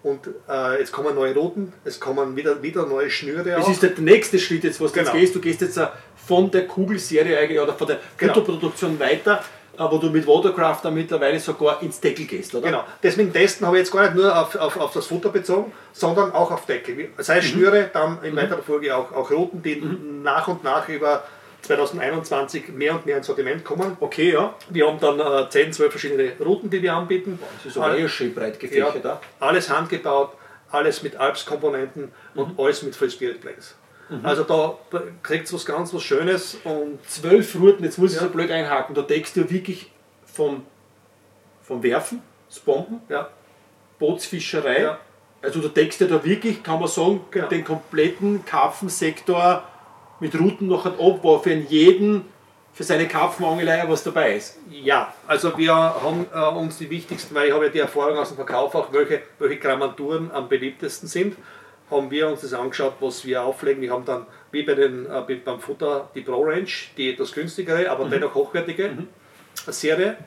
Und 0.04 0.30
äh, 0.48 0.80
jetzt 0.80 0.92
kommen 0.92 1.16
neue 1.16 1.34
Routen, 1.34 1.74
es 1.84 2.00
kommen 2.00 2.36
wieder, 2.36 2.62
wieder 2.62 2.86
neue 2.86 3.10
Schnüre. 3.10 3.44
Das 3.44 3.66
auch. 3.66 3.70
ist 3.70 3.84
der 3.84 3.92
nächste 3.98 4.40
Schritt 4.40 4.64
jetzt, 4.64 4.80
was 4.80 4.94
genau. 4.94 5.12
du 5.12 5.18
jetzt 5.18 5.34
gehst. 5.34 5.36
Du 5.36 5.42
gehst 5.42 5.62
jetzt 5.62 5.78
äh, 5.78 5.88
von 6.16 6.52
der 6.52 6.68
Kugelserie 6.68 7.38
eigentlich 7.38 7.60
oder 7.60 7.74
von 7.74 7.88
der 7.88 8.00
genau. 8.16 8.36
Weiter, 9.00 9.44
wo 9.78 9.98
du 9.98 10.10
mit 10.10 10.26
Watercraft 10.26 10.80
dann 10.84 10.94
mittlerweile 10.94 11.40
sogar 11.40 11.82
ins 11.82 12.00
Deckel 12.00 12.26
gehst, 12.26 12.54
oder? 12.56 12.68
Genau. 12.68 12.84
Deswegen 13.02 13.32
Testen 13.32 13.66
habe 13.68 13.78
ich 13.78 13.84
jetzt 13.84 13.92
gar 13.92 14.04
nicht 14.04 14.16
nur 14.16 14.36
auf, 14.36 14.56
auf, 14.56 14.78
auf 14.78 14.94
das 14.94 15.06
Futter 15.08 15.30
bezogen, 15.30 15.72
sondern 15.94 16.32
auch 16.32 16.52
auf 16.52 16.66
Deckel. 16.66 17.10
Sei 17.18 17.38
es 17.38 17.46
mhm. 17.46 17.50
Schnüre, 17.50 17.90
dann 17.94 18.24
in 18.24 18.34
mhm. 18.34 18.38
weiterer 18.38 18.64
Folge 18.64 18.96
auch, 18.96 19.12
auch 19.12 19.32
Routen, 19.32 19.62
die 19.62 19.76
mhm. 19.76 20.24
nach 20.24 20.48
und 20.48 20.64
nach 20.64 20.90
über 20.90 21.24
2021 21.62 22.70
mehr 22.70 22.94
und 22.94 23.06
mehr 23.06 23.18
ins 23.18 23.28
Sortiment 23.28 23.64
kommen. 23.64 23.98
Okay, 24.00 24.32
ja. 24.32 24.56
Wir 24.70 24.88
haben 24.88 25.00
dann 25.00 25.20
äh, 25.20 25.50
10, 25.50 25.74
12 25.74 25.92
verschiedene 25.92 26.32
Routen, 26.40 26.70
die 26.70 26.82
wir 26.82 26.94
anbieten. 26.94 27.40
Das 27.58 27.76
ist 27.76 27.78
aber 27.78 27.98
eh 27.98 28.08
schön 28.08 28.34
breit 28.34 28.60
gefächert. 28.60 29.04
Ja, 29.04 29.20
alles 29.40 29.70
handgebaut, 29.70 30.32
alles 30.72 31.04
mit 31.04 31.16
Alps-Komponenten 31.18 32.12
mhm. 32.34 32.42
und 32.42 32.60
alles 32.60 32.84
mit 32.84 32.96
Free 32.96 33.10
Spirit 33.10 33.42
Planes. 33.42 33.76
Mhm. 34.10 34.26
Also 34.26 34.44
da 34.44 34.78
kriegt 35.24 35.46
es 35.46 35.54
was 35.54 35.66
ganz 35.66 35.94
was 35.94 36.04
Schönes. 36.04 36.58
Und 36.64 37.00
zwölf 37.08 37.56
Routen, 37.56 37.84
jetzt 37.84 37.98
muss 37.98 38.14
ich 38.14 38.20
so 38.20 38.30
blöd 38.30 38.52
einhaken, 38.52 38.96
da 38.96 39.02
deckst 39.02 39.36
du 39.36 39.50
wirklich 39.50 39.92
vom, 40.26 40.66
vom 41.64 41.84
Werfen, 41.84 42.22
das 42.48 42.60
Bomben, 42.60 43.02
ja. 43.10 43.30
Bootsfischerei, 44.00 44.82
ja. 44.82 45.00
also 45.42 45.60
du 45.60 45.70
deckst 45.70 46.00
ja 46.00 46.08
da 46.08 46.24
wirklich, 46.24 46.62
kann 46.62 46.80
man 46.80 46.88
sagen, 46.88 47.22
genau. 47.32 47.48
den 47.48 47.64
kompletten 47.64 48.46
Karpfensektor 48.46 49.64
mit 50.20 50.40
Routen 50.40 50.68
noch 50.68 50.86
ab, 50.86 51.20
wo 51.22 51.40
für 51.40 51.54
jeden 51.54 52.26
für 52.78 52.84
seine 52.84 53.08
Karpfenangelei 53.08 53.84
was 53.88 54.04
dabei 54.04 54.36
ist. 54.36 54.60
Ja, 54.70 55.12
also 55.26 55.58
wir 55.58 55.74
haben 55.74 56.28
äh, 56.32 56.40
uns 56.40 56.78
die 56.78 56.88
wichtigsten, 56.92 57.34
weil 57.34 57.48
ich 57.48 57.54
habe 57.54 57.66
ja 57.66 57.72
die 57.72 57.80
Erfahrung 57.80 58.20
aus 58.20 58.28
dem 58.28 58.36
Verkauf 58.36 58.76
auch, 58.76 58.94
welche, 58.94 59.24
welche 59.40 59.58
Grammanturen 59.58 60.30
am 60.30 60.48
beliebtesten 60.48 61.10
sind, 61.10 61.36
haben 61.90 62.12
wir 62.12 62.28
uns 62.28 62.42
das 62.42 62.54
angeschaut, 62.54 62.96
was 63.00 63.26
wir 63.26 63.44
auflegen. 63.44 63.82
Wir 63.82 63.92
haben 63.92 64.06
dann, 64.06 64.26
wie 64.52 64.64
bei 64.64 64.74
den, 64.74 65.06
äh, 65.06 65.36
beim 65.44 65.60
Futter, 65.60 66.10
die 66.16 66.22
Pro 66.22 66.42
Range, 66.42 66.68
die 66.98 67.14
etwas 67.14 67.32
günstigere, 67.32 67.90
aber 67.90 68.06
mhm. 68.06 68.12
dennoch 68.12 68.36
hochwertige 68.36 68.90
mhm. 68.90 69.08
Serie 69.68 70.18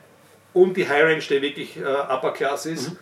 und 0.53 0.75
die 0.75 0.87
High 0.87 1.03
Range, 1.03 1.21
die 1.21 1.41
wirklich 1.41 1.77
äh, 1.77 1.83
Upper 1.83 2.31
Class 2.31 2.65
ist. 2.65 2.91
Mhm. 2.91 2.97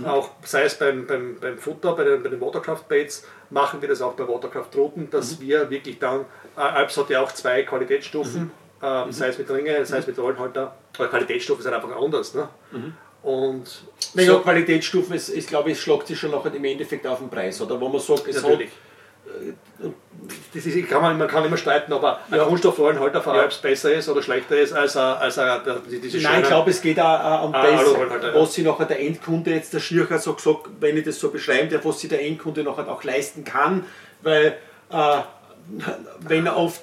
Mhm. 0.00 0.04
Auch 0.04 0.30
sei 0.42 0.64
es 0.64 0.76
beim, 0.76 1.06
beim, 1.06 1.36
beim 1.40 1.58
Futter, 1.58 1.92
bei 1.94 2.04
den, 2.04 2.22
bei 2.22 2.28
den 2.28 2.40
Watercraft 2.40 2.88
Baits, 2.88 3.26
machen 3.50 3.80
wir 3.80 3.88
das 3.88 4.02
auch 4.02 4.14
bei 4.14 4.26
Watercraft 4.26 4.70
Routen, 4.76 5.08
dass 5.10 5.38
mhm. 5.38 5.42
wir 5.42 5.70
wirklich 5.70 5.98
dann, 5.98 6.22
äh, 6.56 6.60
Alps 6.60 6.96
hat 6.96 7.08
ja 7.10 7.20
auch 7.20 7.30
zwei 7.32 7.62
Qualitätsstufen, 7.62 8.42
mhm. 8.42 8.50
ähm, 8.82 9.12
sei 9.12 9.28
es 9.28 9.38
mit 9.38 9.48
Ringe, 9.48 9.86
sei 9.86 9.98
es 9.98 10.06
mit 10.08 10.18
Rollenhalter, 10.18 10.74
aber 10.98 11.08
Qualitätsstufen 11.08 11.62
sind 11.62 11.72
einfach 11.72 11.94
anders. 11.96 12.34
Ne? 12.34 12.48
Und 13.22 13.64
naja, 14.14 14.32
so, 14.32 14.40
Qualitätsstufen 14.40 15.14
ist, 15.14 15.28
ist, 15.28 15.48
glaube 15.48 15.72
ich, 15.72 15.80
schlagt 15.80 16.06
sich 16.06 16.18
schon 16.18 16.30
noch 16.30 16.46
im 16.46 16.64
Endeffekt 16.64 17.06
auf 17.06 17.18
den 17.18 17.28
Preis, 17.28 17.60
oder 17.60 17.80
wo 17.80 17.88
man 17.88 18.00
sagt, 18.00 18.28
es 18.28 18.36
natürlich. 18.36 18.68
Hat, 18.68 19.92
das 20.54 20.64
ist, 20.64 20.88
kann 20.88 21.02
man, 21.02 21.18
man 21.18 21.28
kann 21.28 21.44
immer 21.44 21.56
streiten, 21.56 21.92
ob 21.92 22.02
ein 22.04 22.16
ja. 22.30 22.44
Kunststoffrollenhalter 22.44 23.20
für 23.20 23.36
ja. 23.36 23.48
besser 23.60 23.92
ist 23.92 24.08
oder 24.08 24.22
schlechter 24.22 24.56
ist 24.56 24.72
als, 24.72 24.96
als, 24.96 25.38
als 25.38 25.64
diese 25.90 26.18
Nein, 26.18 26.42
ich 26.42 26.48
glaube, 26.48 26.70
es 26.70 26.80
geht 26.80 26.98
auch 26.98 27.44
um 27.44 27.54
ah, 27.54 27.62
das, 27.62 28.34
was 28.34 28.54
sich 28.54 28.64
nachher 28.64 28.86
der 28.86 29.00
Endkunde 29.00 29.50
jetzt 29.50 29.74
der 29.74 29.80
Schircher 29.80 30.18
so 30.18 30.34
gesagt, 30.34 30.68
wenn 30.80 30.96
ich 30.96 31.04
das 31.04 31.18
so 31.18 31.30
beschreiben 31.30 31.68
darf, 31.68 31.84
was 31.84 32.00
sich 32.00 32.08
der 32.08 32.24
Endkunde 32.24 32.62
nachher 32.62 32.88
auch 32.88 33.04
leisten 33.04 33.44
kann, 33.44 33.84
weil 34.22 34.56
äh, 34.90 35.18
wenn 36.20 36.46
er 36.46 36.56
oft, 36.56 36.82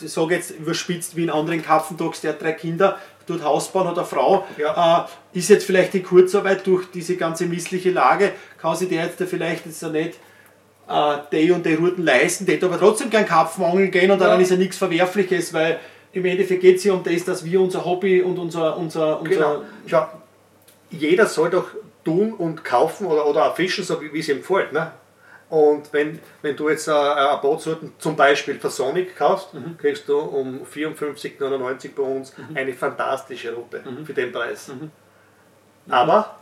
ich 0.00 0.12
sage 0.12 0.34
jetzt 0.34 0.50
überspitzt 0.50 1.16
wie 1.16 1.24
in 1.24 1.30
anderen 1.30 1.62
Kaffendogs, 1.62 2.20
der 2.20 2.32
hat 2.32 2.42
drei 2.42 2.52
Kinder, 2.52 2.98
dort 3.26 3.42
Haus 3.44 3.70
bauen 3.70 3.88
eine 3.88 4.04
Frau, 4.04 4.46
ja. 4.58 5.06
äh, 5.32 5.38
ist 5.38 5.50
jetzt 5.50 5.64
vielleicht 5.64 5.94
in 5.94 6.02
Kurzarbeit 6.02 6.66
durch 6.66 6.90
diese 6.92 7.16
ganze 7.16 7.46
missliche 7.46 7.90
Lage, 7.90 8.32
kann 8.58 8.76
sich 8.76 8.88
der 8.88 9.04
jetzt 9.04 9.20
da 9.20 9.26
vielleicht 9.26 9.66
jetzt 9.66 9.82
nicht 9.82 10.14
äh, 10.88 11.16
die 11.32 11.50
und 11.50 11.64
die 11.66 11.74
Routen 11.74 12.04
leisten, 12.04 12.46
die 12.46 12.62
aber 12.62 12.78
trotzdem 12.78 13.10
gern 13.10 13.26
Karpfenangeln 13.26 13.90
gehen 13.90 14.10
und 14.10 14.20
ja. 14.20 14.28
dann 14.28 14.40
ist 14.40 14.50
ja 14.50 14.56
nichts 14.56 14.76
Verwerfliches, 14.76 15.52
weil 15.52 15.80
im 16.12 16.24
Endeffekt 16.24 16.60
geht 16.60 16.76
es 16.76 16.84
ja 16.84 16.92
um 16.92 17.02
das, 17.02 17.24
dass 17.24 17.44
wir 17.44 17.60
unser 17.60 17.84
Hobby 17.84 18.22
und 18.22 18.38
unser. 18.38 18.76
unser, 18.76 19.20
unser 19.20 19.34
genau. 19.34 19.62
Schau, 19.86 20.06
jeder 20.90 21.26
soll 21.26 21.50
doch 21.50 21.66
tun 22.04 22.32
und 22.32 22.64
kaufen 22.64 23.06
oder, 23.06 23.26
oder 23.26 23.46
auch 23.46 23.56
fischen, 23.56 23.84
so 23.84 24.00
wie 24.00 24.18
es 24.18 24.28
ihm 24.28 24.38
gefällt. 24.38 24.72
Ne? 24.72 24.92
Und 25.54 25.92
wenn, 25.92 26.18
wenn 26.42 26.56
du 26.56 26.68
jetzt 26.68 26.88
äh, 26.88 26.90
eine 26.90 27.38
Bootsorten 27.40 27.92
zum 28.00 28.16
Beispiel 28.16 28.58
für 28.58 28.70
Sonic 28.70 29.14
kaufst, 29.14 29.54
mhm. 29.54 29.78
kriegst 29.78 30.08
du 30.08 30.18
um 30.18 30.66
54,99 30.66 31.94
bei 31.94 32.02
uns 32.02 32.36
mhm. 32.36 32.56
eine 32.56 32.72
fantastische 32.72 33.54
Route 33.54 33.80
mhm. 33.88 34.04
für 34.04 34.12
den 34.12 34.32
Preis. 34.32 34.66
Mhm. 34.66 34.90
Aber 35.88 36.40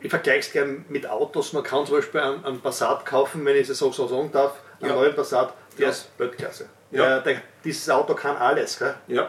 ich 0.00 0.08
vergleiche 0.08 0.38
es 0.38 0.50
gerne 0.50 0.82
mit 0.88 1.06
Autos. 1.06 1.52
Man 1.52 1.62
kann 1.62 1.84
zum 1.84 1.96
Beispiel 1.96 2.22
einen, 2.22 2.42
einen 2.42 2.60
Passat 2.62 3.04
kaufen, 3.04 3.44
wenn 3.44 3.54
ich 3.54 3.68
es 3.68 3.76
so, 3.76 3.92
so 3.92 4.08
sagen 4.08 4.32
darf, 4.32 4.54
einen 4.80 4.92
ja. 4.92 4.96
neuen 4.96 5.14
Passat, 5.14 5.52
der 5.76 5.84
ja. 5.84 5.90
ist 5.90 6.08
Weltklasse. 6.16 6.70
Ja. 6.92 7.20
Der, 7.20 7.42
dieses 7.64 7.90
Auto 7.90 8.14
kann 8.14 8.38
alles. 8.38 8.78
Gell? 8.78 8.94
Ja. 9.08 9.28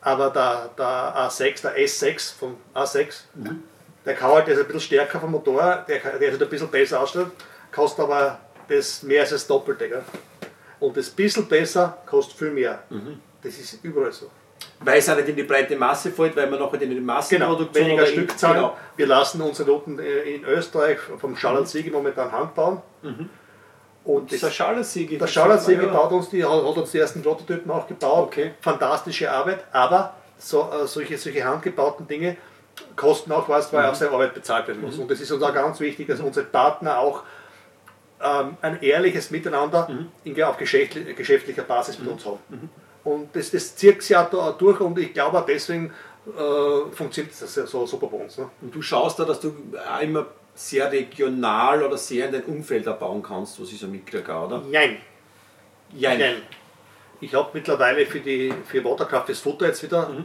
Aber 0.00 0.30
der, 0.30 0.70
der 0.76 1.28
A6, 1.28 1.62
der 1.62 1.78
S6 1.78 2.36
vom 2.36 2.56
A6, 2.74 3.20
mhm. 3.34 3.62
der 4.04 4.14
kann 4.16 4.32
halt, 4.32 4.48
der 4.48 4.54
ist 4.54 4.60
ein 4.60 4.66
bisschen 4.66 4.80
stärker 4.80 5.20
vom 5.20 5.30
Motor, 5.30 5.84
der, 5.86 6.00
der 6.18 6.32
ist 6.32 6.42
ein 6.42 6.48
bisschen 6.48 6.68
besser 6.68 7.00
ausgestattet, 7.00 7.32
kostet 7.78 8.04
aber 8.04 8.38
das 8.68 9.02
mehr 9.02 9.22
als 9.22 9.30
das 9.30 9.46
Doppelte. 9.46 9.88
Gell? 9.88 10.02
Und 10.80 10.96
das 10.96 11.10
bisschen 11.10 11.46
besser 11.48 11.98
kostet 12.06 12.38
viel 12.38 12.50
mehr. 12.50 12.82
Mhm. 12.90 13.20
Das 13.42 13.58
ist 13.58 13.78
überall 13.82 14.12
so 14.12 14.30
weil 14.80 14.98
es 14.98 15.08
auch 15.08 15.16
nicht 15.16 15.28
in 15.28 15.36
die 15.36 15.42
breite 15.42 15.76
Masse 15.76 16.10
fällt, 16.10 16.36
weil 16.36 16.48
man 16.48 16.60
nachher 16.60 16.80
in 16.82 16.90
die 16.90 17.00
Massenproduktion 17.00 17.84
genau, 17.84 17.86
weniger 17.86 18.06
Stückzahlen. 18.06 18.56
Genau. 18.56 18.76
Wir 18.96 19.06
lassen 19.06 19.40
unsere 19.40 19.68
Noten 19.68 19.98
äh, 19.98 20.34
in 20.34 20.44
Österreich 20.44 20.98
vom 21.18 21.36
Schallersiege 21.36 21.90
momentan 21.90 22.30
handbauen. 22.30 22.80
Mhm. 23.02 23.28
Und 24.04 24.32
das, 24.32 24.40
der 24.40 24.50
Schallersiege, 24.50 25.18
der 25.18 25.26
Schallersiege 25.26 25.82
ja. 25.82 25.92
baut 25.92 26.12
uns 26.12 26.30
die, 26.30 26.44
hat 26.44 26.50
uns 26.50 26.90
die 26.92 26.98
ersten 26.98 27.22
Prototypen 27.22 27.70
auch 27.70 27.86
gebaut. 27.86 28.28
Okay. 28.28 28.52
Fantastische 28.60 29.30
Arbeit, 29.30 29.64
aber 29.72 30.14
so, 30.38 30.70
äh, 30.70 30.86
solche, 30.86 31.18
solche 31.18 31.44
handgebauten 31.44 32.06
Dinge 32.06 32.36
kosten 32.94 33.32
auch 33.32 33.48
was, 33.48 33.72
weil 33.72 33.82
mhm. 33.82 33.90
auch 33.90 33.94
seine 33.94 34.12
Arbeit 34.12 34.34
bezahlt 34.34 34.68
werden 34.68 34.80
muss. 34.80 34.96
Mhm. 34.96 35.02
Und 35.02 35.10
das 35.10 35.20
ist 35.20 35.30
uns 35.32 35.42
auch 35.42 35.52
ganz 35.52 35.80
wichtig, 35.80 36.06
dass 36.06 36.20
unsere 36.20 36.46
Partner 36.46 36.98
auch 36.98 37.22
ähm, 38.22 38.56
ein 38.62 38.82
ehrliches 38.82 39.30
Miteinander 39.30 39.88
mhm. 39.88 40.42
auf 40.42 40.56
geschäftlicher 40.56 41.62
Basis 41.62 41.98
mit 41.98 42.06
mhm. 42.06 42.12
uns 42.14 42.26
haben. 42.26 42.38
Mhm. 42.48 42.68
Und 43.04 43.36
das, 43.36 43.50
das 43.50 43.76
zieht 43.76 44.02
sich 44.02 44.16
auch 44.16 44.58
durch 44.58 44.80
und 44.80 44.98
ich 44.98 45.14
glaube 45.14 45.38
auch 45.38 45.46
deswegen 45.46 45.92
äh, 46.26 46.92
funktioniert 46.92 47.34
das 47.40 47.54
so 47.54 47.86
super 47.86 48.08
bei 48.08 48.18
uns. 48.18 48.38
Ne? 48.38 48.50
Und 48.60 48.74
du 48.74 48.82
schaust 48.82 49.18
da, 49.18 49.24
dass 49.24 49.40
du 49.40 49.54
immer 50.02 50.26
sehr 50.54 50.90
regional 50.90 51.82
oder 51.82 51.96
sehr 51.96 52.26
in 52.26 52.32
dein 52.32 52.42
Umfeld 52.44 52.84
bauen 52.98 53.22
kannst, 53.22 53.60
was 53.60 53.70
ich 53.70 53.78
so 53.78 53.86
mitkriege, 53.86 54.32
oder? 54.32 54.62
Nein. 54.68 54.98
Jein. 55.94 56.18
Nein. 56.18 56.42
Ich 57.20 57.34
habe 57.34 57.50
mittlerweile 57.52 58.04
für 58.06 58.20
die 58.20 58.52
für 58.66 58.84
Watercraft 58.84 59.24
das 59.28 59.40
Futter 59.40 59.66
jetzt 59.66 59.82
wieder 59.82 60.08
mhm. 60.08 60.24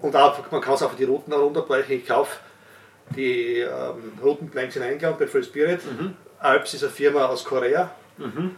und 0.00 0.16
auch, 0.16 0.50
man 0.50 0.60
kann 0.60 0.74
es 0.74 0.82
auch 0.82 0.90
für 0.90 0.96
die 0.96 1.04
Routen 1.04 1.32
herunterbrechen. 1.32 1.96
Ich 1.96 2.06
kaufe 2.06 2.38
die 3.14 3.58
ähm, 3.58 4.12
Routenplanks 4.22 4.76
in 4.76 4.82
England 4.82 5.18
bei 5.18 5.26
Free 5.26 5.42
Spirit. 5.42 5.80
Mhm. 5.84 6.16
Alps 6.44 6.74
ist 6.74 6.82
eine 6.82 6.92
Firma 6.92 7.26
aus 7.26 7.44
Korea. 7.44 7.90
Mhm. 8.18 8.56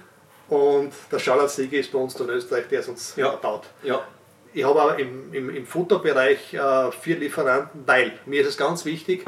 Und 0.48 0.92
der 1.10 1.18
Charlotte 1.18 1.62
ist 1.62 1.92
bei 1.92 1.98
uns 1.98 2.18
in 2.18 2.28
Österreich, 2.28 2.68
der 2.68 2.80
es 2.80 2.88
uns 2.88 3.14
ja. 3.16 3.30
baut. 3.30 3.64
Ja. 3.82 4.02
Ich 4.52 4.64
habe 4.64 4.80
aber 4.80 4.98
im, 4.98 5.32
im, 5.34 5.50
im 5.50 5.66
Futterbereich 5.66 6.54
äh, 6.54 6.92
vier 6.92 7.18
Lieferanten, 7.18 7.82
weil 7.86 8.12
mir 8.26 8.42
ist 8.42 8.48
es 8.48 8.56
ganz 8.56 8.84
wichtig, 8.84 9.24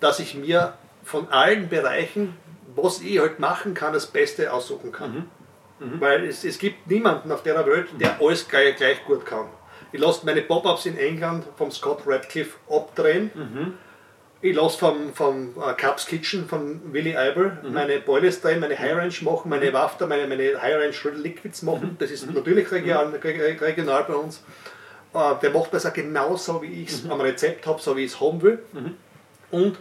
dass 0.00 0.20
ich 0.20 0.34
mir 0.34 0.74
von 1.02 1.28
allen 1.30 1.68
Bereichen, 1.68 2.36
was 2.76 3.00
ich 3.00 3.18
halt 3.18 3.40
machen 3.40 3.74
kann, 3.74 3.92
das 3.92 4.06
Beste 4.06 4.52
aussuchen 4.52 4.92
kann. 4.92 5.28
Mhm. 5.80 5.86
Mhm. 5.94 6.00
Weil 6.00 6.24
es, 6.26 6.44
es 6.44 6.58
gibt 6.58 6.86
niemanden 6.88 7.32
auf 7.32 7.42
der 7.42 7.66
Welt, 7.66 7.88
der 7.98 8.20
alles 8.20 8.46
gleich, 8.46 8.76
gleich 8.76 9.04
gut 9.04 9.24
kann. 9.24 9.46
Ich 9.90 10.00
lasse 10.00 10.26
meine 10.26 10.42
Pop-Ups 10.42 10.86
in 10.86 10.98
England 10.98 11.44
vom 11.56 11.70
Scott 11.70 12.02
Radcliffe 12.06 12.56
abdrehen. 12.68 13.30
Mhm 14.40 14.48
ich 14.48 14.54
lasse 14.54 14.78
vom, 14.78 15.12
vom 15.14 15.54
uh, 15.56 15.74
Cups 15.76 16.06
Kitchen 16.06 16.46
von 16.46 16.80
Willy 16.92 17.16
Eibel 17.16 17.58
mhm. 17.62 17.72
meine 17.72 17.98
Boilers 17.98 18.40
drehen, 18.40 18.60
meine 18.60 18.78
High 18.78 18.94
Range 18.94 19.14
machen, 19.22 19.48
meine 19.48 19.70
mhm. 19.70 19.74
Wafter, 19.74 20.06
meine, 20.06 20.26
meine 20.28 20.60
High 20.60 20.76
Range 20.76 21.16
Liquids 21.16 21.62
machen. 21.62 21.92
Mhm. 21.92 21.96
Das 21.98 22.10
ist 22.10 22.26
mhm. 22.26 22.34
natürlich 22.34 22.70
regional, 22.70 23.06
regional 23.06 24.04
bei 24.04 24.14
uns. 24.14 24.42
Uh, 25.14 25.34
der 25.42 25.50
macht 25.50 25.72
das 25.72 25.86
auch 25.86 25.92
genauso, 25.92 26.60
wie 26.60 26.82
ich 26.82 26.90
es 26.90 27.02
mhm. 27.02 27.12
am 27.12 27.20
Rezept 27.22 27.66
habe, 27.66 27.80
so 27.80 27.96
wie 27.96 28.04
ich 28.04 28.12
es 28.12 28.20
haben 28.20 28.42
will. 28.42 28.58
Mhm. 28.72 28.94
Und 29.50 29.78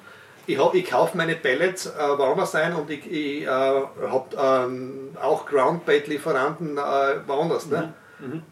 ich, 0.47 0.57
ich 0.73 0.85
kaufe 0.89 1.17
meine 1.17 1.35
Pellets 1.35 1.85
äh, 1.85 2.17
woanders 2.17 2.55
ein 2.55 2.73
und 2.73 2.89
ich, 2.89 3.05
ich 3.11 3.43
äh, 3.43 3.47
habe 3.47 4.27
ähm, 4.39 5.09
auch 5.21 5.45
Groundbait-Lieferanten 5.45 6.77
äh, 6.77 7.27
woanders. 7.27 7.67
Ne? 7.67 7.93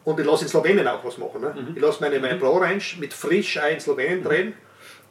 Und 0.04 0.20
ich 0.20 0.26
lasse 0.26 0.44
in 0.44 0.50
Slowenien 0.50 0.88
auch 0.90 1.04
was 1.06 1.18
machen. 1.18 1.42
Ne? 1.42 1.74
Ich 1.74 1.82
lasse 1.82 2.02
meine, 2.02 2.20
meine 2.20 2.36
Pro 2.36 2.58
Range 2.58 2.84
mit 3.00 3.14
frisch 3.14 3.56
in 3.56 3.80
Slowenien 3.80 4.22
drehen 4.22 4.54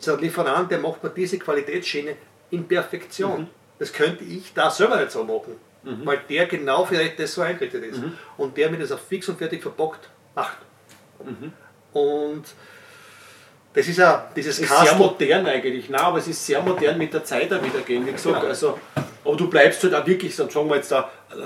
so 0.05 0.15
ein 0.15 0.21
Lieferant, 0.21 0.71
der 0.71 0.79
macht 0.79 1.03
mir 1.03 1.11
diese 1.11 1.39
Qualitätsschiene 1.39 2.17
in 2.51 2.67
Perfektion. 2.67 3.43
Mhm. 3.43 3.49
Das 3.79 3.93
könnte 3.93 4.25
ich 4.25 4.53
da 4.55 4.71
selber 4.71 4.97
nicht 4.97 5.11
so 5.11 5.25
machen, 5.25 5.57
mhm. 5.83 6.05
weil 6.05 6.21
der 6.29 6.47
genau 6.47 6.85
für 6.85 6.97
das 7.05 7.35
so 7.35 7.43
eingerichtet 7.43 7.85
ist. 7.85 7.99
Mhm. 7.99 8.13
Und 8.37 8.57
der 8.57 8.71
mir 8.71 8.79
das 8.79 8.93
auf 8.93 9.01
fix 9.01 9.29
und 9.29 9.39
fertig 9.39 9.63
verpackt 9.63 10.09
macht. 10.35 10.59
Mhm. 11.25 11.53
Und 11.93 12.45
das 13.73 13.89
ist 13.89 13.99
ja 13.99 14.31
dieses 14.37 14.59
ist 14.61 14.69
sehr 14.69 14.95
modern 14.95 15.47
eigentlich, 15.47 15.89
nein, 15.89 16.01
aber 16.01 16.19
es 16.19 16.29
ist 16.29 16.47
sehr 16.47 16.63
modern 16.63 16.97
mit 16.97 17.13
der 17.13 17.25
Zeit 17.25 17.53
auch 17.53 17.63
wieder 17.63 17.81
gehen, 17.81 18.07
wie 18.07 18.13
gesagt. 18.13 18.37
Genau. 18.37 18.49
Also, 18.49 18.79
aber 19.25 19.37
du 19.37 19.51
bleibst 19.51 19.83
halt 19.83 19.95
auch 19.95 20.07
wirklich, 20.07 20.35
sagen 20.35 20.69
wir 20.69 20.77
jetzt 20.77 20.93
da, 20.93 21.11
also, 21.29 21.43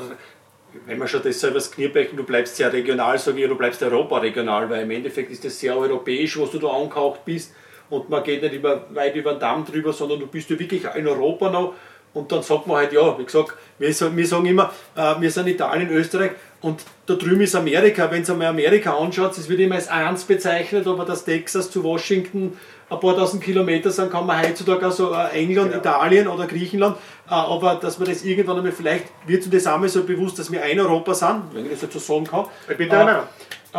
wenn 0.85 0.99
man 0.99 1.09
schon 1.09 1.23
das 1.23 1.41
selber 1.41 1.55
das 1.55 1.71
du 1.71 2.25
bleibst 2.25 2.57
sehr 2.57 2.71
regional, 2.71 3.19
sage 3.19 3.41
ich, 3.41 3.49
du 3.49 3.57
bleibst 3.57 3.83
Europa 3.83 4.19
regional, 4.19 4.69
weil 4.69 4.83
im 4.83 4.91
Endeffekt 4.91 5.31
ist 5.31 5.43
das 5.45 5.59
sehr 5.59 5.77
europäisch, 5.77 6.39
was 6.39 6.51
du 6.51 6.59
da 6.59 6.69
angehaucht 6.69 7.25
bist 7.25 7.55
und 7.91 8.09
man 8.11 8.22
geht 8.22 8.43
nicht 8.43 8.55
über, 8.55 8.84
weit 8.91 9.16
über 9.16 9.32
den 9.32 9.41
Damm 9.41 9.64
drüber, 9.64 9.93
sondern 9.93 10.20
du 10.20 10.26
bist 10.26 10.51
ja 10.51 10.59
wirklich 10.59 10.84
in 10.95 11.07
Europa 11.07 11.51
noch 11.51 11.74
und 12.14 12.32
dann 12.32 12.43
sagt 12.43 12.66
man 12.66 12.78
halt, 12.78 12.93
ja, 12.93 13.18
wie 13.18 13.24
gesagt, 13.24 13.55
wir, 13.78 13.89
wir 14.16 14.26
sagen 14.26 14.47
immer, 14.47 14.72
äh, 14.97 15.14
wir 15.20 15.30
sind 15.30 15.47
Italien, 15.47 15.91
Österreich, 15.91 16.32
Und 16.61 16.82
da 17.07 17.14
drüben 17.14 17.43
ist 17.43 17.55
Amerika, 17.55 18.11
wenn 18.11 18.24
ihr 18.24 18.34
mal 18.34 18.47
Amerika 18.49 18.97
anschaut, 18.97 19.36
es 19.39 19.49
wird 19.49 19.61
immer 19.61 19.76
als 19.76 19.89
eins 19.89 20.24
bezeichnet, 20.24 20.86
aber 20.86 21.05
das 21.05 21.24
Texas 21.24 21.70
zu 21.70 21.84
Washington 21.84 22.59
ein 22.91 23.01
paar 23.01 23.14
tausend 23.14 23.45
Kilometer 23.45 23.91
sind, 23.91 24.11
kann 24.11 24.26
man 24.26 24.43
heutzutage 24.43 24.86
also 24.86 25.12
England, 25.32 25.72
ja. 25.72 25.78
Italien 25.78 26.26
oder 26.26 26.47
Griechenland, 26.47 26.97
äh, 27.28 27.34
aber 27.34 27.76
dass 27.76 27.99
man 27.99 28.09
das 28.09 28.24
irgendwann 28.24 28.57
einmal, 28.57 28.72
vielleicht 28.72 29.05
wird 29.26 29.45
uns 29.45 29.55
das 29.55 29.66
einmal 29.66 29.89
so 29.89 30.03
bewusst, 30.05 30.39
dass 30.39 30.51
wir 30.51 30.62
ein 30.62 30.80
Europa 30.80 31.14
sind, 31.14 31.43
wenn 31.53 31.66
ich 31.66 31.72
das 31.72 31.82
jetzt 31.82 31.93
so 31.93 31.99
sagen 32.01 32.24
kann. 32.24 32.47
Ich 32.68 32.76
bin 32.76 32.89
der 32.89 33.07
äh, 33.07 33.20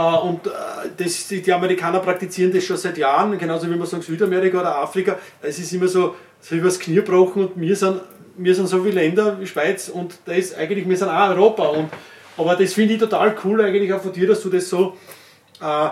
und 0.04 0.47
äh, 0.47 0.50
das, 0.95 1.28
die 1.28 1.52
Amerikaner 1.52 2.00
praktizieren 2.00 2.54
das 2.54 2.64
schon 2.64 2.78
seit 2.78 2.97
Jahren, 2.97 3.38
genauso 3.38 3.70
wie 3.70 3.76
man 3.76 3.86
sagt 3.86 4.04
Südamerika 4.04 4.60
oder 4.62 4.78
Afrika. 4.78 5.18
Es 5.41 5.60
ist 5.60 5.74
immer 5.74 5.88
so, 5.88 6.16
so 6.39 6.56
übers 6.56 6.80
Knie 6.80 6.95
gebrochen 6.95 7.47
und 7.47 7.60
wir 7.60 7.76
sind, 7.76 8.02
wir 8.38 8.56
sind 8.56 8.68
so 8.68 8.82
viele 8.82 8.95
Länder 8.95 9.38
wie 9.39 9.47
Schweiz 9.47 9.89
und 9.89 10.20
da 10.26 10.34
ist 10.34 10.56
eigentlich, 10.58 10.88
wir 10.88 10.95
sind 10.95 11.10
auch 11.10 11.30
Europa. 11.30 11.64
Und, 11.68 11.89
aber 12.38 12.56
das 12.56 12.74
finde 12.74 12.93
ich 12.93 13.00
total 13.00 13.36
cool 13.43 13.62
eigentlich 13.62 13.91
auch 13.91 14.02
von 14.02 14.14
dir, 14.14 14.28
dass 14.28 14.41
du 14.41 14.50
das 14.50 14.70
so 14.70 14.95
äh, 15.60 15.89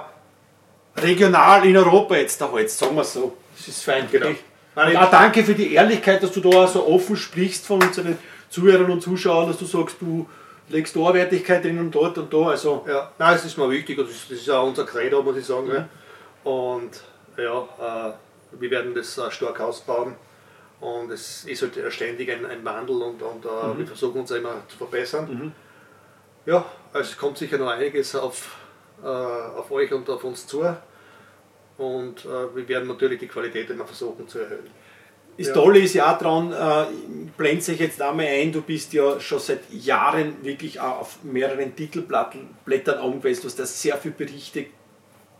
regional 1.01 1.65
in 1.65 1.75
Europa 1.75 2.15
jetzt 2.15 2.39
da 2.39 2.49
hältst, 2.53 2.79
sagen 2.79 2.95
wir 2.95 3.01
es 3.01 3.13
so. 3.13 3.35
Das 3.57 3.67
ist 3.67 3.83
fein. 3.83 4.07
Genau. 4.09 4.27
Und 4.27 4.95
auch 4.95 5.09
danke 5.09 5.43
für 5.43 5.55
die 5.55 5.73
Ehrlichkeit, 5.73 6.21
dass 6.21 6.31
du 6.31 6.39
da 6.39 6.67
so 6.67 6.87
offen 6.87 7.17
sprichst 7.17 7.65
von 7.65 7.81
unseren 7.81 8.17
Zuhörern 8.49 8.91
und 8.91 9.01
Zuschauern, 9.01 9.47
dass 9.47 9.57
du 9.57 9.65
sagst, 9.65 9.97
du 9.99 10.27
legst 10.69 10.95
da 10.95 11.13
Wertigkeit 11.13 11.63
drin 11.63 11.79
und 11.79 11.91
dort 11.91 12.17
und 12.17 12.33
da. 12.33 12.49
Also 12.49 12.85
ja, 12.87 13.11
nein, 13.17 13.35
es 13.35 13.45
ist 13.45 13.57
mir 13.57 13.69
wichtig 13.69 13.97
und 13.97 14.09
das 14.09 14.29
ist 14.29 14.49
auch 14.49 14.67
unser 14.67 14.85
Credo, 14.85 15.23
muss 15.23 15.37
ich 15.37 15.45
sagen. 15.45 15.67
Mhm. 15.67 16.49
Und 16.49 17.03
ja, 17.37 17.61
äh, 17.79 18.59
wir 18.59 18.71
werden 18.71 18.93
das 18.93 19.17
äh, 19.17 19.29
stark 19.31 19.59
ausbauen. 19.59 20.15
Und 20.79 21.11
es 21.11 21.45
ist 21.45 21.63
halt 21.63 21.93
ständig 21.93 22.29
ein, 22.31 22.45
ein 22.45 22.63
Wandel 22.63 23.01
und, 23.01 23.21
und 23.21 23.45
äh, 23.45 23.47
mhm. 23.47 23.79
wir 23.79 23.87
versuchen 23.87 24.21
uns 24.21 24.31
immer 24.31 24.61
zu 24.67 24.77
verbessern. 24.77 25.27
Mhm. 25.29 25.51
Ja, 26.45 26.65
also 26.93 27.11
es 27.11 27.17
kommt 27.17 27.37
sicher 27.37 27.57
noch 27.57 27.69
einiges 27.69 28.15
auf, 28.15 28.57
äh, 29.03 29.07
auf 29.07 29.71
euch 29.71 29.91
und 29.91 30.09
auf 30.09 30.23
uns 30.23 30.47
zu. 30.47 30.63
Und 31.77 32.25
äh, 32.25 32.55
wir 32.55 32.67
werden 32.67 32.87
natürlich 32.87 33.19
die 33.19 33.27
Qualität 33.27 33.69
immer 33.69 33.85
versuchen 33.85 34.27
zu 34.27 34.39
erhöhen. 34.39 34.69
Das 35.37 35.47
ja. 35.47 35.53
Tolle 35.53 35.79
ist 35.79 35.93
ja 35.93 36.13
auch 36.13 36.17
daran, 36.17 36.51
äh, 36.51 36.85
blende 37.37 37.61
sich 37.61 37.79
jetzt 37.79 38.01
einmal 38.01 38.25
ein, 38.25 38.51
du 38.51 38.61
bist 38.61 38.91
ja 38.93 39.19
schon 39.19 39.39
seit 39.39 39.71
Jahren 39.71 40.43
wirklich 40.43 40.79
auch 40.79 41.01
auf 41.01 41.19
mehreren 41.23 41.75
Titelblättern 41.75 42.97
angewiesen, 42.99 43.41
du 43.41 43.47
hast 43.47 43.59
da 43.59 43.65
sehr 43.65 43.97
viele 43.97 44.15
Berichte 44.15 44.65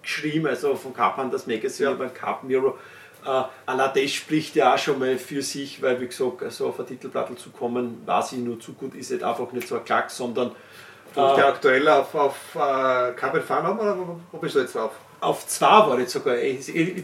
geschrieben, 0.04 0.48
also 0.48 0.76
von 0.76 0.94
Carpan, 0.94 1.32
das 1.32 1.48
Magazine, 1.48 1.90
ja. 1.90 1.96
beim 1.96 2.14
Carp 2.14 2.44
Mirror. 2.44 2.78
Äh, 3.26 3.44
allein 3.66 3.92
das 3.96 4.12
spricht 4.12 4.56
ja 4.56 4.76
auch 4.76 4.78
schon 4.78 5.00
mal 5.00 5.18
für 5.18 5.42
sich, 5.42 5.82
weil 5.82 6.00
wie 6.00 6.08
gesagt, 6.08 6.44
also 6.44 6.68
auf 6.68 6.80
ein 6.80 6.86
Titelblatt 6.86 7.38
zu 7.40 7.50
kommen, 7.50 8.04
weiß 8.06 8.34
ich 8.34 8.40
nur 8.40 8.60
zu 8.60 8.74
gut, 8.74 8.94
ist 8.94 9.12
halt 9.12 9.24
einfach 9.24 9.52
nicht 9.52 9.68
so 9.68 9.78
ein 9.78 9.84
Klack, 9.84 10.12
sondern. 10.12 10.52
Äh, 11.16 11.20
ja 11.20 11.48
aktuell 11.48 11.88
auf, 11.88 12.14
auf 12.14 12.38
äh, 12.56 13.14
Carpet 13.14 13.44
Farm 13.44 13.80
oder 13.80 13.98
wo 14.32 14.38
bist 14.38 14.56
du 14.56 14.60
jetzt 14.60 14.76
drauf? 14.76 14.92
Auf 15.20 15.48
zwei 15.48 15.66
war 15.66 16.00
ich 16.00 16.10
sogar. 16.10 16.38
Ich, 16.38 16.70
ich, 16.70 16.76
ich, 16.76 17.04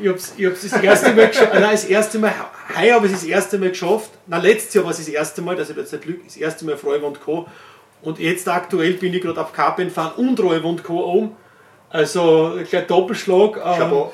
ich 0.00 0.08
habe 0.08 0.16
es 0.16 0.70
das 0.70 0.82
erste 0.82 1.14
Mal 1.14 1.28
geschafft. 1.28 1.54
Nein, 1.54 1.62
das 1.70 1.84
erste 1.84 2.18
Mal, 2.18 2.34
heuer 2.76 2.96
habe 2.96 3.06
ich 3.06 3.12
es 3.12 3.20
das 3.20 3.28
erste 3.28 3.58
Mal 3.58 3.70
geschafft. 3.70 4.10
Nein, 4.26 4.42
letztes 4.42 4.74
Jahr 4.74 4.84
war 4.84 4.90
es 4.90 4.98
das 4.98 5.08
erste 5.08 5.42
Mal, 5.42 5.56
dass 5.56 5.70
ich 5.70 5.76
jetzt 5.76 6.00
Glück, 6.02 6.24
das 6.24 6.36
erste 6.36 6.64
Mal 6.64 6.74
auf 6.74 6.84
und 6.84 7.20
Co. 7.20 7.46
Und 8.02 8.18
jetzt 8.18 8.46
aktuell 8.48 8.94
bin 8.94 9.14
ich 9.14 9.22
gerade 9.22 9.40
auf 9.40 9.52
Carpen 9.52 9.90
fahren 9.90 10.12
und 10.16 10.38
und 10.40 10.84
Co. 10.84 11.00
um. 11.00 11.36
Also 11.90 12.58
gleich 12.68 12.86
Doppelschlag. 12.86 13.56
Ähm, 13.64 14.04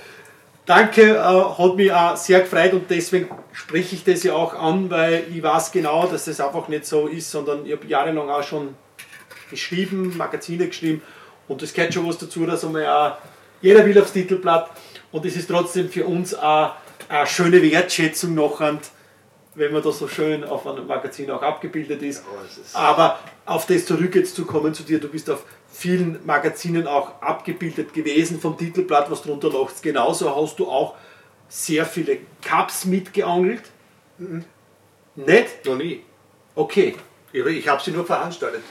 danke, 0.64 1.02
äh, 1.02 1.18
hat 1.18 1.76
mich 1.76 1.92
auch 1.92 2.16
sehr 2.16 2.40
gefreut 2.40 2.72
und 2.72 2.88
deswegen 2.88 3.28
spreche 3.52 3.96
ich 3.96 4.04
das 4.04 4.22
ja 4.22 4.34
auch 4.34 4.54
an, 4.54 4.90
weil 4.90 5.24
ich 5.34 5.42
weiß 5.42 5.72
genau, 5.72 6.06
dass 6.06 6.26
das 6.26 6.40
einfach 6.40 6.68
nicht 6.68 6.86
so 6.86 7.08
ist, 7.08 7.30
sondern 7.30 7.66
ich 7.66 7.72
habe 7.72 7.86
jahrelang 7.86 8.30
auch 8.30 8.44
schon 8.44 8.76
geschrieben, 9.50 10.16
Magazine 10.16 10.68
geschrieben 10.68 11.02
und 11.48 11.62
das 11.62 11.72
gehört 11.72 11.94
schon 11.94 12.08
was 12.08 12.18
dazu, 12.18 12.46
dass 12.46 12.64
einmal 12.64 12.86
auch 12.86 13.16
jeder 13.60 13.84
will 13.86 13.98
aufs 14.00 14.12
Titelblatt. 14.12 14.70
Und 15.12 15.24
es 15.24 15.36
ist 15.36 15.48
trotzdem 15.48 15.88
für 15.88 16.06
uns 16.06 16.34
auch 16.34 16.72
eine 17.08 17.26
schöne 17.26 17.62
Wertschätzung 17.62 18.34
noch, 18.34 18.60
wenn 19.54 19.72
man 19.72 19.82
da 19.82 19.92
so 19.92 20.08
schön 20.08 20.44
auf 20.44 20.66
einem 20.66 20.86
Magazin 20.86 21.30
auch 21.30 21.42
abgebildet 21.42 22.02
ist. 22.02 22.24
Aber 22.72 23.18
auf 23.46 23.66
das 23.66 23.86
zurück 23.86 24.14
jetzt 24.14 24.34
zu 24.34 24.44
kommen 24.44 24.74
zu 24.74 24.82
dir, 24.82 24.98
du 24.98 25.08
bist 25.08 25.30
auf 25.30 25.44
vielen 25.70 26.24
Magazinen 26.26 26.86
auch 26.86 27.20
abgebildet 27.22 27.92
gewesen 27.92 28.40
vom 28.40 28.56
Titelblatt, 28.56 29.10
was 29.10 29.22
drunter 29.22 29.50
lacht. 29.50 29.82
Genauso 29.82 30.34
hast 30.34 30.58
du 30.58 30.68
auch 30.68 30.94
sehr 31.48 31.84
viele 31.84 32.18
Cups 32.42 32.84
mitgeangelt. 32.84 33.62
Mhm. 34.18 34.44
Nicht? 35.16 35.64
Noch 35.64 35.76
nie. 35.76 36.02
Okay. 36.54 36.96
Ich, 37.32 37.44
ich 37.44 37.68
habe 37.68 37.82
sie 37.82 37.90
nur 37.90 38.04
veranstaltet. 38.04 38.62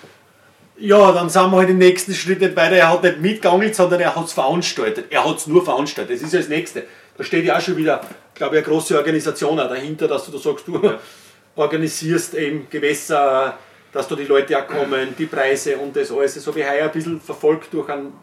Ja, 0.78 1.12
dann 1.12 1.30
sind 1.30 1.52
wir 1.52 1.58
halt 1.58 1.70
im 1.70 1.78
nächsten 1.78 2.14
Schritt 2.14 2.42
nicht 2.42 2.56
weiter. 2.56 2.76
Er 2.76 2.90
hat 2.90 3.04
nicht 3.04 3.20
mitgeangelt, 3.20 3.76
sondern 3.76 4.00
er 4.00 4.16
hat 4.16 4.26
es 4.26 4.34
veranstaltet. 4.34 5.06
Er 5.12 5.24
hat 5.24 5.38
es 5.38 5.48
nur 5.48 5.64
veranstaltet. 5.64 6.16
Das 6.16 6.24
ist 6.24 6.34
ja 6.34 6.40
das 6.40 6.50
Nächste. 6.50 6.84
Da 7.18 7.24
steht 7.24 7.46
ja 7.46 7.58
auch 7.58 7.62
schon 7.62 7.78
wieder, 7.78 8.02
glaube 8.34 8.58
ich, 8.58 8.66
eine 8.66 8.74
große 8.74 8.98
Organisation 8.98 9.58
dahinter, 9.58 10.08
dass 10.08 10.26
du 10.26 10.32
da 10.32 10.38
sagst, 10.40 10.68
du 10.68 10.82
ja. 10.82 11.00
organisierst 11.56 12.34
eben 12.34 12.68
Gewässer, 12.70 13.58
dass 13.92 14.08
da 14.08 14.16
die 14.16 14.26
Leute 14.26 14.58
auch 14.58 14.68
kommen, 14.68 15.14
die 15.18 15.28
Preise 15.28 15.78
und 15.78 15.96
das 15.96 16.12
alles. 16.12 16.34
Das 16.34 16.48
habe 16.48 16.60
ich 16.60 16.68
heuer 16.68 16.86
ein 16.86 16.92
bisschen 16.92 17.22
verfolgt 17.22 17.72
durch 17.74 17.88
einen 17.90 18.14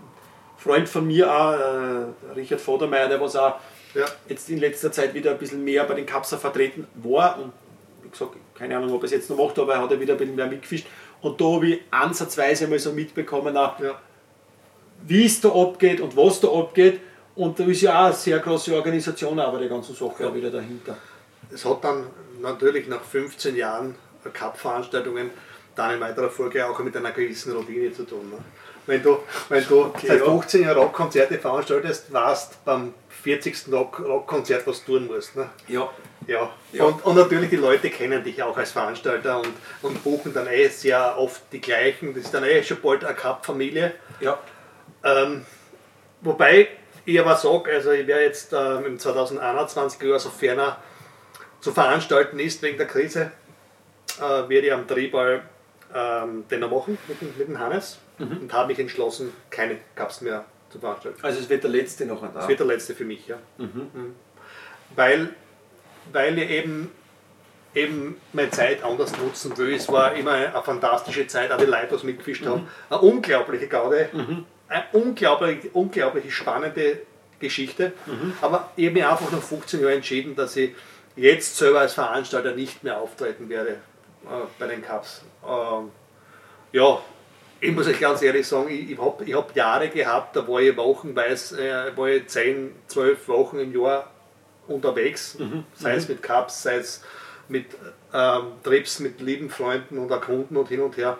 Freund 0.59 0.88
von 0.88 1.07
mir 1.07 1.32
auch, 1.32 1.53
äh, 1.53 2.34
Richard 2.34 2.61
Vodermeier, 2.61 3.09
der 3.09 3.20
was 3.20 3.36
auch 3.36 3.55
ja. 3.94 4.05
jetzt 4.28 4.51
in 4.51 4.59
letzter 4.59 4.90
Zeit 4.90 5.14
wieder 5.14 5.30
ein 5.30 5.38
bisschen 5.38 5.62
mehr 5.64 5.84
bei 5.84 5.94
den 5.94 6.07
Kapser 6.07 6.38
vertreten 6.38 6.86
war 6.94 7.38
und 7.38 7.53
wie 8.03 8.11
gesagt, 8.11 8.36
keine 8.55 8.76
Ahnung, 8.76 8.92
ob 8.92 9.03
er 9.03 9.07
es 9.07 9.12
jetzt 9.12 9.30
noch 9.30 9.38
macht, 9.38 9.59
aber 9.59 9.74
er 9.74 9.82
hat 9.82 9.90
ja 9.90 10.01
wieder 10.01 10.14
ein 10.14 10.18
bisschen 10.18 10.36
mehr 10.36 10.46
mitgefischt. 10.46 10.86
Und 11.23 11.41
da 11.41 11.45
habe 11.45 11.66
ich 11.68 11.81
ansatzweise 11.91 12.66
mal 12.66 12.79
so 12.79 12.93
mitbekommen, 12.93 13.57
auch, 13.57 13.79
ja. 13.81 13.99
wie 15.07 15.27
es 15.27 15.41
da 15.41 15.51
abgeht 15.51 16.01
und 16.01 16.16
was 16.16 16.41
da 16.41 16.49
abgeht. 16.49 17.01
Und 17.37 17.59
da 17.59 17.64
ist 17.64 17.83
ja 17.83 18.01
auch 18.01 18.07
eine 18.07 18.14
sehr 18.14 18.39
große 18.39 18.75
Organisation 18.75 19.39
aber 19.39 19.59
die 19.59 19.68
ganze 19.68 19.93
Sache 19.93 20.25
ja. 20.25 20.35
wieder 20.35 20.51
dahinter. 20.51 20.97
Es 21.53 21.64
hat 21.64 21.85
dann 21.85 22.07
natürlich 22.41 22.89
nach 22.89 23.03
15 23.03 23.57
Jahren 23.57 23.95
Cup-Veranstaltungen 24.33 25.31
dann 25.75 25.95
in 25.95 26.01
weiterer 26.01 26.31
Folge 26.31 26.66
auch 26.66 26.79
mit 26.81 26.97
einer 26.97 27.12
gewissen 27.12 27.53
Routine 27.53 27.93
zu 27.93 28.05
tun. 28.05 28.31
Ne? 28.31 28.39
Wenn 28.87 29.03
du, 29.03 29.18
wenn 29.49 29.64
du 29.66 29.85
okay, 29.85 30.09
seit 30.09 30.21
15 30.21 30.62
Jahren 30.62 30.79
Rockkonzerte 30.79 31.39
veranstaltest, 31.39 32.12
warst 32.12 32.64
beim 32.64 32.95
40. 33.21 33.73
Rockkonzert, 33.73 34.66
was 34.66 34.85
du 34.85 34.99
tun 34.99 35.07
musst. 35.07 35.37
Ne? 35.37 35.49
Ja. 35.68 35.91
Ja, 36.27 36.51
ja. 36.73 36.85
Und, 36.85 37.05
und, 37.05 37.16
natürlich 37.16 37.51
die 37.51 37.57
Leute 37.57 37.91
kennen 37.91 38.23
dich 38.23 38.43
auch 38.43 38.57
als 38.57 38.73
Veranstalter 38.73 39.39
und, 39.39 39.53
und 39.83 40.05
buchen 40.05 40.33
dann 40.35 40.47
eh 40.47 40.68
sehr 40.68 41.18
oft 41.18 41.43
die 41.53 41.61
gleichen. 41.61 42.14
Das 42.14 42.25
ist 42.25 42.35
dann 42.35 42.45
eh 42.45 42.62
schon 42.62 42.81
bald 42.81 43.05
eine 43.05 43.14
Cup-Familie. 43.14 43.95
Ja. 44.21 44.39
Ähm, 45.03 45.45
wobei 46.21 46.68
ich 47.05 47.18
aber 47.18 47.37
sage, 47.37 47.73
also 47.73 47.91
ich 47.91 48.07
werde 48.07 48.25
jetzt 48.25 48.53
ähm, 48.53 48.85
im 48.85 48.99
2021 48.99 50.03
Jahr, 50.03 50.18
sofern 50.18 50.59
er 50.59 50.77
zu 51.61 51.73
veranstalten 51.73 52.39
ist 52.39 52.62
wegen 52.62 52.79
der 52.79 52.87
Krise, 52.87 53.33
äh, 54.18 54.49
werde 54.49 54.66
ich 54.66 54.73
am 54.73 54.87
Drehball 54.87 55.43
ähm, 55.95 56.45
den 56.49 56.61
noch 56.61 56.71
machen 56.71 56.99
mit, 57.09 57.23
mit 57.23 57.49
dem 57.49 57.59
Hannes 57.59 57.99
mhm. 58.18 58.39
und 58.43 58.53
habe 58.53 58.68
mich 58.68 58.79
entschlossen, 58.79 59.33
keine 59.51 59.79
Cups 59.95 60.21
mehr 60.21 60.45
zu 60.71 60.79
veranstalten. 60.79 61.18
Also 61.23 61.41
es 61.41 61.49
wird 61.49 61.62
der 61.62 61.71
letzte 61.71 62.07
noch 62.07 62.23
an 62.23 62.31
Es 62.37 62.49
wird 62.49 62.61
der 62.61 62.66
letzte 62.66 62.95
für 62.95 63.05
mich, 63.05 63.27
ja. 63.27 63.37
Mhm. 63.59 63.91
Mhm. 63.93 64.14
Weil 64.95 65.31
weil 66.12 66.39
ich 66.39 66.51
eben, 66.51 66.91
eben 67.75 68.21
meine 68.33 68.51
Zeit 68.51 68.83
anders 68.83 69.16
nutzen 69.18 69.57
will. 69.57 69.75
Es 69.75 69.89
war 69.89 70.14
immer 70.14 70.33
eine 70.33 70.62
fantastische 70.62 71.27
Zeit, 71.27 71.53
auch 71.53 71.59
die 71.59 71.66
Leute, 71.66 71.97
die 71.97 72.07
mitgefischt 72.07 72.47
haben. 72.47 72.62
Mhm. 72.62 72.68
Eine 72.89 73.01
unglaubliche 73.01 73.68
Gaude, 73.68 74.09
mhm. 74.12 74.45
eine 74.68 74.85
unglaublich, 74.93 75.75
unglaublich 75.75 76.35
spannende 76.35 77.03
Geschichte. 77.39 77.93
Aber 78.41 78.71
ich 78.77 78.87
habe 78.87 78.95
mich 78.95 79.07
einfach 79.07 79.31
nach 79.31 79.43
15 79.43 79.81
Jahren 79.81 79.95
entschieden, 79.95 80.35
dass 80.37 80.57
ich 80.57 80.75
jetzt 81.16 81.57
selber 81.57 81.81
als 81.81 81.95
Veranstalter 81.95 82.55
nicht 82.55 82.83
mehr 82.85 82.99
auftreten 82.99 83.49
werde 83.49 83.71
äh, 83.71 84.47
bei 84.59 84.66
den 84.66 84.83
Cups. 84.83 85.23
Ähm, 85.47 85.91
ja, 86.73 87.01
ich 87.61 87.72
muss 87.72 87.86
euch 87.86 88.00
ganz 88.00 88.22
ehrlich 88.22 88.46
sagen, 88.46 88.68
ich, 88.70 88.90
ich 88.90 88.98
habe 88.98 89.24
ich 89.24 89.34
hab 89.34 89.54
Jahre 89.54 89.88
gehabt, 89.88 90.34
da 90.36 90.46
war 90.46 90.61
ich 90.61 90.76
wochenweise, 90.76 91.61
äh, 91.61 91.96
war 91.96 92.08
ich 92.08 92.26
10, 92.26 92.72
12 92.88 93.28
Wochen 93.28 93.58
im 93.58 93.78
Jahr 93.78 94.11
unterwegs, 94.66 95.38
mhm. 95.38 95.64
sei 95.74 95.94
es 95.94 96.08
mhm. 96.08 96.14
mit 96.14 96.22
Cups, 96.22 96.62
sei 96.62 96.76
es 96.76 97.02
mit 97.48 97.66
ähm, 98.14 98.42
Trips 98.62 99.00
mit 99.00 99.20
lieben 99.20 99.50
Freunden 99.50 99.98
und 99.98 100.08
Kunden 100.20 100.56
und 100.56 100.68
hin 100.68 100.80
und 100.80 100.96
her. 100.96 101.18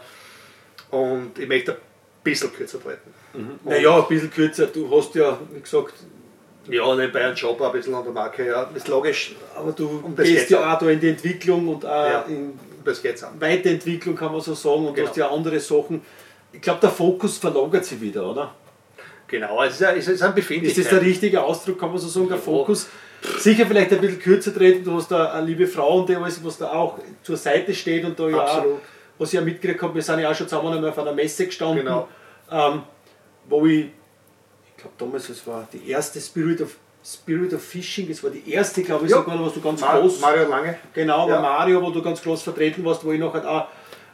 Und 0.91 1.39
ich 1.39 1.49
möchte 1.49 1.73
ein 1.73 1.79
bisschen 2.23 2.53
kürzer 2.53 2.81
treten. 2.81 3.13
Mhm. 3.35 3.61
Naja, 3.65 3.97
ein 3.97 4.09
bisschen 4.09 4.31
kürzer. 4.31 4.67
Du 4.67 4.91
hast 4.97 5.15
ja, 5.15 5.39
wie 5.53 5.61
gesagt, 5.61 5.95
ja, 6.69 6.95
nebenbei 6.95 7.25
einen 7.25 7.37
Job 7.37 7.61
ein 7.61 7.73
bisschen 7.73 7.95
an 7.95 8.05
der 8.05 8.13
Marke, 8.13 8.47
ja, 8.47 8.65
das 8.65 8.83
ist 8.83 8.89
logisch. 8.89 9.35
Aber 9.57 9.73
du 9.73 10.01
um 10.05 10.15
gehst 10.15 10.51
ja 10.51 10.73
auch 10.73 10.79
da 10.79 10.89
in 10.89 11.01
die 11.01 11.09
Entwicklung 11.09 11.69
und 11.69 11.85
auch 11.85 12.07
ja, 12.07 12.23
in 12.23 12.59
an. 12.87 13.41
Weiterentwicklung, 13.41 14.17
kann 14.17 14.33
man 14.33 14.41
so 14.41 14.55
sagen, 14.55 14.87
und 14.87 14.95
genau. 14.95 15.05
du 15.05 15.09
hast 15.09 15.17
ja 15.17 15.31
andere 15.31 15.61
Sachen. 15.61 16.03
Ich 16.53 16.61
glaube, 16.61 16.81
der 16.81 16.91
Fokus 16.91 17.39
verlagert 17.39 17.85
sich 17.85 18.01
wieder, 18.01 18.29
oder? 18.29 18.55
Genau, 19.29 19.63
es 19.63 19.75
ist, 19.75 19.85
ein, 19.85 19.97
es 19.99 20.09
ist 20.09 20.23
ein 20.23 20.35
Befindlichkeit. 20.35 20.79
Ist 20.85 20.91
das 20.93 20.99
der 20.99 21.07
richtige 21.09 21.43
Ausdruck, 21.43 21.79
kann 21.79 21.91
man 21.91 21.99
so 21.99 22.09
sagen, 22.09 22.29
der 22.29 22.39
Fokus 22.39 22.89
sicher 23.39 23.65
vielleicht 23.67 23.93
ein 23.93 24.01
bisschen 24.01 24.19
kürzer 24.19 24.53
treten, 24.53 24.83
du 24.83 24.95
hast 24.95 25.11
da 25.11 25.33
eine 25.33 25.47
liebe 25.47 25.67
Frau 25.69 25.99
und 26.01 26.09
der 26.09 26.19
alles, 26.21 26.43
was 26.45 26.59
da 26.59 26.73
auch 26.73 26.99
zur 27.23 27.37
Seite 27.37 27.73
steht 27.75 28.05
und 28.05 28.19
da 28.19 28.29
ja 28.29 28.39
Absolut. 28.41 28.81
was 29.19 29.29
ich 29.29 29.35
ja 29.35 29.41
mitgekriegt 29.43 29.81
habe, 29.83 29.95
wir 29.95 30.03
sind 30.03 30.19
ja 30.21 30.31
auch 30.31 30.35
schon 30.35 30.49
zusammen 30.49 30.73
einmal 30.75 30.91
auf 30.91 30.99
einer 30.99 31.13
Messe 31.13 31.47
gestanden, 31.47 31.85
Genau. 31.85 32.09
ähm, 32.51 32.83
wo 33.49 33.65
ich, 33.67 33.85
ich 33.85 34.77
glaube 34.83 34.95
damals, 34.99 35.29
das 35.29 35.47
war 35.47 35.69
die 35.73 35.89
erste 35.89 36.21
Spirit 36.21 36.61
of, 36.63 36.77
Spirit 37.05 37.55
of 37.55 37.63
Fishing, 37.63 38.09
das 38.09 38.23
war 38.25 38.31
die 38.31 38.51
erste, 38.51 38.83
glaube 38.83 39.05
ich, 39.05 39.11
Ja. 39.13 39.19
sogar, 39.19 39.41
was 39.45 39.53
du 39.55 39.61
ganz 39.61 39.81
Mar 39.81 40.01
groß, 40.01 40.21
Mario 40.21 40.49
Lange. 40.49 40.77
genau, 40.93 41.29
Ja. 41.29 41.41
Mario, 41.41 41.81
wo 41.83 41.91
du 41.91 42.03
ganz 42.03 42.21
groß 42.23 42.43
vertreten 42.43 42.85
warst, 42.85 43.05
wo 43.05 43.13
ich 43.13 43.21
nachher 43.21 43.49
auch 43.49 43.67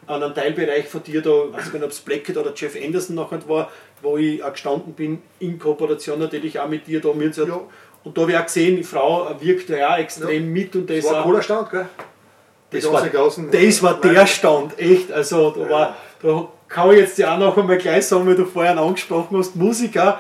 an 0.07 0.23
einem 0.23 0.35
Teilbereich 0.35 0.87
von 0.87 1.03
dir, 1.03 1.21
da, 1.23 1.31
weiß 1.31 1.67
ich 1.67 1.73
nicht, 1.73 1.85
ob 1.85 1.91
es 1.91 2.01
Blackett 2.01 2.37
oder 2.37 2.53
Jeff 2.55 2.77
Anderson 2.77 3.17
nachher 3.17 3.49
war, 3.49 3.71
wo 4.03 4.17
ich 4.17 4.43
auch 4.43 4.53
gestanden 4.53 4.93
bin, 4.93 5.23
in 5.41 5.59
Kooperation 5.59 6.19
natürlich 6.19 6.59
auch 6.59 6.69
mit 6.69 6.87
dir 6.87 7.01
da. 7.01 7.09
Haben 7.09 7.21
Ja. 7.23 7.61
Und 8.05 8.17
da 8.17 8.23
habe 8.23 8.33
ich 8.33 8.39
auch 8.39 8.45
gesehen, 8.45 8.77
die 8.77 8.85
Frau 8.85 9.29
wirkt 9.41 9.69
ja 9.69 9.95
auch 9.95 9.99
extrem 9.99 10.53
mit 10.53 10.77
und 10.77 10.89
das, 10.89 10.99
Das 10.99 11.07
war 11.07 11.19
ein 11.19 11.25
cooler 11.25 11.43
Stand, 11.43 11.71
gell? 11.71 11.87
Das 12.71 12.93
war, 12.93 13.09
das 13.09 13.83
war 13.83 14.01
der 14.01 14.27
Stand, 14.27 14.79
echt. 14.79 15.11
Also 15.13 15.51
da, 15.51 15.71
war, 15.71 15.97
da 16.23 16.49
kann 16.69 16.91
ich 16.93 16.99
jetzt 16.99 17.19
ja 17.19 17.35
auch 17.35 17.39
noch 17.39 17.57
einmal 17.57 17.79
gleich 17.79 18.07
sagen, 18.07 18.27
weil 18.27 18.35
du 18.35 18.45
vorhin 18.45 18.79
angesprochen 18.79 19.37
hast, 19.39 19.57
Musiker, 19.57 20.19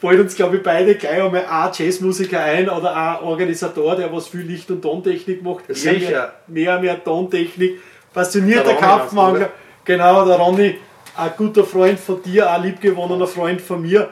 fällt 0.00 0.20
uns 0.20 0.34
glaube 0.34 0.56
ich 0.56 0.62
beide 0.62 0.94
gleich 0.96 1.22
einmal 1.22 1.46
ein 1.46 1.70
Jazzmusiker 1.72 2.40
ein 2.40 2.68
oder 2.68 2.94
ein 2.94 3.24
Organisator, 3.24 3.96
der 3.96 4.12
was 4.12 4.28
viel 4.28 4.42
Licht- 4.42 4.70
und 4.70 4.82
Tontechnik 4.82 5.42
macht. 5.42 5.64
Ja, 5.68 5.74
sicher. 5.74 6.34
Mehr, 6.46 6.72
mehr, 6.74 6.80
mehr 6.80 7.04
Tontechnik. 7.04 7.80
Passionierter 8.14 8.74
Der 8.74 8.80
meinst 9.12 9.46
Genau, 9.84 10.24
der 10.24 10.36
Ronny, 10.36 10.78
ein 11.16 11.32
guter 11.36 11.64
Freund 11.64 12.00
von 12.00 12.22
dir, 12.22 12.50
ein 12.50 12.62
liebgewonnener 12.62 13.26
Freund 13.26 13.60
von 13.60 13.82
mir. 13.82 14.08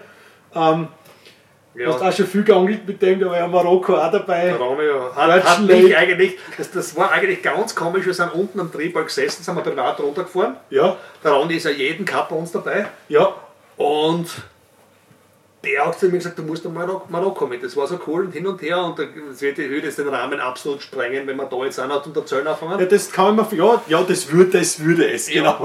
Ähm, 0.55 0.89
Du 1.75 1.87
hast 1.87 2.03
Ja, 2.03 2.09
auch 2.11 2.13
schon 2.13 2.27
viel 2.27 2.45
geangelt 2.45 2.87
mit 2.87 3.01
dem, 3.01 3.19
da 3.19 3.27
war 3.31 3.37
ja 3.39 3.49
Marokko 3.49 3.97
auch 3.97 4.11
dabei. 4.11 4.45
der 4.49 4.57
Ronny 4.57 4.83
hat, 5.17 5.17
hat 5.17 5.45
Ratschen 5.47 5.67
mich 5.69 5.97
eigentlich, 5.97 6.39
das, 6.59 6.71
das 6.71 6.95
war 6.95 7.11
eigentlich 7.13 7.43
ganz 7.43 7.75
komisch, 7.75 8.05
wir 8.05 8.13
sind 8.13 8.35
unten 8.35 8.61
am 8.61 8.71
Drehball 8.71 9.05
gesessen, 9.05 9.43
sind 9.43 9.55
wir 9.55 9.63
privat 9.63 9.99
runtergefahren. 9.99 10.57
Ja, 10.69 10.97
Der 11.25 11.33
Ronny 11.33 11.55
ist 11.55 11.65
ja 11.65 11.71
jeden 11.71 12.05
Cup 12.05 12.29
bei 12.29 12.37
uns 12.37 12.53
dabei. 12.53 12.89
ja, 13.09 13.33
Und 13.79 14.27
der 15.65 15.87
hat 15.87 15.99
zu 15.99 16.07
mir 16.07 16.19
gesagt, 16.19 16.39
du 16.39 16.43
musst 16.43 16.65
nach 16.65 16.73
Marok 16.73 17.09
Marokko 17.09 17.47
mit. 17.47 17.63
Das 17.63 17.77
war 17.77 17.87
so 17.87 17.99
cool 18.07 18.25
und 18.25 18.33
hin 18.33 18.47
und 18.47 18.61
her 18.63 18.83
und 18.83 18.99
das 18.99 19.41
wird, 19.41 19.59
würde 19.59 19.87
jetzt 19.87 19.99
den 19.99 20.09
Rahmen 20.09 20.41
absolut 20.41 20.83
sprengen, 20.83 21.27
wenn 21.27 21.37
wir 21.37 21.45
da 21.45 21.57
jetzt 21.65 21.79
noch 21.79 22.03
zum 22.03 22.15
Erzählen 22.15 22.47
anfangen. 22.47 22.81
Ja, 22.81 22.87
das 22.87 23.13
kann 23.13 23.37
man, 23.37 23.47
ja, 23.53 23.81
ja, 23.87 24.03
das 24.03 24.31
würde, 24.33 24.59
das 24.59 24.81
würde 24.81 25.09
es, 25.13 25.29
genau. 25.29 25.59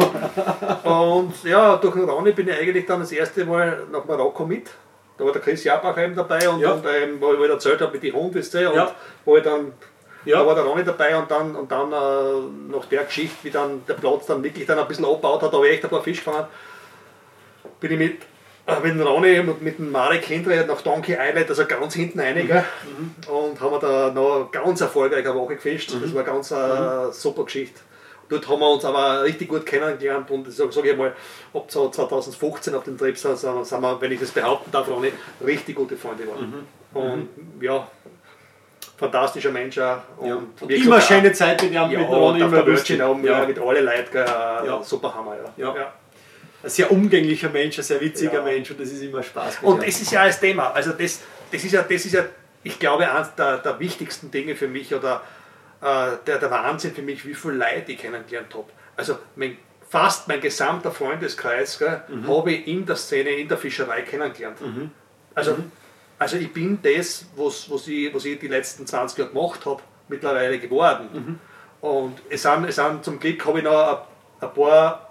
Und 0.84 1.44
ja, 1.44 1.78
durch 1.78 1.96
den 1.96 2.08
Ronny 2.08 2.32
bin 2.32 2.48
ich 2.48 2.56
eigentlich 2.60 2.86
dann 2.86 3.00
das 3.00 3.12
erste 3.12 3.44
Mal 3.46 3.84
nach 3.92 4.06
Marokko 4.06 4.46
mit. 4.46 4.68
Da 5.18 5.26
war 5.26 5.32
der 5.32 5.42
Chris 5.42 5.64
Jabach 5.64 5.98
eben 5.98 6.16
dabei 6.16 6.48
und, 6.48 6.60
Ja. 6.60 6.74
und 6.74 6.86
ähm, 6.86 7.18
wo 7.20 7.34
ich 7.34 7.40
halt 7.40 7.50
erzählt 7.50 7.82
habe 7.82 7.92
mit 7.94 8.04
den 8.04 8.14
Hunden, 8.14 8.36
wisst 8.36 8.54
ihr, 8.54 8.70
und 8.70 8.76
Ja. 8.76 8.92
wo 9.26 9.36
ich 9.36 9.44
dann, 9.44 9.72
Ja. 10.26 10.40
da 10.42 10.46
war 10.46 10.54
der 10.54 10.64
Ronny 10.64 10.84
dabei 10.84 11.18
und 11.18 11.32
dann, 11.32 11.56
und 11.56 11.72
dann 11.72 11.92
äh, 11.92 12.72
nach 12.72 12.86
der 12.86 13.04
Geschichte, 13.06 13.36
wie 13.42 13.50
dann 13.50 13.82
der 13.88 13.96
Platz 13.96 14.28
dann 14.28 14.44
wirklich 14.44 14.68
dann 14.68 14.78
ein 14.78 14.88
bisschen 14.88 15.06
abgebaut 15.06 15.42
hat, 15.42 15.52
da 15.52 15.58
habe 15.58 15.68
ich 15.70 15.74
echt 15.74 15.84
ein 15.86 15.90
paar 15.90 16.04
Fisch 16.04 16.24
gefangen, 16.24 16.46
bin 17.80 17.92
ich 17.94 17.98
mit, 17.98 18.18
mit 18.84 18.92
dem 18.94 19.02
Ronny 19.02 19.40
und 19.40 19.62
mit 19.62 19.80
dem 19.80 19.92
Marek 19.92 20.26
Hindre 20.26 20.66
nach 20.68 20.82
Donkey 20.82 21.14
Island, 21.14 21.50
also 21.50 21.66
ganz 21.66 21.94
hinten 21.94 22.20
rein, 22.20 22.36
gell, 22.46 22.64
und 23.32 23.60
haben 23.62 23.72
wir 23.72 23.80
da 23.80 24.12
noch 24.12 24.36
eine 24.36 24.46
ganz 24.52 24.82
erfolgreiche 24.82 25.34
Woche 25.34 25.56
gefischt. 25.56 25.94
Das 26.02 26.14
war 26.14 26.24
ganz 26.24 26.52
eine 26.52 27.10
super 27.14 27.46
Geschichte. 27.46 27.80
Dort 28.30 28.46
haben 28.50 28.60
wir 28.60 28.70
uns 28.70 28.84
aber 28.84 29.24
richtig 29.24 29.48
gut 29.48 29.66
kennengelernt 29.66 30.30
und 30.32 30.52
sage 30.52 30.70
sag 30.74 30.84
ich 30.86 30.98
mal, 30.98 31.14
ab 31.54 31.66
so 31.70 31.90
2015 31.90 32.76
auf 32.76 32.84
dem 32.84 32.98
Trip 32.98 33.18
sind, 33.18 33.38
sind 33.38 33.66
sind 33.66 33.82
wir, 33.82 34.02
wenn 34.02 34.12
ich 34.12 34.20
das 34.20 34.32
behaupten 34.32 34.70
darf, 34.70 34.86
Ronny, 34.90 35.14
richtig 35.46 35.78
gute 35.78 35.96
Freunde 35.96 36.24
geworden. 36.24 36.68
Und 36.94 37.30
ja, 37.62 37.88
fantastischer 38.98 39.52
Mensch 39.52 39.78
auch. 39.80 40.00
Und, 40.18 40.28
Ja. 40.28 40.36
Und 40.60 40.70
immer 40.72 41.00
schöne 41.00 41.32
Zeit 41.32 41.62
mit 41.64 41.72
ihm, 41.72 41.76
ja, 41.76 41.88
mit 41.88 42.00
Ronny, 42.10 42.42
immer 42.42 42.64
lustig. 42.64 43.02
Oben, 43.02 43.24
Ja. 43.24 43.46
mit 43.46 43.58
allen 43.60 43.86
Leuten, 43.86 44.12
gell, 44.12 44.26
Ja. 44.26 44.84
super 44.84 45.14
Hammer. 45.16 45.36
Ja. 45.56 45.74
Ja. 45.74 45.94
Ein 46.68 46.72
sehr 46.72 46.92
umgänglicher 46.92 47.48
Mensch, 47.50 47.78
ein 47.78 47.84
sehr 47.84 48.02
witziger 48.02 48.34
Ja. 48.34 48.42
Mensch 48.42 48.70
und 48.72 48.78
das 48.82 48.90
ist 48.90 49.02
immer 49.02 49.24
Spaß. 49.24 49.60
Und 49.62 49.82
das 49.88 50.02
ist 50.02 50.12
ja 50.12 50.26
das 50.26 50.38
Thema. 50.38 50.72
Also 50.72 50.92
das, 50.92 51.22
das 51.50 51.64
ist 51.64 51.72
ja, 51.72 51.82
das 51.82 52.06
ist 52.06 52.12
ja, 52.14 52.26
ich 52.62 52.78
glaube, 52.78 53.10
eines 53.10 53.34
der, 53.36 53.60
der 53.60 53.80
wichtigsten 53.80 54.30
Dinge 54.32 54.54
für 54.54 54.68
mich 54.68 54.94
oder 54.94 55.22
äh, 55.82 56.18
der, 56.28 56.40
der 56.40 56.52
Wahnsinn 56.52 56.94
für 56.94 57.02
mich, 57.04 57.26
wie 57.26 57.34
viel 57.34 57.52
Leute 57.52 57.94
ich 57.94 58.00
kennengelernt 58.00 58.54
habe. 58.54 58.66
Also 58.98 59.18
mein, 59.38 59.58
fast 59.90 60.28
mein 60.28 60.42
gesamter 60.42 60.92
Freundeskreis 60.92 61.80
gell, 61.80 62.02
Mhm. 62.10 62.28
habe 62.28 62.52
ich 62.52 62.68
in 62.68 62.86
der 62.86 62.98
Szene, 62.98 63.30
in 63.30 63.48
der 63.48 63.58
Fischerei 63.58 64.02
kennengelernt. 64.02 64.58
Also, 65.36 65.54
Mhm. 65.54 65.72
also 66.20 66.36
ich 66.36 66.52
bin 66.52 66.80
das, 66.84 67.28
was, 67.38 67.72
was, 67.72 67.88
ich, 67.88 68.14
was 68.14 68.26
ich 68.26 68.40
die 68.40 68.50
letzten 68.50 68.86
20 68.86 69.20
Jahre 69.20 69.32
gemacht 69.32 69.66
habe, 69.66 69.82
mittlerweile 70.10 70.60
geworden. 70.60 71.08
Mhm. 71.14 71.40
Und 71.80 72.18
es 72.30 72.42
sind, 72.42 72.66
es 72.66 72.76
sind 72.76 73.06
zum 73.06 73.20
Glück 73.22 73.46
habe 73.46 73.60
ich 73.60 73.64
noch 73.64 74.06
ein, 74.42 74.48
ein 74.50 74.54
paar 74.54 75.07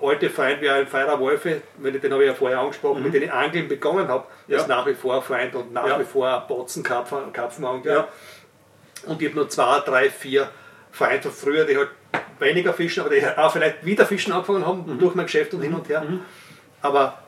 alte 0.00 0.30
Freunde 0.30 0.60
wie 0.62 0.68
ein 0.70 0.86
Feirer 0.86 1.18
Wolfe, 1.18 1.60
den 1.78 2.12
habe 2.12 2.22
ich 2.24 2.28
ja 2.28 2.34
vorher 2.34 2.58
angesprochen, 2.60 3.02
mit 3.02 3.12
denen 3.14 3.24
ich 3.24 3.32
Angeln 3.32 3.68
begonnen 3.68 4.08
habe, 4.08 4.24
Mhm. 4.46 4.52
Ja. 4.54 4.60
ist 4.60 4.68
nach 4.68 4.86
wie 4.86 4.94
vor 4.94 5.16
ein 5.16 5.22
Freund 5.22 5.54
und 5.54 5.72
nach 5.72 5.86
Ja. 5.86 5.98
wie 6.00 6.04
vor 6.04 6.28
ein 6.28 6.46
Botzenkarpfen 6.48 7.32
Karpfenangler. 7.32 7.92
Ja. 7.92 8.08
Und 9.06 9.20
ich 9.22 9.28
habe 9.28 9.36
nur 9.36 9.48
zwei, 9.48 9.80
drei, 9.80 10.10
vier 10.10 10.50
Freunde 10.92 11.22
von 11.22 11.32
früher, 11.32 11.64
die 11.64 11.76
halt 11.76 11.90
weniger 12.38 12.72
fischen, 12.72 13.00
aber 13.04 13.10
die 13.14 13.24
auch 13.26 13.52
vielleicht 13.52 13.84
wieder 13.84 14.06
fischen 14.06 14.32
angefangen 14.32 14.64
haben 14.66 14.84
Mhm. 14.86 14.98
durch 14.98 15.14
mein 15.14 15.26
Geschäft 15.26 15.52
und 15.54 15.62
hin 15.62 15.74
und 15.74 15.88
her. 15.88 16.02
Aber 16.82 17.22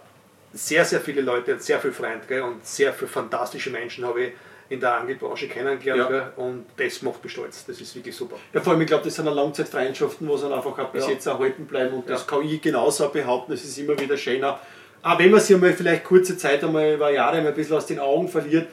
sehr, 0.53 0.85
sehr 0.85 1.01
viele 1.01 1.21
Leute, 1.21 1.59
sehr 1.61 1.79
viele 1.81 1.93
Freunde 1.93 2.23
gell, 2.27 2.43
und 2.43 2.65
sehr 2.67 2.93
viele 2.93 3.09
fantastische 3.09 3.71
Menschen 3.71 4.05
habe 4.05 4.23
ich 4.25 4.33
in 4.71 4.81
der 4.81 4.95
Angelbranche 5.01 5.49
kennengelernt 5.49 6.11
Ja. 6.11 6.33
und 6.43 6.65
das 6.79 7.03
macht 7.03 7.23
mich 7.23 7.33
stolz. 7.33 7.67
Das 7.67 7.79
ist 7.81 7.95
wirklich 7.95 8.17
super. 8.17 8.37
Ja, 8.55 8.61
vor 8.61 8.73
allem, 8.73 8.81
ich 8.83 8.87
glaube, 8.87 9.05
das 9.05 9.15
sind 9.17 9.27
Langzeitfreundschaften, 9.27 10.27
wo 10.29 10.37
sie 10.37 10.45
dann 10.49 10.53
einfach 10.55 10.79
auch 10.79 10.89
bis 10.91 11.05
Ja. 11.07 11.13
jetzt 11.13 11.27
erhalten 11.27 11.67
bleiben 11.67 11.93
und 11.95 12.09
das 12.09 12.27
kann 12.27 12.43
ich 12.47 12.63
genauso 12.63 13.09
behaupten, 13.09 13.53
es 13.53 13.65
ist 13.65 13.77
immer 13.79 13.99
wieder 14.01 14.17
schöner. 14.17 14.59
Auch 15.03 15.19
wenn 15.19 15.31
man 15.31 15.41
sie 15.41 15.55
einmal 15.55 15.73
vielleicht 15.73 16.05
kurze 16.05 16.37
Zeit 16.39 16.63
einmal 16.65 16.95
über 16.95 17.11
Jahre 17.11 17.43
mal 17.43 17.49
ein 17.49 17.55
bisschen 17.55 17.77
aus 17.77 17.87
den 17.87 17.99
Augen 17.99 18.29
verliert, 18.29 18.69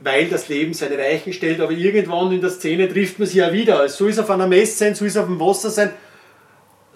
weil 0.00 0.28
das 0.28 0.48
Leben 0.48 0.72
seine 0.72 0.96
Reichen 0.98 1.32
stellt, 1.32 1.60
aber 1.60 1.72
irgendwann 1.72 2.32
in 2.32 2.40
der 2.40 2.50
Szene 2.50 2.88
trifft 2.88 3.18
man 3.18 3.28
sie 3.28 3.38
ja 3.38 3.52
wieder. 3.52 3.88
So 3.88 4.06
ist 4.06 4.18
auf 4.18 4.30
einer 4.30 4.46
Messe 4.46 4.76
sein, 4.78 4.94
so 4.94 5.04
ist 5.04 5.16
auf 5.18 5.26
dem 5.26 5.38
Wasser 5.38 5.70
sein, 5.70 5.92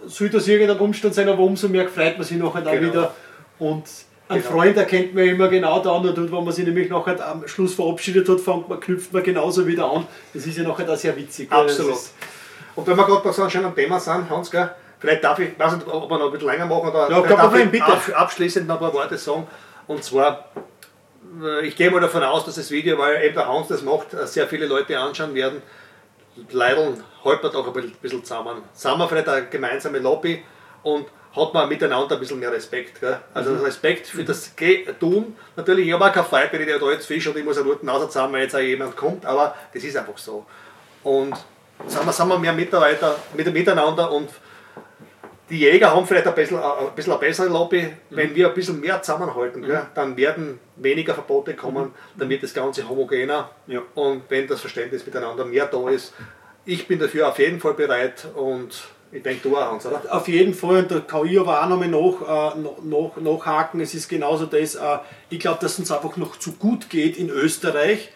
soll 0.06 0.30
das 0.30 0.48
irgendein 0.48 0.78
Umstand 0.78 1.14
sein, 1.14 1.28
aber 1.28 1.42
umso 1.42 1.68
mehr 1.68 1.88
freut 1.88 2.16
man 2.16 2.26
sich 2.26 2.38
nachher 2.38 2.62
dann 2.62 2.80
Genau. 2.80 2.92
wieder. 2.92 3.14
Und 3.58 3.84
einen 4.28 4.42
Genau. 4.42 4.52
Freund 4.54 4.76
erkennt 4.76 5.14
man 5.14 5.24
immer 5.24 5.48
genau 5.48 5.80
da 5.80 5.90
und 5.92 6.30
wo 6.32 6.40
man 6.40 6.52
sich 6.52 6.64
nämlich 6.66 6.90
nachher 6.90 7.26
am 7.26 7.46
Schluss 7.48 7.74
verabschiedet 7.74 8.28
hat, 8.28 8.40
fängt 8.40 8.68
man, 8.68 8.78
knüpft 8.80 9.12
man 9.12 9.22
genauso 9.22 9.66
wieder 9.66 9.90
an. 9.90 10.06
Das 10.34 10.46
ist 10.46 10.56
ja 10.58 10.64
nachher 10.64 10.84
da 10.86 10.96
sehr 10.96 11.16
witzig. 11.16 11.50
Absolut. 11.50 11.96
Und 12.76 12.86
wenn 12.86 12.96
wir 12.96 13.04
gerade 13.06 13.22
bei 13.22 13.32
so 13.32 13.42
einem 13.42 13.50
schönen 13.50 13.74
Thema 13.74 13.98
sind, 13.98 14.28
Hans, 14.30 14.50
gell, 14.50 14.70
vielleicht 14.98 15.24
darf 15.24 15.38
ich, 15.38 15.58
weiß 15.58 15.76
nicht, 15.76 15.86
ob 15.88 16.10
wir 16.10 16.18
noch 16.18 16.26
ein 16.26 16.32
bisschen 16.32 16.48
länger 16.48 16.66
machen 16.66 16.88
oder 16.90 17.10
Ja, 17.10 17.20
kein 17.22 17.36
Problem, 17.38 17.70
bitte. 17.70 17.84
ab- 17.86 18.12
abschließend 18.14 18.66
noch 18.68 18.76
ein 18.76 18.80
paar 18.80 18.92
Worte 18.94 19.16
sagen. 19.18 19.46
Und 19.86 20.04
zwar, 20.04 20.48
äh, 21.42 21.66
ich 21.66 21.74
gehe 21.74 21.90
mal 21.90 22.00
davon 22.00 22.22
aus, 22.22 22.44
dass 22.44 22.56
das 22.56 22.70
Video, 22.70 22.98
weil 22.98 23.24
eben 23.24 23.34
der 23.34 23.48
Hans 23.48 23.68
das 23.68 23.82
macht, 23.82 24.12
äh, 24.14 24.26
sehr 24.26 24.46
viele 24.46 24.66
Leute 24.66 24.98
anschauen 24.98 25.34
werden. 25.34 25.62
Leider 26.50 26.92
holpert 27.24 27.56
auch 27.56 27.66
ein 27.66 27.72
bisschen- 27.72 27.92
bisschen 28.00 28.24
zusammen. 28.24 28.62
Sind 28.72 28.96
wir 28.98 29.08
vielleicht 29.08 29.28
eine 29.28 29.46
gemeinsame 29.46 29.98
Lobby 29.98 30.42
und 30.84 31.06
hat 31.38 31.54
man 31.54 31.68
miteinander 31.68 32.14
ein 32.14 32.20
bisschen 32.20 32.38
mehr 32.38 32.52
Respekt. 32.52 33.00
Gell? 33.00 33.18
Also 33.34 33.50
Mhm. 33.50 33.60
Respekt 33.64 34.06
für 34.06 34.24
das 34.24 34.54
Ge 34.56 34.86
Tun. 34.98 35.36
Natürlich, 35.56 35.86
ich 35.86 35.92
habe 35.92 36.04
auch 36.04 36.12
keinen 36.12 36.26
Fight, 36.26 36.52
wenn 36.52 36.60
ich 36.60 36.78
da 36.78 36.90
jetzt 36.90 37.06
fisch 37.06 37.26
und 37.26 37.36
ich 37.36 37.44
muss 37.44 37.56
ja 37.56 37.62
dort 37.62 37.86
rauszusammeln, 37.86 38.34
weil 38.34 38.42
jetzt 38.42 38.54
auch 38.54 38.60
jemand 38.60 38.96
kommt, 38.96 39.24
aber 39.24 39.54
das 39.72 39.82
ist 39.84 39.96
einfach 39.96 40.18
so. 40.18 40.44
Und 41.02 41.34
sind 41.86 42.04
wir, 42.04 42.12
sind 42.12 42.28
wir 42.28 42.38
mehr 42.38 42.52
Mitarbeiter 42.52 43.16
mit, 43.34 43.52
miteinander 43.52 44.10
und 44.10 44.28
die 45.50 45.60
Jäger 45.60 45.94
haben 45.94 46.06
vielleicht 46.06 46.26
ein 46.26 46.34
bisschen, 46.34 46.58
ein 46.58 46.94
bisschen 46.94 47.12
eine 47.12 47.20
bessere 47.20 47.48
Lobby. 47.48 47.90
Wenn 48.10 48.34
wir 48.34 48.48
ein 48.48 48.54
bisschen 48.54 48.80
mehr 48.80 49.00
zusammenhalten, 49.00 49.62
gell, 49.62 49.86
dann 49.94 50.16
werden 50.16 50.60
weniger 50.76 51.14
Verbote 51.14 51.54
kommen, 51.54 51.94
dann 52.16 52.28
wird 52.28 52.42
das 52.42 52.52
Ganze 52.52 52.86
homogener. 52.86 53.50
Ja. 53.66 53.80
Und 53.94 54.24
wenn 54.28 54.46
das 54.46 54.60
Verständnis 54.60 55.06
miteinander 55.06 55.44
mehr 55.46 55.66
da 55.66 55.88
ist, 55.88 56.12
ich 56.66 56.86
bin 56.86 56.98
dafür 56.98 57.28
auf 57.28 57.38
jeden 57.38 57.60
Fall 57.60 57.72
bereit 57.74 58.26
und 58.34 58.88
ich 59.10 59.22
denke, 59.22 59.48
du 59.48 59.56
auch, 59.56 59.72
Hans, 59.72 59.86
oder? 59.86 60.02
Auf 60.10 60.28
jeden 60.28 60.54
Fall, 60.54 60.78
und 60.78 60.90
da 60.90 61.00
kann 61.00 61.26
ich 61.26 61.38
aber 61.38 61.62
auch 61.62 61.68
nochmal 61.68 61.88
nach, 61.88 62.56
äh, 62.56 62.60
nach, 62.84 63.16
nachhaken, 63.16 63.80
es 63.80 63.94
ist 63.94 64.08
genauso 64.08 64.46
das, 64.46 64.74
äh, 64.74 64.98
ich 65.30 65.38
glaube, 65.38 65.58
dass 65.60 65.72
es 65.72 65.78
uns 65.78 65.90
einfach 65.90 66.16
noch 66.16 66.38
zu 66.38 66.52
gut 66.52 66.90
geht 66.90 67.16
in 67.16 67.30
Österreich 67.30 68.10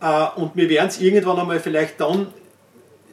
äh, 0.00 0.26
und 0.36 0.56
wir 0.56 0.68
werden 0.68 0.88
es 0.88 1.00
irgendwann 1.00 1.38
einmal 1.38 1.60
vielleicht 1.60 2.00
dann 2.00 2.28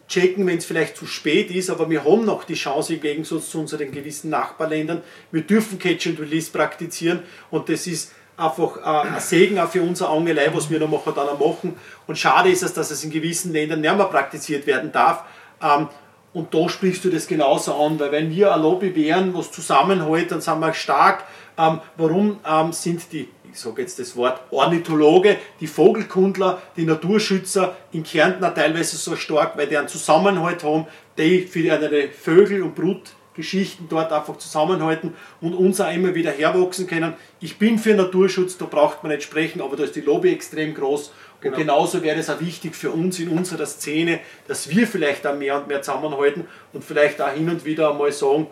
checken, 0.08 0.48
wenn 0.48 0.58
es 0.58 0.66
vielleicht 0.66 0.98
zu 0.98 1.06
spät 1.06 1.52
ist, 1.52 1.70
aber 1.70 1.88
wir 1.90 2.04
haben 2.04 2.26
noch 2.26 2.44
die 2.44 2.56
Chance 2.56 2.96
im 2.96 3.02
Gegensatz 3.02 3.52
zu 3.52 3.60
unseren 3.60 3.92
gewissen 3.92 4.32
Nachbarländern. 4.32 5.04
Wir 5.32 5.44
dürfen 5.44 5.78
Catch 5.78 6.08
and 6.08 6.20
Release 6.20 6.52
praktizieren 6.52 7.20
und 7.52 7.70
das 7.70 7.86
ist 7.86 8.12
einfach 8.36 8.78
äh, 8.78 9.10
ein 9.10 9.20
Segen 9.20 9.60
auch 9.60 9.70
für 9.70 9.84
unsere 9.84 10.10
Angelei, 10.10 10.50
was 10.52 10.70
wir 10.70 10.80
noch 10.80 10.90
machen, 10.90 11.14
dann 11.16 11.30
auch 11.30 11.40
machen. 11.40 11.76
Und 12.08 12.18
schade 12.18 12.50
ist 12.50 12.64
es, 12.64 12.74
dass 12.74 12.90
es 12.90 13.04
in 13.04 13.12
gewissen 13.12 13.54
Ländern 13.54 13.82
nicht 13.82 13.96
mehr 13.96 14.06
praktiziert 14.06 14.66
werden 14.66 14.92
darf. 14.92 15.24
Ähm, 15.62 15.90
und 16.34 16.54
da 16.54 16.70
sprichst 16.70 17.04
du 17.06 17.10
das 17.10 17.28
genauso 17.28 17.74
an, 17.76 18.00
weil 18.00 18.12
wenn 18.12 18.32
wir 18.32 18.54
ein 18.54 18.62
Lobby 18.62 18.96
wären, 18.96 19.34
was 19.34 19.52
zusammenhält, 19.52 20.32
dann 20.32 20.42
sind 20.42 20.60
wir 20.60 20.74
stark. 20.74 21.24
Ähm, 21.58 21.80
warum 21.98 22.40
ähm, 22.48 22.72
sind 22.72 23.12
die 23.12 23.28
ich 23.52 23.60
sage 23.60 23.82
jetzt 23.82 24.00
das 24.00 24.16
Wort 24.16 24.42
Ornithologe, 24.52 25.38
die 25.60 25.68
Vogelkundler, 25.68 26.62
die 26.76 26.86
Naturschützer 26.86 27.76
in 27.92 28.04
Kärnten 28.04 28.44
auch 28.44 28.54
teilweise 28.54 28.98
so 28.98 29.16
stark, 29.16 29.58
weil 29.58 29.68
die 29.68 29.78
einen 29.78 29.88
Zusammenhalt 29.88 30.64
haben, 30.64 30.86
die 31.18 31.42
für 31.42 31.60
ihre 31.60 32.10
Vögel 32.10 32.62
und 32.62 32.76
Brutgeschichten 32.76 33.88
dort 33.90 34.12
einfach 34.12 34.38
zusammenhalten 34.38 35.14
und 35.42 35.54
uns 35.54 35.82
auch 35.82 35.92
immer 35.92 36.14
wieder 36.16 36.32
herwachsen 36.32 36.88
können. 36.88 37.14
Ich 37.40 37.58
bin 37.58 37.80
für 37.80 37.96
Naturschutz, 37.96 38.58
da 38.58 38.66
braucht 38.66 39.04
man 39.04 39.12
nicht 39.12 39.24
sprechen, 39.24 39.62
aber 39.62 39.76
da 39.76 39.84
ist 39.84 39.96
die 39.96 40.02
Lobby 40.02 40.32
extrem 40.32 40.74
groß. 40.74 41.12
Genau. 41.42 41.56
Und 41.56 41.62
genauso 41.62 42.04
wäre 42.04 42.20
es 42.20 42.30
auch 42.30 42.42
wichtig 42.42 42.76
für 42.76 42.92
uns 42.92 43.20
in 43.20 43.30
unserer 43.30 43.66
Szene, 43.66 44.20
dass 44.48 44.70
wir 44.70 44.86
vielleicht 44.88 45.26
auch 45.26 45.36
mehr 45.36 45.56
und 45.58 45.68
mehr 45.68 45.82
zusammenhalten 45.82 46.48
und 46.74 46.84
vielleicht 46.84 47.22
auch 47.22 47.32
hin 47.32 47.50
und 47.50 47.64
wieder 47.64 47.92
einmal 47.92 48.12
sagen, 48.12 48.48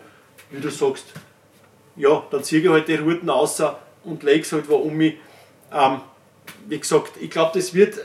wie 0.50 0.60
du 0.60 0.70
sagst, 0.70 1.06
ja, 1.96 2.24
dann 2.30 2.42
ziehe 2.42 2.62
ich 2.62 2.68
halt 2.68 2.88
die 2.88 2.94
Routen 2.94 3.28
außer 3.28 3.78
und 4.04 4.22
lege 4.22 4.40
es 4.40 4.52
halt 4.52 4.68
wo 4.68 4.76
um 4.76 4.94
mich. 4.94 5.16
Ähm, 5.72 6.00
wie 6.66 6.78
gesagt, 6.78 7.12
ich 7.20 7.28
glaube, 7.28 7.58
das 7.58 7.74
wird, 7.74 7.96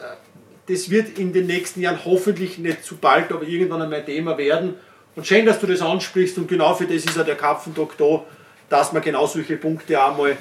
das 0.68 0.90
wird 0.90 1.18
in 1.18 1.32
den 1.32 1.48
nächsten 1.48 1.82
Jahren 1.82 2.04
hoffentlich 2.04 2.58
nicht 2.58 2.84
zu 2.84 2.98
bald, 2.98 3.32
aber 3.32 3.44
irgendwann 3.44 3.82
einmal 3.82 4.04
Thema 4.04 4.38
werden. 4.38 4.76
Und 5.16 5.28
schön, 5.28 5.46
dass 5.46 5.60
du 5.60 5.68
das 5.68 5.82
ansprichst 5.82 6.38
und 6.40 6.48
genau 6.48 6.74
für 6.74 6.86
das 6.86 7.06
ist 7.06 7.16
ja 7.16 7.24
der 7.24 7.36
Kapfentag 7.36 7.96
da, 7.98 8.24
dass 8.68 8.92
man 8.92 9.02
genau 9.02 9.28
solche 9.28 9.58
Punkte 9.58 10.04
auch 10.04 10.18
mal 10.18 10.36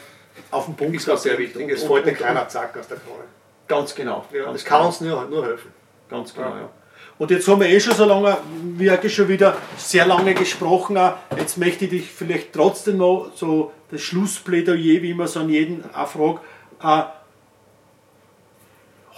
auf 0.51 0.65
den 0.65 0.75
Punkt 0.75 0.97
ist. 0.97 1.07
Das 1.07 1.23
sehr 1.23 1.39
wichtig. 1.39 1.69
Es 1.69 1.85
fällt 1.85 2.07
ein 2.07 2.17
kleiner 2.17 2.49
Zack 2.49 2.77
aus 2.77 2.89
der 2.89 2.97
Krone. 2.97 3.25
Ganz 3.69 3.95
genau. 3.95 4.25
Ja, 4.33 4.45
ganz 4.45 4.63
das 4.63 4.65
kann 4.65 4.79
genau. 4.79 4.89
uns 4.89 5.01
nur, 5.01 5.25
nur 5.27 5.47
helfen. 5.47 5.73
Ganz 6.09 6.35
genau, 6.35 6.51
ja. 6.51 6.61
ja. 6.63 6.71
Und 7.19 7.31
jetzt 7.31 7.47
haben 7.47 7.61
wir 7.61 7.69
eh 7.69 7.79
schon 7.79 7.95
so 7.95 8.05
lange, 8.05 8.37
wirklich 8.77 9.15
schon 9.15 9.29
wieder 9.29 9.57
sehr 9.77 10.07
lange 10.07 10.35
gesprochen. 10.35 10.99
Jetzt 11.37 11.57
möchte 11.57 11.85
ich 11.85 11.91
dich 11.91 12.11
vielleicht 12.11 12.53
trotzdem 12.53 12.97
noch 12.97 13.31
so 13.35 13.73
das 13.91 14.01
Schlussplädoyer, 14.01 15.03
wie 15.03 15.11
immer 15.11 15.29
so 15.29 15.41
an 15.41 15.49
jeden 15.49 15.85
auch 15.95 16.09
frage. 16.09 16.41
Äh, 16.83 17.05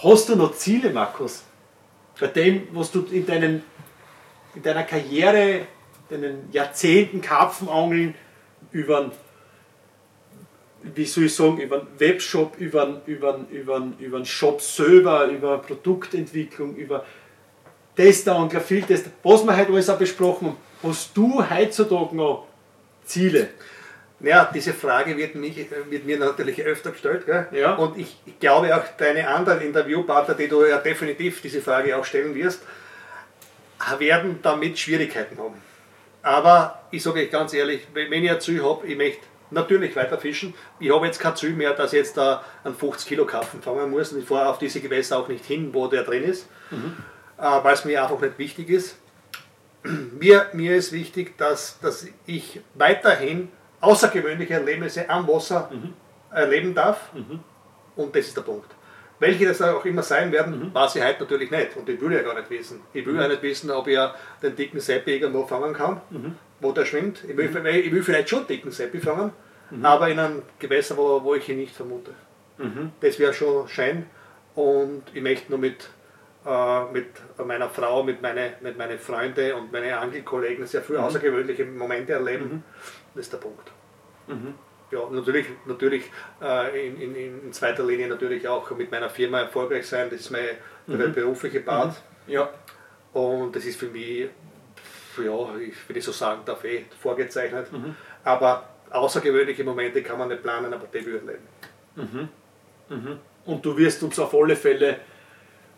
hast 0.03 0.29
du 0.29 0.35
noch 0.35 0.53
Ziele, 0.53 0.91
Markus? 0.91 1.43
Bei 2.19 2.27
dem, 2.27 2.67
was 2.73 2.91
du 2.91 3.05
in, 3.11 3.25
deinen, 3.25 3.63
in 4.53 4.61
deiner 4.61 4.83
Karriere, 4.83 5.61
deinen 6.09 6.51
Jahrzehnten 6.51 7.21
Karpfenangeln 7.21 8.13
über 8.71 9.11
wie 10.93 11.05
soll 11.05 11.25
ich 11.25 11.35
sagen, 11.35 11.59
über 11.59 11.79
einen 11.79 11.87
Webshop, 11.97 12.57
über 12.59 12.83
einen, 12.83 13.01
über 13.05 13.35
einen, 13.35 13.49
über 13.49 13.75
einen, 13.77 13.97
über 13.99 14.17
einen 14.17 14.25
Shop 14.25 14.61
selber, 14.61 15.25
über 15.25 15.57
Produktentwicklung, 15.57 16.75
über 16.75 17.05
Tester 17.95 18.37
und 18.37 18.51
Graphil-Tester, 18.51 19.09
was 19.23 19.43
wir 19.43 19.57
heute 19.57 19.71
alles 19.71 19.89
auch 19.89 19.97
besprochen 19.97 20.49
haben. 20.49 20.57
Hast 20.83 21.15
du 21.15 21.43
heutzutage 21.49 22.15
noch 22.15 22.47
Ziele? 23.05 23.49
Naja, 24.19 24.49
diese 24.53 24.73
Frage 24.73 25.17
wird, 25.17 25.35
mich, 25.35 25.57
wird 25.89 26.05
mir 26.05 26.17
natürlich 26.17 26.61
öfter 26.63 26.91
gestellt. 26.91 27.25
Gell? 27.25 27.47
Ja. 27.51 27.75
Und 27.75 27.97
ich, 27.97 28.17
ich 28.25 28.39
glaube 28.39 28.75
auch 28.75 28.83
deine 28.97 29.27
anderen 29.27 29.61
Interviewpartner, 29.61 30.35
die 30.35 30.47
du 30.47 30.65
ja 30.65 30.77
definitiv 30.77 31.41
diese 31.41 31.61
Frage 31.61 31.97
auch 31.97 32.05
stellen 32.05 32.33
wirst, 32.35 32.61
werden 33.99 34.39
damit 34.41 34.79
Schwierigkeiten 34.79 35.37
haben. 35.37 35.55
Aber 36.21 36.81
ich 36.91 37.03
sage 37.03 37.19
euch 37.19 37.29
ganz 37.29 37.53
ehrlich, 37.53 37.87
wenn 37.93 38.11
ich 38.23 38.31
ein 38.31 38.41
Ziel 38.41 38.63
habe, 38.63 38.87
ich 38.87 38.97
möchte 38.97 39.21
natürlich 39.51 39.95
weiter 39.95 40.17
fischen. 40.17 40.53
Ich 40.79 40.93
habe 40.93 41.05
jetzt 41.05 41.19
kein 41.19 41.35
Ziel 41.35 41.51
mehr, 41.51 41.73
dass 41.73 41.93
ich 41.93 41.99
jetzt 41.99 42.17
da 42.17 42.43
einen 42.63 42.75
50 42.75 43.07
Kilo 43.07 43.25
Karpfen 43.25 43.61
fangen 43.61 43.89
muss 43.89 44.11
und 44.11 44.19
ich 44.19 44.25
fahre 44.25 44.49
auf 44.49 44.57
diese 44.57 44.81
Gewässer 44.81 45.17
auch 45.17 45.27
nicht 45.27 45.45
hin, 45.45 45.73
wo 45.73 45.87
der 45.87 46.03
drin 46.03 46.23
ist, 46.23 46.47
mhm. 46.71 46.97
äh, 47.37 47.63
weil 47.63 47.73
es 47.73 47.85
mir 47.85 48.01
einfach 48.01 48.19
nicht 48.19 48.37
wichtig 48.37 48.69
ist. 48.69 48.97
Mir, 50.19 50.47
mir 50.53 50.75
ist 50.75 50.91
wichtig, 50.91 51.37
dass, 51.37 51.79
dass 51.79 52.07
ich 52.25 52.59
weiterhin 52.73 53.49
außergewöhnliche 53.81 54.55
Erlebnisse 54.55 55.07
am 55.07 55.27
Wasser 55.27 55.69
mhm. 55.71 55.93
erleben 56.31 56.73
darf 56.73 57.13
mhm. 57.13 57.41
und 57.95 58.15
das 58.15 58.25
ist 58.25 58.37
der 58.37 58.41
Punkt. 58.41 58.71
Welche 59.19 59.45
das 59.45 59.61
auch 59.61 59.85
immer 59.85 60.03
sein 60.03 60.31
werden, 60.31 60.59
mhm. 60.59 60.73
weiß 60.73 60.95
ich 60.95 61.03
heute 61.03 61.21
natürlich 61.21 61.51
nicht 61.51 61.77
und 61.77 61.87
ich 61.87 62.01
will 62.01 62.11
ja 62.13 62.23
gar 62.23 62.33
nicht 62.33 62.49
wissen. 62.49 62.81
Ich 62.93 63.05
will 63.05 63.13
mhm. 63.13 63.19
ja 63.21 63.27
nicht 63.27 63.43
wissen, 63.43 63.69
ob 63.69 63.87
ich 63.87 63.99
den 64.41 64.55
dicken 64.55 64.79
Seppi 64.79 65.17
irgendwo 65.17 65.45
fangen 65.45 65.73
kann. 65.73 66.01
Wo 66.65 66.71
der 66.71 66.85
schwimmt. 66.85 67.23
Ich 67.27 67.37
will, 67.37 67.47
mhm. 67.47 67.65
ich 67.67 67.91
will 67.91 68.01
vielleicht 68.01 68.29
schon 68.29 68.47
dicken 68.47 68.71
Seppi 68.71 68.99
fangen, 68.99 69.31
mhm. 69.69 69.85
aber 69.85 70.09
in 70.09 70.17
einem 70.17 70.41
Gewässer, 70.57 70.97
wo, 70.97 71.23
wo 71.23 71.35
ich 71.35 71.47
ihn 71.47 71.57
nicht 71.57 71.75
vermute. 71.75 72.11
Mhm. 72.57 72.91
Das 73.01 73.19
wäre 73.19 73.35
schon 73.35 73.67
Schein 73.67 74.07
und 74.55 75.03
ich 75.13 75.21
möchte 75.21 75.51
nur 75.51 75.59
mit, 75.59 75.87
äh, 76.43 76.85
mit 76.91 77.05
meiner 77.45 77.69
Frau, 77.69 78.01
mit 78.01 78.19
meinen 78.23 78.53
mit 78.61 78.79
meine 78.79 78.97
Freunden 78.97 79.53
und 79.53 79.71
meinen 79.71 79.93
Angelkollegen 79.93 80.65
sehr 80.65 80.81
viele 80.81 80.97
mhm. 80.97 81.03
außergewöhnliche 81.03 81.65
Momente 81.65 82.13
erleben. 82.13 82.45
Mhm. 82.45 82.63
Das 83.13 83.25
ist 83.25 83.33
der 83.33 83.37
Punkt. 83.37 83.71
Mhm. 84.25 84.55
Ja, 84.89 85.07
natürlich, 85.11 85.45
natürlich 85.67 86.09
äh, 86.41 86.87
in, 86.87 86.99
in, 86.99 87.15
in, 87.15 87.53
zweiter 87.53 87.83
Linie 87.83 88.07
natürlich 88.07 88.47
auch 88.47 88.71
mit 88.71 88.89
meiner 88.89 89.11
Firma 89.11 89.41
erfolgreich 89.41 89.85
sein, 89.85 90.09
das 90.09 90.21
ist 90.21 90.31
mein 90.31 91.13
berufliche 91.13 91.59
Part. 91.59 92.01
Ja. 92.25 92.49
Und 93.13 93.55
das 93.55 93.65
ist 93.65 93.79
für 93.79 93.87
mich 93.87 94.29
ja, 95.23 95.55
ich, 95.57 95.75
wenn 95.87 95.95
ich 95.95 96.03
so 96.03 96.11
sagen 96.11 96.41
darf, 96.45 96.63
eh 96.63 96.85
vorgezeichnet. 97.01 97.71
Mhm. 97.71 97.95
Aber 98.23 98.69
außergewöhnliche 98.89 99.63
Momente 99.63 100.01
kann 100.01 100.17
man 100.17 100.29
nicht 100.29 100.43
planen, 100.43 100.73
aber 100.73 100.87
die 100.87 101.05
wir 101.05 101.15
erleben. 101.15 101.47
Mhm. 101.95 102.29
Mhm. 102.89 103.19
Und 103.45 103.65
du 103.65 103.77
wirst 103.77 104.01
uns 104.03 104.17
auf 104.19 104.33
alle 104.33 104.55
Fälle 104.55 104.97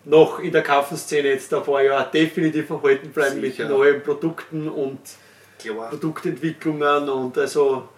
noch 0.06 0.40
in 0.40 0.52
der 0.52 0.64
Kaffenszene 0.64 1.30
jetzt 1.30 1.54
ein 1.54 1.64
paar 1.64 1.84
Jahre 1.84 2.10
definitiv 2.12 2.70
erhalten 2.70 3.12
bleiben 3.12 3.42
Sicher. 3.42 3.64
mit 3.64 3.72
neuen 3.72 4.04
Produkten 4.04 4.70
und 4.70 5.00
Klar. 5.60 5.90
Produktentwicklungen 5.90 7.10
und 7.10 7.38
also 7.38 7.90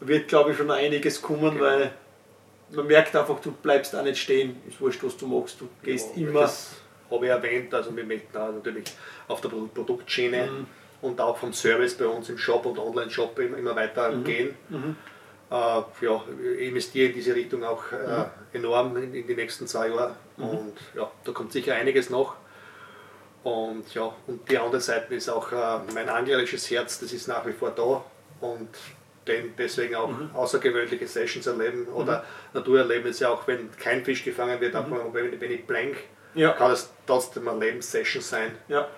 wird 0.00 0.28
glaube 0.28 0.52
ich 0.52 0.56
schon 0.56 0.70
einiges 0.70 1.20
kommen, 1.20 1.54
genau. 1.54 1.64
weil 1.64 1.90
man 2.70 2.86
merkt 2.86 3.14
einfach, 3.16 3.40
du 3.40 3.50
bleibst 3.50 3.94
auch 3.94 4.02
nicht 4.02 4.18
stehen, 4.18 4.56
ist 4.68 4.80
wurscht, 4.80 5.02
was 5.02 5.16
du 5.16 5.26
machst, 5.26 5.60
du 5.60 5.68
gehst 5.82 6.10
ja, 6.14 6.28
immer. 6.28 6.40
Das 6.42 6.76
habe 7.10 7.26
ich 7.26 7.30
erwähnt, 7.30 7.74
also 7.74 7.94
wir 7.94 8.04
möchten 8.04 8.36
auch 8.36 8.52
natürlich 8.52 8.84
auf 9.26 9.40
der 9.40 9.48
Produktschiene 9.48 10.46
mhm 10.46 10.66
und 11.00 11.20
auch 11.20 11.36
vom 11.36 11.52
Service 11.52 11.94
bei 11.94 12.06
uns 12.06 12.28
im 12.28 12.38
Shop 12.38 12.66
und 12.66 12.78
Online-Shop 12.78 13.38
immer 13.38 13.76
weiter 13.76 14.10
mhm. 14.10 14.24
gehen. 14.24 14.54
Mhm. 14.68 14.96
Äh, 15.50 15.54
ja, 15.54 16.24
ich 16.58 16.68
investiere 16.68 17.08
in 17.08 17.14
diese 17.14 17.34
Richtung 17.34 17.64
auch 17.64 17.90
äh, 17.92 17.96
mhm. 17.96 18.24
enorm 18.52 18.96
in, 18.96 19.14
in, 19.14 19.26
die 19.26 19.34
nächsten 19.34 19.66
zwei 19.66 19.88
Jahre 19.88 20.16
mhm. 20.36 20.44
und 20.44 20.74
ja, 20.94 21.10
da 21.24 21.32
kommt 21.32 21.52
sicher 21.52 21.74
einiges 21.74 22.10
noch. 22.10 22.36
Und 23.44 23.94
ja, 23.94 24.12
und 24.26 24.50
die 24.50 24.58
andere 24.58 24.80
Seite 24.80 25.14
ist 25.14 25.28
auch 25.28 25.52
äh, 25.52 25.78
mein 25.94 26.08
anglerisches 26.08 26.70
Herz, 26.70 27.00
das 27.00 27.12
ist 27.12 27.28
nach 27.28 27.46
wie 27.46 27.52
vor 27.52 27.70
da 27.70 28.04
und 28.46 28.68
den 29.26 29.54
deswegen 29.56 29.94
auch 29.94 30.08
mhm. 30.08 30.30
außergewöhnliche 30.34 31.06
Sessions 31.06 31.46
erleben 31.46 31.86
oder 31.88 32.18
mhm. 32.18 32.58
Naturerlebnisse, 32.58 33.28
auch 33.28 33.46
wenn 33.46 33.70
kein 33.76 34.04
Fisch 34.04 34.24
gefangen 34.24 34.60
wird, 34.60 34.74
auch 34.74 34.86
wenn, 35.12 35.40
wenn 35.40 35.50
ich 35.52 35.66
blank, 35.66 35.96
ja. 36.34 36.52
kann 36.52 36.72
es 36.72 36.90
trotzdem 37.06 37.46
eine 37.48 37.60
Lebenssession 37.60 38.22
sein. 38.22 38.52
Ja. 38.68 38.88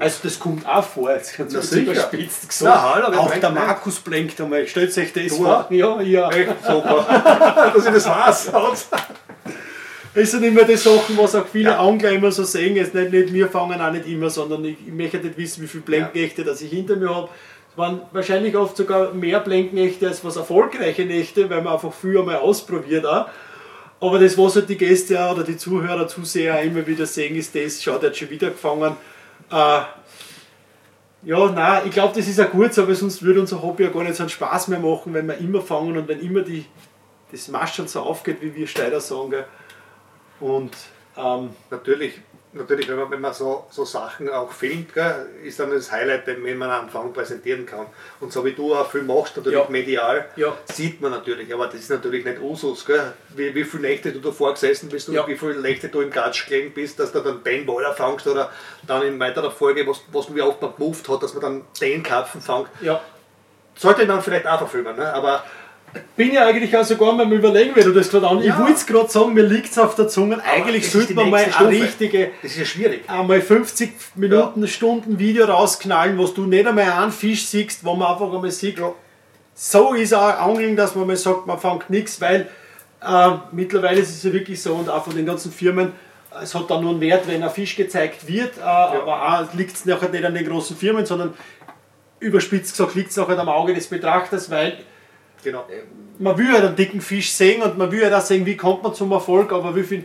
Also 0.00 0.18
das 0.22 0.38
kommt 0.38 0.68
auch 0.68 0.84
vor, 0.84 1.10
jetzt 1.12 1.36
ganz 1.36 1.52
das 1.52 1.72
überspitzt 1.72 2.48
gesagt. 2.48 2.76
Na, 2.76 2.94
hallo, 2.94 3.18
auch 3.18 3.34
der 3.34 3.50
Markus 3.50 3.98
blinkt 4.00 4.38
einmal. 4.40 4.66
Stellt 4.66 4.96
euch 4.96 5.12
das 5.12 5.36
vor? 5.36 5.66
Ja, 5.70 6.00
ja. 6.02 6.30
Echt 6.30 6.62
super. 6.62 7.06
Dass 7.74 7.86
ich 7.86 7.92
das 7.92 8.06
weiß. 8.06 8.50
Das 10.14 10.30
sind 10.30 10.42
immer 10.42 10.64
die 10.64 10.76
Sachen, 10.76 11.16
was 11.16 11.34
auch 11.34 11.46
viele 11.46 11.70
ja. 11.70 11.78
Angler 11.80 12.10
immer 12.10 12.30
so 12.30 12.44
sehen. 12.44 12.76
Jetzt 12.76 12.94
nicht, 12.94 13.12
nicht 13.12 13.32
wir 13.32 13.48
fangen 13.48 13.80
auch 13.80 13.90
nicht 13.90 14.06
immer, 14.06 14.28
sondern 14.28 14.64
ich, 14.64 14.76
ich 14.86 14.92
möchte 14.92 15.18
nicht 15.18 15.38
wissen, 15.38 15.62
wie 15.62 15.68
viele 15.68 15.84
Blenkenächte 15.84 16.42
ja. 16.42 16.52
ich 16.52 16.70
hinter 16.70 16.96
mir 16.96 17.14
habe. 17.14 17.28
Es 17.70 17.78
waren 17.78 18.02
wahrscheinlich 18.12 18.56
oft 18.56 18.76
sogar 18.76 19.14
mehr 19.14 19.40
Blenkenächte 19.40 20.08
als 20.08 20.22
was 20.22 20.36
erfolgreiche 20.36 21.06
Nächte, 21.06 21.48
weil 21.48 21.62
man 21.62 21.72
einfach 21.72 21.92
früher 21.92 22.22
mal 22.24 22.36
ausprobiert 22.36 23.06
auch. 23.06 23.26
Aber 24.00 24.18
das, 24.18 24.36
was 24.36 24.54
halt 24.56 24.68
die 24.68 24.76
Gäste 24.76 25.18
oder 25.18 25.44
die 25.44 25.56
Zuhörer, 25.56 26.06
Zuseher 26.08 26.60
immer 26.62 26.86
wieder 26.86 27.06
sehen, 27.06 27.34
ist 27.36 27.54
das, 27.54 27.82
schaut, 27.82 28.02
er 28.02 28.10
hat 28.10 28.16
schon 28.16 28.30
wieder 28.30 28.50
gefangen 28.50 28.96
äh, 29.50 29.80
ja, 31.22 31.50
nein, 31.50 31.82
ich 31.86 31.92
glaube, 31.92 32.14
das 32.14 32.28
ist 32.28 32.40
auch 32.40 32.50
gut 32.50 32.78
aber 32.78 32.94
sonst 32.94 33.22
würde 33.22 33.40
unser 33.40 33.60
Hobby 33.62 33.84
ja 33.84 33.90
gar 33.90 34.04
nicht 34.04 34.14
so 34.14 34.22
einen 34.22 34.30
Spaß 34.30 34.68
mehr 34.68 34.78
machen, 34.78 35.14
wenn 35.14 35.26
wir 35.26 35.38
immer 35.38 35.60
fangen 35.60 35.96
und 35.96 36.06
wenn 36.08 36.20
immer 36.20 36.42
die, 36.42 36.64
das 37.32 37.48
Maschen 37.48 37.88
so 37.88 38.00
aufgeht, 38.00 38.40
wie 38.40 38.54
wir 38.54 38.66
Steider 38.66 39.00
sagen. 39.00 39.44
Und 40.40 40.76
ähm, 41.16 41.50
natürlich 41.70 42.20
natürlich, 42.58 42.88
wenn 42.88 42.96
man, 42.96 43.10
wenn 43.10 43.20
man 43.20 43.32
so, 43.32 43.66
so 43.70 43.84
Sachen 43.84 44.28
auch 44.28 44.52
filmt, 44.52 44.92
gell, 44.92 45.26
ist 45.42 45.58
dann 45.58 45.70
das 45.70 45.90
Highlight, 45.90 46.26
wenn 46.26 46.58
man 46.58 46.70
am 46.70 46.84
Anfang 46.84 47.12
präsentieren 47.12 47.64
kann. 47.64 47.86
Und 48.20 48.32
so 48.32 48.44
wie 48.44 48.52
du 48.52 48.74
auch 48.74 48.90
viel 48.90 49.02
machst, 49.02 49.36
natürlich 49.36 49.58
ja. 49.58 49.66
medial, 49.68 50.26
ja. 50.36 50.56
sieht 50.66 51.00
man 51.00 51.12
natürlich, 51.12 51.52
aber 51.54 51.66
das 51.66 51.76
ist 51.76 51.90
natürlich 51.90 52.24
nicht 52.24 52.40
Usus, 52.40 52.84
gell? 52.84 53.12
Wie, 53.30 53.54
wie 53.54 53.64
viele 53.64 53.82
Nächte 53.84 54.12
du 54.12 54.20
davor 54.20 54.52
gesessen 54.52 54.88
bist 54.88 55.08
und 55.08 55.14
ja. 55.14 55.26
wie 55.26 55.36
viele 55.36 55.60
Nächte 55.60 55.88
du 55.88 56.00
im 56.00 56.10
Gatsch 56.10 56.46
gelegen 56.46 56.74
bist, 56.74 56.98
dass 56.98 57.12
du 57.12 57.20
dann 57.20 57.42
den 57.42 57.64
Baller 57.64 57.94
fangst 57.94 58.26
oder 58.26 58.50
dann 58.86 59.02
in 59.02 59.18
weiterer 59.18 59.50
Folge, 59.50 59.86
was, 59.86 60.02
was 60.12 60.34
wie 60.34 60.42
oft 60.42 60.60
man 60.60 60.74
gemoved 60.76 61.08
hat, 61.08 61.22
dass 61.22 61.32
man 61.34 61.42
dann 61.42 61.62
den 61.80 62.02
Karpfen 62.02 62.40
fängt. 62.40 62.68
Ja. 62.80 63.00
Sollte 63.76 64.04
man 64.06 64.20
vielleicht 64.20 64.46
auch 64.46 64.58
verfilmen, 64.58 64.96
ne? 64.96 65.12
aber 65.12 65.44
bin 66.16 66.32
ja 66.32 66.46
eigentlich 66.46 66.76
auch 66.76 66.84
sogar 66.84 67.12
mal 67.12 67.32
Überlegen, 67.32 67.74
wenn 67.74 67.84
du 67.84 67.92
das 67.92 68.10
gerade 68.10 68.28
an. 68.28 68.42
Ja. 68.42 68.54
Ich 68.54 68.58
wollte 68.58 68.74
es 68.74 68.86
gerade 68.86 69.08
sagen, 69.08 69.34
mir 69.34 69.42
liegt 69.42 69.70
es 69.70 69.78
auf 69.78 69.94
der 69.94 70.08
Zunge. 70.08 70.38
Eigentlich 70.44 70.90
sollte 70.90 71.14
man 71.14 71.30
mal 71.30 71.44
eine 71.44 71.68
richtige. 71.68 72.30
Das 72.42 72.52
ist 72.52 72.58
ja 72.58 72.64
schwierig. 72.64 73.08
Einmal 73.08 73.40
50 73.40 73.92
Minuten, 74.16 74.62
ja. 74.62 74.66
Stunden 74.66 75.18
Video 75.18 75.46
rausknallen, 75.46 76.18
was 76.18 76.34
du 76.34 76.46
nicht 76.46 76.66
einmal 76.66 76.90
einen 76.90 77.12
Fisch 77.12 77.46
siehst, 77.46 77.84
wo 77.84 77.94
man 77.94 78.12
einfach 78.12 78.32
einmal 78.32 78.50
sieht. 78.50 78.78
Ja. 78.78 78.92
So 79.54 79.94
ist 79.94 80.14
auch 80.14 80.38
Angeln, 80.40 80.76
dass 80.76 80.94
man 80.94 81.06
mal 81.06 81.16
sagt, 81.16 81.46
man 81.46 81.58
fängt 81.58 81.90
nichts, 81.90 82.20
weil 82.20 82.48
Äh, 83.00 83.30
mittlerweile 83.52 84.00
ist 84.00 84.10
es 84.10 84.22
ja 84.24 84.32
wirklich 84.32 84.60
so 84.60 84.74
und 84.74 84.88
auch 84.88 85.04
von 85.04 85.14
den 85.14 85.24
ganzen 85.24 85.52
Firmen, 85.52 85.92
es 86.42 86.52
hat 86.54 86.68
dann 86.68 86.82
nur 86.82 86.90
einen 86.90 87.00
Wert, 87.00 87.28
wenn 87.28 87.42
ein 87.44 87.50
Fisch 87.50 87.76
gezeigt 87.76 88.26
wird, 88.26 88.58
äh, 88.58 88.62
aber 88.62 89.40
auch 89.40 89.54
liegt 89.54 89.76
es 89.76 89.84
nachher 89.84 90.08
nicht 90.08 90.24
an 90.24 90.34
den 90.34 90.44
großen 90.44 90.76
Firmen, 90.76 91.06
sondern 91.06 91.34
überspitzt 92.18 92.72
gesagt 92.72 92.96
liegt 92.96 93.10
es 93.10 93.16
nachher 93.16 93.38
am 93.38 93.48
Auge 93.48 93.72
des 93.72 93.86
Betrachters, 93.86 94.50
weil 94.50 94.78
genau. 95.52 95.66
man 96.18 96.38
will 96.38 96.52
halt 96.52 96.64
einen 96.64 96.76
dicken 96.76 97.00
Fisch 97.00 97.32
sehen 97.32 97.62
und 97.62 97.76
man 97.78 97.90
will 97.90 98.02
halt 98.02 98.14
auch 98.14 98.20
sehen, 98.20 98.46
wie 98.46 98.56
kommt 98.56 98.82
man 98.82 98.94
zum 98.94 99.12
Erfolg, 99.12 99.52
aber 99.52 99.74
wie 99.74 99.82
viel 99.82 100.04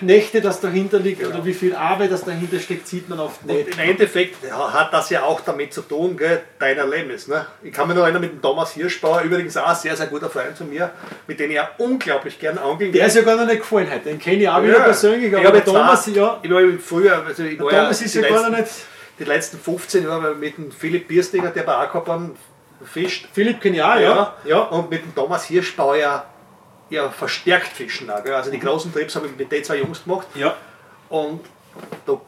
Nächte 0.00 0.40
das 0.40 0.60
dahinter 0.60 0.98
liegt 0.98 1.20
genau. 1.20 1.36
oder 1.36 1.44
wie 1.44 1.54
viel 1.54 1.74
Arbeit 1.74 2.12
das 2.12 2.24
dahinter 2.24 2.58
steckt, 2.58 2.86
sieht 2.86 3.08
man 3.08 3.18
oft 3.18 3.44
nicht. 3.46 3.66
Und 3.66 3.74
Im 3.74 3.90
Endeffekt 3.90 4.36
hat 4.50 4.92
das 4.92 5.10
ja 5.10 5.22
auch 5.22 5.40
damit 5.40 5.72
zu 5.72 5.82
tun, 5.82 6.16
gell, 6.16 6.42
dein 6.58 6.76
Erlebnis. 6.76 7.28
Ne? 7.28 7.46
Ich 7.62 7.72
kann 7.72 7.88
mich 7.88 7.96
noch 7.96 8.02
erinnern 8.02 8.20
mit 8.20 8.32
dem 8.32 8.42
Thomas 8.42 8.72
Hirschbauer, 8.72 9.22
übrigens 9.22 9.56
auch 9.56 9.68
ein 9.68 9.76
sehr, 9.76 9.96
sehr 9.96 10.06
guter 10.06 10.28
Freund 10.28 10.56
von 10.56 10.68
mir, 10.68 10.90
mit 11.26 11.40
dem 11.40 11.50
ich 11.50 11.60
auch 11.60 11.78
unglaublich 11.78 12.38
gern 12.38 12.58
angeln 12.58 12.92
Der 12.92 13.06
ist 13.06 13.16
ja 13.16 13.22
gar 13.22 13.36
noch 13.36 13.46
nicht 13.46 13.60
gefallen 13.60 13.88
heute, 13.90 14.08
den 14.08 14.18
kenne 14.18 14.42
ich 14.42 14.48
auch 14.48 14.58
ja, 14.58 14.64
wieder 14.64 14.80
persönlich, 14.80 15.34
aber 15.34 15.50
der 15.50 15.64
Thomas, 15.64 16.06
ja. 16.06 16.40
Ich 16.42 16.50
war 16.50 16.62
früher, 16.78 17.24
also 17.24 17.42
ich 17.42 17.58
war 17.58 17.70
Thomas 17.70 18.00
ja, 18.00 18.06
ist 18.06 18.14
ja 18.14 18.20
letzten, 18.20 18.34
gar 18.34 18.50
noch 18.50 18.58
nicht. 18.58 18.70
Die 19.18 19.24
letzten 19.24 19.58
15 19.58 20.04
Jahre 20.04 20.34
mit 20.34 20.58
dem 20.58 20.70
Philipp 20.70 21.08
Bierstinger, 21.08 21.50
der 21.50 21.62
bei 21.62 21.74
Aquapan 21.74 22.36
fischt. 22.84 23.28
Philipp 23.32 23.60
auch, 23.60 23.64
ja. 23.70 24.34
ja. 24.44 24.58
Und 24.58 24.90
mit 24.90 25.02
dem 25.02 25.14
Thomas 25.14 25.44
Hirschbauer 25.46 26.26
ja 26.90 27.10
verstärkt 27.10 27.68
fischen. 27.68 28.10
Auch, 28.10 28.24
Also 28.24 28.50
die 28.50 28.60
großen 28.60 28.92
Trips 28.92 29.16
habe 29.16 29.26
ich 29.26 29.36
mit 29.36 29.50
den 29.50 29.64
zwei 29.64 29.78
Jungs 29.78 30.04
gemacht. 30.04 30.26
Ja. 30.34 30.56
Und 31.08 31.40
da, 32.06 32.20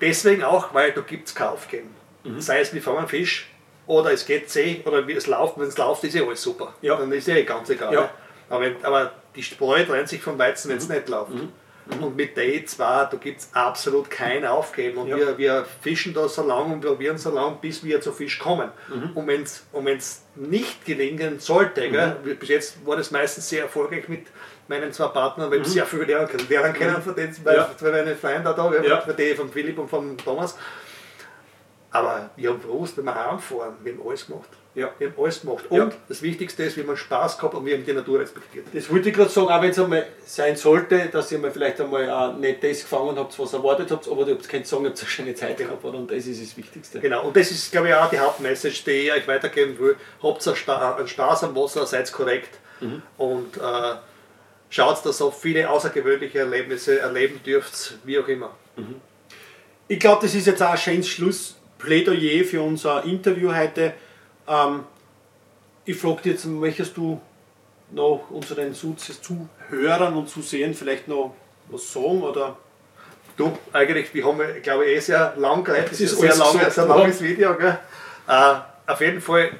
deswegen 0.00 0.44
auch, 0.44 0.72
weil 0.74 0.92
da 0.92 1.00
gibt 1.00 1.28
es 1.28 1.34
kein 1.34 1.48
Aufgeben. 1.48 1.94
Mhm. 2.24 2.40
Sei 2.40 2.60
es, 2.60 2.72
wir 2.72 2.82
fangen 2.82 3.08
Fisch 3.08 3.50
oder 3.86 4.12
es 4.12 4.26
geht 4.26 4.50
zäh 4.50 4.82
oder 4.84 5.06
wie 5.06 5.12
es 5.12 5.26
läuft. 5.26 5.58
Wenn 5.58 5.68
es 5.68 5.78
läuft, 5.78 6.04
ist 6.04 6.14
ja 6.14 6.24
alles 6.24 6.42
super. 6.42 6.74
Ja. 6.80 6.96
Dann 6.96 7.10
ist 7.12 7.26
ja 7.26 7.36
eh 7.36 7.44
ganz 7.44 7.68
egal. 7.70 7.92
Ja. 7.92 8.10
Aber, 8.48 8.66
aber 8.82 9.12
die 9.34 9.42
Spreu 9.42 9.84
trennt 9.84 10.08
sich 10.08 10.22
vom 10.22 10.38
Weizen, 10.38 10.70
wenn 10.70 10.78
es 10.78 10.88
mhm. 10.88 10.94
nicht 10.94 11.08
läuft. 11.08 11.34
Mhm. 11.34 11.52
Und 12.00 12.16
mit 12.16 12.36
Day 12.36 12.64
2, 12.64 13.08
da 13.10 13.16
gibt 13.16 13.40
es 13.40 13.50
absolut 13.52 14.10
kein 14.10 14.44
Aufgeben. 14.44 14.98
Und 14.98 15.08
ja. 15.08 15.16
wir, 15.16 15.38
wir 15.38 15.66
fischen 15.80 16.14
da 16.14 16.28
so 16.28 16.46
lange 16.46 16.74
und 16.74 16.80
probieren 16.80 17.18
so 17.18 17.30
lange, 17.30 17.58
bis 17.60 17.82
wir 17.82 18.00
zu 18.00 18.12
Fisch 18.12 18.38
kommen. 18.38 18.70
Mhm. 18.88 19.10
Und 19.14 19.26
wenn 19.26 19.42
es 19.42 19.66
und 19.72 19.88
nicht 20.36 20.84
gelingen 20.84 21.40
sollte, 21.40 21.88
mhm. 21.88 22.38
bis 22.38 22.48
jetzt 22.48 22.86
war 22.86 22.96
das 22.96 23.10
meistens 23.10 23.48
sehr 23.48 23.64
erfolgreich 23.64 24.08
mit 24.08 24.26
meinen 24.68 24.92
zwei 24.92 25.08
Partnern, 25.08 25.50
weil 25.50 25.58
wir 25.58 25.66
mhm. 25.66 25.70
sehr 25.72 25.86
viel 25.86 26.02
lernen, 26.02 26.28
lernen 26.48 26.72
können 26.72 26.96
mhm. 26.96 27.02
von 27.02 27.14
den 27.14 27.32
zwei, 27.32 27.54
ja. 27.54 27.70
meine 27.82 28.16
Freunde 28.16 28.54
da, 28.56 28.72
ja. 28.82 29.00
von, 29.00 29.16
die, 29.16 29.34
von 29.34 29.50
Philipp 29.50 29.78
und 29.78 29.88
von 29.88 30.16
Thomas. 30.16 30.56
Aber 31.90 32.30
wir 32.36 32.50
haben 32.50 32.62
gewusst, 32.62 32.96
wenn 32.96 33.04
wir 33.04 33.14
heimfahren, 33.14 33.74
wir 33.82 33.92
haben 33.92 34.06
alles 34.06 34.26
gemacht. 34.26 34.48
Ja. 34.74 34.90
Wir 34.98 35.08
haben 35.08 35.14
alles 35.20 35.40
gemacht. 35.40 35.64
Und 35.68 35.78
ja. 35.78 35.90
das 36.08 36.22
Wichtigste 36.22 36.62
ist, 36.62 36.76
wir 36.76 36.86
haben 36.86 36.96
Spaß 36.96 37.38
gehabt 37.38 37.54
und 37.54 37.66
wir 37.66 37.74
haben 37.76 37.84
die 37.84 37.92
Natur 37.92 38.20
respektiert. 38.20 38.66
Das 38.72 38.88
wollte 38.90 39.08
ich 39.08 39.14
gerade 39.14 39.30
sagen, 39.30 39.48
auch 39.48 39.62
wenn 39.62 39.70
es 39.70 39.78
einmal 39.78 40.06
sein 40.24 40.54
sollte, 40.54 41.08
dass 41.10 41.32
ihr 41.32 41.38
mal 41.38 41.50
vielleicht 41.50 41.80
einmal 41.80 42.08
auch 42.08 42.36
nicht 42.36 42.62
das 42.62 42.82
gefangen 42.82 43.16
habt, 43.16 43.36
was 43.36 43.52
ihr 43.52 43.58
erwartet 43.58 43.90
habt, 43.90 44.08
aber 44.08 44.28
ihr 44.28 44.36
könnt 44.36 44.66
sagen, 44.66 44.84
ihr 44.84 44.90
habt 44.90 45.00
eine 45.00 45.08
schöne 45.08 45.34
Zeit 45.34 45.56
gehabt 45.56 45.84
und 45.84 46.10
das 46.10 46.26
ist 46.26 46.40
das 46.40 46.56
Wichtigste. 46.56 47.00
Genau, 47.00 47.26
und 47.26 47.36
das 47.36 47.50
ist, 47.50 47.72
glaube 47.72 47.88
ich, 47.88 47.94
auch 47.94 48.10
die 48.10 48.18
Hauptmessage, 48.20 48.84
die 48.84 48.90
ich 48.90 49.12
euch 49.12 49.26
weitergeben 49.26 49.76
will. 49.78 49.96
Habt 50.22 50.46
einen 50.46 51.08
Spaß 51.08 51.44
am 51.44 51.56
Wasser, 51.56 51.84
seid 51.84 52.12
korrekt 52.12 52.58
mhm. 52.80 53.02
und 53.18 53.56
äh, 53.56 53.96
schaut, 54.68 55.04
dass 55.04 55.20
ihr 55.20 55.32
viele 55.32 55.68
außergewöhnliche 55.68 56.38
Erlebnisse 56.38 57.00
erleben 57.00 57.40
dürft, 57.44 57.98
wie 58.04 58.20
auch 58.20 58.28
immer. 58.28 58.54
Mhm. 58.76 59.00
Ich 59.88 59.98
glaube, 59.98 60.22
das 60.22 60.34
ist 60.36 60.46
jetzt 60.46 60.62
auch 60.62 60.70
ein 60.70 60.78
schönes 60.78 61.08
Schlussplädoyer 61.08 62.44
für 62.44 62.62
unser 62.62 63.02
Interview 63.04 63.52
heute. 63.52 63.94
Ähm, 64.50 64.84
ich 65.84 65.96
frage 65.96 66.22
dich 66.22 66.32
jetzt, 66.32 66.44
möchtest 66.44 66.96
du 66.96 67.20
noch 67.92 68.26
unseren 68.30 68.74
Zuhörern 68.74 70.14
und 70.14 70.28
Zusehern 70.28 70.74
vielleicht 70.74 71.08
noch 71.08 71.34
was 71.68 71.92
sagen? 71.92 72.22
Oder? 72.22 72.56
Du, 73.36 73.56
eigentlich, 73.72 74.12
wir 74.12 74.24
haben, 74.24 74.40
glaube 74.62 74.84
ich, 74.84 74.96
eh 74.96 75.00
sehr 75.00 75.34
lang 75.36 75.64
geredet. 75.64 75.92
Das 75.92 76.00
ist 76.00 76.14
ein 76.14 76.30
sehr, 76.30 76.36
lange, 76.36 76.70
sehr 76.70 76.86
langes 76.86 77.22
Video. 77.22 77.54
Gell? 77.54 77.78
Äh, 78.28 78.54
auf 78.86 79.00
jeden 79.00 79.20
Fall, 79.20 79.52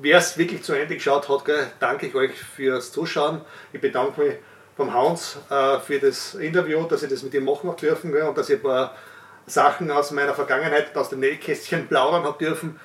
wer 0.00 0.18
es 0.18 0.38
wirklich 0.38 0.62
zu 0.62 0.72
Ende 0.72 0.94
geschaut 0.94 1.28
hat, 1.28 1.44
gell, 1.44 1.66
danke 1.80 2.06
ich 2.06 2.14
euch 2.14 2.32
fürs 2.32 2.92
Zuschauen. 2.92 3.40
Ich 3.72 3.80
bedanke 3.80 4.20
mich 4.20 4.34
vom 4.76 4.94
Hans 4.94 5.38
äh, 5.50 5.78
für 5.80 5.98
das 5.98 6.36
Interview, 6.36 6.84
dass 6.84 7.02
ich 7.02 7.10
das 7.10 7.22
mit 7.22 7.34
ihm 7.34 7.44
machen 7.44 7.68
habe 7.68 7.80
dürfen 7.80 8.12
gell, 8.12 8.22
und 8.22 8.38
dass 8.38 8.48
ich 8.48 8.56
ein 8.56 8.62
paar 8.62 8.94
Sachen 9.46 9.90
aus 9.90 10.12
meiner 10.12 10.34
Vergangenheit, 10.34 10.96
aus 10.96 11.10
dem 11.10 11.20
Nähkästchen 11.20 11.88
plaudern 11.88 12.22
habe 12.22 12.38
dürfen. 12.38 12.78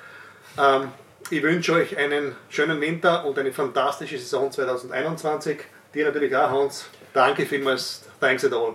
Ähm, 0.58 0.88
ich 1.30 1.42
wünsche 1.42 1.72
euch 1.72 1.96
einen 1.96 2.36
schönen 2.48 2.80
Winter 2.80 3.24
und 3.24 3.38
eine 3.38 3.52
fantastische 3.52 4.18
Saison 4.18 4.50
2021. 4.50 5.58
Dir 5.94 6.06
natürlich 6.06 6.34
auch, 6.36 6.50
Hans. 6.50 6.88
Danke 7.12 7.46
vielmals. 7.46 8.04
Thanks 8.20 8.44
at 8.44 8.52
all. 8.52 8.74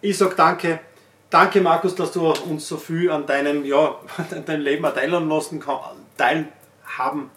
Ich 0.00 0.18
sage 0.18 0.34
danke. 0.36 0.80
Danke, 1.28 1.60
Markus, 1.60 1.94
dass 1.94 2.12
du 2.12 2.28
uns 2.28 2.66
so 2.66 2.76
viel 2.76 3.10
an 3.10 3.26
deinem, 3.26 3.64
ja, 3.64 4.00
an 4.30 4.44
deinem 4.44 4.62
Leben 4.62 4.82
teilen 4.82 5.28
lassen 5.28 5.62
teilhaben. 6.16 7.30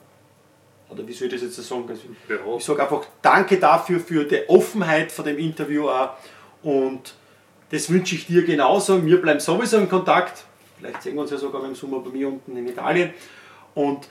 Oder 0.90 1.08
wie 1.08 1.14
soll 1.14 1.28
ich 1.28 1.34
das 1.34 1.42
jetzt 1.42 1.56
sagen? 1.56 1.90
Also. 1.90 2.58
Ich 2.58 2.66
sage 2.66 2.82
einfach 2.82 3.06
danke 3.22 3.60
dafür, 3.60 4.00
für 4.00 4.26
die 4.26 4.48
Offenheit 4.48 5.12
von 5.12 5.26
dem 5.26 5.38
Interview 5.38 5.90
auch. 5.90 6.12
Und 6.64 7.14
das 7.70 7.90
wünsche 7.90 8.16
ich 8.16 8.26
dir 8.26 8.44
genauso. 8.44 9.06
Wir 9.06 9.22
bleiben 9.22 9.40
sowieso 9.40 9.78
in 9.78 9.90
Kontakt. 9.90 10.46
Vielleicht 10.80 11.04
sehen 11.04 11.16
wir 11.16 11.22
uns 11.22 11.32
ja 11.32 11.38
sogar 11.38 11.64
im 11.66 11.76
Sommer 11.76 12.00
bei 12.00 12.10
mir 12.10 12.28
unten 12.28 12.56
in 12.58 12.68
Italien. 12.68 13.14
Und 13.76 14.08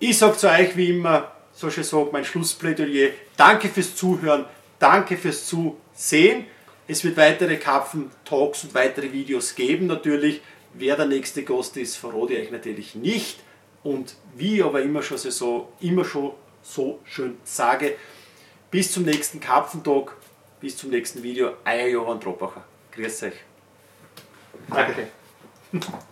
ich 0.00 0.18
sage 0.18 0.36
zu 0.36 0.50
euch 0.50 0.76
wie 0.76 0.90
immer, 0.90 1.30
so 1.52 1.70
schön 1.70 1.84
sagt 1.84 2.12
mein 2.12 2.24
Schlussplädoyer, 2.24 3.10
danke 3.36 3.68
fürs 3.68 3.94
Zuhören, 3.94 4.46
danke 4.78 5.16
fürs 5.16 5.46
Zusehen. 5.46 6.46
Es 6.88 7.04
wird 7.04 7.16
weitere 7.16 7.56
Karpfen-Talks 7.56 8.64
und 8.64 8.74
weitere 8.74 9.12
Videos 9.12 9.54
geben 9.54 9.86
natürlich. 9.86 10.40
Wer 10.72 10.96
der 10.96 11.06
nächste 11.06 11.44
Gast 11.44 11.76
ist, 11.76 11.96
verrate 11.96 12.32
ich 12.34 12.46
euch 12.46 12.50
natürlich 12.50 12.94
nicht. 12.94 13.40
Und 13.82 14.16
wie 14.34 14.62
aber 14.62 14.82
immer 14.82 15.02
schon 15.02 15.18
so, 15.18 15.72
immer 15.80 16.04
schon 16.04 16.32
so 16.62 17.00
schön 17.04 17.36
sage, 17.44 17.96
bis 18.70 18.92
zum 18.92 19.04
nächsten 19.04 19.38
Karpfentag, 19.38 20.16
bis 20.60 20.76
zum 20.76 20.90
nächsten 20.90 21.22
Video, 21.22 21.52
euer 21.64 21.88
Johann 21.88 22.20
Troppacher. 22.20 22.64
Grüß 22.92 23.24
euch. 23.24 23.34
Danke. 24.68 25.08